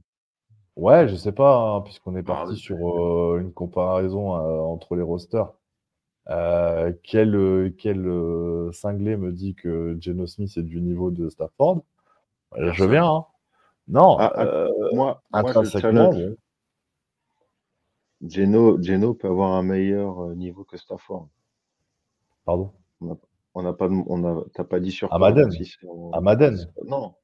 Ouais, 0.76 1.08
je 1.08 1.16
sais 1.16 1.32
pas, 1.34 1.58
hein, 1.76 1.82
puisqu'on 1.82 2.16
est 2.16 2.24
Bah, 2.24 2.46
parti 2.46 2.52
oui. 2.52 2.58
sur 2.58 2.78
euh, 2.90 3.40
une 3.40 3.52
comparaison 3.54 4.36
euh, 4.36 4.62
entre 4.62 4.96
les 4.96 5.02
rosters. 5.02 5.52
Euh, 6.30 6.94
quel 7.04 7.74
quel 7.80 8.06
euh, 8.08 8.72
cinglé 8.74 9.18
me 9.18 9.32
dit 9.34 9.56
que 9.56 9.98
Geno 10.02 10.28
Smith 10.28 10.56
est 10.58 10.64
du 10.64 10.82
niveau 10.82 11.12
de 11.12 11.30
Stafford? 11.30 11.84
Je 12.58 12.86
viens, 12.86 13.08
hein. 13.08 13.26
Non, 13.90 14.18
Ah, 14.18 14.32
ah, 14.36 14.44
euh, 14.46 14.70
Moi, 14.92 15.24
moi, 15.32 15.54
je 15.54 15.70
challenge. 15.70 16.18
Geno, 18.22 18.82
Geno 18.82 19.14
peut 19.14 19.28
avoir 19.30 19.54
un 19.54 19.64
meilleur 19.64 20.20
euh, 20.24 20.36
niveau 20.36 20.64
que 20.64 20.78
Stafford. 20.78 21.28
Pardon? 22.46 22.74
On 23.02 23.64
n'a 23.64 23.74
pas, 23.74 23.88
de- 23.88 24.04
on 24.08 24.24
a, 24.24 24.44
t'as 24.54 24.64
pas 24.64 24.80
dit 24.80 24.92
sur 24.92 25.12
À 25.14 25.18
Madden. 25.20 25.52
si 25.52 25.76
en- 25.88 26.12
À 26.12 26.22
Madden. 26.22 26.58
Non, 26.86 27.16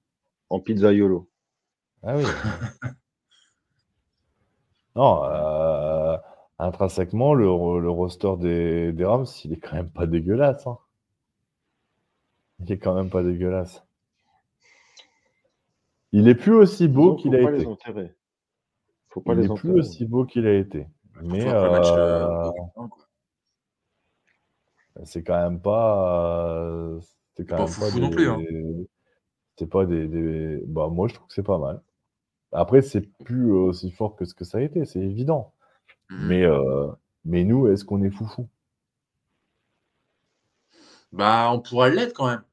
en 0.50 0.60
pizzaiolo. 0.60 1.28
Ah 2.04 2.16
oui. 2.18 2.24
Non, 4.96 5.26
euh, 5.26 6.18
intrinsèquement, 6.58 7.34
le, 7.34 7.44
le 7.82 7.90
roster 7.90 8.32
des, 8.38 8.94
des 8.94 9.04
Rams, 9.04 9.26
il 9.44 9.52
est 9.52 9.58
quand 9.60 9.76
même 9.76 9.90
pas 9.90 10.06
dégueulasse. 10.08 10.66
hein. 10.68 10.78
Il 12.60 12.72
est 12.72 12.78
quand 12.78 12.94
même 12.96 13.10
pas 13.10 13.22
dégueulasse. 13.22 13.84
Il 16.14 16.30
est 16.30 16.36
plus 16.36 16.54
aussi 16.56 16.88
beau 16.88 17.16
qu'il 17.18 17.36
a 17.36 17.42
été. 17.42 17.66
les. 17.94 18.12
Faut 19.16 19.22
pas 19.22 19.34
Il 19.34 19.40
les 19.40 19.46
est 19.46 19.54
plus 19.56 19.72
aussi 19.72 20.06
beau 20.06 20.26
qu'il 20.26 20.46
a 20.46 20.54
été. 20.54 20.88
Mais 21.22 21.48
euh, 21.48 21.80
euh, 21.96 22.52
c'est 25.06 25.24
quand 25.24 25.42
même 25.42 25.62
pas. 25.62 26.58
euh, 26.60 27.00
C'est 27.38 27.46
quand 27.46 27.56
pas 27.56 27.64
même 27.64 27.68
pas 27.68 27.72
foufou 27.86 28.00
non 28.00 28.10
des. 28.10 28.16
plus, 28.16 28.30
hein. 28.30 28.42
C'est 29.58 29.68
pas 29.70 29.86
des, 29.86 30.10
des- 30.10 30.62
Bah, 30.68 30.90
moi, 30.90 31.08
je 31.08 31.14
trouve 31.14 31.28
que 31.30 31.34
c'est 31.34 31.44
pas 31.44 31.58
mal. 31.58 31.82
Après, 32.52 32.82
c'est 32.82 33.08
plus 33.24 33.54
aussi 33.54 33.90
fort 33.90 34.18
que 34.18 34.26
ce 34.26 34.34
que 34.34 34.44
ça 34.44 34.58
a 34.58 34.62
été, 34.62 34.84
c'est 34.84 35.00
évident. 35.00 35.54
Mhm. 36.10 36.28
Mais, 36.28 36.44
euh, 36.44 36.92
mais 37.24 37.46
nous, 37.46 37.70
est-ce 37.70 37.86
qu'on 37.86 38.04
est 38.04 38.12
foufou? 38.12 38.50
Bah, 41.14 41.52
on 41.54 41.62
pourrait 41.62 41.92
l'être 41.92 42.14
quand 42.14 42.28
même. 42.28 42.44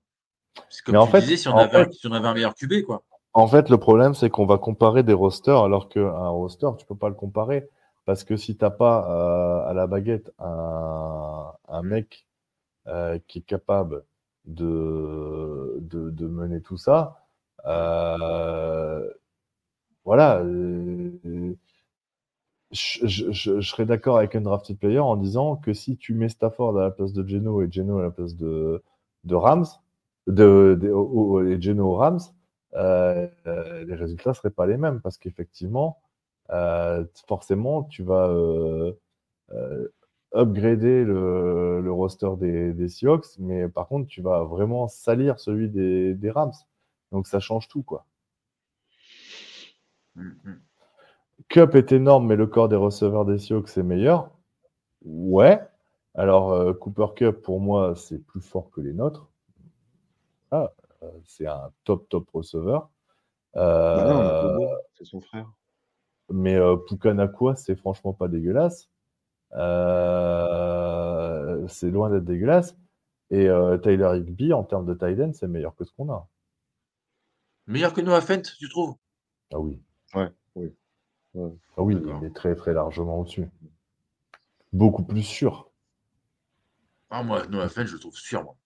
Comme 0.85 0.93
Mais 0.93 0.99
en 0.99 1.07
tu 1.07 1.11
fait- 1.11 1.21
disais, 1.23 1.37
si 1.39 1.49
on, 1.49 1.57
avait 1.59 1.77
un, 1.77 1.85
fait- 1.87 1.93
si 1.93 2.07
on 2.07 2.13
avait 2.13 2.29
un 2.29 2.35
meilleur 2.35 2.55
QB, 2.55 2.83
quoi. 2.87 3.03
En 3.35 3.47
fait, 3.49 3.71
le 3.71 3.79
problème, 3.79 4.15
c'est 4.15 4.31
qu'on 4.31 4.47
va 4.47 4.59
comparer 4.59 5.03
des 5.03 5.13
rosters 5.15 5.63
alors 5.63 5.89
qu'un 5.89 6.29
roster, 6.29 6.69
tu 6.79 6.87
peux 6.87 6.95
pas 6.97 7.09
le 7.09 7.15
comparer. 7.15 7.69
Parce 8.05 8.25
que 8.25 8.37
si 8.37 8.57
t'as 8.57 8.71
pas 8.71 9.07
euh, 9.67 9.71
à 9.71 9.73
la 9.75 9.87
baguette 9.87 10.33
un, 10.39 11.83
mec 11.83 12.27
euh, 12.89 13.19
qui 13.29 13.39
est 13.41 13.43
capable 13.43 14.05
de, 14.47 15.79
de, 15.81 16.27
mener 16.29 16.61
tout 16.63 16.77
ça, 16.79 17.27
euh, 17.67 19.09
voilà. 20.05 20.41
euh, 20.41 21.57
je, 22.73 23.61
serais 23.61 23.87
d'accord 23.87 24.19
avec 24.19 24.35
un 24.35 24.41
drafted 24.41 24.79
player 24.79 24.99
en 24.99 25.17
disant 25.17 25.57
que 25.57 25.73
si 25.75 25.97
tu 25.97 26.15
mets 26.15 26.29
Stafford 26.29 26.79
à 26.79 26.85
la 26.85 26.91
place 26.91 27.13
de 27.13 27.27
Geno 27.27 27.63
et 27.63 27.71
Geno 27.71 27.99
à 27.99 28.03
la 28.03 28.11
place 28.11 28.35
de, 28.37 28.83
de 29.25 29.35
Rams, 29.35 29.67
de, 30.27 30.79
de- 30.81 31.49
et 31.53 31.61
Geno 31.61 31.95
Rams, 31.95 32.21
euh, 32.75 33.29
les 33.85 33.95
résultats 33.95 34.35
seraient 34.35 34.51
pas 34.51 34.67
les 34.67 34.77
mêmes 34.77 35.01
parce 35.01 35.19
qu'effectivement, 35.19 36.01
euh, 36.51 37.05
forcément, 37.27 37.85
tu 37.85 38.03
vas 38.03 38.29
euh, 38.29 38.93
upgrader 40.35 41.05
le, 41.05 41.81
le 41.81 41.93
roster 41.93 42.31
des, 42.39 42.73
des 42.73 42.89
Seahawks, 42.89 43.39
mais 43.39 43.69
par 43.69 43.89
contre, 43.89 44.09
tu 44.09 44.23
vas 44.23 44.45
vraiment 44.45 44.89
salir 44.89 45.39
celui 45.39 45.69
des, 45.69 46.15
des 46.15 46.31
Rams. 46.31 46.53
Donc 47.13 47.27
ça 47.27 47.41
change 47.41 47.69
tout, 47.69 47.83
quoi. 47.83 48.07
Mhm. 50.17 50.61
Cup 51.49 51.75
est 51.75 51.93
énorme, 51.93 52.27
mais 52.27 52.37
le 52.37 52.47
corps 52.47 52.69
des 52.69 52.77
receveurs 52.77 53.25
des 53.25 53.39
Seahawks 53.39 53.77
est 53.77 53.83
meilleur. 53.83 54.31
Ouais. 55.05 55.61
Alors, 56.15 56.53
euh, 56.53 56.73
Cooper 56.73 57.07
Cup, 57.17 57.43
pour 57.43 57.61
moi, 57.61 57.95
c'est 57.97 58.19
plus 58.19 58.41
fort 58.41 58.71
que 58.71 58.81
les 58.81 58.93
nôtres. 58.93 59.29
Ah, 60.51 60.73
c'est 61.27 61.47
un 61.47 61.71
top, 61.85 62.09
top 62.09 62.29
receveur. 62.33 62.91
Euh, 63.57 63.97
Bah 63.97 64.55
Bobo, 64.59 64.71
c'est 64.95 65.05
son 65.05 65.21
frère. 65.21 65.51
mais 66.31 66.55
euh, 66.57 66.77
Puka 66.77 67.13
Nakua, 67.15 67.57
c'est 67.57 67.77
franchement 67.77 68.13
pas 68.13 68.29
dégueulasse. 68.29 68.89
Euh, 69.55 71.67
c'est 71.69 71.91
loin 71.91 72.11
d'être 72.11 72.25
dégueulasse. 72.25 72.77
Et 73.31 73.49
euh, 73.49 73.79
Tyler 73.79 74.11
Higby, 74.19 74.53
en 74.53 74.65
termes 74.65 74.87
de 74.87 74.95
tight 74.95 75.19
end, 75.21 75.33
c'est 75.33 75.49
meilleur 75.49 75.75
que 75.75 75.85
ce 75.85 75.93
qu'on 75.93 76.11
a. 76.13 76.29
Meilleur 77.67 77.95
que 77.95 78.01
Noah 78.01 78.21
Fent, 78.21 78.43
tu 78.59 78.69
trouves? 78.69 78.97
Ah 79.53 79.59
oui. 79.59 79.81
Ouais, 80.15 80.31
oui. 80.57 80.75
Ouais. 81.35 81.53
Ah 81.77 81.83
oui, 81.83 81.97
il 82.21 82.27
est 82.27 82.35
très, 82.35 82.55
très 82.55 82.75
largement 82.75 83.21
au-dessus. 83.21 83.49
Beaucoup 84.73 85.05
plus 85.05 85.23
sûr. 85.23 85.71
Ah, 87.11 87.23
moi, 87.23 87.47
Noah 87.47 87.69
Fent, 87.69 87.87
je 87.87 87.95
le 87.95 88.01
trouve 88.01 88.17
sûr, 88.17 88.43
moi. 88.43 88.57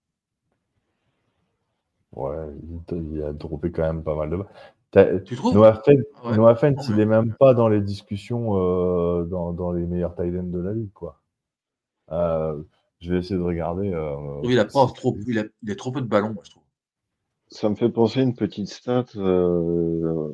Ouais, 2.17 2.37
il, 2.93 3.23
a 3.23 3.33
droppé 3.33 3.71
quand 3.71 3.83
même 3.83 4.03
pas 4.03 4.15
mal 4.17 4.31
de. 4.31 4.39
T'as- 4.91 5.21
Tu 5.21 5.37
trouves? 5.37 5.55
Noah 5.55 5.75
Fent, 5.85 5.93
Ouais. 6.25 6.37
Noah 6.37 6.55
Fent, 6.57 6.71
Non, 6.73 6.83
il 6.89 6.97
mais- 6.97 7.03
est 7.03 7.07
même 7.07 7.35
pas 7.39 7.53
dans 7.55 7.69
les 7.69 7.81
discussions 7.83 8.57
euh, 8.57 9.25
dans, 9.25 9.53
dans 9.53 9.71
les 9.73 9.85
meilleurs 9.87 10.15
tight 10.15 10.35
ends 10.39 10.43
de 10.45 10.61
la 10.61 10.73
ligue, 10.73 10.93
quoi. 10.95 11.21
Euh, 12.13 12.63
je 13.01 13.13
vais 13.13 13.19
essayer 13.19 13.37
de 13.37 13.43
regarder. 13.43 13.93
euh, 13.93 14.41
Il 14.45 14.59
a 14.59 14.65
pas 14.65 14.87
trop, 14.87 15.17
il 15.27 15.39
a, 15.39 15.45
il 15.63 15.71
a 15.71 15.75
trop 15.77 15.93
peu 15.93 16.01
de 16.01 16.07
ballons, 16.07 16.33
moi, 16.33 16.43
je 16.45 16.51
trouve. 16.51 16.63
Ça 17.49 17.69
me 17.69 17.75
fait 17.75 17.91
penser 17.91 18.21
à 18.21 18.23
une 18.23 18.35
petite 18.35 18.69
stat, 18.69 19.05
euh, 19.17 20.33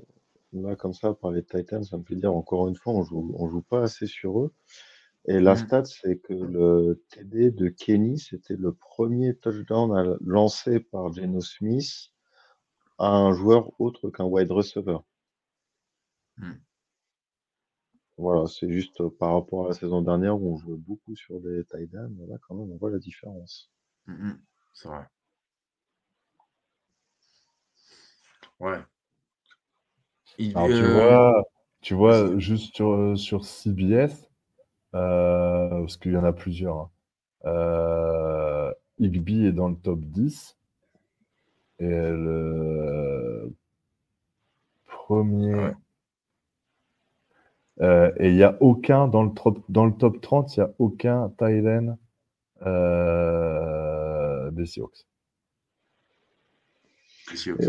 là, 0.52 0.76
comme 0.76 0.94
ça, 0.94 1.12
par 1.14 1.30
les 1.32 1.42
Titans, 1.42 1.82
ça 1.82 1.96
me 1.98 2.04
fait 2.04 2.14
dire, 2.14 2.34
encore 2.34 2.68
une 2.68 2.76
fois, 2.76 2.92
on 2.92 3.02
joue, 3.02 3.34
on 3.36 3.48
joue 3.48 3.62
pas 3.62 3.82
assez 3.82 4.06
sur 4.06 4.40
eux. 4.40 4.52
Et 5.26 5.40
la 5.40 5.54
Mhm. 5.54 5.66
stat, 5.66 5.84
c'est 5.84 6.18
que 6.18 6.32
le 6.32 7.02
TD 7.10 7.50
de 7.50 7.68
Kenny, 7.68 8.18
c'était 8.20 8.54
le 8.56 8.72
premier 8.72 9.34
touchdown 9.36 9.92
à- 9.96 10.16
lancé 10.20 10.78
par 10.78 11.12
Geno 11.12 11.40
Smith 11.40 12.10
à 12.98 13.08
un 13.08 13.32
joueur 13.34 13.78
autre 13.80 14.10
qu'un 14.10 14.24
wide 14.24 14.52
receiver. 14.52 14.98
Mhm. 16.36 16.62
Voilà, 18.16 18.46
c'est 18.46 18.70
juste 18.72 19.02
euh, 19.02 19.10
par 19.10 19.34
rapport 19.34 19.66
à 19.66 19.68
la 19.68 19.74
saison 19.74 20.00
dernière 20.00 20.40
où 20.40 20.54
on 20.54 20.56
jouait 20.56 20.78
beaucoup 20.78 21.14
sur 21.14 21.40
des 21.40 21.62
tight 21.66 21.94
ends. 21.94 22.08
Là, 22.26 22.36
quand 22.40 22.54
même, 22.54 22.72
on 22.72 22.76
voit 22.78 22.90
la 22.90 22.98
différence. 22.98 23.70
Mhm. 24.06 24.40
C'est 24.72 24.88
vrai. 24.88 25.06
Ouais. 28.60 28.82
Il, 30.38 30.54
Alors, 30.54 30.68
tu 30.68 30.84
euh, 30.84 30.92
vois, 30.92 31.42
tu 31.80 31.94
vois, 31.94 32.38
juste 32.38 32.74
sur, 32.74 33.16
sur 33.18 33.44
CBS, 33.44 34.12
euh, 34.12 34.31
parce 34.92 35.96
qu'il 35.96 36.12
y 36.12 36.16
en 36.16 36.24
a 36.24 36.32
plusieurs, 36.32 36.76
hein, 36.76 36.90
euh, 37.46 38.72
Higby 38.98 39.46
est 39.46 39.52
dans 39.52 39.68
le 39.68 39.76
top 39.76 40.00
10 40.00 40.56
Et 41.80 41.88
le 41.88 43.52
premier. 44.86 45.54
Ouais. 45.54 45.74
Euh, 47.80 48.12
et 48.18 48.28
il 48.28 48.36
n'y 48.36 48.42
a 48.42 48.56
aucun 48.60 49.08
dans 49.08 49.22
le, 49.22 49.30
top, 49.32 49.58
dans 49.68 49.86
le 49.86 49.92
top 49.92 50.20
30, 50.20 50.56
il 50.56 50.60
n'y 50.60 50.66
a 50.66 50.70
aucun 50.78 51.30
Thailand 51.30 51.96
euh, 52.66 54.50
des 54.50 54.66
Seahawks. 54.66 55.06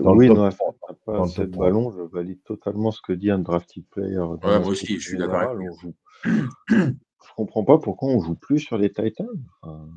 Dans 0.01 0.11
le 0.11 0.17
oui, 0.17 0.27
top 0.27 0.37
non, 0.37 0.49
30, 0.49 0.75
après, 0.89 0.95
pas 1.05 1.27
30. 1.27 1.41
ballon, 1.57 1.91
je 1.91 2.01
valide 2.01 2.43
totalement 2.43 2.91
ce 2.91 3.01
que 3.01 3.13
dit 3.13 3.31
un 3.31 3.39
drafted 3.39 3.85
player. 3.89 4.17
moi 4.17 4.59
aussi, 4.67 4.99
je 4.99 5.07
suis 5.09 5.17
d'accord 5.17 5.55
on 5.57 5.71
joue- 5.77 5.95
Je 7.27 7.33
comprends 7.35 7.63
pas 7.63 7.77
pourquoi 7.77 8.09
on 8.09 8.19
joue 8.19 8.35
plus 8.35 8.59
sur 8.59 8.77
les 8.77 8.91
Titans. 8.91 9.27
Enfin, 9.61 9.87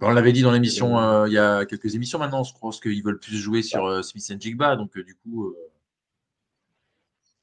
On 0.00 0.10
l'avait 0.10 0.32
dit 0.32 0.42
dans 0.42 0.52
l'émission 0.52 0.98
euh, 0.98 1.26
il 1.28 1.32
y 1.32 1.38
a 1.38 1.64
quelques 1.66 1.94
émissions 1.94 2.18
maintenant, 2.18 2.44
je 2.44 2.52
pense 2.58 2.80
qu'ils 2.80 3.02
veulent 3.02 3.18
plus 3.20 3.36
jouer 3.36 3.62
sur 3.62 3.86
euh, 3.86 4.02
Smith 4.02 4.30
and 4.32 4.40
Jigba, 4.40 4.76
donc 4.76 4.96
euh, 4.96 5.04
du 5.04 5.14
coup, 5.14 5.46
euh, 5.46 5.56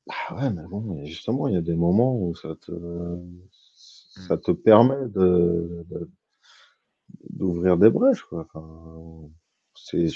Ah 0.09 0.35
ouais, 0.35 0.49
mais 0.49 0.63
bon, 0.67 0.81
mais 0.81 1.05
justement, 1.05 1.47
il 1.47 1.53
y 1.53 1.57
a 1.57 1.61
des 1.61 1.75
moments 1.75 2.15
où 2.17 2.35
ça 2.35 2.55
te, 2.55 2.71
ça 4.27 4.37
te 4.37 4.51
permet 4.51 5.07
de, 5.09 5.85
de- 5.89 6.09
d'ouvrir 7.29 7.77
des 7.77 7.89
brèches, 7.89 8.23
quoi. 8.23 8.47
Enfin, 8.53 9.29
c'est, 9.75 10.07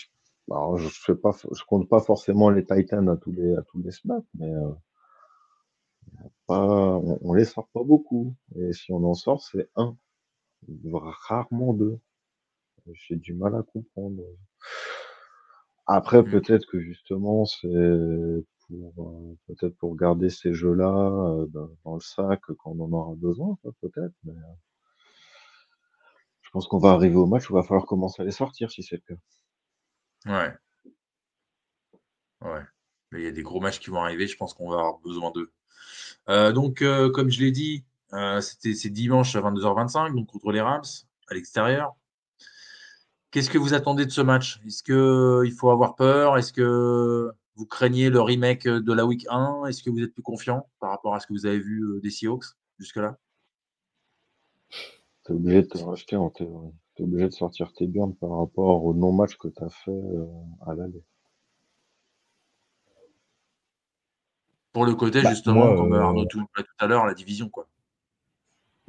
alors, 0.49 0.77
je 0.77 1.13
pas, 1.13 1.31
je 1.51 1.63
compte 1.63 1.87
pas 1.89 1.99
forcément 1.99 2.49
les 2.49 2.65
Titans 2.65 3.07
à 3.09 3.17
tous 3.17 3.31
les, 3.31 3.55
à 3.55 3.61
tous 3.63 3.81
les 3.81 3.91
snaps, 3.91 4.25
mais 4.37 4.51
pas, 6.47 6.65
on, 6.65 7.19
on 7.21 7.33
les 7.33 7.45
sort 7.45 7.67
pas 7.69 7.83
beaucoup. 7.83 8.35
Et 8.55 8.73
si 8.73 8.91
on 8.91 9.03
en 9.03 9.13
sort, 9.13 9.41
c'est 9.41 9.69
un, 9.75 9.97
rarement 10.93 11.73
deux. 11.73 11.99
J'ai 12.93 13.15
du 13.15 13.33
mal 13.33 13.55
à 13.55 13.63
comprendre. 13.63 14.21
Après, 15.87 16.21
Mm. 16.23 16.31
peut-être 16.31 16.65
que 16.67 16.79
justement, 16.79 17.45
c'est 17.45 17.67
pour 18.67 18.93
euh, 18.97 19.37
peut-être 19.47 19.77
pour 19.77 19.95
garder 19.95 20.29
ces 20.29 20.53
jeux-là 20.53 20.89
euh, 20.89 21.45
dans, 21.83 21.95
le 21.95 22.01
sac 22.01 22.41
quand 22.47 22.71
on 22.71 22.83
en 22.85 22.91
aura 22.91 23.15
besoin, 23.15 23.57
peut-être. 23.81 24.13
Mais 24.23 24.33
euh, 24.33 24.55
je 26.41 26.49
pense 26.51 26.67
qu'on 26.67 26.79
va 26.79 26.91
arriver 26.91 27.15
au 27.15 27.27
match 27.27 27.49
où 27.49 27.53
il 27.53 27.57
va 27.57 27.63
falloir 27.63 27.85
commencer 27.85 28.21
à 28.21 28.25
les 28.25 28.31
sortir 28.31 28.71
si 28.71 28.83
c'est 28.83 29.01
le 29.07 29.15
cas. 29.15 29.21
ouais. 30.25 30.53
Ouais. 32.41 32.61
Mais 33.11 33.21
il 33.21 33.23
y 33.25 33.27
a 33.27 33.31
des 33.31 33.43
gros 33.43 33.59
matchs 33.59 33.79
qui 33.79 33.89
vont 33.89 34.01
arriver, 34.01 34.27
je 34.27 34.37
pense 34.37 34.53
qu'on 34.53 34.69
va 34.69 34.77
avoir 34.77 34.99
besoin 34.99 35.31
d'eux. 35.31 35.51
Euh, 36.29 36.51
donc, 36.51 36.81
euh, 36.81 37.09
comme 37.09 37.29
je 37.29 37.43
l'ai 37.43 37.51
dit, 37.51 37.83
euh, 38.13 38.41
c'était 38.41 38.73
c'est 38.73 38.89
dimanche 38.89 39.35
à 39.35 39.41
22h25, 39.41 40.15
donc 40.15 40.27
contre 40.27 40.51
les 40.51 40.61
Rams, 40.61 40.83
à 41.29 41.33
l'extérieur. 41.33 41.95
Qu'est-ce 43.31 43.49
que 43.49 43.57
vous 43.57 43.73
attendez 43.73 44.05
de 44.05 44.11
ce 44.11 44.21
match? 44.21 44.61
Est-ce 44.65 44.81
qu'il 44.83 45.51
faut 45.51 45.69
avoir 45.69 45.95
peur? 45.95 46.37
Est-ce 46.37 46.53
que 46.53 47.31
vous 47.55 47.65
craignez 47.65 48.09
le 48.09 48.21
remake 48.21 48.67
de 48.67 48.93
la 48.93 49.05
week 49.05 49.25
1 49.29 49.65
Est-ce 49.65 49.83
que 49.83 49.89
vous 49.89 50.01
êtes 50.01 50.13
plus 50.13 50.23
confiant 50.23 50.69
par 50.79 50.91
rapport 50.91 51.15
à 51.15 51.19
ce 51.19 51.27
que 51.27 51.33
vous 51.33 51.45
avez 51.45 51.59
vu 51.59 51.99
des 52.01 52.09
Seahawks 52.09 52.45
jusque-là? 52.79 53.17
Tu 55.25 55.31
es 55.31 55.35
obligé 55.35 55.63
de 55.63 55.67
te 55.67 55.77
racheter 55.79 56.15
en 56.15 56.29
théorie. 56.29 56.71
Tu 56.95 57.01
es 57.01 57.05
obligé 57.05 57.25
de 57.25 57.33
sortir 57.33 57.73
tes 57.73 57.87
burnes 57.87 58.15
par 58.15 58.37
rapport 58.37 58.85
au 58.85 58.93
non-match 58.93 59.35
que 59.37 59.49
tu 59.49 59.63
as 59.63 59.69
fait 59.69 60.01
à 60.65 60.73
l'aller. 60.73 61.03
Pour 64.75 64.85
le 64.85 64.93
côté, 64.93 65.21
Bah, 65.21 65.29
justement, 65.29 65.67
moi, 65.67 65.75
comme 65.77 65.93
euh, 65.93 66.01
Arnaud 66.01 66.25
tout, 66.25 66.43
tout 66.53 66.63
à 66.79 66.85
l'heure, 66.87 67.05
la 67.05 67.13
division. 67.13 67.47
quoi. 67.47 67.65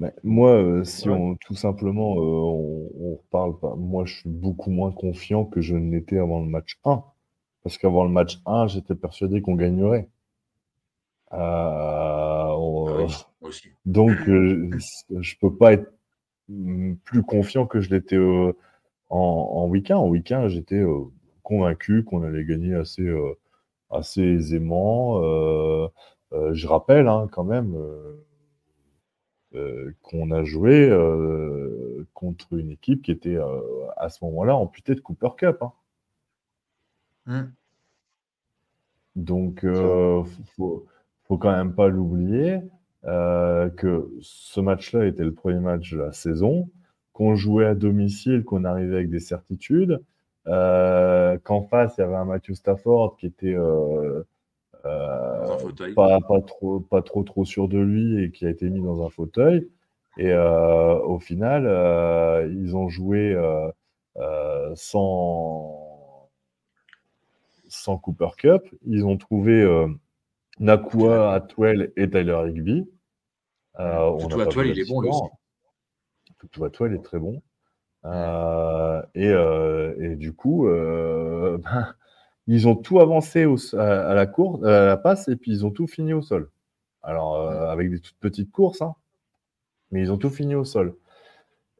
Mais 0.00 0.12
moi, 0.24 0.50
euh, 0.50 0.82
si 0.82 1.08
Ouais. 1.08 1.14
on 1.14 1.36
tout 1.36 1.54
simplement 1.54 2.16
euh, 2.16 2.18
on, 2.18 2.90
on 3.00 3.14
reparle 3.14 3.56
pas, 3.60 3.76
moi 3.76 4.04
je 4.04 4.16
suis 4.16 4.28
beaucoup 4.28 4.70
moins 4.70 4.90
confiant 4.90 5.44
que 5.44 5.60
je 5.60 5.76
ne 5.76 5.92
l'étais 5.92 6.18
avant 6.18 6.40
le 6.40 6.46
match 6.46 6.80
1. 6.84 7.04
Parce 7.62 7.78
qu'avant 7.78 8.02
le 8.02 8.10
match 8.10 8.40
1, 8.46 8.66
j'étais 8.66 8.96
persuadé 8.96 9.40
qu'on 9.42 9.54
gagnerait. 9.54 10.08
Euh, 11.32 11.36
on- 11.38 12.86
Ah 12.88 12.96
oui, 12.96 13.12
moi 13.40 13.48
aussi. 13.50 13.68
Donc, 13.84 14.10
euh, 14.28 14.68
je 15.20 15.34
peux 15.40 15.54
pas 15.54 15.74
être 15.74 15.92
plus 17.04 17.22
confiant 17.22 17.64
que 17.66 17.80
je 17.80 17.90
l'étais 17.90 18.16
euh, 18.16 18.52
en, 19.08 19.18
en 19.18 19.68
week 19.68 19.92
1. 19.92 19.96
En 19.98 20.08
week 20.08 20.32
1, 20.32 20.48
j'étais 20.48 20.80
euh, 20.80 21.04
convaincu 21.44 22.02
qu'on 22.02 22.24
allait 22.24 22.44
gagner 22.44 22.74
assez, 22.74 23.02
euh, 23.02 23.34
assez 23.90 24.22
aisément. 24.22 25.22
Euh, 25.22 25.88
euh, 26.32 26.54
je 26.54 26.66
rappelle 26.66 27.08
hein, 27.08 27.28
quand 27.30 27.44
même 27.44 27.76
euh, 29.54 29.92
qu'on 30.02 30.30
a 30.30 30.44
joué 30.44 30.90
contre 32.14 32.54
une 32.54 32.70
équipe 32.70 33.02
qui 33.02 33.10
était 33.12 33.38
à 33.96 34.08
ce 34.08 34.24
moment-là 34.24 34.56
amputée 34.56 34.94
de 34.94 35.00
Cooper 35.00 35.30
Cup. 35.36 35.62
hein. 35.62 35.72
Hmm. 37.26 37.52
Donc, 39.16 39.64
euh, 39.64 40.22
faut, 40.56 40.86
faut 41.24 41.38
quand 41.38 41.50
même 41.50 41.74
pas 41.74 41.88
l'oublier 41.88 42.60
euh, 43.04 43.70
que 43.70 44.10
ce 44.20 44.60
match-là 44.60 45.06
était 45.06 45.24
le 45.24 45.32
premier 45.32 45.60
match 45.60 45.92
de 45.92 45.98
la 45.98 46.12
saison, 46.12 46.70
qu'on 47.12 47.34
jouait 47.34 47.64
à 47.66 47.74
domicile, 47.74 48.44
qu'on 48.44 48.64
arrivait 48.64 48.96
avec 48.96 49.10
des 49.10 49.20
certitudes, 49.20 50.02
qu'en 50.46 51.62
face 51.62 51.96
il 51.98 52.00
y 52.00 52.04
avait 52.04 52.14
un 52.14 52.24
Matthew 52.24 52.54
Stafford 52.54 53.16
qui 53.16 53.26
était 53.26 53.54
euh, 53.54 54.22
euh, 54.84 55.56
pas, 55.94 56.20
pas 56.20 56.40
trop, 56.40 56.80
pas 56.80 57.02
trop 57.02 57.24
trop 57.24 57.44
sûr 57.44 57.68
de 57.68 57.78
lui 57.78 58.22
et 58.22 58.30
qui 58.30 58.46
a 58.46 58.50
été 58.50 58.70
mis 58.70 58.80
dans 58.80 59.04
un 59.04 59.10
fauteuil. 59.10 59.68
Et 60.18 60.32
euh, 60.32 60.98
au 61.00 61.18
final, 61.18 61.66
euh, 61.66 62.48
ils 62.50 62.74
ont 62.74 62.88
joué 62.88 63.34
euh, 63.34 63.68
euh, 64.16 64.72
sans 64.74 66.30
sans 67.68 67.98
Cooper 67.98 68.30
Cup. 68.38 68.62
Ils 68.86 69.04
ont 69.04 69.18
trouvé 69.18 69.60
euh, 69.60 69.88
Nakua, 70.58 71.34
Atwell 71.34 71.92
et 71.96 72.08
Tyler 72.08 72.40
Higby. 72.48 72.88
Euh, 73.78 74.16
pas 74.28 74.42
Atwell, 74.44 74.68
il 74.68 74.80
est 74.80 74.88
bon, 74.88 75.02
lui. 75.02 75.10
Surtout 76.40 76.64
Atwell 76.64 76.94
est 76.94 77.02
très 77.02 77.18
bon. 77.18 77.42
Euh, 78.06 79.02
et, 79.14 79.28
euh, 79.28 79.94
et 80.00 80.16
du 80.16 80.32
coup, 80.34 80.68
euh, 80.68 81.58
ben, 81.64 81.94
ils 82.48 82.68
ont 82.68 82.76
tout 82.76 83.00
avancé 83.00 83.46
au- 83.46 83.58
à, 83.76 84.10
à 84.10 84.14
la 84.14 84.26
course, 84.26 84.64
à 84.64 84.86
la 84.86 84.96
passe, 84.96 85.28
et 85.28 85.36
puis 85.36 85.52
ils 85.52 85.66
ont 85.66 85.70
tout 85.72 85.86
fini 85.88 86.12
au 86.14 86.22
sol. 86.22 86.50
Alors, 87.02 87.36
euh, 87.36 87.68
avec 87.70 87.90
des 87.90 88.00
toutes 88.00 88.18
petites 88.20 88.52
courses, 88.52 88.82
hein, 88.82 88.94
mais 89.90 90.00
ils 90.02 90.12
ont 90.12 90.18
tout 90.18 90.30
fini 90.30 90.54
au 90.54 90.64
sol. 90.64 90.96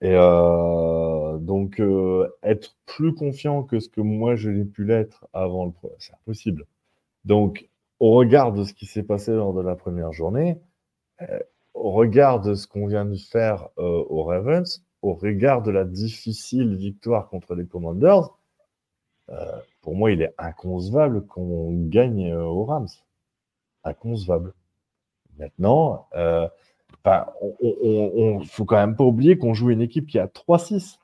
Et 0.03 0.13
euh, 0.15 1.39
donc, 1.39 1.81
euh, 1.81 2.29
être 2.43 2.77
plus 2.87 3.15
confiant 3.15 3.63
que 3.65 3.81
ce 3.81 3.89
que 3.89 4.01
moi 4.03 4.37
je 4.37 4.51
l'ai 4.51 4.65
pu 4.65 4.85
l'être 4.85 5.27
avant 5.33 5.67
le 5.67 5.73
c'est 5.99 6.15
impossible. 6.15 6.67
Donc, 7.25 7.69
au 8.01 8.13
regard 8.13 8.53
de 8.53 8.65
ce 8.65 8.75
qui 8.75 8.87
s'est 8.87 9.05
passé 9.05 9.33
lors 9.33 9.55
de 9.55 9.63
la 9.63 9.77
première 9.77 10.13
journée, 10.13 10.61
au 11.75 11.93
regard 11.93 12.41
de 12.41 12.55
ce 12.55 12.67
qu'on 12.67 12.87
vient 12.87 13.05
de 13.05 13.17
faire 13.17 13.69
aux 13.77 14.25
Ravens, 14.25 14.85
au 15.07 15.15
regard 15.15 15.63
de 15.63 15.71
la 15.71 15.85
difficile 15.85 16.75
victoire 16.77 17.29
contre 17.29 17.55
les 17.55 17.67
Commanders, 17.67 18.31
euh, 19.31 19.35
pour 19.83 19.95
moi, 19.97 20.11
il 20.13 20.23
est 20.23 20.35
inconcevable 20.39 21.27
qu'on 21.27 21.73
gagne 21.89 22.31
euh, 22.33 22.43
aux 22.45 22.65
Rams. 22.65 22.89
Inconcevable. 23.85 24.53
Maintenant, 25.39 26.07
euh, 26.15 26.49
enfin, 27.05 27.27
on, 27.41 28.11
on- 28.15 28.41
faut 28.45 28.65
quand 28.65 28.77
même 28.77 28.97
pas 28.97 29.05
oublier 29.05 29.39
qu'on 29.39 29.55
joue 29.55 29.71
une 29.71 29.81
équipe 29.83 30.07
qui 30.07 30.19
a 30.19 30.27
3-6. 30.27 30.99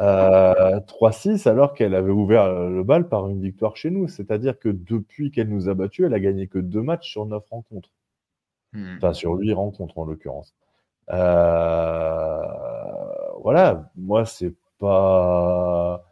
Euh, 0.00 0.78
3-6 0.80 1.48
alors 1.48 1.74
qu'elle 1.74 1.94
avait 1.94 2.12
ouvert 2.12 2.42
euh, 2.44 2.70
le 2.70 2.84
bal 2.84 3.08
par 3.08 3.28
une 3.28 3.40
victoire 3.42 3.76
chez 3.76 3.90
nous. 3.90 4.08
C'est-à-dire 4.08 4.58
que 4.58 4.68
depuis 4.68 5.30
qu'elle 5.32 5.48
nous 5.48 5.68
a 5.68 5.74
battus, 5.74 6.06
elle 6.06 6.14
a 6.14 6.20
gagné 6.20 6.46
que 6.46 6.58
deux 6.58 6.82
matchs 6.82 7.10
sur 7.10 7.26
neuf 7.26 7.44
rencontres. 7.50 7.90
Hmm. 8.72 8.96
Enfin, 8.98 9.12
sur 9.12 9.32
huit 9.34 9.52
rencontres 9.54 9.98
en 9.98 10.04
l'occurrence. 10.04 10.54
Euh, 11.10 12.42
voilà, 13.42 13.90
moi, 13.96 14.24
c'est 14.24 14.54
pas. 14.78 16.04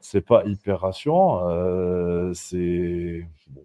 C'est 0.00 0.20
pas 0.22 0.44
hyper 0.44 0.80
rassurant. 0.80 1.48
euh, 1.50 2.32
c'est. 2.34 3.26
bon. 3.48 3.64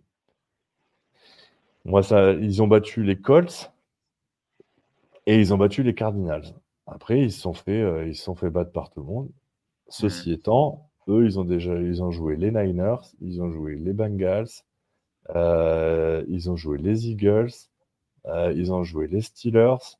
Moi, 1.85 2.01
ça, 2.03 2.31
ils 2.33 2.61
ont 2.61 2.67
battu 2.67 3.03
les 3.03 3.17
Colts 3.19 3.71
et 5.25 5.39
ils 5.39 5.53
ont 5.53 5.57
battu 5.57 5.83
les 5.83 5.93
Cardinals. 5.93 6.53
Après, 6.87 7.21
ils 7.21 7.31
se 7.31 7.41
sont 7.41 7.53
fait, 7.53 7.81
euh, 7.81 8.07
ils 8.07 8.15
se 8.15 8.23
sont 8.23 8.35
fait 8.35 8.49
battre 8.49 8.71
par 8.71 8.89
tout 8.89 9.01
le 9.01 9.05
monde. 9.07 9.29
Ceci 9.89 10.31
étant, 10.31 10.89
eux, 11.07 11.25
ils 11.25 11.39
ont 11.39 11.43
déjà, 11.45 11.75
ils 11.75 12.01
ont 12.03 12.11
joué 12.11 12.35
les 12.35 12.51
Niners, 12.51 13.01
ils 13.21 13.41
ont 13.41 13.51
joué 13.51 13.75
les 13.75 13.93
Bengals, 13.93 14.47
euh, 15.35 16.23
ils 16.27 16.49
ont 16.49 16.55
joué 16.55 16.77
les 16.77 17.09
Eagles, 17.09 17.51
euh, 18.27 18.53
ils 18.55 18.71
ont 18.73 18.83
joué 18.83 19.07
les 19.07 19.21
Steelers, 19.21 19.97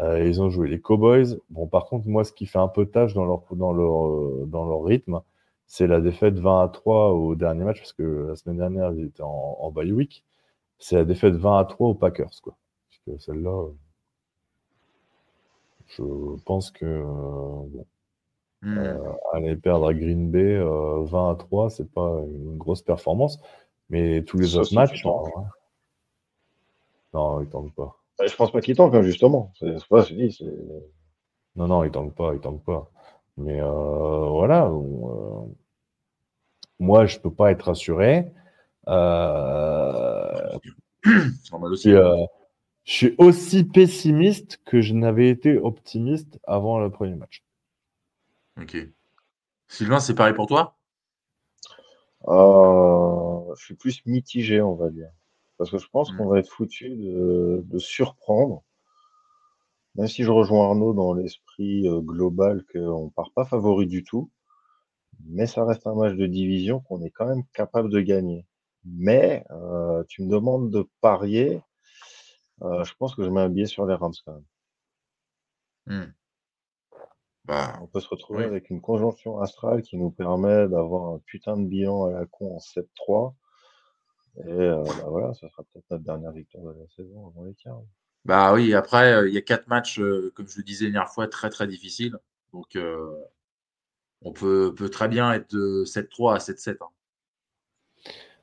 euh, 0.00 0.24
ils 0.26 0.40
ont 0.42 0.50
joué 0.50 0.68
les 0.68 0.80
Cowboys. 0.80 1.38
Bon, 1.50 1.66
par 1.66 1.86
contre, 1.86 2.06
moi, 2.08 2.24
ce 2.24 2.32
qui 2.32 2.46
fait 2.46 2.58
un 2.58 2.68
peu 2.68 2.86
tâche 2.86 3.14
dans 3.14 3.24
leur, 3.24 3.42
dans 3.52 3.72
leur, 3.72 4.06
euh, 4.08 4.44
dans 4.46 4.64
leur 4.66 4.82
rythme, 4.84 5.20
c'est 5.66 5.86
la 5.86 6.00
défaite 6.00 6.38
20 6.38 6.62
à 6.62 6.68
3 6.68 7.12
au 7.12 7.34
dernier 7.34 7.64
match, 7.64 7.78
parce 7.80 7.92
que 7.92 8.26
la 8.28 8.36
semaine 8.36 8.58
dernière, 8.58 8.92
ils 8.92 9.06
étaient 9.06 9.22
en, 9.22 9.56
en 9.60 9.70
bye 9.70 9.92
week. 9.92 10.24
C'est 10.78 10.96
la 10.96 11.04
défaite 11.04 11.34
20 11.34 11.58
à 11.58 11.64
3 11.64 11.88
aux 11.90 11.94
Packers, 11.94 12.30
quoi. 12.42 12.56
Parce 12.88 13.18
que 13.18 13.22
celle-là, 13.24 13.68
je 15.88 16.02
pense 16.44 16.70
que, 16.70 16.84
euh, 16.84 17.02
bon. 17.04 17.86
Hmm. 18.62 18.78
Euh, 18.78 19.12
aller 19.32 19.56
perdre 19.56 19.86
à 19.88 19.94
Green 19.94 20.30
Bay 20.32 20.56
euh, 20.56 21.02
20 21.04 21.30
à 21.30 21.34
3, 21.36 21.70
c'est 21.70 21.90
pas 21.92 22.20
une 22.26 22.56
grosse 22.56 22.82
performance. 22.82 23.40
Mais 23.88 24.22
tous 24.24 24.36
les 24.38 24.56
autres 24.56 24.74
matchs. 24.74 25.04
euh, 25.06 25.10
Non, 27.14 27.40
ils 27.40 27.48
tentent 27.48 27.74
pas. 27.74 27.96
Bah, 28.18 28.26
Je 28.26 28.34
pense 28.36 28.52
pas 28.52 28.60
qu'il 28.60 28.76
tente, 28.76 28.94
hein, 28.94 29.02
justement. 29.02 29.52
C'est 29.58 29.78
c'est 29.78 29.88
pas, 29.88 30.02
je 30.02 30.14
dis, 30.14 30.32
c'est- 30.32 30.44
Non, 31.56 31.66
non, 31.66 31.84
ils 31.84 31.90
tentent 31.90 32.14
pas, 32.14 32.36
tentent 32.40 32.64
pas. 32.64 32.90
Mais 33.36 33.60
euh, 33.60 34.28
voilà. 34.28 34.70
on, 34.70 35.46
euh, 35.46 35.54
Moi, 36.78 37.06
je 37.06 37.18
peux 37.18 37.32
pas 37.32 37.50
être 37.50 37.62
rassuré. 37.66 38.32
Euh, 38.88 40.58
aussi. 41.70 41.82
suis, 41.82 41.94
euh, 41.94 42.16
je 42.84 42.92
suis 42.92 43.14
aussi 43.18 43.64
pessimiste 43.64 44.60
que 44.64 44.80
je 44.80 44.94
n'avais 44.94 45.28
été 45.28 45.58
optimiste 45.58 46.38
avant 46.46 46.78
le 46.80 46.90
premier 46.90 47.16
match. 47.16 47.44
Ok. 48.60 48.76
Sylvain, 49.68 50.00
c'est 50.00 50.14
pareil 50.14 50.34
pour 50.34 50.46
toi? 50.46 50.76
Euh, 52.26 53.54
je 53.56 53.64
suis 53.64 53.74
plus 53.74 54.04
mitigé, 54.06 54.60
on 54.60 54.74
va 54.74 54.90
dire. 54.90 55.10
Parce 55.58 55.70
que 55.70 55.78
je 55.78 55.88
pense 55.90 56.12
Mm. 56.12 56.16
qu'on 56.16 56.28
va 56.28 56.38
être 56.38 56.48
foutu 56.50 56.88
de, 56.96 57.62
de 57.64 57.78
surprendre. 57.78 58.62
Même 59.96 60.06
si 60.08 60.22
je 60.22 60.30
rejoins 60.30 60.66
Arnaud 60.68 60.92
dans 60.94 61.12
l'esprit 61.12 61.88
euh, 61.88 62.00
global 62.00 62.64
qu'on 62.72 63.10
part 63.10 63.32
pas 63.32 63.44
favori 63.44 63.86
du 63.86 64.04
tout, 64.04 64.30
mais 65.26 65.46
ça 65.46 65.64
reste 65.64 65.86
un 65.86 65.94
match 65.94 66.14
de 66.14 66.26
division 66.26 66.80
qu'on 66.80 67.02
est 67.02 67.10
quand 67.10 67.26
même 67.26 67.42
capable 67.52 67.90
de 67.90 68.00
gagner. 68.00 68.46
Mais 68.84 69.44
euh, 69.50 70.04
tu 70.08 70.22
me 70.22 70.30
demandes 70.30 70.70
de 70.70 70.88
parier, 71.00 71.60
euh, 72.62 72.84
je 72.84 72.94
pense 72.94 73.14
que 73.16 73.24
je 73.24 73.28
mets 73.30 73.40
un 73.40 73.48
billet 73.48 73.66
sur 73.66 73.84
les 73.86 73.94
Rams 73.94 74.14
quand 74.24 74.34
même. 74.34 74.44
Hmm. 75.86 76.12
Bah, 77.46 77.78
On 77.82 77.86
peut 77.86 78.00
se 78.00 78.08
retrouver 78.08 78.40
Oui. 78.40 78.44
avec 78.44 78.70
une 78.70 78.80
conjonction 78.80 79.40
astrale 79.40 79.82
qui 79.82 79.96
nous 79.96 80.10
permet 80.10 80.68
d'avoir 80.68 81.14
un 81.14 81.18
putain 81.26 81.56
de 81.56 81.66
bilan 81.66 82.04
à 82.04 82.12
la 82.12 82.26
con 82.26 82.54
en 82.56 82.60
7-3. 82.60 83.34
Et 84.46 84.50
euh, 84.50 84.82
bah 84.82 85.06
voilà, 85.08 85.32
ça 85.34 85.48
sera 85.48 85.62
peut-être 85.64 85.90
notre 85.90 86.04
dernière 86.04 86.32
victoire 86.32 86.64
de 86.74 86.80
la 86.80 86.86
saison 86.88 87.28
avant 87.28 87.44
les 87.44 87.54
quarts. 87.54 87.82
bah 88.24 88.52
oui, 88.54 88.74
après, 88.74 89.12
euh, 89.12 89.28
il 89.28 89.34
y 89.34 89.38
a 89.38 89.42
quatre 89.42 89.68
matchs, 89.68 89.98
euh, 90.00 90.32
comme 90.34 90.48
je 90.48 90.58
le 90.58 90.62
disais 90.64 90.86
la 90.86 90.92
dernière 90.92 91.12
fois, 91.12 91.28
très 91.28 91.50
très 91.50 91.66
difficiles. 91.66 92.16
Donc, 92.52 92.76
euh, 92.76 93.10
on 94.22 94.32
peut, 94.32 94.72
peut 94.76 94.90
très 94.90 95.08
bien 95.08 95.32
être 95.32 95.50
de 95.52 95.84
7-3 95.84 96.36
à 96.36 96.38
7-7. 96.38 96.78
hein. 96.82 96.90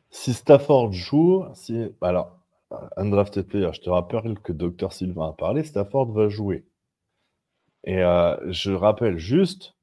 Si 0.09 0.33
Stafford 0.33 0.93
joue, 0.93 1.45
si... 1.53 1.91
alors, 2.01 2.39
undrafted 2.97 3.47
player, 3.47 3.71
je 3.73 3.81
te 3.81 3.89
rappelle 3.91 4.39
que 4.39 4.51
Dr 4.51 4.91
Sylvain 4.91 5.29
a 5.29 5.33
parlé, 5.33 5.63
Stafford 5.63 6.11
va 6.11 6.27
jouer. 6.27 6.65
Et 7.85 8.03
euh, 8.03 8.35
je 8.51 8.71
rappelle 8.73 9.17
juste 9.17 9.75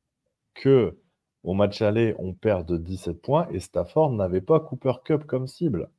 que 0.55 0.99
au 1.45 1.55
match 1.55 1.83
aller, 1.83 2.15
on 2.19 2.35
perd 2.35 2.69
de 2.69 2.77
17 2.77 3.23
points 3.23 3.49
et 3.51 3.61
Stafford 3.61 4.13
n'avait 4.13 4.41
pas 4.43 4.61
Cooper 4.61 4.95
Cup 5.05 5.25
comme 5.27 5.47
cible. 5.49 5.91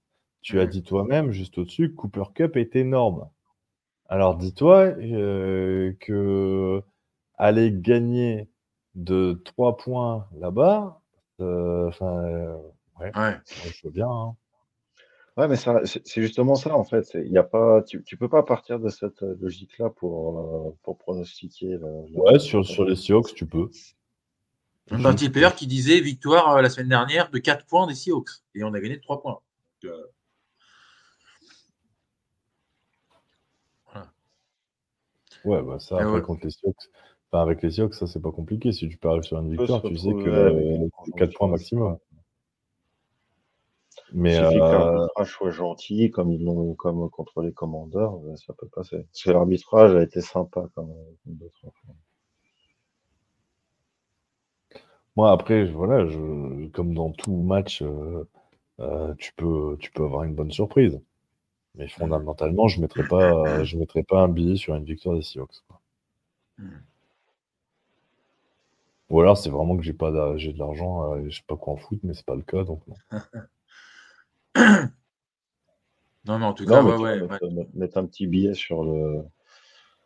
Tu 0.44 0.60
as 0.60 0.66
dit 0.68 0.84
toi-même, 0.84 1.32
juste 1.32 1.58
au-dessus, 1.58 1.90
que 1.92 1.96
Cooper 1.96 2.24
Cup 2.36 2.58
est 2.58 2.76
énorme. 2.76 3.28
Alors 4.10 4.36
dis-toi 4.38 4.88
euh, 5.00 5.94
que 6.00 6.82
aller 7.38 7.72
gagner 7.74 8.48
de 8.96 9.42
3 9.46 9.78
points 9.78 10.28
là-bas, 10.38 11.02
euh, 11.40 11.88
enfin, 11.88 12.24
euh, 12.26 12.56
ouais, 13.00 13.06
Ouais. 13.08 13.12
moi, 13.16 13.40
je 13.72 13.88
veux 13.88 13.92
bien. 13.92 14.10
hein. 14.10 14.36
Ouais, 15.36 15.48
mais 15.48 15.56
c'est 15.56 16.22
justement 16.22 16.54
ça 16.54 16.76
en 16.78 16.84
fait. 16.84 17.10
Il 17.16 17.32
y 17.32 17.40
a 17.40 17.44
pas, 17.44 17.82
tu, 17.82 18.04
tu 18.04 18.18
peux 18.18 18.30
pas 18.30 18.44
partir 18.44 18.80
de 18.80 18.90
cette 18.90 19.22
logique-là 19.22 19.90
pour, 19.90 20.76
pour 20.84 20.98
pronostiquer. 21.00 21.70
la- 21.80 21.88
la- 22.12 22.20
Ouais, 22.20 22.38
sur, 22.38 22.64
sur 22.64 22.86
les 22.86 22.96
Seahawks, 22.96 23.34
tu 23.34 23.48
peux. 23.48 23.72
Undrafted 24.92 25.32
player 25.32 25.50
qui 25.58 25.66
disait 25.66 26.02
victoire 26.02 26.58
euh, 26.58 26.62
la 26.62 26.70
semaine 26.70 26.90
dernière 26.90 27.32
de 27.32 27.40
4 27.40 27.66
points 27.66 27.88
des 27.88 27.96
Seahawks. 27.96 28.30
Et 28.54 28.64
on 28.64 28.74
a 28.76 28.80
gagné 28.80 28.98
de 28.98 29.02
3 29.02 29.22
points. 29.24 29.40
Donc, 29.84 29.92
euh, 29.92 30.04
Ouais, 35.46 35.62
bah 35.62 35.80
ça, 35.80 35.98
Eh 36.00 36.04
après, 36.04 36.16
ouais. 36.16 36.22
contre 36.22 36.46
les 36.46 36.52
Seahawks. 36.52 36.90
Enfin, 37.32 37.44
avec 37.44 37.62
les 37.62 37.72
Seahawks, 37.72 37.96
ça, 37.96 38.08
c'est 38.08 38.22
pas 38.22 38.32
compliqué. 38.32 38.72
Si 38.72 38.88
tu 38.88 38.98
peux 38.98 39.22
sur 39.22 39.40
une 39.40 39.56
victoire, 39.56 39.82
tu 39.82 39.96
sais 39.98 40.12
que 40.12 40.30
euh, 40.30 40.88
c'est 41.06 41.16
4 41.16 41.34
points 41.34 41.48
maximum. 41.48 41.98
Mais 44.14 44.36
Il 44.36 44.46
suffit 44.46 44.60
que 44.60 44.64
euh, 44.64 44.72
l'arbitrage 44.72 45.32
soit 45.32 45.52
gentil, 45.52 46.12
comme 46.12 46.32
ils 46.32 46.44
l'ont 46.44 46.76
comme 46.76 47.10
contre 47.10 47.42
les 47.42 47.52
commandeurs, 47.52 48.18
ben, 48.18 48.36
ça 48.38 48.54
peut 48.54 48.68
passer. 48.68 49.06
Parce 49.12 49.24
que 49.24 49.32
l'arbitrage 49.32 49.96
a 49.96 50.04
été 50.04 50.22
sympa 50.22 50.68
quand 50.76 50.86
même. 50.86 51.50
fois. 51.62 51.72
moi, 55.16 55.32
après, 55.32 55.66
voilà, 55.66 56.08
je, 56.08 56.68
comme 56.70 56.94
dans 56.94 57.12
tout 57.12 57.36
match, 57.36 57.82
euh, 57.82 58.28
euh, 58.80 59.14
tu 59.18 59.34
peux, 59.36 59.78
tu 59.80 59.92
peux 59.92 60.04
avoir 60.04 60.24
une 60.24 60.36
bonne 60.36 60.52
surprise. 60.52 61.00
Mais 61.76 61.88
fondamentalement, 61.88 62.68
je 62.68 62.78
ne 62.78 62.82
mettrai, 62.82 63.04
pas, 63.08 63.64
je 63.64 63.78
mettrai 63.78 64.02
pas 64.04 64.22
un 64.22 64.28
billet 64.28 64.56
sur 64.56 64.74
une 64.76 64.86
victoire 64.86 65.16
des 65.16 65.22
Seahawks. 65.22 65.62
quoi. 65.68 65.80
Hmm. 66.58 66.84
Ou 69.10 69.22
alors, 69.22 69.38
c'est 69.38 69.50
vraiment 69.50 69.78
que 69.78 69.84
j'ai 69.84 69.94
pas 69.94 70.36
j'ai 70.36 70.52
de 70.52 70.60
l'argent, 70.60 71.14
euh, 71.14 71.30
je 71.30 71.38
sais 71.38 71.44
pas 71.48 71.56
quoi 71.56 71.72
en 71.74 71.78
foot, 71.78 72.00
mais 72.04 72.14
c'est 72.14 72.26
pas 72.26 72.36
le 72.36 72.42
cas. 72.42 72.66
Donc, 72.66 72.82
non. 72.88 72.96
Non, 76.26 76.38
mais 76.40 76.46
en 76.46 76.54
tout 76.54 76.66
Non, 76.66 76.70
cas, 76.70 76.84
ouais, 76.84 76.96
ouais, 76.98 77.22
ouais. 77.22 77.50
mettre- 77.52 77.76
mettre 77.76 77.98
un 77.98 78.06
petit 78.06 78.28
billet 78.28 78.54
sur 78.54 78.84
le 78.84 79.24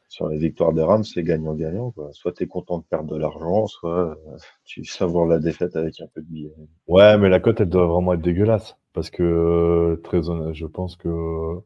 sur 0.08 0.30
les 0.30 0.38
victoires 0.38 0.74
des 0.74 0.82
Rams, 0.82 1.04
c'est 1.04 1.24
gagnant-gagnant. 1.24 1.94
Soit 2.12 2.34
tu 2.34 2.44
es 2.44 2.48
content 2.48 2.80
de 2.80 2.84
perdre 2.84 3.14
de 3.14 3.20
l'argent, 3.20 3.68
soit 3.68 4.12
euh, 4.12 4.38
tu 4.66 4.86
savoures 4.86 5.26
la 5.26 5.40
défaite 5.40 5.76
avec 5.76 6.00
un 6.02 6.08
peu 6.08 6.22
de 6.22 6.28
billets. 6.28 6.54
Ouais, 6.88 7.18
mais 7.18 7.30
la 7.30 7.40
cote, 7.40 7.62
elle 7.62 7.70
doit 7.70 7.88
vraiment 7.88 8.14
être 8.14 8.22
dégueulasse. 8.22 8.78
Parce 8.94 9.10
que, 9.10 9.24
euh, 9.24 10.02
très 10.04 10.30
honnête, 10.30 10.56
je 10.56 10.66
pense 10.66 10.96
que 10.96 11.60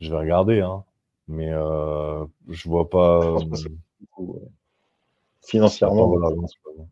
je 0.00 0.10
vais 0.10 0.18
regarder, 0.18 0.60
hein. 0.60 0.84
Mais 1.28 1.50
euh, 1.52 2.24
je 2.48 2.68
vois 2.68 2.90
pas. 2.90 3.38
Je 3.54 3.68
euh, 3.68 3.70
ouais. 4.18 4.40
Financièrement, 5.40 6.12
chose. 6.20 6.86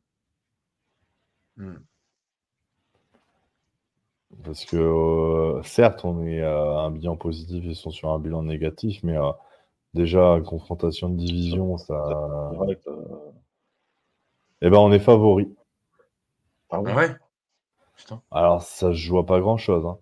Hmm. 1.57 1.75
Parce 4.45 4.65
que, 4.65 4.77
euh, 4.77 5.63
certes, 5.63 6.05
on 6.05 6.25
est 6.27 6.43
à 6.43 6.81
un 6.81 6.91
bilan 6.91 7.17
positif, 7.17 7.63
ils 7.65 7.77
sont 7.77 7.91
sur 7.91 8.11
un 8.11 8.19
bilan 8.19 8.43
négatif, 8.45 9.03
mais 9.03 9.17
euh, 9.17 9.31
déjà, 9.95 10.41
confrontation 10.45 11.09
de 11.09 11.17
division, 11.17 11.77
ça. 11.79 12.03
direct, 12.53 12.87
euh, 12.89 12.93
Eh 14.63 14.71
ben, 14.71 14.79
on 14.79 14.93
est 14.93 14.99
favori. 15.01 15.55
ah 16.71 16.81
ouais? 16.81 16.93
Ah 16.93 16.97
ouais? 16.97 17.17
Putain. 17.97 18.23
Alors, 18.31 18.63
ça 18.63 18.89
se 18.91 18.97
joue 18.97 19.19
à 19.19 19.27
pas 19.27 19.41
grand-chose. 19.41 19.85
Hein. 19.87 19.99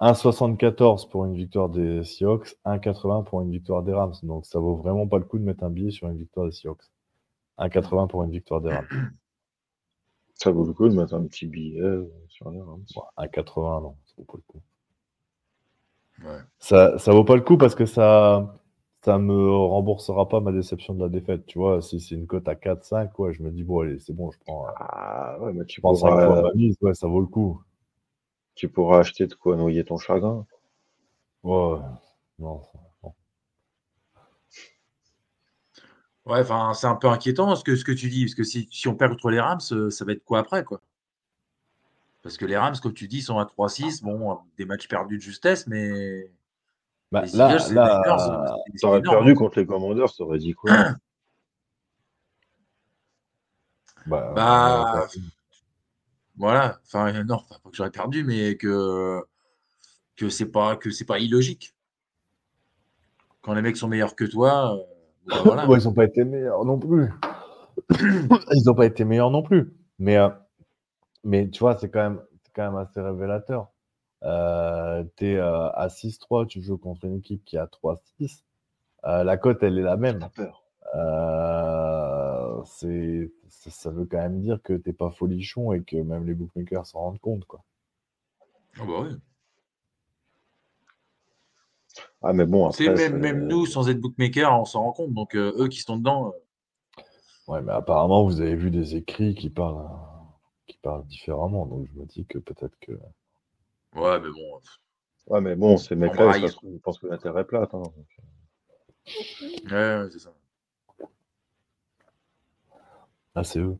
1,74 0.00 1.08
pour 1.08 1.24
une 1.24 1.34
victoire 1.34 1.68
des 1.68 2.04
Seahawks, 2.04 2.56
1,80 2.64 3.24
pour 3.24 3.40
une 3.42 3.50
victoire 3.50 3.82
des 3.82 3.92
Rams. 3.92 4.14
Donc, 4.22 4.46
ça 4.46 4.58
vaut 4.60 4.76
vraiment 4.76 5.08
pas 5.08 5.18
le 5.18 5.24
coup 5.24 5.38
de 5.38 5.44
mettre 5.44 5.64
un 5.64 5.70
billet 5.70 5.90
sur 5.90 6.08
une 6.08 6.18
victoire 6.18 6.46
des 6.46 6.52
Seahawks. 6.52 6.84
1,80 7.58 8.06
pour 8.08 8.22
une 8.22 8.30
victoire 8.30 8.60
des 8.60 8.72
Rams. 8.72 8.86
Ça 10.34 10.52
vaut 10.52 10.64
le 10.64 10.72
coup 10.72 10.88
de 10.88 10.94
mettre 10.94 11.14
un 11.14 11.24
petit 11.26 11.48
billet 11.48 11.80
euh, 11.80 12.08
sur 12.28 12.48
les 12.50 12.60
Rams. 12.60 12.84
Bon, 12.94 13.02
1,80, 13.18 13.82
non, 13.82 13.96
ça 14.06 14.14
vaut 14.18 14.24
pas 14.24 14.34
le 14.36 14.42
coup. 14.46 14.62
Ouais. 16.22 16.38
Ça, 16.60 16.96
ça 16.98 17.10
vaut 17.10 17.24
pas 17.24 17.34
le 17.34 17.42
coup 17.42 17.56
parce 17.58 17.74
que 17.74 17.86
ça, 17.86 18.57
ça 19.08 19.18
me 19.18 19.50
remboursera 19.50 20.28
pas 20.28 20.40
ma 20.40 20.52
déception 20.52 20.92
de 20.92 21.00
la 21.00 21.08
défaite. 21.08 21.46
Tu 21.46 21.58
vois, 21.58 21.80
si 21.80 21.98
c'est 21.98 22.14
une 22.14 22.26
cote 22.26 22.46
à 22.46 22.54
4, 22.54 22.84
5, 22.84 23.18
ouais, 23.18 23.32
je 23.32 23.42
me 23.42 23.50
dis, 23.50 23.64
bon, 23.64 23.80
allez, 23.80 23.98
c'est 24.00 24.12
bon, 24.12 24.30
je 24.30 24.38
prends, 24.40 24.66
Ah 24.76 25.38
ouais, 25.40 25.54
mais 25.54 25.64
tu 25.64 25.76
je 25.76 25.80
prends 25.80 25.94
5 25.94 26.08
pourras, 26.10 26.26
fois 26.26 26.42
ma 26.42 26.52
mise, 26.52 26.76
ouais, 26.82 26.92
ça 26.92 27.06
vaut 27.06 27.20
le 27.20 27.26
coup. 27.26 27.62
tu 28.54 28.68
pourras 28.68 28.98
acheter 28.98 29.26
de 29.26 29.32
quoi 29.34 29.56
noyer 29.56 29.82
ton 29.82 29.96
chagrin. 29.96 30.44
Ouais, 31.42 31.78
non. 32.38 32.62
non. 33.02 33.14
Ouais, 36.26 36.40
enfin, 36.40 36.74
c'est 36.74 36.86
un 36.86 36.94
peu 36.96 37.08
inquiétant 37.08 37.56
ce 37.56 37.64
que, 37.64 37.76
ce 37.76 37.84
que 37.84 37.92
tu 37.92 38.10
dis, 38.10 38.26
parce 38.26 38.34
que 38.34 38.44
si, 38.44 38.68
si 38.70 38.88
on 38.88 38.94
perd 38.94 39.12
contre 39.12 39.30
les 39.30 39.40
Rams, 39.40 39.60
euh, 39.72 39.88
ça 39.88 40.04
va 40.04 40.12
être 40.12 40.22
quoi 40.24 40.40
après, 40.40 40.64
quoi? 40.64 40.82
Parce 42.22 42.36
que 42.36 42.44
les 42.44 42.58
Rams, 42.58 42.76
comme 42.82 42.92
tu 42.92 43.08
dis, 43.08 43.22
sont 43.22 43.38
à 43.38 43.46
3-6, 43.46 44.02
bon, 44.02 44.32
euh, 44.32 44.34
des 44.58 44.66
matchs 44.66 44.86
perdus 44.86 45.16
de 45.16 45.22
justesse, 45.22 45.66
mais 45.66 46.30
Bah, 47.10 47.22
les 47.22 47.38
là, 47.38 47.56
Eagles, 47.56 47.74
là, 47.74 48.02
euh, 48.06 48.56
T'aurais 48.80 49.02
perdu 49.02 49.30
hein. 49.32 49.34
contre 49.34 49.58
les 49.58 49.66
commandeurs, 49.66 50.14
t'aurais 50.14 50.38
dit 50.38 50.52
quoi? 50.52 50.70
Bah, 54.06 54.32
Bah, 54.34 55.02
euh, 55.02 55.20
Voilà, 56.36 56.78
enfin, 56.84 57.14
euh, 57.14 57.24
non, 57.24 57.36
enfin, 57.36 57.56
pas 57.62 57.70
que 57.70 57.76
j'aurais 57.76 57.90
perdu, 57.90 58.24
mais 58.24 58.56
que, 58.56 59.20
que 60.16 60.28
c'est 60.28 60.50
pas, 60.50 60.76
que 60.76 60.90
c'est 60.90 61.06
pas 61.06 61.18
illogique. 61.18 61.74
Quand 63.40 63.54
les 63.54 63.62
mecs 63.62 63.76
sont 63.76 63.88
meilleurs 63.88 64.14
que 64.14 64.24
toi, 64.24 64.78
bah, 65.26 65.42
voilà. 65.44 65.66
Ouais, 65.68 65.78
ils 65.78 65.84
n'ont 65.84 65.94
pas 65.94 66.04
été 66.04 66.24
meilleurs 66.24 66.64
non 66.64 66.78
plus. 66.78 67.10
ils 68.00 68.62
n'ont 68.66 68.74
pas 68.74 68.86
été 68.86 69.04
meilleurs 69.04 69.30
non 69.30 69.42
plus. 69.42 69.72
Mais, 69.98 70.16
euh, 70.18 70.28
mais 71.24 71.48
tu 71.48 71.60
vois, 71.60 71.76
c'est 71.78 71.90
quand, 71.90 72.02
même, 72.02 72.20
quand 72.54 72.70
même 72.70 72.76
assez 72.76 73.00
révélateur. 73.00 73.68
Euh, 74.24 75.04
tu 75.16 75.32
es 75.32 75.38
à 75.38 75.88
6-3, 75.88 76.46
tu 76.46 76.60
joues 76.62 76.78
contre 76.78 77.04
une 77.04 77.16
équipe 77.16 77.44
qui 77.44 77.56
est 77.56 77.60
à 77.60 77.66
3-6. 77.66 78.44
Euh, 79.04 79.22
la 79.24 79.36
cote, 79.36 79.62
elle 79.62 79.78
est 79.78 79.82
la 79.82 79.96
même. 79.96 80.18
T'as 80.18 80.28
peur. 80.28 80.64
Euh, 80.96 82.62
c'est, 82.64 83.30
ça, 83.48 83.70
ça 83.70 83.90
veut 83.90 84.06
quand 84.06 84.18
même 84.18 84.40
dire 84.40 84.60
que 84.62 84.72
t'es 84.72 84.92
pas 84.92 85.10
folichon 85.10 85.72
et 85.72 85.82
que 85.82 85.96
même 85.96 86.26
les 86.26 86.34
bookmakers 86.34 86.86
s'en 86.86 87.00
rendent 87.00 87.20
compte, 87.20 87.44
quoi. 87.44 87.62
Ah 88.80 88.84
bah 88.86 89.00
oui. 89.02 89.16
Ah, 92.22 92.32
mais 92.32 92.46
bon, 92.46 92.66
après, 92.66 92.86
même, 92.86 92.96
c'est- 92.96 93.10
même 93.12 93.46
nous, 93.46 93.66
sans 93.66 93.88
être 93.88 94.00
bookmaker, 94.00 94.52
on 94.60 94.64
s'en 94.64 94.82
rend 94.82 94.92
compte. 94.92 95.12
Donc, 95.14 95.34
euh, 95.34 95.52
eux 95.58 95.68
qui 95.68 95.80
sont 95.80 95.96
dedans, 95.96 96.28
euh, 96.28 97.02
Ouais, 97.46 97.62
mais 97.62 97.72
apparemment, 97.72 98.24
vous 98.24 98.42
avez 98.42 98.54
vu 98.54 98.70
des 98.70 98.94
écrits 98.96 99.34
qui 99.34 99.48
parlent, 99.48 99.78
euh, 99.78 99.88
qui 100.66 100.76
parlent 100.78 101.06
différemment. 101.06 101.64
Donc, 101.64 101.86
je 101.86 101.98
me 101.98 102.04
dis 102.04 102.26
que 102.26 102.38
peut-être 102.38 102.78
que. 102.80 102.92
Ouais, 103.98 104.20
mais 104.20 104.30
bon. 104.30 104.60
Ouais, 105.28 105.40
mais 105.40 105.54
bon, 105.54 105.76
ces 105.76 105.94
mecs-là, 105.94 106.24
braille. 106.24 106.40
ça 106.40 106.48
se 106.48 106.56
trouve, 106.56 106.72
ils 106.72 106.80
pensent 106.80 106.98
que 106.98 107.06
la 107.06 107.18
Terre 107.18 107.38
est 107.38 107.44
plate. 107.44 107.72
hein. 107.74 107.82
Ouais, 109.70 109.70
ouais, 110.02 110.08
c'est 110.10 110.18
ça. 110.18 110.32
Ah, 113.34 113.44
c'est 113.44 113.60
eux. 113.60 113.78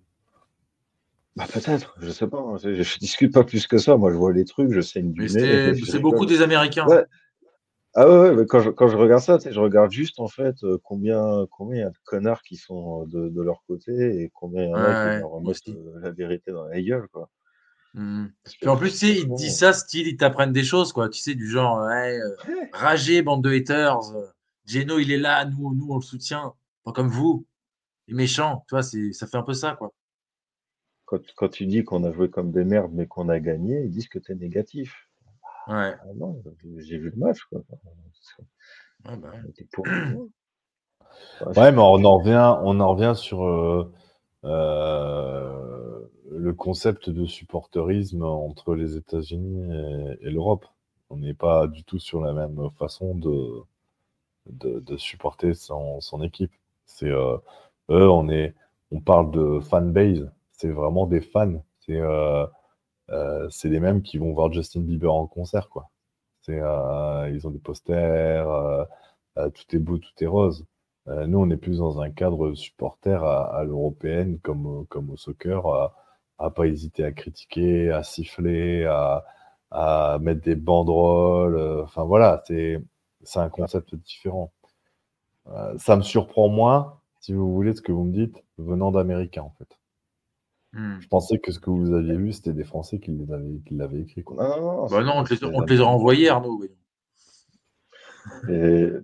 Bah, 1.36 1.46
peut-être, 1.52 1.94
je 2.00 2.10
sais 2.10 2.26
pas. 2.26 2.38
hein, 2.40 2.56
Je, 2.62 2.82
je 2.82 2.98
discute 2.98 3.32
pas 3.32 3.44
plus 3.44 3.66
que 3.66 3.78
ça. 3.78 3.96
Moi, 3.96 4.10
je 4.10 4.16
vois 4.16 4.32
les 4.32 4.44
trucs, 4.44 4.72
je 4.72 4.80
saigne 4.80 5.12
du 5.12 5.22
Mais 5.22 5.28
nez. 5.28 5.74
c'est 5.74 5.74
je 5.74 5.98
beaucoup 5.98 6.26
des 6.26 6.42
Américains. 6.42 6.86
Ouais. 6.86 7.04
Ah 7.94 8.08
ouais, 8.08 8.18
ouais, 8.30 8.36
mais 8.36 8.46
quand 8.46 8.60
je, 8.60 8.70
quand 8.70 8.88
je 8.88 8.96
regarde 8.96 9.22
ça, 9.22 9.38
tu 9.38 9.44
sais, 9.44 9.52
je 9.52 9.60
regarde 9.60 9.90
juste 9.90 10.20
en 10.20 10.28
fait 10.28 10.56
euh, 10.64 10.78
combien 10.84 11.46
combien 11.50 11.76
il 11.78 11.80
y 11.80 11.84
a 11.84 11.90
de 11.90 11.98
connards 12.04 12.42
qui 12.42 12.56
sont 12.56 13.02
euh, 13.02 13.06
de, 13.06 13.28
de 13.30 13.42
leur 13.42 13.62
côté 13.66 14.22
et 14.22 14.30
combien 14.34 14.64
il 14.64 14.70
y 14.70 14.74
en 14.74 14.84
a 14.84 14.94
Ouais, 14.94 14.94
qui 14.94 15.10
ouais, 15.10 15.18
leur 15.20 15.34
euh, 15.36 16.00
la 16.00 16.10
vérité 16.12 16.52
dans 16.52 16.64
la 16.66 16.80
gueule, 16.82 17.08
quoi. 17.08 17.30
Que 17.98 18.50
Puis 18.60 18.68
en 18.68 18.76
plus, 18.76 18.90
tu 18.90 18.96
sais, 18.98 19.06
te 19.06 19.18
franchement, 19.18 19.34
disent 19.36 19.58
ça, 19.58 19.72
style, 19.72 20.06
ils 20.06 20.16
t'apprennent 20.16 20.52
des 20.52 20.64
choses, 20.64 20.92
quoi. 20.92 21.08
Tu 21.08 21.20
sais, 21.20 21.34
du 21.34 21.48
genre, 21.48 21.78
ouais, 21.86 22.18
euh, 22.20 22.36
ouais, 22.48 22.70
ragez, 22.72 23.22
bande 23.22 23.42
de 23.42 23.50
haters. 23.50 23.98
euh, 24.14 24.26
Geno, 24.66 24.98
il 24.98 25.10
est 25.10 25.18
là, 25.18 25.44
nous, 25.46 25.74
nous, 25.74 25.86
on 25.90 25.96
le 25.96 26.02
soutient. 26.02 26.54
Pas 26.84 26.92
comme 26.92 27.08
vous. 27.08 27.46
Les 28.06 28.14
méchants, 28.14 28.64
tu 28.68 28.74
vois, 28.74 28.82
c'est, 28.82 29.12
ça 29.12 29.26
fait 29.26 29.36
un 29.36 29.42
peu 29.42 29.54
ça, 29.54 29.74
quoi. 29.76 29.92
quand, 31.06 31.20
quand 31.36 31.48
tu 31.48 31.66
dis 31.66 31.84
qu'on 31.84 32.04
a 32.04 32.12
joué 32.12 32.28
comme 32.30 32.52
des 32.52 32.64
merdes 32.64 32.92
mais 32.92 33.06
qu'on 33.06 33.28
a 33.30 33.40
gagné, 33.40 33.82
ils 33.84 33.90
disent 33.90 34.08
que 34.08 34.18
tu 34.18 34.32
es 34.32 34.34
négatif. 34.34 35.08
Ouais. 35.66 35.94
Ah 36.00 36.14
non, 36.16 36.42
j'ai 36.78 36.98
vu 36.98 37.10
le 37.10 37.16
match, 37.16 37.40
quoi. 37.50 37.60
Ouais, 39.06 39.16
bah. 39.16 39.32
Enfin, 41.40 41.62
Ouais, 41.62 41.72
mais 41.72 41.78
on 41.78 42.04
en 42.04 42.18
revient, 42.18 42.56
on 42.62 42.78
en 42.80 42.94
revient 42.94 43.14
sur 43.16 43.44
euh, 43.44 43.92
euh, 44.44 46.00
le 46.30 46.52
concept 46.54 47.10
de 47.10 47.26
supporterisme 47.26 48.22
entre 48.22 48.74
les 48.74 48.96
États-Unis 48.96 49.72
et, 50.20 50.30
l'Europe. 50.30 50.66
On 51.10 51.16
n'est 51.16 51.34
pas 51.34 51.66
du 51.66 51.84
tout 51.84 51.98
sur 51.98 52.20
la 52.20 52.32
même 52.32 52.70
façon 52.78 53.14
de, 53.14 53.62
de, 54.46 54.96
supporter 54.96 55.54
son, 55.54 56.00
son 56.00 56.22
équipe. 56.22 56.52
C'est 56.86 57.10
euh, 57.10 57.36
eux, 57.90 58.08
on 58.10 58.28
est, 58.28 58.54
on 58.90 59.00
parle 59.00 59.30
de 59.30 59.60
fanbase. 59.60 60.30
C'est 60.52 60.70
vraiment 60.70 61.06
des 61.06 61.20
fans. 61.20 61.62
C'est 61.80 61.96
euh, 62.00 62.46
euh, 63.10 63.48
les 63.64 63.80
mêmes 63.80 64.02
qui 64.02 64.18
vont 64.18 64.32
voir 64.32 64.52
Justin 64.52 64.80
Bieber 64.80 65.12
en 65.12 65.26
concert, 65.26 65.68
quoi. 65.68 65.90
Ils 66.48 67.46
ont 67.46 67.50
des 67.50 67.58
posters, 67.58 68.86
tout 69.36 69.76
est 69.76 69.78
beau, 69.78 69.98
tout 69.98 70.24
est 70.24 70.26
rose. 70.26 70.64
Euh, 71.08 71.26
nous, 71.26 71.38
on 71.38 71.50
est 71.50 71.56
plus 71.56 71.78
dans 71.78 72.00
un 72.00 72.10
cadre 72.10 72.54
supporter 72.54 73.22
à, 73.24 73.44
à 73.44 73.64
l'européenne, 73.64 74.38
comme, 74.40 74.66
au- 74.66 74.84
comme 74.84 75.10
au 75.10 75.16
soccer, 75.16 75.66
à, 75.66 75.94
à 76.38 76.50
pas 76.50 76.66
hésiter 76.66 77.04
à 77.04 77.12
critiquer, 77.12 77.90
à 77.90 78.02
siffler, 78.02 78.84
à, 78.84 79.24
à 79.70 80.18
mettre 80.20 80.42
des 80.42 80.54
banderoles. 80.56 81.56
euh, 81.56 81.82
Enfin 81.84 82.04
voilà, 82.04 82.42
c'est 82.46 82.82
c'est 83.22 83.40
un 83.40 83.48
concept 83.50 83.94
différent. 83.96 84.52
Euh, 85.48 85.76
ça 85.78 85.96
me 85.96 86.02
surprend 86.02 86.48
moins, 86.48 87.00
si 87.20 87.32
vous 87.32 87.52
voulez, 87.52 87.74
ce 87.74 87.82
que 87.82 87.92
vous 87.92 88.04
me 88.04 88.12
dites, 88.12 88.44
venant 88.58 88.90
d'Américains, 88.92 89.42
en 89.42 89.50
fait. 89.58 89.78
Hmm. 90.72 91.00
Je 91.00 91.08
pensais 91.08 91.38
que 91.38 91.50
ce 91.50 91.58
que 91.58 91.70
vous 91.70 91.94
aviez 91.94 92.14
lu, 92.14 92.32
c'était 92.32 92.52
des 92.52 92.64
Français 92.64 92.98
qui 93.00 93.10
les 93.12 93.32
avaient, 93.32 93.60
qui 93.66 93.74
l'avaient 93.74 94.00
écrit. 94.00 94.22
Quoi. 94.22 94.36
Non, 94.46 94.60
non, 94.60 94.72
non. 94.82 94.86
Bah 94.86 95.02
non, 95.02 95.12
on 95.16 95.24
te 95.24 95.30
les, 95.30 95.36
c'est- 95.36 95.46
on 95.46 95.62
te 95.64 95.72
les 95.72 95.80
a 95.80 95.84
renvoyés, 95.84 96.28
Arnaud. 96.28 96.58
voyons. 96.58 96.72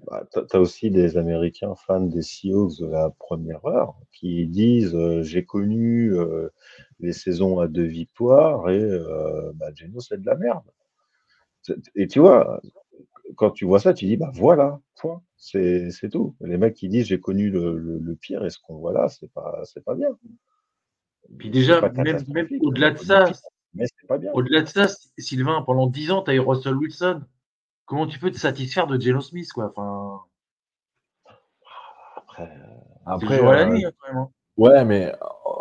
Bah, 0.06 0.26
t'as 0.30 0.42
t'as 0.42 0.58
aussi 0.58 0.90
des 0.90 1.16
Américains 1.16 1.74
fans 1.74 2.00
des 2.00 2.22
Seahawks 2.22 2.80
de 2.80 2.86
la 2.86 3.10
première 3.10 3.64
heure 3.66 3.94
qui 4.12 4.46
disent 4.46 4.94
euh, 4.94 5.22
j'ai 5.22 5.44
connu 5.44 6.14
euh, 6.14 6.48
les 7.00 7.12
saisons 7.12 7.58
à 7.58 7.68
deux 7.68 7.84
victoires 7.84 8.70
et 8.70 8.80
euh, 8.80 9.52
bah, 9.54 9.70
Geno 9.74 10.00
c'est 10.00 10.20
de 10.20 10.26
la 10.26 10.36
merde. 10.36 10.64
Et 11.94 12.06
tu 12.06 12.20
vois, 12.20 12.60
quand 13.36 13.50
tu 13.50 13.64
vois 13.64 13.80
ça, 13.80 13.94
tu 13.94 14.06
dis 14.06 14.16
bah 14.16 14.30
voilà, 14.34 14.80
point, 14.96 15.22
c'est 15.36 15.90
tout. 16.10 16.34
Les 16.40 16.56
mecs 16.56 16.74
qui 16.74 16.88
disent 16.88 17.06
j'ai 17.06 17.20
connu 17.20 17.50
le, 17.50 17.76
le, 17.76 17.98
le 17.98 18.16
pire 18.16 18.44
et 18.44 18.50
ce 18.50 18.58
qu'on 18.58 18.76
voit 18.76 18.92
là, 18.92 19.08
c'est 19.08 19.32
pas 19.32 19.62
pas 19.84 19.94
bien. 19.94 20.08
Puis 21.38 21.50
déjà, 21.50 21.80
même, 21.90 22.22
même 22.28 22.48
au-delà 22.60 22.90
on 22.90 22.92
de 22.92 22.98
ça, 22.98 23.32
mais 23.74 23.86
pas 24.08 24.18
bien. 24.18 24.30
au-delà 24.32 24.62
de 24.62 24.68
ça, 24.68 24.86
Sylvain, 25.18 25.62
pendant 25.62 25.86
10 25.86 26.10
ans, 26.10 26.22
tu 26.22 26.30
as 26.30 26.34
eu 26.34 26.40
Russell 26.40 26.76
Wilson. 26.76 27.22
Comment 27.86 28.06
tu 28.06 28.18
peux 28.18 28.30
te 28.30 28.38
satisfaire 28.38 28.86
de 28.86 29.00
Geno 29.00 29.20
Smith, 29.22 29.50
quoi 29.52 29.70
enfin, 29.74 30.20
Après, 32.16 32.46
le 32.46 33.06
Après, 33.06 33.38
la 33.38 33.64
euh, 33.64 33.70
nuit, 33.70 33.84
hein, 33.84 33.90
quand 33.98 34.08
même. 34.08 34.16
hein. 34.18 34.30
ouais, 34.56 34.84
mais 34.84 35.12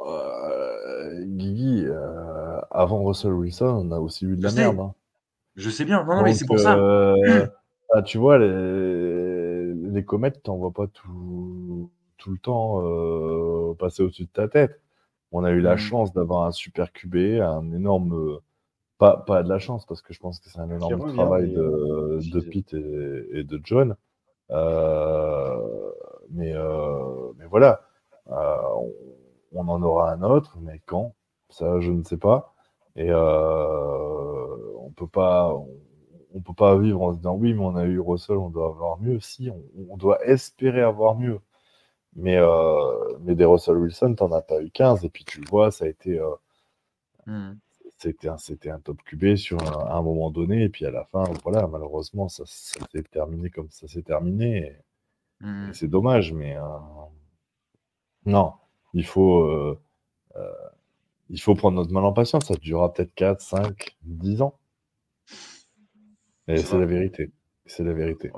euh, 0.08 1.26
Guigui, 1.26 1.86
euh, 1.86 2.60
avant 2.72 3.04
Russell 3.04 3.34
Wilson, 3.34 3.66
on 3.88 3.92
a 3.92 4.00
aussi 4.00 4.26
eu 4.26 4.36
de 4.36 4.42
Je 4.42 4.48
la 4.48 4.52
sais. 4.52 4.62
merde. 4.62 4.80
hein. 4.80 4.94
Je 5.56 5.70
sais 5.70 5.86
bien. 5.86 6.04
Non, 6.04 6.16
non, 6.18 6.24
mais 6.24 6.34
c'est 6.34 6.46
pour 6.46 6.60
ça. 6.60 6.76
euh, 6.78 7.48
ah, 7.94 8.02
tu 8.02 8.18
vois, 8.18 8.38
les, 8.40 9.74
les 9.74 10.06
comètes, 10.06 10.44
t'en 10.44 10.58
vois 10.58 10.72
pas 10.74 10.88
tout, 10.88 11.92
tout 12.18 12.32
le 12.32 12.38
temps 12.40 12.82
euh, 12.86 13.74
passer 13.76 14.04
au-dessus 14.04 14.26
de 14.26 14.30
ta 14.30 14.48
tête. 14.48 14.82
On 15.32 15.44
a 15.44 15.52
eu 15.52 15.62
la 15.62 15.76
Mm. 15.76 15.80
chance 15.80 16.14
d'avoir 16.14 16.46
un 16.46 16.52
super 16.52 16.92
QB, 16.94 17.42
un 17.42 17.72
énorme. 17.74 18.40
Pas, 18.98 19.18
pas 19.18 19.44
de 19.44 19.50
la 19.50 19.60
chance, 19.60 19.86
parce 19.86 20.02
que 20.02 20.14
je 20.14 20.20
pense 20.20 20.40
que 20.40 20.50
c'est 20.50 20.60
un 20.60 20.70
énorme 20.70 21.02
revient, 21.02 21.16
travail 21.16 21.48
mais, 21.48 21.56
de, 21.56 21.62
euh, 21.62 22.22
de 22.32 22.40
Pete 22.40 22.74
et, 22.74 23.40
et 23.40 23.44
de 23.44 23.60
John. 23.64 23.96
Euh, 24.52 25.92
mais, 26.32 26.54
euh, 26.56 27.34
mais 27.38 27.46
voilà, 27.46 27.82
on, 28.28 28.94
on 29.54 29.68
en 29.68 29.82
aura 29.84 30.12
un 30.12 30.22
autre, 30.24 30.58
mais 30.62 30.80
quand? 30.86 31.16
Ça, 31.50 31.80
je 31.80 31.92
ne 31.92 32.04
sais 32.04 32.18
pas. 32.18 32.54
Et 32.96 33.12
on 33.14 34.92
peut 34.96 35.08
pas, 35.08 35.54
on, 35.54 35.68
on 36.36 36.42
peut 36.42 36.54
pas 36.54 36.78
vivre 36.78 37.02
en 37.02 37.12
se 37.14 37.18
disant 37.18 37.36
oui, 37.36 37.54
mais 37.54 37.64
on 37.64 37.76
a 37.76 37.86
eu 37.86 38.00
Russell, 38.00 38.38
on 38.38 38.50
doit 38.50 38.68
avoir 38.68 39.00
mieux. 39.00 39.20
Si, 39.20 39.50
on, 39.50 39.64
on 39.90 39.98
doit 39.98 40.24
espérer 40.26 40.82
avoir 40.82 41.16
mieux. 41.16 41.40
Mais, 42.16 42.38
euh, 42.38 43.18
mais 43.22 43.36
des 43.36 43.46
Russell 43.46 43.78
Wilson, 43.78 44.16
t'en 44.16 44.32
as 44.32 44.42
pas 44.42 44.62
eu 44.62 44.72
15. 44.72 45.06
Et 45.06 45.10
puis 45.10 45.26
tu 45.26 45.42
le 45.42 45.48
vois, 45.50 45.72
ça 45.72 45.86
a 45.86 45.90
été, 45.90 46.20
euh, 46.20 46.36
Hmm. 47.26 47.63
C'était 48.04 48.30
un, 48.30 48.38
c'était 48.38 48.70
un 48.72 48.80
top 48.80 49.02
QB 49.04 49.36
sur 49.36 49.62
un, 49.64 49.88
à 49.88 49.96
un 49.98 50.02
moment 50.04 50.32
donné. 50.32 50.64
Et 50.64 50.70
puis 50.70 50.86
à 50.86 50.92
la 50.92 51.06
fin, 51.06 51.24
voilà, 51.44 51.68
malheureusement, 51.68 52.30
ça, 52.30 52.44
ça 52.48 52.80
s'est 52.92 53.04
terminé 53.04 53.50
comme 53.50 53.70
ça 53.72 53.88
s'est 53.88 54.04
terminé. 54.04 54.58
Et, 55.66 55.70
et 55.70 55.74
c'est 55.74 55.88
dommage, 55.90 56.34
mais 56.34 56.58
euh, 56.58 56.62
non, 58.26 58.54
il 58.94 59.06
faut, 59.06 59.40
euh, 59.42 59.80
euh, 60.38 60.54
il 61.30 61.42
faut 61.42 61.56
prendre 61.56 61.78
notre 61.78 61.92
mal 61.94 62.06
en 62.06 62.14
patience. 62.14 62.48
Ça 62.48 62.56
durera 62.56 62.94
peut-être 62.94 63.14
4, 63.16 63.42
5, 63.42 63.98
10 64.04 64.42
ans. 64.42 64.60
Et 66.48 66.58
C'est 66.58 66.78
la 66.80 66.86
vérité. 66.86 67.32
C'est 67.66 67.84
la 67.84 67.94
vérité. 67.94 68.32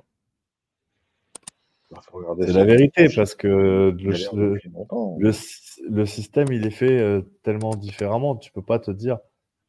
bah, 1.91 2.01
C'est 2.41 2.53
la 2.53 2.63
vérité 2.65 3.07
parce 3.15 3.35
que 3.35 3.47
le, 3.47 3.91
le- 4.33 4.59
longtemps. 4.73 5.17
le, 5.19 5.31
sy- 5.31 5.81
le 5.89 6.05
système, 6.05 6.47
il 6.51 6.65
est 6.65 6.71
fait 6.71 7.23
tellement 7.43 7.75
différemment. 7.75 8.35
Tu 8.35 8.51
peux 8.51 8.61
pas 8.61 8.79
te 8.79 8.91
dire, 8.91 9.19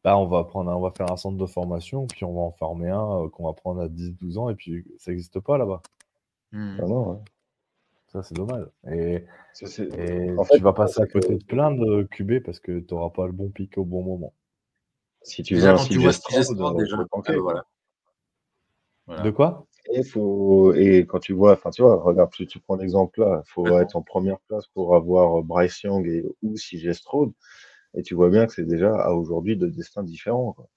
bah, 0.06 0.16
on 0.16 0.26
va 0.28 0.44
prendre, 0.44 0.70
un- 0.70 0.76
on 0.76 0.80
va 0.82 0.92
faire 0.92 1.10
un 1.10 1.16
centre 1.16 1.36
de 1.36 1.46
formation, 1.46 2.06
puis 2.06 2.24
on 2.24 2.32
va 2.32 2.42
en 2.42 2.52
former 2.52 2.90
un 2.90 3.24
euh, 3.24 3.28
qu'on 3.28 3.44
va 3.46 3.54
prendre 3.54 3.80
à 3.80 3.88
10, 3.88 4.12
12 4.12 4.38
ans, 4.38 4.48
et 4.50 4.54
puis 4.54 4.86
ça 4.98 5.10
n'existe 5.10 5.40
pas 5.40 5.58
là-bas. 5.58 5.82
Hmm. 6.52 6.76
Ah 6.80 6.86
non, 6.86 7.10
ouais. 7.10 7.18
Ça, 8.06 8.22
c'est 8.22 8.34
dommage. 8.36 8.66
Et, 8.88 9.24
C'est- 9.52 9.66
c'est- 9.66 9.88
et 9.98 10.30
En 10.38 10.44
tu 10.44 10.48
fait, 10.52 10.58
vas 10.60 10.72
passer 10.72 11.00
à 11.00 11.06
côté 11.08 11.34
de 11.34 11.42
plein 11.44 11.72
de 11.72 12.04
QB 12.04 12.38
parce 12.44 12.60
que 12.60 12.78
tu 12.78 12.94
n'auras 12.94 13.10
pas 13.10 13.26
le 13.26 13.32
bon 13.32 13.48
pic 13.48 13.76
au 13.78 13.84
bon 13.84 14.04
moment. 14.04 14.32
Si 15.22 15.42
tu 15.42 15.54
veux 15.54 15.60
Déjà, 15.60 15.72
un 15.72 15.76
euh, 16.70 16.74
déjà, 16.78 16.96
quoi. 17.10 17.40
voilà. 17.40 17.64
Voilà. 19.08 19.22
De 19.22 19.30
quoi? 19.32 19.66
Et, 19.92 20.04
faut, 20.04 20.72
et 20.74 21.04
quand 21.04 21.18
tu 21.18 21.32
vois, 21.32 21.54
enfin 21.54 21.70
tu 21.70 21.82
vois, 21.82 22.00
regarde, 22.00 22.30
tu, 22.30 22.46
tu 22.46 22.60
prends 22.60 22.76
l'exemple 22.76 23.20
là, 23.22 23.42
il 23.44 23.50
faut 23.50 23.66
être 23.78 23.96
en 23.96 24.02
première 24.02 24.38
place 24.48 24.68
pour 24.68 24.94
avoir 24.94 25.42
Bryce 25.42 25.82
Young 25.82 26.06
et, 26.06 26.24
ou 26.42 26.56
Stroud, 26.56 27.32
et 27.97 28.02
tu 28.02 28.14
vois 28.14 28.31
bien 28.31 28.47
que 28.47 28.52
c'est 28.52 28.64
déjà 28.66 28.94
à 28.94 29.10
aujourd'hui 29.12 29.56
de 29.56 29.66
destins 29.66 30.02
différents. 30.05 30.52
Quoi. 30.52 30.68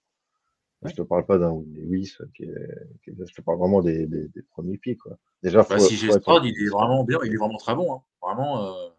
Je 0.86 0.94
te 0.94 1.02
parle 1.02 1.26
pas 1.26 1.38
d'un 1.38 1.62
Lewis, 1.74 2.16
qui 2.36 2.44
est, 2.44 2.56
qui 3.04 3.10
est- 3.12 3.28
je 3.28 3.34
te 3.36 3.42
parle 3.42 3.60
vraiment 3.60 3.82
des, 3.82 4.08
des, 4.08 4.28
des 4.30 4.42
premiers 4.42 4.78
pics. 4.78 5.00
Quoi. 5.00 5.18
Déjà, 5.44 5.64
faut, 5.64 5.74
Bah, 5.74 5.80
si 5.80 5.96
j'ai 5.98 6.10
Stroud, 6.12 6.44
il 6.46 6.64
est 6.66 6.70
vraiment 6.70 7.04
bien, 7.04 7.20
il 7.26 7.34
est 7.34 7.38
vraiment 7.38 7.58
très 7.58 7.76
bon. 7.76 7.94
hein. 7.94 8.02
Vraiment. 8.22 8.66
euh, 8.66 8.90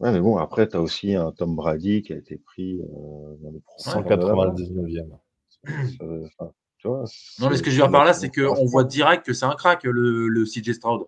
Ouais, 0.00 0.10
mais 0.10 0.20
bon, 0.20 0.36
après, 0.36 0.68
tu 0.68 0.76
as 0.76 0.80
aussi 0.80 1.14
un 1.14 1.30
Tom 1.30 1.54
Brady 1.54 2.02
qui 2.02 2.12
a 2.12 2.16
été 2.16 2.36
pris 2.36 2.80
euh, 2.80 3.36
dans 3.40 3.52
les 3.52 3.60
premiers 3.60 4.02
rounds 4.34 4.56
de 4.60 4.74
la 4.80 5.02
draft. 5.04 5.18
199e. 5.64 5.96
Ça- 5.96 6.04
enfin, 6.40 6.52
tu 6.78 6.88
vois, 6.88 7.04
Non, 7.38 7.50
mais 7.50 7.56
ce 7.56 7.62
que 7.62 7.70
je 7.70 7.76
veux 7.76 7.82
dire 7.82 7.90
par 7.92 8.04
là, 8.04 8.12
c'est 8.12 8.28
qu'on 8.28 8.64
voit 8.66 8.82
direct 8.82 9.24
que 9.24 9.32
c'est 9.32 9.44
un 9.44 9.54
crack, 9.54 9.84
le, 9.84 10.26
le 10.26 10.44
CJ 10.44 10.72
Stroud. 10.74 11.06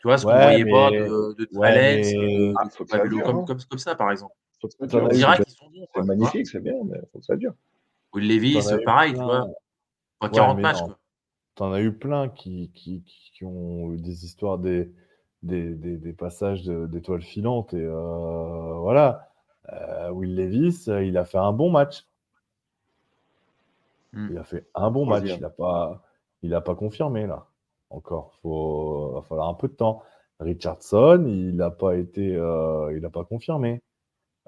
Tu 0.00 0.08
vois, 0.08 0.16
ce 0.18 0.24
qu'on 0.24 0.32
Ouais, 0.32 0.42
voyait 0.42 0.64
pas 0.70 0.90
mais- 0.90 0.98
de, 1.00 1.34
de 1.38 1.48
ouais, 1.58 1.68
Alex, 1.68 2.12
mais- 2.14 2.38
de, 2.38 2.54
Ah, 2.56 2.64
de 2.64 2.70
faut 2.70 2.84
que 2.84 2.90
ça 2.90 2.96
Pavelo, 2.98 3.16
dure, 3.16 3.26
comme, 3.26 3.38
hein. 3.38 3.44
comme, 3.46 3.58
comme 3.68 3.78
ça, 3.78 3.94
par 3.94 4.10
exemple. 4.10 4.34
Faut 4.60 4.68
que 4.68 4.74
ça 4.74 4.98
On 4.98 5.08
dirait 5.08 5.36
qu'ils 5.36 5.54
sont 5.54 5.70
bons. 5.70 5.86
C'est 5.94 6.02
magnifique, 6.04 6.46
c'est 6.46 6.60
bien, 6.60 6.74
mais 6.84 6.98
faut 7.12 7.18
que 7.18 7.24
ça 7.24 7.36
dure. 7.36 7.52
Will 8.14 8.26
Levis, 8.28 8.54
T'en 8.54 8.68
as 8.74 8.80
eu 8.80 8.84
pareil, 8.84 9.12
tu 9.14 9.20
vois. 9.22 9.46
Pas 10.18 10.26
Ouais, 10.26 10.32
40 10.32 10.56
mais 10.56 10.62
matchs, 10.62 10.82
quoi. 10.82 10.98
T'en 11.54 11.72
as 11.72 11.80
eu 11.80 11.92
plein 11.92 12.28
qui, 12.28 12.70
qui, 12.74 13.02
qui 13.04 13.44
ont 13.44 13.92
eu 13.92 13.98
des 13.98 14.24
histoires, 14.24 14.58
des, 14.58 14.90
des, 15.42 15.74
des, 15.74 15.96
des 15.96 16.12
passages 16.12 16.62
de- 16.62 16.86
d'étoiles 16.86 17.22
filantes. 17.22 17.74
Et 17.74 17.82
euh, 17.84 18.74
voilà. 18.78 19.28
Euh, 19.72 20.10
Will 20.10 20.34
Levis, 20.34 20.84
euh, 20.88 21.04
il 21.04 21.16
a 21.18 21.24
fait 21.24 21.38
un 21.38 21.52
bon 21.52 21.70
match. 21.70 22.06
Mm. 24.12 24.28
Il 24.30 24.38
a 24.38 24.44
fait 24.44 24.66
un 24.74 24.90
bon 24.90 25.04
match. 25.06 25.18
Troisième. 25.24 25.38
Il 25.38 25.42
n'a 25.42 25.50
pas, 25.50 26.02
il 26.42 26.54
a 26.54 26.60
pas 26.60 26.74
confirmé, 26.74 27.26
là. 27.26 27.46
Encore. 27.90 28.38
Il 28.44 29.14
va 29.14 29.22
falloir 29.22 29.48
un 29.48 29.54
peu 29.54 29.68
de 29.68 29.74
temps. 29.74 30.02
Richardson, 30.38 31.24
il 31.28 31.56
n'a 31.56 31.70
pas 31.70 31.96
été, 31.96 32.34
euh, 32.34 32.92
il 32.96 33.02
n'a 33.02 33.10
pas 33.10 33.24
confirmé. 33.24 33.82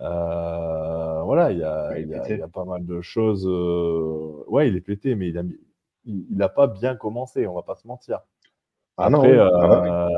Euh, 0.00 1.22
voilà, 1.22 1.52
il 1.52 1.58
y 1.58 1.62
a, 1.64 1.90
Il 1.92 1.98
est 1.98 2.02
il 2.04 2.08
y 2.08 2.14
a- 2.14 2.20
pété. 2.20 2.34
il 2.34 2.40
y 2.40 2.42
a 2.42 2.48
pas 2.48 2.64
mal 2.64 2.84
de 2.86 3.00
choses. 3.02 3.46
euh, 3.46 4.44
Ouais, 4.48 4.68
il 4.68 4.76
est 4.76 4.80
pété, 4.80 5.14
mais 5.14 5.28
il 5.28 5.36
a, 5.38 5.42
mis- 5.42 5.58
il 6.04 6.26
il 6.30 6.42
a 6.42 6.48
pas 6.48 6.66
bien 6.66 6.96
commencé, 6.96 7.46
on 7.46 7.54
va 7.54 7.62
pas 7.62 7.74
se 7.74 7.86
mentir. 7.86 8.20
Ah 8.96 9.10
non, 9.10 9.18
Après, 9.18 9.36
euh, 9.38 9.50
Ah 9.52 10.08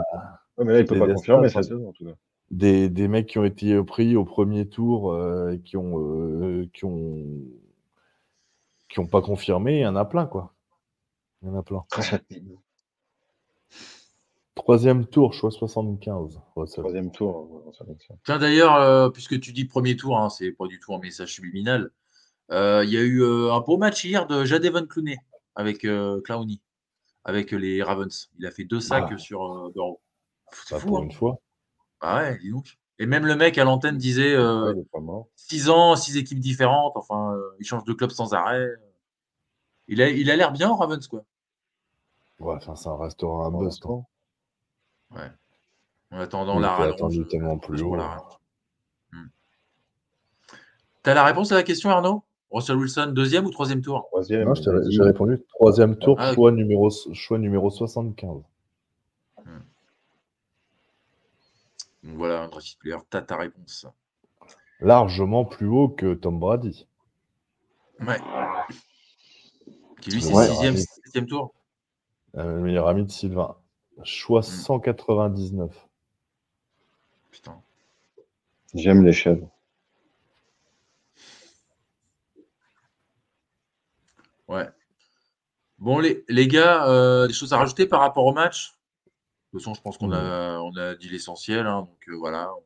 ouais. 0.59 0.65
Mais 0.65 0.73
là, 0.75 0.81
il 0.81 0.87
peut 0.87 0.99
pas 0.99 1.13
confirmer 1.13 1.49
ça- 1.49 1.61
en 1.61 1.93
tout 1.93 2.05
cas. 2.05 2.13
des, 2.51 2.89
des 2.89 3.09
mecs 3.09 3.27
qui 3.27 3.39
ont 3.39 3.45
été 3.45 3.83
pris 3.83 4.17
au 4.17 4.25
premier 4.25 4.69
tour 4.69 5.13
euh, 5.13 5.51
et 5.53 5.61
qui 5.61 5.77
ont, 5.77 5.99
euh, 5.99 6.69
qui 6.73 6.85
ont 6.85 7.25
qui 8.89 9.01
ont 9.01 9.07
pas 9.07 9.23
confirmé, 9.23 9.79
il 9.79 9.83
y 9.83 9.87
en 9.87 9.97
a 9.97 10.05
plein 10.05 10.27
quoi. 10.27 10.55
Il 11.43 11.49
y 11.49 11.51
en 11.51 11.57
a 11.59 11.63
plein. 11.63 11.85
Troisième 14.55 15.07
tour, 15.07 15.35
choix 15.35 15.51
75. 15.51 16.41
Russell. 16.55 16.83
Troisième 16.85 17.11
tour. 17.11 17.51
ouais. 17.67 17.97
Tiens, 18.25 18.39
d'ailleurs, 18.39 18.77
euh, 18.77 19.11
puisque 19.11 19.41
tu 19.41 19.53
dis 19.53 19.65
premier 19.65 19.97
tour, 19.97 20.19
hein, 20.19 20.31
c'est 20.31 20.53
pas 20.53 20.67
du 20.69 20.79
tout 20.79 20.95
un 20.95 20.99
message 21.01 21.33
subliminal. 21.35 21.91
euh, 22.53 22.85
Il 22.85 22.91
y 22.91 22.97
a 22.97 23.01
eu 23.03 23.21
euh, 23.23 23.53
un 23.53 23.61
beau 23.61 23.77
match 23.79 24.05
hier 24.05 24.27
de 24.27 24.45
Jadevon 24.45 24.87
Clooney 24.87 25.17
avec 25.57 25.85
euh, 25.85 26.21
Clowney, 26.23 26.61
avec 27.25 27.51
les 27.51 27.83
Ravens. 27.83 28.31
Il 28.39 28.47
a 28.47 28.51
fait 28.53 28.65
deux 28.65 28.81
sacs 28.81 29.09
Ah. 29.13 29.19
sur 29.19 29.43
euh, 29.45 29.71
Burrow. 29.75 30.01
C'est 30.53 30.75
Pas 30.77 30.81
fou, 30.81 30.87
pour 30.89 30.99
hein. 30.99 31.03
une 31.03 31.13
fois. 31.13 31.39
Ah 32.01 32.19
ouais, 32.23 32.39
dis 32.39 32.51
donc. 32.51 32.79
Et 33.01 33.07
même 33.07 33.27
le 33.27 33.35
mec 33.35 33.59
à 33.59 33.65
l'antenne 33.65 33.99
disait 33.99 34.35
euh, 34.35 34.67
Ouais, 34.67 34.73
il 34.77 34.81
est 34.83 34.91
pas 34.93 35.01
mort. 35.01 35.27
6 35.35 35.69
ans, 35.69 35.97
6 35.97 36.17
équipes 36.17 36.39
différentes, 36.39 36.93
enfin, 36.97 37.35
euh, 37.35 37.43
il 37.59 37.67
change 37.67 37.83
de 37.85 37.93
club 37.93 38.11
sans 38.13 38.35
arrêt. 38.35 38.69
Il 39.89 40.01
a 40.01 40.09
il 40.11 40.31
a 40.31 40.37
l'air 40.37 40.53
bien, 40.53 40.73
Ravens, 40.73 41.09
quoi. 41.09 41.25
Ouais, 42.39 42.55
enfin, 42.55 42.77
ça 42.77 42.97
restera 42.97 43.47
un 43.47 43.51
Pour 43.51 43.61
bust. 43.65 43.85
hein. 43.87 44.05
L'instant. 45.11 45.31
En 46.11 46.19
attendant 46.19 46.55
Il 46.57 46.63
la 46.63 46.77
rallonge. 46.77 46.95
attendu 46.95 47.27
tellement 47.27 47.59
plus 47.59 47.83
pour 47.83 47.93
haut. 47.93 47.97
la. 47.97 48.23
Hmm. 49.13 49.27
T'as 51.03 51.15
la 51.15 51.25
réponse 51.25 51.51
à 51.53 51.57
la 51.57 51.63
question, 51.63 51.91
Arnaud? 51.91 52.23
Russell 52.51 52.77
Wilson, 52.77 53.07
deuxième 53.13 53.47
ou 53.47 53.51
troisième 53.51 53.81
tour? 53.83 54.05
Troisième. 54.13 54.45
Non, 54.47 54.55
j'ai 54.55 55.03
répondu 55.03 55.43
troisième 55.49 55.97
tour, 55.99 56.17
Ah, 56.21 56.33
choix, 56.35 56.53
numéro, 56.53 56.89
choix 57.13 57.39
numéro 57.39 57.69
75. 57.69 58.43
Donc 62.05 62.17
voilà, 62.17 62.43
un 62.43 62.49
graphic 62.49 62.79
player, 62.79 62.99
t'as 63.11 63.23
ta 63.23 63.37
réponse. 63.39 63.87
Largement 64.81 65.45
plus 65.45 65.67
haut 65.67 65.89
que 65.89 66.15
Tom 66.15 66.39
Brady. 66.39 66.87
Ouais. 68.01 68.21
Qui 70.01 70.11
lui, 70.11 70.23
c'est 70.23 70.33
Ouais. 70.35 70.47
sixième, 70.47 71.27
tour? 71.27 71.55
Euh, 72.37 72.57
le 72.57 72.61
meilleur 72.61 72.87
ami 72.89 73.05
de 73.05 73.11
Sylvain. 73.11 73.57
Choix 74.03 74.41
Hmm. 74.41 74.43
199. 74.43 75.89
Putain. 77.31 77.63
J'aime 78.75 79.05
les 79.05 79.13
chèvres. 79.13 79.51
Ouais. 84.49 84.69
Bon, 85.79 85.99
les, 85.99 86.25
les 86.29 86.47
gars, 86.49 86.87
euh, 86.89 87.27
des 87.27 87.33
choses 87.33 87.53
à 87.53 87.59
rajouter 87.59 87.87
par 87.87 88.01
rapport 88.01 88.25
au 88.27 88.33
match? 88.33 88.73
De 89.53 89.59
toute 89.59 89.61
façon, 89.61 89.75
je 89.75 89.81
pense 89.83 89.99
qu'on 89.99 90.13
a, 90.13 90.59
on 90.61 90.77
a 90.77 90.95
dit 90.95 91.09
l'essentiel. 91.09 91.67
hein, 91.67 91.83
donc 91.83 92.09
euh, 92.09 92.17
voilà, 92.17 92.53
on, 92.55 92.63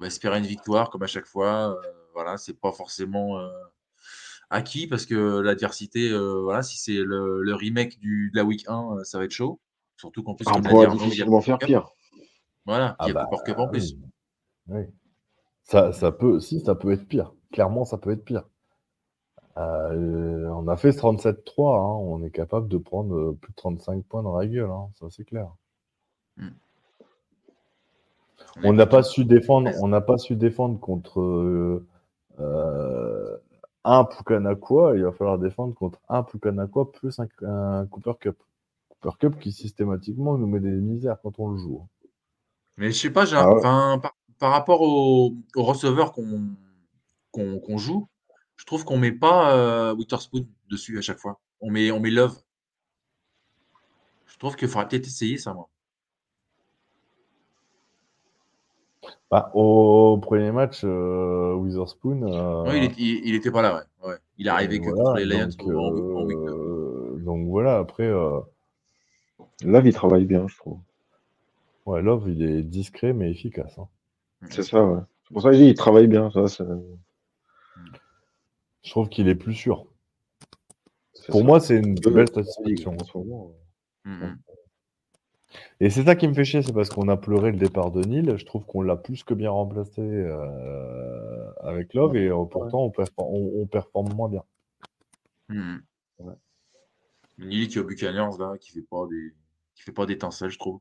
va 0.00 0.06
espérer 0.06 0.38
une 0.38 0.46
victoire 0.46 0.90
comme 0.90 1.02
à 1.02 1.06
chaque 1.06 1.26
fois. 1.26 1.70
Euh, 1.76 1.92
voilà, 2.14 2.36
c'est 2.38 2.54
pas 2.58 2.72
forcément 2.72 3.38
euh, 3.38 3.48
acquis 4.50 4.86
parce 4.86 5.06
que 5.06 5.40
l'adversité, 5.40 6.10
euh, 6.10 6.40
voilà, 6.42 6.62
si 6.62 6.78
c'est 6.78 7.02
le, 7.02 7.42
le 7.42 7.54
remake 7.54 7.98
du, 7.98 8.30
de 8.32 8.36
la 8.36 8.44
week 8.44 8.64
1, 8.68 8.98
euh, 8.98 9.04
ça 9.04 9.18
va 9.18 9.24
être 9.24 9.30
chaud. 9.32 9.60
Surtout 9.96 10.22
qu'en 10.22 10.34
plus, 10.34 10.44
On 10.48 10.52
comme 10.52 10.62
l'a 10.62 10.68
dit 10.68 10.74
pourra 10.74 10.84
Arnaud, 10.86 10.96
il 10.96 11.00
y 11.00 11.04
a 11.04 11.04
difficilement 11.06 11.36
le 11.38 11.42
faire 11.42 11.58
pire. 11.58 11.90
Voilà, 12.66 12.96
Ah 12.98 13.04
il 13.04 13.08
y 13.08 13.10
a 13.10 13.14
bah, 13.14 13.28
le 13.30 13.36
Cooper 13.36 13.50
Cup 13.52 13.58
en 13.60 13.68
plus. 13.68 13.96
oui. 14.68 14.82
Ça, 15.62 15.92
ça 15.92 16.12
peut, 16.12 16.38
si, 16.40 16.60
ça 16.60 16.74
peut 16.74 16.92
être 16.92 17.06
pire. 17.08 17.32
Clairement, 17.52 17.84
ça 17.84 17.98
peut 17.98 18.10
être 18.10 18.24
pire. 18.24 18.44
Euh, 19.56 20.48
on 20.50 20.68
a 20.68 20.76
fait 20.76 20.90
37-3. 20.90 21.76
hein. 21.78 21.98
On 22.02 22.22
est 22.22 22.30
capable 22.30 22.68
de 22.68 22.76
prendre 22.76 23.14
euh, 23.16 23.38
plus 23.40 23.50
de 23.52 23.56
35 23.56 24.04
points 24.04 24.22
dans 24.22 24.36
la 24.36 24.46
gueule. 24.46 24.70
hein. 24.70 24.90
Ça, 25.00 25.06
c'est 25.10 25.24
clair. 25.24 25.48
On 28.64 28.72
n'a 28.72 28.86
pas 28.86 29.02
su 29.02 29.24
défendre. 29.24 29.70
On 29.82 29.88
n'a 29.88 30.00
pas 30.00 30.18
su 30.18 30.36
défendre 30.36 30.78
contre 30.80 31.20
euh, 31.20 31.86
euh, 32.40 33.36
un 33.84 34.04
Pukanakwa. 34.04 34.96
Il 34.96 35.04
va 35.04 35.12
falloir 35.12 35.38
défendre 35.38 35.74
contre 35.74 36.00
un 36.08 36.22
Pukanakwa 36.22 36.90
plus 36.92 37.18
un, 37.18 37.26
un 37.46 37.86
Cooper 37.86 38.12
Cup. 38.20 38.36
Cup 39.18 39.38
qui 39.38 39.52
systématiquement 39.52 40.36
nous 40.38 40.46
met 40.46 40.60
des 40.60 40.70
misères 40.70 41.18
quand 41.22 41.38
on 41.38 41.50
le 41.50 41.58
joue. 41.58 41.80
hein. 41.82 41.88
Mais 42.78 42.90
je 42.92 42.98
sais 42.98 43.10
pas, 43.10 43.24
Ah 43.34 43.54
ouais. 43.54 43.60
par, 43.62 43.98
par 44.38 44.52
rapport 44.52 44.82
aux 44.82 45.32
au 45.54 45.62
receveurs 45.62 46.12
qu'on 46.12 47.78
joue, 47.78 48.06
je 48.56 48.64
trouve 48.66 48.84
qu'on 48.84 48.98
met 48.98 49.12
pas 49.12 49.54
euh, 49.56 49.94
Witherspoon 49.94 50.46
dessus 50.68 50.98
à 50.98 51.00
chaque 51.00 51.18
fois. 51.18 51.40
On 51.60 51.70
met, 51.70 51.90
on 51.90 52.00
met 52.00 52.10
Love. 52.10 52.36
Je 54.26 54.36
trouve 54.38 54.56
qu'il 54.56 54.68
faudrait 54.68 54.88
peut-être 54.88 55.06
essayer 55.06 55.38
ça, 55.38 55.54
moi. 55.54 55.68
Bah, 59.30 59.50
au 59.54 60.18
premier 60.18 60.52
match, 60.52 60.82
euh, 60.84 61.54
Witherspoon. 61.54 62.22
euh, 62.32 62.76
il, 62.76 62.84
est- 62.84 62.98
il, 62.98 63.28
il 63.28 63.34
était 63.34 63.50
pas 63.50 63.62
là, 63.62 63.74
ouais. 64.02 64.08
ouais. 64.08 64.16
Il 64.38 64.46
est 64.46 64.50
arrivé 64.50 64.78
que 64.80 64.84
voilà, 64.90 65.02
contre 65.02 65.16
les 65.16 65.24
Lions 65.24 65.48
donc, 65.58 65.68
en, 65.68 66.18
en 66.20 66.24
week 66.26 66.38
neuf. 66.38 66.54
euh, 66.54 67.16
donc 67.24 67.48
voilà, 67.48 67.78
après, 67.78 68.04
euh, 68.06 68.40
Là, 69.64 69.80
il 69.84 69.92
travaille 69.94 70.26
bien, 70.26 70.46
je 70.48 70.56
trouve. 70.56 70.78
ouais, 71.86 72.02
Love, 72.02 72.28
il 72.28 72.42
est 72.42 72.62
discret 72.62 73.12
mais 73.12 73.30
efficace. 73.30 73.78
hein. 73.78 73.88
C'est 74.50 74.62
ça, 74.62 74.84
ouais. 74.84 75.00
C'est 75.26 75.32
pour 75.32 75.42
ça 75.42 75.48
que 75.50 75.56
je 75.56 75.62
dis, 75.62 75.68
il 75.70 75.74
travaille 75.74 76.06
bien. 76.08 76.30
Ça, 76.30 76.46
c'est- 76.48 76.64
Je 78.82 78.90
trouve 78.90 79.08
qu'il 79.08 79.28
est 79.28 79.34
plus 79.34 79.54
sûr. 79.54 79.86
c'est 81.14 81.30
Pour 81.32 81.40
ça. 81.40 81.46
moi, 81.46 81.60
c'est 81.60 81.78
une 81.78 81.94
belle 81.94 82.28
satisfaction. 82.28 82.92
ligues 82.92 83.00
en 83.00 83.04
ce 83.04 83.18
moment. 83.18 83.52
Mm, 84.04 84.12
mm. 84.26 84.38
Et 85.80 85.90
c'est 85.90 86.04
ça 86.04 86.14
qui 86.16 86.28
me 86.28 86.34
fait 86.34 86.44
chier, 86.44 86.62
c'est 86.62 86.72
parce 86.72 86.90
qu'on 86.90 87.08
a 87.08 87.16
pleuré 87.16 87.50
le 87.50 87.56
départ 87.58 87.90
de 87.90 88.02
Nil. 88.02 88.36
Je 88.36 88.44
trouve 88.44 88.64
qu'on 88.66 88.82
l'a 88.82 88.96
plus 88.96 89.24
que 89.24 89.34
bien 89.34 89.50
remplacé 89.50 90.00
euh, 90.02 91.50
avec 91.62 91.94
Love 91.94 92.14
et 92.16 92.28
euh, 92.28 92.44
pourtant 92.44 92.84
on, 92.84 92.90
performe, 92.90 93.28
on- 93.34 93.62
on 93.62 93.66
performe 93.66 94.12
moins 94.14 94.28
bien. 94.28 94.44
Mm. 95.48 95.78
Ouais. 96.20 96.34
Neely 97.38 97.68
qui 97.68 97.78
est 97.78 97.80
au 97.80 97.84
Buccaneers, 97.84 98.38
là, 98.38 98.56
qui 98.58 98.70
fait 98.72 98.82
pas 98.88 99.06
des 99.10 99.34
qui 99.76 99.82
fait 99.82 99.92
pas 99.92 100.06
d'étincelles, 100.06 100.50
je 100.50 100.58
trouve. 100.58 100.80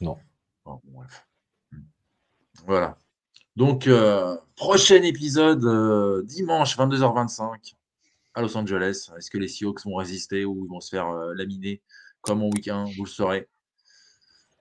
Non. 0.00 0.16
Bon, 0.64 0.80
bref. 0.84 1.26
Mm. 1.72 1.78
Voilà. 2.66 2.98
Donc, 3.56 3.86
euh, 3.86 4.36
prochain 4.54 5.02
épisode 5.02 5.64
euh, 5.64 6.22
dimanche 6.22 6.76
22h25 6.76 7.74
à 8.34 8.42
Los 8.42 8.56
Angeles. 8.56 9.10
Est-ce 9.16 9.30
que 9.30 9.38
les 9.38 9.48
Seahawks 9.48 9.84
vont 9.84 9.94
résister 9.94 10.44
ou 10.44 10.64
ils 10.64 10.68
vont 10.68 10.80
se 10.80 10.90
faire 10.90 11.08
euh, 11.08 11.34
laminer 11.34 11.80
comme 12.20 12.42
en 12.42 12.48
week-end 12.48 12.84
Vous 12.96 13.04
le 13.04 13.10
saurez. 13.10 13.48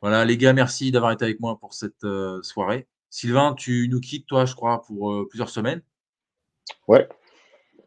Voilà, 0.01 0.25
les 0.25 0.37
gars, 0.37 0.53
merci 0.53 0.91
d'avoir 0.91 1.11
été 1.11 1.25
avec 1.25 1.39
moi 1.39 1.57
pour 1.59 1.73
cette 1.73 2.03
euh, 2.03 2.41
soirée. 2.43 2.87
Sylvain, 3.09 3.53
tu 3.53 3.87
nous 3.89 3.99
quittes, 3.99 4.25
toi, 4.25 4.45
je 4.45 4.53
crois, 4.53 4.81
pour 4.83 5.11
euh, 5.11 5.27
plusieurs 5.29 5.49
semaines. 5.49 5.81
Ouais. 6.87 7.07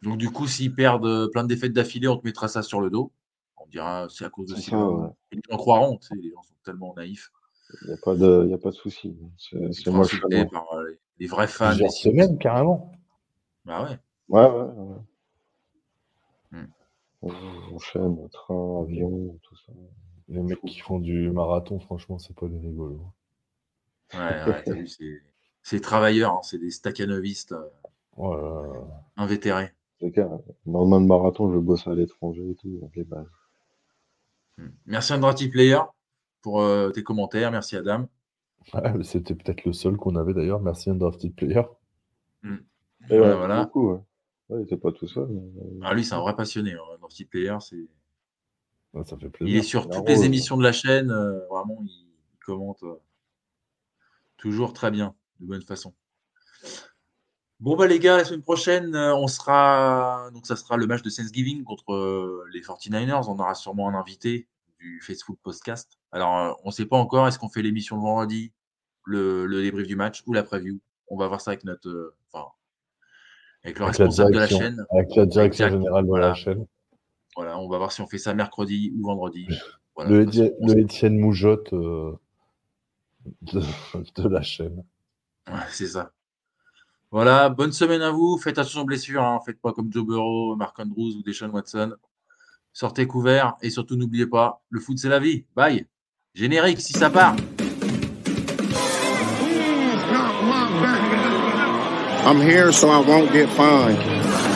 Donc, 0.03 0.19
du 0.19 0.31
coup, 0.31 0.47
s'ils 0.47 0.75
perdent 0.75 1.31
plein 1.31 1.43
de 1.43 1.49
défaites 1.49 1.73
d'affilée, 1.73 2.09
on 2.09 2.17
te 2.17 2.25
mettra 2.25 2.49
ça 2.49 2.63
sur 2.63 2.81
le 2.81 2.91
dos. 2.91 3.13
On 3.59 3.67
dira 3.67 4.07
c'est 4.09 4.25
à 4.25 4.31
cause 4.31 4.47
de 4.47 4.57
Sylvain. 4.57 5.15
Les 5.37 5.43
gens 5.51 5.57
croiront, 5.57 5.99
tu 5.99 6.09
sais, 6.09 6.15
les 6.17 6.31
gens 6.31 6.43
sont 6.43 6.55
tellement 6.65 6.95
naïfs. 6.95 7.31
Il 7.83 7.89
n'y 7.89 7.95
a 7.95 7.97
pas 8.03 8.15
de, 8.15 8.43
il 8.45 8.51
y 8.51 8.55
a 8.55 8.59
pas 8.59 8.71
de 8.71 8.75
souci. 8.75 9.17
C'est 9.37 9.89
moi 9.89 10.07
par 10.51 10.73
euh, 10.75 10.89
les, 10.89 10.99
les 11.19 11.27
vrais 11.27 11.49
fans. 11.49 11.69
Plusieurs 11.71 11.91
semaines, 11.91 12.39
carrément. 12.39 12.93
Bah 13.65 13.85
ouais. 13.85 13.99
Ouais, 14.29 14.49
ouais, 14.49 14.73
ouais. 14.73 14.97
Hmm. 16.53 16.67
On 17.23 17.75
enchaîne, 17.75 18.29
train, 18.29 18.83
avion, 18.83 19.39
tout 19.43 19.57
ça. 19.57 19.73
Les 20.29 20.43
mecs 20.43 20.61
qui 20.63 20.79
font 20.79 20.99
du 20.99 21.31
marathon, 21.31 21.79
franchement, 21.79 22.19
c'est 22.19 22.35
pas 22.35 22.47
des 22.49 22.59
rigolos. 22.59 23.01
Ouais, 24.15 24.21
ouais, 24.21 24.63
t'as 24.65 24.73
vu, 24.73 24.89
c'est 25.63 25.81
travailleurs, 25.81 26.33
hein, 26.35 26.43
c'est 26.43 26.59
des 26.59 26.71
staccanovistes 26.71 27.53
euh, 27.53 27.69
Oh 28.17 28.35
là 28.35 28.73
là. 28.73 29.05
invétérés. 29.17 29.73
C'est 30.01 30.13
clair. 30.13 30.29
Le 30.67 30.73
lendemain 30.73 31.01
de 31.01 31.07
marathon, 31.07 31.53
je 31.53 31.59
bosse 31.59 31.87
à 31.89 31.95
l'étranger 31.95 32.51
et 32.51 32.55
tout, 32.55 32.79
donc 32.79 32.95
les 32.95 33.05
bases. 33.05 33.27
Hmm. 34.59 34.69
Merci 34.87 35.13
Andrati 35.13 35.49
Player 35.49 35.81
pour 36.43 36.61
euh, 36.63 36.91
tes 36.91 37.03
commentaires. 37.03 37.51
Merci 37.51 37.77
Adam. 37.77 38.09
Ouais, 38.75 39.03
C'était 39.05 39.35
peut-être 39.35 39.65
le 39.65 39.73
seul 39.73 39.97
qu'on 39.97 40.17
avait 40.17 40.35
d'ailleurs. 40.35 40.61
Merci 40.61 40.91
Undrafted 40.91 41.35
Player. 41.35 41.63
Et 42.45 42.49
Voilà, 43.19 43.31
ouais, 43.33 43.37
voilà. 43.37 43.65
beaucoup, 43.65 43.93
ouais. 43.93 44.01
Ouais, 44.49 44.61
il 44.61 44.65
était 44.65 44.77
pas 44.77 44.93
tout 44.93 45.07
seul. 45.07 45.29
mais, 45.29 45.63
Ah, 45.83 45.95
lui, 45.95 46.05
c'est 46.05 46.15
un 46.15 46.21
vrai 46.21 46.35
passionné. 46.35 46.73
Hein, 46.73 46.79
dans 47.01 47.09
Petit 47.09 47.25
Player, 47.25 47.57
c'est. 47.61 47.89
Ouais, 48.95 49.05
ça 49.05 49.17
fait 49.17 49.27
Il 49.27 49.31
plaisir. 49.31 49.59
est 49.59 49.63
sur 49.63 49.83
Il 49.85 49.91
toutes 49.91 50.09
les 50.09 50.25
émissions 50.25 50.57
de 50.57 50.63
la 50.63 50.73
chaîne. 50.73 51.11
euh, 51.11 51.47
vraiment, 51.49 51.79
il, 51.83 51.89
il 51.91 52.39
commente 52.45 52.83
euh, 52.85 52.95
toujours 54.37 54.73
très 54.73 54.91
bien, 54.91 55.15
de 55.41 55.47
bonne 55.47 55.63
façon. 55.63 55.95
Bon 57.59 57.75
bah 57.75 57.87
les 57.87 57.99
gars, 57.99 58.19
la 58.19 58.25
semaine 58.25 58.43
prochaine, 58.43 58.95
euh, 58.95 59.15
on 59.17 59.29
sera 59.29 60.29
donc 60.35 60.47
ça 60.47 60.57
sera 60.57 60.77
le 60.77 60.87
match 60.87 61.01
de 61.03 61.09
Thanksgiving 61.09 61.65
contre 61.65 61.93
euh, 61.95 62.45
les 62.53 62.61
49ers. 62.61 63.25
On 63.29 63.39
aura 63.39 63.55
sûrement 63.55 63.89
un 63.89 63.95
invité 63.95 64.47
du 64.79 65.01
Facebook 65.01 65.39
Podcast. 65.43 65.99
Alors 66.13 66.37
euh, 66.39 66.53
on 66.65 66.69
ne 66.69 66.73
sait 66.73 66.85
pas 66.85 66.99
encore, 66.99 67.27
est-ce 67.27 67.39
qu'on 67.39 67.49
fait 67.49 67.63
l'émission 67.63 67.97
le 67.97 68.03
vendredi, 68.03 68.53
le, 69.07 69.47
le 69.47 69.63
débrief 69.63 69.87
du 69.87 69.97
match 69.97 70.23
ou 70.27 70.35
la 70.35 70.43
preview? 70.43 70.81
On 71.09 71.17
va 71.17 71.29
voir 71.29 71.41
ça 71.41 71.53
avec 71.53 71.65
notre 71.65 71.89
euh, 71.89 72.15
enfin 72.31 72.47
avec 73.65 73.79
le 73.79 73.85
Avec 73.87 73.99
la 73.99 74.05
responsable 74.05 74.35
de 74.35 74.39
la 74.39 74.49
chaîne. 74.49 74.87
Avec 74.91 75.17
la 75.17 75.27
direction 75.27 75.69
générale 75.71 76.05
de 76.05 76.09
Voilà. 76.09 76.29
la 76.29 76.35
chaîne. 76.35 76.67
Voilà, 77.37 77.59
on 77.59 77.69
va 77.69 77.79
voir 77.79 77.91
si 77.91 78.01
on 78.03 78.07
fait 78.07 78.19
ça 78.19 78.35
mercredi 78.35 78.93
ou 78.99 79.07
vendredi. 79.07 79.49
Voilà, 79.95 80.11
le, 80.11 80.27
façon, 80.27 80.51
on 80.61 80.67
le 80.69 80.79
Étienne 80.81 81.19
Moujotte 81.19 81.73
euh, 81.73 82.13
de, 83.43 83.61
de 84.23 84.29
la 84.29 84.43
chaîne. 84.43 84.85
Ouais, 85.49 85.55
c'est 85.71 85.87
ça. 85.87 86.13
Voilà, 87.13 87.49
bonne 87.49 87.73
semaine 87.73 88.03
à 88.03 88.11
vous. 88.11 88.39
Faites 88.39 88.59
attention 88.59 88.83
aux 88.83 88.85
blessures. 88.85 89.23
Hein. 89.23 89.39
Faites 89.45 89.61
pas 89.61 89.73
comme 89.73 89.93
Joe 89.93 90.05
Burrow, 90.05 90.57
Mark 90.57 90.79
Andrews 90.79 91.17
ou 91.17 91.23
Deshaun 91.23 91.51
Watson. 91.51 91.95
Sortez 92.73 93.07
couverts 93.07 93.55
et 93.63 93.71
surtout 93.71 93.97
n'oubliez 93.97 94.27
pas, 94.27 94.61
le 94.69 94.81
foot 94.81 94.99
c'est 94.99 95.09
la 95.09 95.19
vie. 95.19 95.47
Bye. 95.55 95.87
Générique 96.35 96.81
si 96.81 96.93
ça 96.93 97.09
part. 97.09 97.37
I'm 102.27 102.39
here 102.39 102.71
so 102.73 102.91
I 102.91 102.99
won't 102.99 103.33
get 103.33 103.49
fined. 103.49 103.97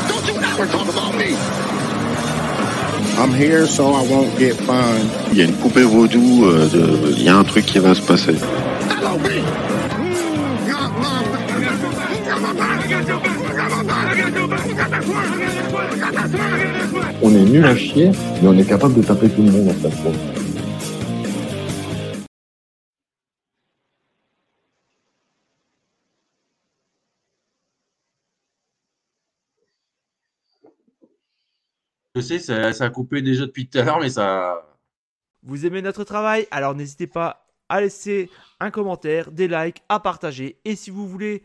Don't 0.09 0.27
you 0.27 0.35
ever 0.35 0.67
talk 0.67 0.87
about 0.87 1.17
me? 1.17 1.35
I'm 3.17 3.33
here 3.33 3.67
so 3.67 3.95
I 3.95 4.03
won't 4.07 4.37
get 4.39 4.55
fined. 4.55 5.09
Il 5.33 5.39
y 5.39 5.41
a 5.41 5.45
une 5.45 5.55
poupée 5.55 5.85
vaudou, 5.85 6.45
euh, 6.45 7.15
il 7.17 7.23
y 7.23 7.29
a 7.31 7.37
un 7.39 7.45
truc 7.45 7.65
qui 7.65 7.79
va 7.79 7.95
se 7.95 8.03
passer. 8.03 8.35
Hello, 8.91 9.17
On 17.23 17.35
est 17.35 17.45
nul 17.45 17.65
à 17.65 17.77
chier, 17.77 18.11
mais 18.43 18.49
on 18.49 18.59
est 18.59 18.67
capable 18.67 18.95
de 18.95 19.03
taper 19.03 19.29
tout 19.31 19.43
le 19.43 19.51
monde 19.53 19.69
en 19.69 19.91
fait. 19.91 19.91
Je 32.17 32.21
sais, 32.21 32.39
ça, 32.41 32.73
ça 32.73 32.85
a 32.87 32.91
coupé 32.91 33.23
déjà 33.23 33.47
depuis 33.47 33.69
tout 33.69 33.79
à 33.79 33.83
l'heure, 33.83 34.01
mais 34.01 34.11
ça. 34.11 34.67
Vous 35.45 35.65
aimez 35.65 35.81
notre 35.81 36.03
travail? 36.03 36.49
Alors 36.51 36.75
n'hésitez 36.75 37.07
pas 37.07 37.47
à 37.69 37.81
laisser 37.81 38.29
un 38.59 38.73
commentaire, 38.73 39.31
des 39.31 39.47
likes, 39.47 39.81
à 39.89 40.01
partager. 40.01 40.59
Et 40.65 40.75
si 40.75 40.91
vous 40.91 41.07
voulez 41.07 41.45